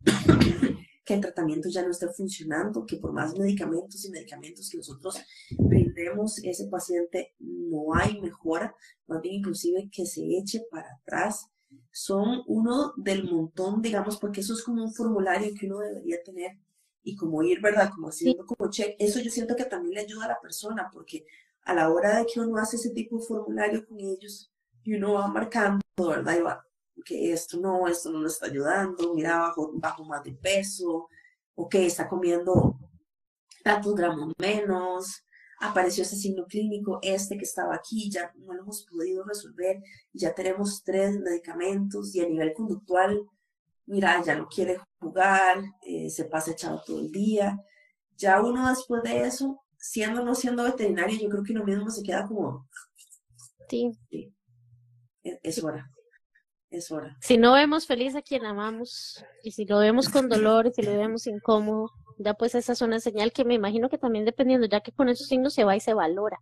que 1.05 1.15
el 1.15 1.21
tratamiento 1.21 1.69
ya 1.69 1.83
no 1.83 1.91
esté 1.91 2.09
funcionando, 2.09 2.85
que 2.85 2.97
por 2.97 3.13
más 3.13 3.37
medicamentos 3.39 4.05
y 4.05 4.11
medicamentos 4.11 4.69
que 4.69 4.79
nosotros 4.79 5.17
brindemos, 5.59 6.39
ese 6.43 6.67
paciente 6.67 7.35
no 7.39 7.95
hay 7.95 8.21
mejora, 8.21 8.75
más 9.07 9.21
bien 9.23 9.37
inclusive 9.37 9.89
que 9.93 10.05
se 10.05 10.23
eche 10.37 10.63
para 10.71 10.89
atrás. 10.95 11.47
Son 11.91 12.43
uno 12.47 12.93
del 12.97 13.25
montón, 13.25 13.83
digamos, 13.83 14.19
porque 14.19 14.41
eso 14.41 14.55
es 14.55 14.63
como 14.63 14.83
un 14.83 14.93
formulario 14.93 15.55
que 15.59 15.67
uno 15.67 15.79
debería 15.79 16.23
tener 16.23 16.59
y 17.03 17.17
como 17.17 17.43
ir, 17.43 17.61
¿verdad? 17.61 17.91
Como 17.95 18.09
haciendo 18.09 18.45
como 18.45 18.71
check. 18.71 18.97
Eso 18.99 19.21
yo 19.21 19.31
siento 19.31 19.55
que 19.57 19.65
también 19.65 19.95
le 19.95 20.01
ayuda 20.01 20.25
a 20.27 20.29
la 20.29 20.41
persona, 20.41 20.91
porque 20.93 21.27
a 21.63 21.75
la 21.75 21.91
hora 21.91 22.19
de 22.19 22.27
que 22.27 22.41
uno 22.41 22.57
hace 22.59 22.77
ese 22.77 22.91
tipo 22.91 23.19
de 23.19 23.27
formulario 23.27 23.87
con 23.87 23.99
ellos 24.01 24.53
y 24.83 24.95
uno 24.95 25.15
va 25.15 25.29
marcando, 25.29 25.83
¿verdad? 25.97 26.39
Y 26.39 26.43
va, 26.43 26.67
que 27.05 27.33
esto 27.33 27.59
no, 27.59 27.87
esto 27.89 28.11
no 28.11 28.21
le 28.21 28.29
está 28.29 28.47
ayudando, 28.47 29.15
mira, 29.15 29.39
bajo, 29.39 29.73
bajo 29.75 30.05
más 30.05 30.23
de 30.25 30.33
peso, 30.33 31.09
o 31.55 31.69
que 31.69 31.87
está 31.87 32.09
comiendo 32.09 32.79
tantos 33.63 33.95
gramos 33.95 34.33
menos, 34.39 35.25
apareció 35.61 36.03
ese 36.03 36.17
signo 36.17 36.47
clínico, 36.47 36.99
este 37.03 37.37
que 37.37 37.45
estaba 37.45 37.75
aquí, 37.75 38.11
ya 38.11 38.33
no 38.37 38.55
lo 38.55 38.63
hemos 38.63 38.85
podido 38.85 39.25
resolver, 39.25 39.83
ya 40.13 40.35
tenemos 40.35 40.83
tres 40.85 41.19
medicamentos 41.19 42.15
y 42.15 42.21
a 42.21 42.29
nivel 42.29 42.53
conductual, 42.53 43.23
mira, 43.87 44.23
ya 44.23 44.37
no 44.37 44.49
quiere 44.49 44.79
jugar, 44.99 45.63
eh, 45.83 46.11
se 46.11 46.25
pasa 46.25 46.53
echado 46.53 46.83
todo 46.85 47.01
el 47.01 47.11
día. 47.11 47.61
Ya 48.17 48.43
uno 48.43 48.69
después 48.69 49.03
de 49.03 49.23
eso, 49.27 49.63
siendo 49.79 50.23
o 50.23 50.25
no 50.25 50.35
siendo 50.35 50.65
veterinario, 50.65 51.19
yo 51.21 51.29
creo 51.29 51.43
que 51.43 51.53
uno 51.53 51.65
mismo 51.65 51.91
se 51.91 52.03
queda 52.03 52.27
como... 52.27 52.69
Sí. 53.69 53.93
sí. 54.11 54.33
E, 55.23 55.41
es 55.43 55.63
hora 55.63 55.91
es 56.71 56.91
hora. 56.91 57.17
Si 57.21 57.39
no 57.39 57.53
vemos 57.53 57.87
feliz 57.87 58.15
a 58.15 58.23
quien 58.23 58.45
amamos, 58.45 59.25
y 59.43 59.53
si 59.53 59.65
lo 59.65 59.79
vemos 59.79 60.09
con 60.09 60.29
dolor, 60.29 60.67
y 60.67 60.73
si 60.73 60.83
lo 60.83 60.97
vemos 60.97 61.27
incómodo, 61.27 61.91
ya 62.19 62.35
pues 62.35 62.55
esa 62.55 62.73
es 62.73 62.83
una 62.83 63.01
señal 63.01 63.33
que 63.33 63.45
me 63.45 63.55
imagino 63.55 63.89
que 63.89 63.99
también 63.99 64.25
dependiendo, 64.25 64.67
ya 64.67 64.81
que 64.81 64.93
con 64.93 65.09
esos 65.09 65.29
signos 65.29 65.55
se 65.55 65.65
va 65.65 65.77
y 65.77 65.81
se 65.81 65.95
valora. 65.95 66.41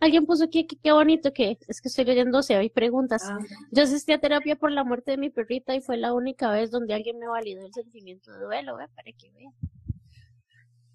Alguien 0.00 0.26
puso 0.26 0.44
aquí, 0.44 0.66
qué 0.66 0.92
bonito 0.92 1.32
que 1.32 1.58
es 1.68 1.80
que 1.80 1.88
estoy 1.88 2.04
leyendo, 2.04 2.42
si 2.42 2.54
hay 2.54 2.70
preguntas. 2.70 3.22
Ah. 3.24 3.38
Yo 3.70 3.82
asistí 3.82 4.12
a 4.12 4.18
terapia 4.18 4.56
por 4.56 4.72
la 4.72 4.84
muerte 4.84 5.12
de 5.12 5.16
mi 5.18 5.30
perrita 5.30 5.74
y 5.74 5.80
fue 5.80 5.96
la 5.96 6.12
única 6.12 6.50
vez 6.50 6.70
donde 6.70 6.94
alguien 6.94 7.18
me 7.18 7.28
validó 7.28 7.64
el 7.64 7.72
sentimiento 7.72 8.32
de 8.32 8.40
duelo, 8.44 8.80
¿eh? 8.80 8.88
para 8.94 9.12
que 9.12 9.30
vean. 9.32 9.52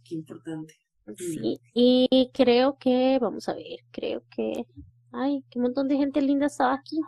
Qué 0.04 0.16
importante. 0.16 0.76
Sí, 1.18 1.60
y 1.74 2.32
creo 2.34 2.78
que, 2.80 3.20
vamos 3.22 3.48
a 3.48 3.54
ver, 3.54 3.80
creo 3.92 4.24
que, 4.30 4.66
ay, 5.12 5.44
qué 5.52 5.60
montón 5.60 5.88
de 5.88 5.98
gente 5.98 6.20
linda 6.22 6.48
estaba 6.48 6.74
aquí. 6.74 7.00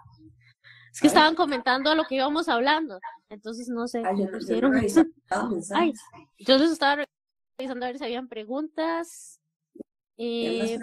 Es 0.94 1.02
que 1.02 1.08
estaban 1.08 1.36
comentando 1.36 1.94
lo 1.94 2.06
que 2.06 2.16
íbamos 2.16 2.48
hablando. 2.48 3.00
Entonces 3.30 3.68
no 3.70 3.88
sé. 3.88 4.02
Ay, 4.04 4.18
yo 4.18 4.26
entonces 6.56 6.72
estaba 6.72 7.06
revisando 7.58 7.86
a 7.86 7.90
ver 7.90 7.98
si 7.98 8.04
habían 8.06 8.28
preguntas. 8.28 9.42
y 10.16 10.78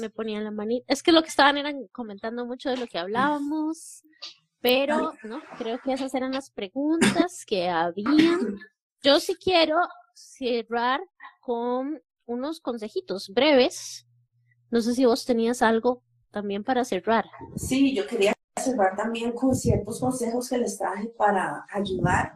me 0.00 0.10
ponían 0.10 0.44
la 0.44 0.50
manita. 0.50 0.92
Es 0.92 1.02
que 1.02 1.12
lo 1.12 1.22
que 1.22 1.28
estaban 1.28 1.56
eran 1.56 1.86
comentando 1.88 2.44
mucho 2.44 2.70
de 2.70 2.76
lo 2.76 2.86
que 2.86 2.98
hablábamos. 2.98 4.02
Pero 4.60 5.12
no, 5.22 5.40
creo 5.58 5.78
que 5.80 5.92
esas 5.92 6.14
eran 6.14 6.32
las 6.32 6.50
preguntas 6.50 7.44
que 7.46 7.68
habían. 7.68 8.58
Yo 9.02 9.20
sí 9.20 9.36
quiero 9.36 9.76
cerrar 10.14 11.00
con 11.40 12.02
unos 12.24 12.60
consejitos 12.60 13.28
breves. 13.28 14.06
No 14.70 14.80
sé 14.80 14.94
si 14.94 15.04
vos 15.04 15.24
tenías 15.24 15.62
algo 15.62 16.02
también 16.32 16.64
para 16.64 16.84
cerrar. 16.84 17.26
Sí, 17.54 17.94
yo 17.94 18.06
quería 18.06 18.32
cerrar 18.58 18.96
también 18.96 19.32
con 19.32 19.54
ciertos 19.54 20.00
consejos 20.00 20.48
que 20.48 20.58
les 20.58 20.76
traje 20.76 21.08
para 21.16 21.64
ayudar 21.70 22.34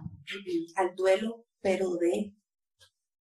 al 0.77 0.95
duelo, 0.95 1.45
pero 1.61 1.97
de 1.97 2.33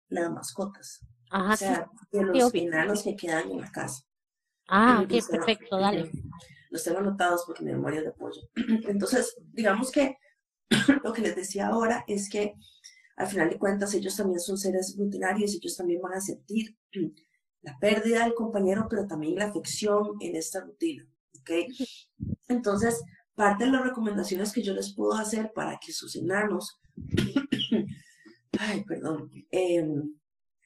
las 0.09 0.31
mascotas. 0.31 1.01
Ajá, 1.29 1.53
o 1.53 1.57
sea, 1.57 1.91
de 2.11 2.23
los 2.23 2.51
finalos 2.51 3.03
que 3.03 3.15
quedan 3.15 3.51
en 3.51 3.61
la 3.61 3.71
casa. 3.71 4.03
Ah, 4.67 5.05
qué 5.07 5.21
perfecto, 5.21 5.79
dale. 5.79 6.11
Los 6.69 6.83
tengo 6.83 6.99
anotados 6.99 7.43
porque 7.45 7.63
mi 7.63 7.71
memoria 7.71 8.01
de 8.01 8.11
pollo. 8.11 8.41
Entonces, 8.87 9.35
digamos 9.53 9.91
que 9.91 10.17
lo 11.03 11.13
que 11.13 11.21
les 11.21 11.35
decía 11.35 11.67
ahora 11.67 12.03
es 12.07 12.29
que 12.29 12.55
al 13.17 13.27
final 13.27 13.49
de 13.49 13.57
cuentas 13.57 13.93
ellos 13.93 14.15
también 14.15 14.39
son 14.39 14.57
seres 14.57 14.95
rutinarios, 14.97 15.53
ellos 15.53 15.77
también 15.77 16.01
van 16.01 16.13
a 16.13 16.21
sentir 16.21 16.75
la 17.61 17.77
pérdida 17.79 18.23
del 18.23 18.33
compañero, 18.33 18.87
pero 18.89 19.07
también 19.07 19.35
la 19.35 19.45
afección 19.45 20.17
en 20.19 20.35
esta 20.35 20.61
rutina. 20.61 21.07
Entonces, 22.47 23.03
parte 23.35 23.65
de 23.65 23.71
las 23.71 23.83
recomendaciones 23.83 24.51
que 24.51 24.63
yo 24.63 24.73
les 24.73 24.93
puedo 24.93 25.13
hacer 25.13 25.51
para 25.53 25.77
que 25.79 25.91
sus 25.91 26.15
enanos, 26.15 26.79
ay, 28.59 28.83
perdón, 28.83 29.31
em, 29.51 30.13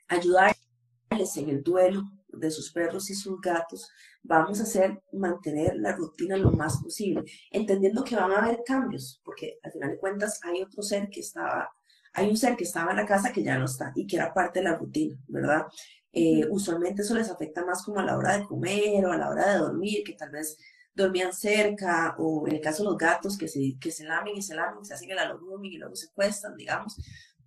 ayudarles 0.07 1.37
en 1.37 1.49
el 1.49 1.63
duelo 1.63 2.03
de 2.27 2.51
sus 2.51 2.71
perros 2.71 3.09
y 3.09 3.15
sus 3.15 3.39
gatos, 3.41 3.89
vamos 4.21 4.59
a 4.59 4.63
hacer 4.63 5.01
mantener 5.13 5.75
la 5.75 5.95
rutina 5.95 6.37
lo 6.37 6.51
más 6.51 6.81
posible, 6.81 7.23
entendiendo 7.51 8.03
que 8.03 8.15
van 8.15 8.31
a 8.31 8.39
haber 8.39 8.63
cambios, 8.65 9.21
porque 9.23 9.59
al 9.63 9.71
final 9.71 9.91
de 9.91 9.97
cuentas 9.97 10.39
hay 10.43 10.61
otro 10.61 10.83
ser 10.83 11.09
que 11.09 11.21
estaba, 11.21 11.69
hay 12.13 12.29
un 12.29 12.37
ser 12.37 12.55
que 12.55 12.63
estaba 12.63 12.91
en 12.91 12.97
la 12.97 13.05
casa 13.05 13.31
que 13.31 13.43
ya 13.43 13.57
no 13.57 13.65
está 13.65 13.91
y 13.95 14.05
que 14.05 14.17
era 14.17 14.33
parte 14.33 14.59
de 14.59 14.65
la 14.65 14.75
rutina, 14.75 15.17
¿verdad? 15.27 15.65
Eh, 16.11 16.45
usualmente 16.49 17.03
eso 17.03 17.15
les 17.15 17.29
afecta 17.29 17.65
más 17.65 17.83
como 17.83 17.99
a 17.99 18.05
la 18.05 18.17
hora 18.17 18.37
de 18.37 18.45
comer 18.45 19.05
o 19.05 19.11
a 19.11 19.17
la 19.17 19.29
hora 19.29 19.53
de 19.53 19.59
dormir, 19.59 20.03
que 20.03 20.13
tal 20.13 20.31
vez 20.31 20.57
dormían 20.93 21.33
cerca, 21.33 22.15
o 22.17 22.47
en 22.47 22.55
el 22.55 22.61
caso 22.61 22.83
de 22.83 22.89
los 22.89 22.97
gatos 22.97 23.37
que 23.37 23.47
se, 23.47 23.77
que 23.79 23.91
se 23.91 24.03
lamen 24.03 24.35
y 24.35 24.41
se 24.41 24.55
lamen, 24.55 24.83
se 24.83 24.93
hacen 24.93 25.09
el 25.11 25.19
alogrumen 25.19 25.71
y 25.71 25.77
luego 25.77 25.95
se 25.95 26.11
cuestan, 26.11 26.55
digamos. 26.55 26.95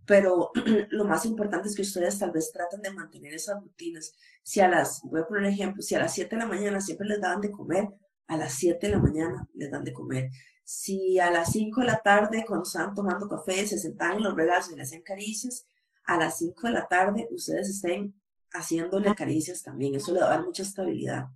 Pero 0.07 0.51
lo 0.91 1.05
más 1.05 1.25
importante 1.25 1.69
es 1.69 1.77
que 1.77 1.83
ustedes 1.83 2.19
tal 2.19 2.33
vez 2.33 2.51
traten 2.53 2.83
de 2.83 2.93
mantener 2.93 3.35
esas 3.35 3.63
rutinas. 3.63 4.15
Si 4.43 4.61
a 4.61 4.69
las, 4.69 5.03
voy 5.05 5.21
a 5.21 5.27
poner 5.27 5.45
un 5.45 5.49
ejemplo, 5.49 5.83
si 5.83 5.95
a 5.95 6.01
las 6.01 6.15
7 6.15 6.35
de 6.35 6.43
la 6.43 6.49
mañana 6.49 6.81
siempre 6.81 7.07
les 7.07 7.21
daban 7.21 7.41
de 7.41 7.51
comer, 7.51 7.89
a 8.27 8.37
las 8.37 8.55
7 8.55 8.87
de 8.87 8.93
la 8.93 8.99
mañana 8.99 9.49
les 9.55 9.71
dan 9.71 9.85
de 9.85 9.93
comer. 9.93 10.31
Si 10.65 11.19
a 11.19 11.31
las 11.31 11.53
5 11.53 11.81
de 11.81 11.87
la 11.87 11.99
tarde, 11.99 12.45
cuando 12.47 12.65
estaban 12.65 12.95
tomando 12.95 13.29
café, 13.29 13.67
se 13.67 13.79
sentaban 13.79 14.19
en 14.19 14.25
los 14.25 14.35
regalos 14.35 14.71
y 14.71 14.77
le 14.77 14.83
hacían 14.83 15.03
caricias, 15.03 15.67
a 16.05 16.17
las 16.17 16.39
5 16.39 16.67
de 16.67 16.73
la 16.73 16.89
tarde 16.89 17.29
ustedes 17.31 17.69
estén 17.69 18.15
haciéndole 18.53 19.15
caricias 19.15 19.63
también. 19.63 19.95
Eso 19.95 20.13
le 20.13 20.21
da 20.21 20.41
mucha 20.41 20.63
estabilidad. 20.63 21.27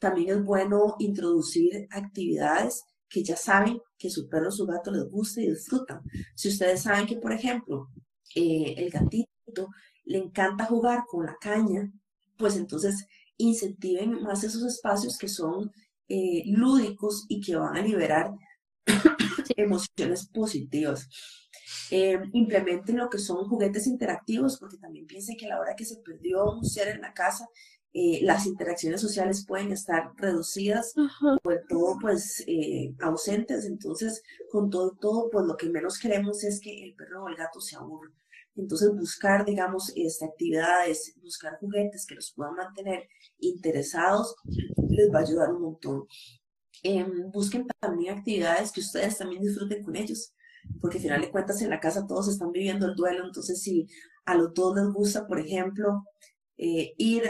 También 0.00 0.38
es 0.38 0.44
bueno 0.44 0.96
introducir 0.98 1.88
actividades 1.90 2.84
que 3.08 3.22
ya 3.22 3.36
saben 3.36 3.80
que 3.98 4.10
su 4.10 4.28
perro 4.28 4.48
o 4.48 4.52
su 4.52 4.66
gato 4.66 4.90
les 4.90 5.04
gusta 5.04 5.40
y 5.40 5.50
disfrutan. 5.50 6.02
Si 6.34 6.48
ustedes 6.48 6.82
saben 6.82 7.06
que, 7.06 7.16
por 7.16 7.32
ejemplo, 7.32 7.88
eh, 8.34 8.74
el 8.76 8.90
gatito 8.90 9.70
le 10.04 10.18
encanta 10.18 10.64
jugar 10.66 11.04
con 11.08 11.26
la 11.26 11.36
caña, 11.40 11.90
pues 12.36 12.56
entonces 12.56 13.06
incentiven 13.38 14.22
más 14.22 14.44
esos 14.44 14.62
espacios 14.64 15.18
que 15.18 15.28
son 15.28 15.72
eh, 16.08 16.42
lúdicos 16.46 17.26
y 17.28 17.40
que 17.40 17.56
van 17.56 17.76
a 17.76 17.82
liberar 17.82 18.32
emociones 19.56 20.28
positivas. 20.28 21.08
Eh, 21.90 22.18
implementen 22.32 22.96
lo 22.96 23.08
que 23.08 23.18
son 23.18 23.48
juguetes 23.48 23.86
interactivos, 23.86 24.58
porque 24.58 24.76
también 24.76 25.06
piensen 25.06 25.36
que 25.36 25.46
a 25.46 25.50
la 25.50 25.60
hora 25.60 25.76
que 25.76 25.84
se 25.84 25.96
perdió 25.96 26.44
un 26.50 26.64
ser 26.64 26.88
en 26.88 27.00
la 27.00 27.12
casa, 27.12 27.46
eh, 27.98 28.20
las 28.22 28.44
interacciones 28.44 29.00
sociales 29.00 29.46
pueden 29.46 29.72
estar 29.72 30.12
reducidas 30.18 30.92
o 31.42 31.50
todo 31.66 31.96
pues 31.98 32.44
eh, 32.46 32.94
ausentes. 33.00 33.64
Entonces, 33.64 34.22
con 34.50 34.68
todo, 34.68 34.98
todo, 35.00 35.30
pues 35.30 35.46
lo 35.46 35.56
que 35.56 35.70
menos 35.70 35.98
queremos 35.98 36.44
es 36.44 36.60
que 36.60 36.84
el 36.84 36.94
perro 36.94 37.24
o 37.24 37.28
el 37.30 37.36
gato 37.36 37.58
se 37.58 37.74
aburra. 37.74 38.12
Entonces, 38.54 38.90
buscar, 38.94 39.46
digamos, 39.46 39.94
este, 39.96 40.26
actividades, 40.26 41.14
buscar 41.22 41.58
juguetes 41.58 42.04
que 42.04 42.16
los 42.16 42.32
puedan 42.32 42.56
mantener 42.56 43.08
interesados, 43.38 44.36
les 44.90 45.10
va 45.10 45.20
a 45.20 45.22
ayudar 45.22 45.54
un 45.54 45.62
montón. 45.62 46.06
Em, 46.82 47.30
busquen 47.30 47.66
también 47.80 48.18
actividades 48.18 48.72
que 48.72 48.80
ustedes 48.80 49.16
también 49.16 49.40
disfruten 49.42 49.82
con 49.82 49.96
ellos. 49.96 50.34
porque 50.82 50.98
al 50.98 51.02
final 51.02 51.20
de 51.22 51.30
cuentas 51.30 51.62
en 51.62 51.70
la 51.70 51.80
casa 51.80 52.06
todos 52.06 52.28
están 52.28 52.50
viviendo 52.52 52.86
el 52.86 52.94
duelo, 52.96 53.24
entonces 53.24 53.62
si 53.62 53.86
a 54.26 54.34
los 54.34 54.52
dos 54.52 54.74
les 54.76 54.92
gusta, 54.92 55.26
por 55.26 55.38
ejemplo, 55.38 56.02
eh, 56.58 56.94
ir, 56.98 57.22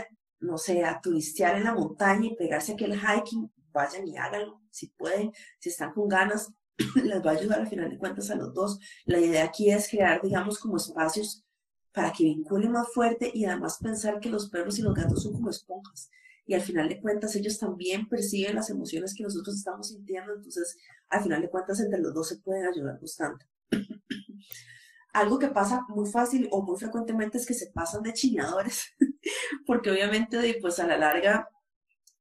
no 0.47 0.59
sé, 0.59 0.85
a 0.85 1.01
turistear 1.01 1.56
en 1.56 1.64
la 1.64 1.74
montaña 1.74 2.27
y 2.27 2.36
pegarse 2.36 2.73
aquel 2.73 2.98
hiking, 2.98 3.51
vayan 3.73 4.06
y 4.09 4.16
háganlo, 4.16 4.62
si 4.70 4.89
pueden, 4.89 5.32
si 5.59 5.68
están 5.68 5.93
con 5.93 6.09
ganas, 6.09 6.52
les 7.02 7.24
va 7.24 7.31
a 7.32 7.35
ayudar 7.35 7.60
al 7.60 7.68
final 7.68 7.90
de 7.90 7.98
cuentas 7.98 8.31
a 8.31 8.35
los 8.35 8.55
dos. 8.55 8.78
La 9.05 9.18
idea 9.18 9.44
aquí 9.44 9.70
es 9.70 9.89
crear, 9.89 10.23
digamos, 10.23 10.59
como 10.59 10.77
espacios 10.77 11.44
para 11.93 12.12
que 12.12 12.24
vinculen 12.24 12.73
más 12.73 12.89
fuerte 12.93 13.31
y 13.32 13.47
además 13.47 13.78
pensar 13.81 14.20
que 14.20 14.28
los 14.28 14.51
perros 14.51 14.78
y 14.78 14.82
los 14.82 14.94
gatos 14.94 15.23
son 15.23 15.32
como 15.32 15.51
esponjas. 15.51 16.10
Y 16.44 16.55
al 16.55 16.60
final 16.60 16.89
de 16.89 17.01
cuentas 17.01 17.35
ellos 17.35 17.59
también 17.59 18.09
perciben 18.09 18.55
las 18.55 18.70
emociones 18.70 19.14
que 19.14 19.24
nosotros 19.24 19.56
estamos 19.56 19.89
sintiendo, 19.89 20.35
entonces 20.35 20.77
al 21.09 21.23
final 21.23 21.40
de 21.40 21.48
cuentas 21.51 21.81
entre 21.81 21.98
los 21.98 22.14
dos 22.14 22.28
se 22.28 22.36
pueden 22.39 22.66
ayudar 22.66 23.01
bastante. 23.01 23.47
Algo 25.14 25.39
que 25.39 25.48
pasa 25.48 25.86
muy 25.89 26.09
fácil 26.09 26.47
o 26.52 26.62
muy 26.62 26.78
frecuentemente 26.78 27.39
es 27.39 27.47
que 27.47 27.55
se 27.55 27.68
pasan 27.68 28.02
de 28.02 28.12
chiñadores, 28.12 28.94
porque 29.66 29.90
obviamente 29.90 30.58
pues 30.60 30.78
a 30.78 30.86
la 30.86 30.98
larga 30.98 31.48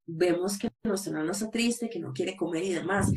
vemos 0.05 0.57
que 0.57 0.71
nuestro 0.83 1.13
hermano 1.13 1.31
está 1.31 1.49
triste, 1.49 1.89
que 1.89 1.99
no 1.99 2.13
quiere 2.13 2.35
comer 2.35 2.63
y 2.63 2.73
demás, 2.73 3.11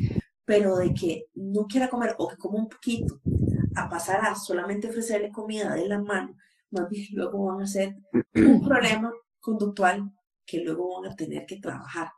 pero 0.45 0.75
de 0.77 0.93
que 0.93 1.27
no 1.35 1.65
quiera 1.67 1.89
comer 1.89 2.15
o 2.17 2.27
que 2.27 2.37
coma 2.37 2.59
un 2.59 2.69
poquito, 2.69 3.21
a 3.75 3.87
pasar 3.87 4.25
a 4.25 4.35
solamente 4.35 4.89
ofrecerle 4.89 5.31
comida 5.31 5.73
de 5.75 5.87
la 5.87 5.99
mano, 5.99 6.35
más 6.71 6.89
bien 6.89 7.05
luego 7.13 7.45
van 7.45 7.61
a 7.61 7.67
ser 7.67 7.95
un 8.33 8.61
problema 8.67 9.11
conductual 9.39 10.11
que 10.45 10.59
luego 10.59 10.99
van 10.99 11.11
a 11.11 11.15
tener 11.15 11.45
que 11.45 11.57
trabajar. 11.57 12.09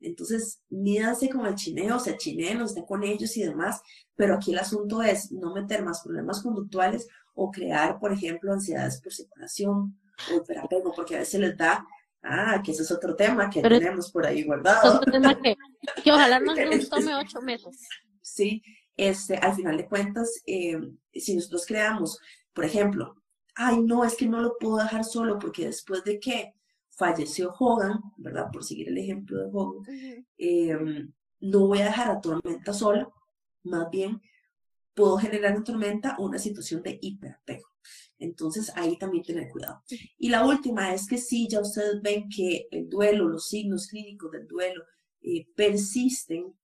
Entonces, 0.00 0.60
mídanse 0.68 1.30
con 1.30 1.46
el 1.46 1.54
chineo, 1.54 1.96
o 1.96 2.00
sea, 2.00 2.16
chineen, 2.16 2.60
estén 2.60 2.84
con 2.84 3.02
ellos 3.02 3.36
y 3.36 3.44
demás, 3.44 3.80
pero 4.14 4.34
aquí 4.34 4.52
el 4.52 4.58
asunto 4.58 5.02
es 5.02 5.32
no 5.32 5.54
meter 5.54 5.82
más 5.82 6.02
problemas 6.02 6.42
conductuales 6.42 7.08
o 7.34 7.50
crear, 7.50 7.98
por 7.98 8.12
ejemplo, 8.12 8.52
ansiedades 8.52 9.00
por 9.00 9.12
separación 9.12 9.98
hiperapego, 10.34 10.92
porque 10.92 11.16
a 11.16 11.20
veces 11.20 11.40
les 11.40 11.56
da 11.56 11.86
Ah, 12.28 12.60
que 12.62 12.72
ese 12.72 12.82
es 12.82 12.90
otro 12.90 13.14
tema 13.14 13.48
que 13.48 13.62
tenemos 13.62 14.10
por 14.10 14.26
ahí 14.26 14.42
guardado. 14.42 14.96
Otro 14.96 15.12
tema 15.12 15.40
que, 15.40 15.56
que 16.02 16.10
ojalá 16.10 16.40
no 16.40 16.54
nos 16.56 16.88
tome 16.88 17.14
ocho 17.14 17.40
meses. 17.40 17.88
Sí, 18.20 18.62
este, 18.96 19.36
al 19.36 19.54
final 19.54 19.76
de 19.76 19.86
cuentas, 19.86 20.42
eh, 20.44 20.76
si 21.14 21.36
nosotros 21.36 21.64
creamos, 21.66 22.18
por 22.52 22.64
ejemplo, 22.64 23.14
ay, 23.54 23.80
no, 23.80 24.04
es 24.04 24.16
que 24.16 24.26
no 24.26 24.40
lo 24.40 24.58
puedo 24.58 24.78
dejar 24.78 25.04
solo 25.04 25.38
porque 25.38 25.66
después 25.66 26.02
de 26.02 26.18
que 26.18 26.52
falleció 26.90 27.52
Hogan, 27.56 28.00
¿verdad? 28.16 28.50
Por 28.52 28.64
seguir 28.64 28.88
el 28.88 28.98
ejemplo 28.98 29.38
de 29.38 29.50
Hogan, 29.52 30.26
em, 30.36 31.12
no 31.40 31.68
voy 31.68 31.80
a 31.80 31.86
dejar 31.86 32.10
a 32.10 32.20
Tormenta 32.20 32.72
sola, 32.72 33.08
más 33.62 33.88
bien 33.90 34.20
puedo 34.94 35.16
generar 35.18 35.54
en 35.54 35.62
Tormenta 35.62 36.16
una 36.18 36.38
situación 36.38 36.82
de 36.82 36.98
hiperapego. 37.00 37.68
Entonces 38.18 38.72
ahí 38.74 38.98
también 38.98 39.24
tener 39.24 39.48
cuidado. 39.50 39.82
Y 40.18 40.28
la 40.28 40.46
última 40.46 40.94
es 40.94 41.06
que 41.06 41.18
si 41.18 41.48
ya 41.48 41.60
ustedes 41.60 42.00
ven 42.02 42.28
que 42.28 42.68
el 42.70 42.88
duelo, 42.88 43.28
los 43.28 43.48
signos 43.48 43.88
clínicos 43.88 44.30
del 44.30 44.46
duelo 44.46 44.84
eh, 45.20 45.46
persisten 45.54 46.54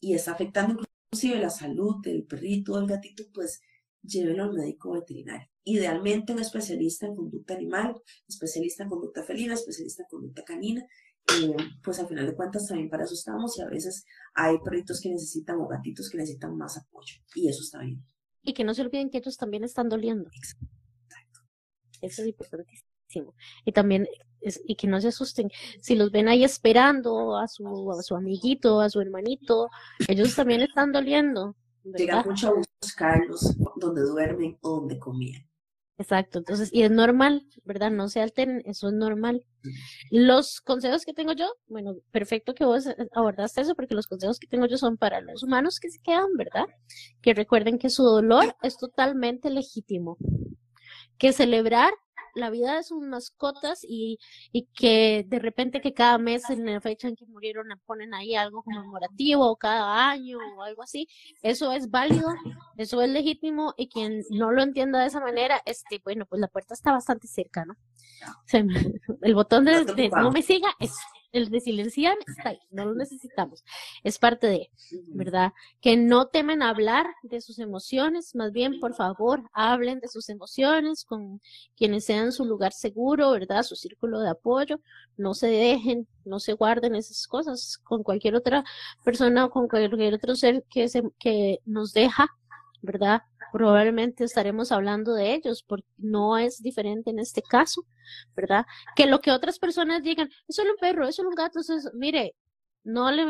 y 0.00 0.14
está 0.14 0.32
afectando 0.32 0.82
inclusive 1.12 1.38
la 1.38 1.50
salud 1.50 1.96
del 2.02 2.24
perrito 2.24 2.72
o 2.72 2.78
del 2.78 2.88
gatito, 2.88 3.24
pues 3.32 3.60
llévenlo 4.02 4.44
al 4.44 4.54
médico 4.54 4.92
veterinario. 4.92 5.48
Idealmente 5.64 6.32
un 6.32 6.40
especialista 6.40 7.06
en 7.06 7.14
conducta 7.14 7.54
animal, 7.54 7.94
especialista 8.26 8.82
en 8.82 8.88
conducta 8.88 9.22
felina, 9.22 9.54
especialista 9.54 10.02
en 10.02 10.08
conducta 10.08 10.42
canina, 10.42 10.84
eh, 11.28 11.56
pues 11.82 12.00
al 12.00 12.08
final 12.08 12.26
de 12.26 12.34
cuentas 12.34 12.66
también 12.66 12.90
para 12.90 13.04
eso 13.04 13.14
estamos 13.14 13.56
y 13.56 13.62
a 13.62 13.68
veces 13.68 14.04
hay 14.34 14.58
perritos 14.58 15.00
que 15.00 15.10
necesitan 15.10 15.60
o 15.60 15.68
gatitos 15.68 16.10
que 16.10 16.18
necesitan 16.18 16.56
más 16.56 16.76
apoyo 16.76 17.16
y 17.34 17.48
eso 17.48 17.62
está 17.62 17.78
bien. 17.80 18.02
Y 18.42 18.54
que 18.54 18.64
no 18.64 18.74
se 18.74 18.82
olviden 18.82 19.08
que 19.08 19.18
ellos 19.18 19.36
también 19.36 19.62
están 19.62 19.88
doliendo. 19.88 20.28
Eso 22.02 22.22
es 22.22 22.28
importantísimo. 22.28 23.34
Y 23.64 23.72
también, 23.72 24.06
y 24.66 24.76
que 24.76 24.86
no 24.86 25.00
se 25.00 25.08
asusten, 25.08 25.50
si 25.80 25.94
los 25.94 26.10
ven 26.10 26.28
ahí 26.28 26.44
esperando 26.44 27.36
a 27.36 27.48
su, 27.48 27.90
a 27.92 28.02
su 28.02 28.16
amiguito, 28.16 28.80
a 28.80 28.90
su 28.90 29.00
hermanito, 29.00 29.68
ellos 30.08 30.34
también 30.34 30.62
están 30.62 30.92
doliendo. 30.92 31.56
Llega 31.84 32.22
mucho 32.22 32.48
a 32.48 32.54
buscarlos 32.80 33.56
donde 33.76 34.02
duermen 34.02 34.58
o 34.62 34.80
donde 34.80 34.98
comían. 34.98 35.48
Exacto, 35.98 36.38
entonces, 36.38 36.70
y 36.72 36.82
es 36.82 36.90
normal, 36.90 37.46
¿verdad? 37.64 37.90
No 37.90 38.08
se 38.08 38.20
alteren, 38.20 38.62
eso 38.64 38.88
es 38.88 38.94
normal. 38.94 39.44
Los 40.10 40.60
consejos 40.60 41.04
que 41.04 41.12
tengo 41.12 41.32
yo, 41.32 41.46
bueno, 41.66 41.94
perfecto 42.10 42.54
que 42.54 42.64
vos 42.64 42.88
abordaste 43.12 43.60
eso, 43.60 43.76
porque 43.76 43.94
los 43.94 44.08
consejos 44.08 44.40
que 44.40 44.48
tengo 44.48 44.66
yo 44.66 44.78
son 44.78 44.96
para 44.96 45.20
los 45.20 45.44
humanos 45.44 45.78
que 45.78 45.90
se 45.90 46.00
quedan, 46.00 46.34
¿verdad? 46.36 46.64
Que 47.20 47.34
recuerden 47.34 47.78
que 47.78 47.90
su 47.90 48.02
dolor 48.02 48.56
es 48.62 48.78
totalmente 48.78 49.50
legítimo 49.50 50.16
que 51.18 51.32
celebrar 51.32 51.92
la 52.34 52.50
vida 52.50 52.76
de 52.76 52.82
sus 52.82 53.02
mascotas 53.02 53.84
y, 53.86 54.18
y 54.52 54.66
que 54.74 55.24
de 55.28 55.38
repente 55.38 55.80
que 55.80 55.92
cada 55.92 56.18
mes 56.18 56.48
en 56.50 56.64
la 56.64 56.80
fecha 56.80 57.08
en 57.08 57.16
que 57.16 57.26
murieron 57.26 57.68
ponen 57.84 58.14
ahí 58.14 58.34
algo 58.34 58.62
conmemorativo 58.62 59.46
o 59.46 59.56
cada 59.56 60.08
año 60.08 60.38
o 60.56 60.62
algo 60.62 60.82
así, 60.82 61.08
eso 61.42 61.72
es 61.72 61.90
válido, 61.90 62.28
eso 62.76 63.02
es 63.02 63.10
legítimo 63.10 63.74
y 63.76 63.88
quien 63.88 64.22
no 64.30 64.50
lo 64.50 64.62
entienda 64.62 65.00
de 65.00 65.06
esa 65.06 65.20
manera, 65.20 65.60
este, 65.66 66.00
bueno, 66.02 66.26
pues 66.26 66.40
la 66.40 66.48
puerta 66.48 66.74
está 66.74 66.92
bastante 66.92 67.26
cerca, 67.26 67.64
¿no? 67.64 67.74
el 69.22 69.34
botón 69.34 69.64
de, 69.64 69.84
de 69.84 70.08
no 70.08 70.30
me 70.30 70.42
siga 70.42 70.68
es 70.78 70.96
el 71.32 71.50
de 71.50 71.60
silenciar 71.60 72.16
está 72.26 72.50
ahí, 72.50 72.60
no 72.70 72.84
lo 72.84 72.94
necesitamos. 72.94 73.64
Es 74.04 74.18
parte 74.18 74.46
de, 74.46 74.70
¿verdad? 75.08 75.52
Que 75.80 75.96
no 75.96 76.26
temen 76.26 76.62
hablar 76.62 77.06
de 77.22 77.40
sus 77.40 77.58
emociones, 77.58 78.34
más 78.34 78.52
bien, 78.52 78.80
por 78.80 78.94
favor, 78.94 79.42
hablen 79.52 80.00
de 80.00 80.08
sus 80.08 80.28
emociones 80.28 81.04
con 81.04 81.40
quienes 81.76 82.04
sean 82.04 82.32
su 82.32 82.44
lugar 82.44 82.72
seguro, 82.72 83.30
¿verdad? 83.32 83.62
Su 83.62 83.76
círculo 83.76 84.20
de 84.20 84.30
apoyo. 84.30 84.80
No 85.16 85.34
se 85.34 85.48
dejen, 85.48 86.06
no 86.24 86.38
se 86.40 86.52
guarden 86.52 86.94
esas 86.94 87.26
cosas 87.26 87.78
con 87.82 88.02
cualquier 88.02 88.34
otra 88.34 88.64
persona 89.04 89.46
o 89.46 89.50
con 89.50 89.68
cualquier 89.68 90.14
otro 90.14 90.34
ser 90.34 90.64
que, 90.70 90.88
se, 90.88 91.02
que 91.18 91.60
nos 91.64 91.92
deja, 91.92 92.28
¿verdad? 92.82 93.22
Probablemente 93.52 94.24
estaremos 94.24 94.72
hablando 94.72 95.14
de 95.14 95.34
ellos, 95.34 95.62
porque 95.62 95.86
no 95.98 96.38
es 96.38 96.62
diferente 96.62 97.10
en 97.10 97.18
este 97.18 97.42
caso, 97.42 97.86
¿verdad? 98.34 98.66
Que 98.96 99.06
lo 99.06 99.20
que 99.20 99.30
otras 99.30 99.58
personas 99.58 100.02
digan, 100.02 100.30
es 100.48 100.56
solo 100.56 100.72
un 100.72 100.78
perro, 100.78 101.06
es 101.06 101.18
un 101.18 101.34
gato, 101.34 101.60
eso 101.60 101.74
es, 101.74 101.90
mire, 101.94 102.34
no 102.84 103.10
le 103.10 103.24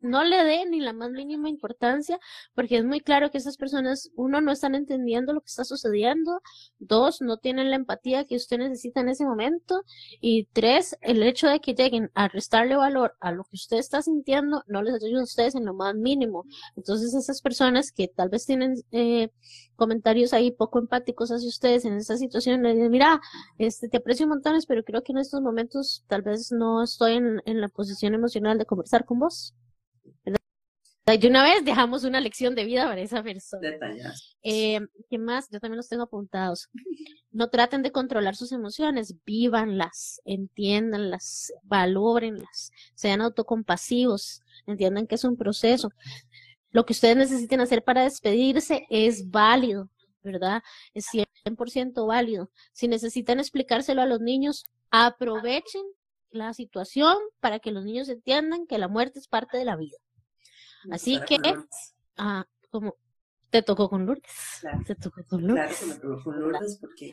no 0.00 0.24
le 0.24 0.44
dé 0.44 0.66
ni 0.66 0.80
la 0.80 0.92
más 0.92 1.10
mínima 1.10 1.48
importancia, 1.48 2.18
porque 2.54 2.78
es 2.78 2.84
muy 2.84 3.00
claro 3.00 3.30
que 3.30 3.38
esas 3.38 3.56
personas, 3.56 4.10
uno, 4.14 4.40
no 4.40 4.52
están 4.52 4.74
entendiendo 4.74 5.32
lo 5.32 5.40
que 5.40 5.48
está 5.48 5.64
sucediendo, 5.64 6.40
dos, 6.78 7.20
no 7.20 7.38
tienen 7.38 7.70
la 7.70 7.76
empatía 7.76 8.24
que 8.24 8.36
usted 8.36 8.58
necesita 8.58 9.00
en 9.00 9.08
ese 9.08 9.24
momento, 9.24 9.82
y 10.20 10.44
tres, 10.52 10.96
el 11.00 11.22
hecho 11.22 11.48
de 11.48 11.60
que 11.60 11.74
lleguen 11.74 12.10
a 12.14 12.28
restarle 12.28 12.76
valor 12.76 13.16
a 13.20 13.32
lo 13.32 13.44
que 13.44 13.56
usted 13.56 13.78
está 13.78 14.02
sintiendo, 14.02 14.62
no 14.66 14.82
les 14.82 15.02
ayuda 15.02 15.20
a 15.20 15.24
ustedes 15.24 15.54
en 15.54 15.64
lo 15.64 15.74
más 15.74 15.94
mínimo. 15.94 16.44
Entonces, 16.76 17.14
esas 17.14 17.40
personas 17.42 17.92
que 17.92 18.08
tal 18.08 18.28
vez 18.28 18.46
tienen 18.46 18.76
eh, 18.92 19.30
comentarios 19.76 20.32
ahí 20.32 20.50
poco 20.52 20.78
empáticos 20.78 21.30
hacia 21.30 21.48
ustedes 21.48 21.84
en 21.84 21.94
esta 21.94 22.16
situación, 22.16 22.62
le 22.62 22.74
dicen, 22.74 22.90
mira, 22.90 23.20
este, 23.58 23.88
te 23.88 23.96
aprecio 23.98 24.26
montones, 24.28 24.66
pero 24.66 24.84
creo 24.84 25.02
que 25.02 25.12
en 25.12 25.18
estos 25.18 25.40
momentos 25.40 26.04
tal 26.08 26.22
vez 26.22 26.52
no 26.52 26.82
estoy 26.82 27.14
en 27.14 27.60
la 27.60 27.68
posición 27.68 28.14
emocional 28.14 28.58
de 28.58 28.66
conversar 28.66 29.04
con 29.04 29.18
vos. 29.18 29.54
De 31.04 31.26
una 31.26 31.42
vez 31.42 31.64
dejamos 31.64 32.04
una 32.04 32.20
lección 32.20 32.54
de 32.54 32.64
vida 32.64 32.84
para 32.84 33.00
esa 33.00 33.24
persona. 33.24 33.76
Eh, 34.44 34.78
¿Qué 35.10 35.18
más? 35.18 35.48
Yo 35.50 35.58
también 35.58 35.78
los 35.78 35.88
tengo 35.88 36.04
apuntados. 36.04 36.68
No 37.32 37.48
traten 37.50 37.82
de 37.82 37.90
controlar 37.90 38.36
sus 38.36 38.52
emociones, 38.52 39.16
vívanlas, 39.26 40.20
entiéndanlas, 40.24 41.52
valórenlas, 41.64 42.70
sean 42.94 43.20
autocompasivos, 43.20 44.42
entiendan 44.66 45.08
que 45.08 45.16
es 45.16 45.24
un 45.24 45.36
proceso. 45.36 45.90
Lo 46.70 46.86
que 46.86 46.92
ustedes 46.92 47.16
necesiten 47.16 47.60
hacer 47.60 47.82
para 47.82 48.04
despedirse 48.04 48.86
es 48.88 49.28
válido, 49.28 49.90
¿verdad? 50.22 50.62
Es 50.94 51.06
100% 51.12 52.06
válido. 52.06 52.48
Si 52.72 52.86
necesitan 52.86 53.40
explicárselo 53.40 54.02
a 54.02 54.06
los 54.06 54.20
niños, 54.20 54.64
aprovechen 54.90 55.82
la 56.30 56.54
situación 56.54 57.16
para 57.40 57.58
que 57.58 57.72
los 57.72 57.84
niños 57.84 58.08
entiendan 58.08 58.66
que 58.68 58.78
la 58.78 58.88
muerte 58.88 59.18
es 59.18 59.26
parte 59.26 59.58
de 59.58 59.64
la 59.64 59.76
vida. 59.76 59.96
Así 60.90 61.20
que, 61.26 61.38
ah, 62.16 62.46
como 62.70 62.96
te 63.50 63.62
tocó 63.62 63.88
con 63.88 64.06
Lourdes. 64.06 64.32
Claro. 64.60 64.80
Te 64.86 64.94
tocó 64.94 65.24
con 65.24 65.46
Lourdes. 65.46 65.78
Claro 65.78 65.78
que 65.78 65.86
me 65.86 65.94
tocó 66.00 66.24
con 66.24 66.40
Lourdes 66.40 66.78
porque 66.80 67.10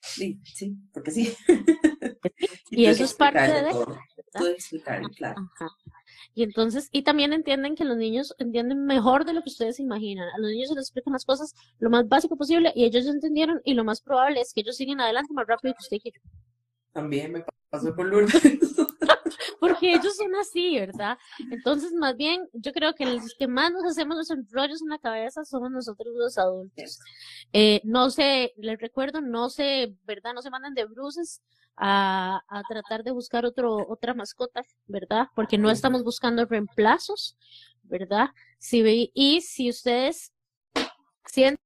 sí, 0.00 0.40
sí, 0.44 0.76
porque 0.92 1.10
sí. 1.10 1.34
y, 2.70 2.86
eso 2.86 3.04
es 3.04 3.14
parte 3.14 3.40
de 3.40 3.70
todo. 3.70 3.98
Explicar, 4.48 5.02
claro. 5.10 5.50
Ajá. 5.54 5.68
Y 6.34 6.42
entonces, 6.42 6.88
y 6.92 7.02
también 7.02 7.32
entienden 7.32 7.74
que 7.74 7.84
los 7.84 7.96
niños 7.96 8.34
entienden 8.38 8.86
mejor 8.86 9.24
de 9.24 9.34
lo 9.34 9.42
que 9.42 9.50
ustedes 9.50 9.80
imaginan. 9.80 10.28
A 10.28 10.38
los 10.38 10.50
niños 10.50 10.68
se 10.68 10.74
les 10.74 10.84
explican 10.84 11.12
las 11.12 11.24
cosas 11.24 11.54
lo 11.78 11.90
más 11.90 12.08
básico 12.08 12.36
posible 12.36 12.72
y 12.74 12.84
ellos 12.84 13.06
entendieron 13.06 13.60
y 13.64 13.74
lo 13.74 13.84
más 13.84 14.00
probable 14.00 14.40
es 14.40 14.52
que 14.54 14.60
ellos 14.60 14.76
siguen 14.76 15.00
adelante 15.00 15.34
más 15.34 15.46
rápido 15.46 15.74
que 15.74 15.82
usted 15.82 15.98
y 16.02 16.12
yo. 16.12 16.20
También 16.92 17.32
me 17.32 17.44
pasó 17.68 17.94
con 17.94 18.08
Lourdes. 18.08 18.42
porque 19.62 19.94
ellos 19.94 20.16
son 20.16 20.34
así, 20.34 20.76
¿verdad? 20.76 21.16
Entonces, 21.52 21.92
más 21.92 22.16
bien, 22.16 22.48
yo 22.52 22.72
creo 22.72 22.96
que 22.96 23.06
los 23.06 23.32
que 23.38 23.46
más 23.46 23.70
nos 23.70 23.84
hacemos 23.84 24.16
los 24.16 24.28
enrollos 24.28 24.82
en 24.82 24.88
la 24.88 24.98
cabeza 24.98 25.44
somos 25.44 25.70
nosotros 25.70 26.12
los 26.16 26.36
adultos. 26.36 26.98
Eh, 27.52 27.80
no 27.84 28.10
sé, 28.10 28.54
les 28.56 28.80
recuerdo, 28.80 29.20
no 29.20 29.50
sé, 29.50 29.94
¿verdad? 30.02 30.34
No 30.34 30.42
se 30.42 30.50
mandan 30.50 30.74
de 30.74 30.84
bruces 30.86 31.42
a, 31.76 32.42
a 32.48 32.62
tratar 32.64 33.04
de 33.04 33.12
buscar 33.12 33.46
otro, 33.46 33.88
otra 33.88 34.14
mascota, 34.14 34.64
¿verdad? 34.88 35.28
Porque 35.36 35.58
no 35.58 35.70
estamos 35.70 36.02
buscando 36.02 36.44
reemplazos, 36.44 37.36
¿verdad? 37.84 38.30
Si, 38.58 39.12
y 39.14 39.42
si 39.42 39.70
ustedes 39.70 40.32
sienten 41.24 41.60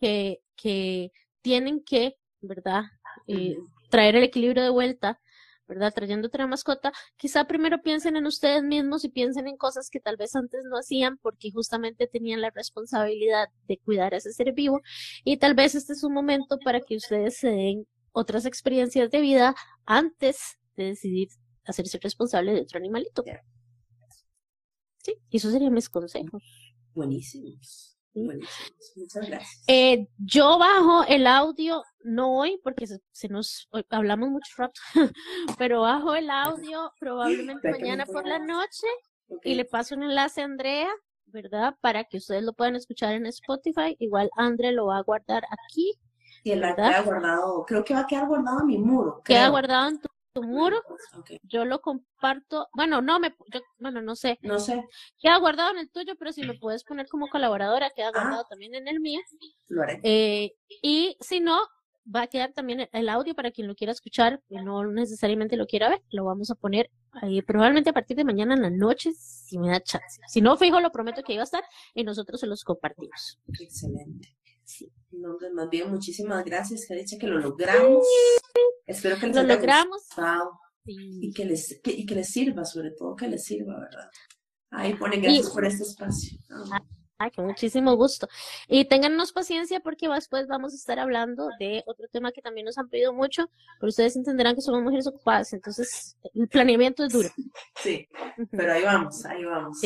que, 0.00 0.40
que 0.56 1.12
tienen 1.42 1.84
que, 1.84 2.16
¿verdad? 2.40 2.84
Eh, 3.26 3.58
traer 3.90 4.16
el 4.16 4.24
equilibrio 4.24 4.62
de 4.62 4.70
vuelta, 4.70 5.20
¿verdad? 5.68 5.92
Trayendo 5.94 6.28
otra 6.28 6.46
mascota, 6.46 6.92
quizá 7.16 7.46
primero 7.46 7.82
piensen 7.82 8.16
en 8.16 8.26
ustedes 8.26 8.62
mismos 8.62 9.04
y 9.04 9.10
piensen 9.10 9.46
en 9.46 9.56
cosas 9.56 9.90
que 9.90 10.00
tal 10.00 10.16
vez 10.16 10.34
antes 10.34 10.60
no 10.64 10.78
hacían 10.78 11.18
porque 11.18 11.50
justamente 11.52 12.06
tenían 12.06 12.40
la 12.40 12.50
responsabilidad 12.50 13.48
de 13.68 13.78
cuidar 13.78 14.14
a 14.14 14.16
ese 14.16 14.32
ser 14.32 14.52
vivo 14.52 14.80
y 15.24 15.36
tal 15.36 15.54
vez 15.54 15.74
este 15.74 15.92
es 15.92 16.02
un 16.02 16.14
momento 16.14 16.58
para 16.64 16.80
que 16.80 16.96
ustedes 16.96 17.36
se 17.36 17.48
den 17.48 17.86
otras 18.12 18.46
experiencias 18.46 19.10
de 19.10 19.20
vida 19.20 19.54
antes 19.86 20.58
de 20.76 20.84
decidir 20.86 21.28
hacerse 21.64 21.98
responsable 22.02 22.54
de 22.54 22.62
otro 22.62 22.78
animalito. 22.78 23.22
Sí, 25.02 25.14
y 25.30 25.36
esos 25.36 25.52
serían 25.52 25.74
mis 25.74 25.88
consejos. 25.88 26.42
Buenísimos. 26.94 27.97
Buenísimos. 28.26 28.92
Muchas 28.96 29.28
gracias. 29.28 29.64
Eh, 29.66 30.06
yo 30.18 30.58
bajo 30.58 31.04
el 31.04 31.26
audio, 31.26 31.82
no 32.02 32.38
hoy, 32.38 32.60
porque 32.62 32.86
se, 32.86 33.28
nos 33.28 33.68
hablamos 33.90 34.30
mucho 34.30 34.52
rato, 34.56 34.80
pero 35.58 35.82
bajo 35.82 36.14
el 36.14 36.30
audio 36.30 36.92
probablemente 36.98 37.70
mañana 37.70 38.06
por 38.06 38.26
la 38.26 38.38
noche 38.38 38.86
y 39.44 39.54
le 39.54 39.64
paso 39.64 39.94
un 39.94 40.04
enlace 40.04 40.40
a 40.40 40.44
Andrea, 40.44 40.88
¿verdad? 41.26 41.76
Para 41.80 42.04
que 42.04 42.16
ustedes 42.18 42.42
lo 42.42 42.52
puedan 42.52 42.76
escuchar 42.76 43.14
en 43.14 43.26
Spotify. 43.26 43.96
Igual 43.98 44.30
Andrea 44.36 44.72
lo 44.72 44.86
va 44.86 44.98
a 44.98 45.02
guardar 45.02 45.44
aquí. 45.50 45.92
Y 46.44 46.52
él 46.52 46.62
va 46.62 46.70
a 46.70 46.76
quedar 46.76 47.04
guardado, 47.04 47.64
creo 47.66 47.84
que 47.84 47.94
va 47.94 48.00
a 48.00 48.06
quedar 48.06 48.26
guardado 48.26 48.60
en 48.60 48.66
mi 48.66 48.78
muro. 48.78 49.22
Queda 49.24 49.48
guardado 49.48 49.88
en 49.88 50.00
tu 50.00 50.08
muro, 50.42 50.82
yo 51.42 51.64
lo 51.64 51.80
comparto, 51.80 52.68
bueno, 52.72 53.00
no 53.00 53.18
me, 53.20 53.34
bueno, 53.78 54.02
no 54.02 54.16
sé. 54.16 54.38
No 54.42 54.58
sé. 54.58 54.84
Queda 55.18 55.38
guardado 55.38 55.70
en 55.70 55.78
el 55.78 55.90
tuyo, 55.90 56.14
pero 56.18 56.32
si 56.32 56.42
lo 56.42 56.58
puedes 56.58 56.84
poner 56.84 57.08
como 57.08 57.28
colaboradora, 57.28 57.90
queda 57.90 58.08
ah. 58.08 58.12
guardado 58.14 58.44
también 58.48 58.74
en 58.74 58.88
el 58.88 59.00
mío. 59.00 59.20
Lo 59.68 59.82
haré. 59.82 60.00
Eh, 60.02 60.54
y 60.82 61.16
si 61.20 61.40
no, 61.40 61.58
va 62.14 62.22
a 62.22 62.26
quedar 62.26 62.52
también 62.52 62.88
el 62.92 63.08
audio 63.08 63.34
para 63.34 63.50
quien 63.50 63.66
lo 63.66 63.74
quiera 63.74 63.92
escuchar, 63.92 64.40
y 64.48 64.56
no 64.56 64.84
necesariamente 64.86 65.56
lo 65.56 65.66
quiera 65.66 65.88
ver, 65.88 66.02
lo 66.10 66.24
vamos 66.24 66.50
a 66.50 66.54
poner 66.54 66.90
ahí 67.12 67.42
probablemente 67.42 67.90
a 67.90 67.92
partir 67.92 68.16
de 68.16 68.24
mañana 68.24 68.54
en 68.54 68.62
la 68.62 68.70
noche, 68.70 69.12
si 69.12 69.58
me 69.58 69.68
da 69.68 69.80
chance. 69.80 70.20
Si 70.26 70.40
no, 70.40 70.56
fijo, 70.56 70.80
lo 70.80 70.90
prometo 70.90 71.22
que 71.22 71.34
iba 71.34 71.42
a 71.42 71.44
estar 71.44 71.64
y 71.94 72.04
nosotros 72.04 72.40
se 72.40 72.46
los 72.46 72.64
compartimos. 72.64 73.38
Excelente. 73.60 74.37
Sí. 74.68 74.92
No, 75.10 75.38
más 75.54 75.70
bien, 75.70 75.90
muchísimas 75.90 76.44
gracias, 76.44 76.86
que 76.86 77.26
lo 77.26 77.38
logramos. 77.38 78.06
Espero 78.86 79.18
que 79.18 79.28
les 79.28 79.36
lo 79.36 79.42
logramos. 79.42 80.02
Y, 80.84 81.32
que 81.32 81.46
les, 81.46 81.80
y 81.84 82.04
que 82.04 82.14
les 82.14 82.28
sirva, 82.28 82.64
sobre 82.66 82.90
todo 82.90 83.16
que 83.16 83.28
les 83.28 83.44
sirva, 83.44 83.80
¿verdad? 83.80 84.10
Ahí 84.70 84.94
ponen 84.94 85.22
gracias 85.22 85.50
por 85.50 85.64
este 85.64 85.84
espacio. 85.84 86.38
Ay, 87.16 87.30
con 87.30 87.46
muchísimo 87.46 87.96
gusto. 87.96 88.28
Y 88.68 88.84
téngannos 88.84 89.32
paciencia 89.32 89.80
porque 89.80 90.06
después 90.06 90.46
vamos 90.46 90.74
a 90.74 90.76
estar 90.76 90.98
hablando 90.98 91.48
de 91.58 91.82
otro 91.86 92.06
tema 92.12 92.30
que 92.30 92.42
también 92.42 92.66
nos 92.66 92.76
han 92.76 92.90
pedido 92.90 93.14
mucho, 93.14 93.50
pero 93.80 93.88
ustedes 93.88 94.16
entenderán 94.16 94.54
que 94.54 94.60
somos 94.60 94.82
mujeres 94.82 95.06
ocupadas, 95.06 95.52
entonces 95.54 96.16
el 96.34 96.46
planeamiento 96.46 97.04
es 97.04 97.12
duro. 97.12 97.30
Sí, 97.82 98.06
pero 98.50 98.72
ahí 98.74 98.82
vamos, 98.82 99.24
ahí 99.24 99.44
vamos. 99.44 99.80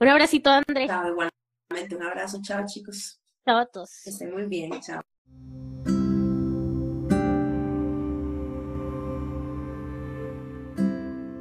Un 0.00 0.08
abracito, 0.08 0.50
André. 0.50 0.86
Chao, 0.86 1.08
igualmente, 1.08 1.96
un 1.96 2.02
abrazo, 2.02 2.38
chao 2.42 2.62
chicos. 2.66 3.20
Chao 3.46 3.58
a 3.58 3.66
todos. 3.66 4.00
Que 4.02 4.10
estén 4.10 4.32
muy 4.32 4.46
bien, 4.46 4.72
chao. 4.80 5.00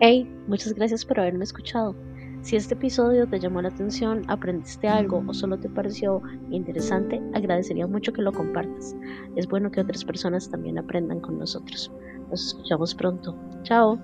Hey, 0.02 0.30
muchas 0.48 0.74
gracias 0.74 1.04
por 1.04 1.20
haberme 1.20 1.46
escuchado. 1.46 1.96
Si 2.44 2.56
este 2.56 2.76
episodio 2.76 3.28
te 3.28 3.40
llamó 3.40 3.64
la 3.64 3.70
atención, 3.70 4.22
aprendiste 4.28 4.88
algo 4.88 5.24
o 5.26 5.34
solo 5.34 5.58
te 5.58 5.68
pareció 5.68 6.22
interesante, 6.52 7.20
agradecería 7.34 7.88
mucho 7.88 8.14
que 8.14 8.22
lo 8.22 8.32
compartas. 8.32 8.96
Es 9.36 9.48
bueno 9.48 9.72
que 9.72 9.82
otras 9.82 10.06
personas 10.06 10.48
también 10.48 10.78
aprendan 10.78 11.22
con 11.22 11.40
nosotros. 11.40 11.92
Nos 12.30 12.46
escuchamos 12.50 12.94
pronto. 12.94 13.36
Chao. 13.64 14.00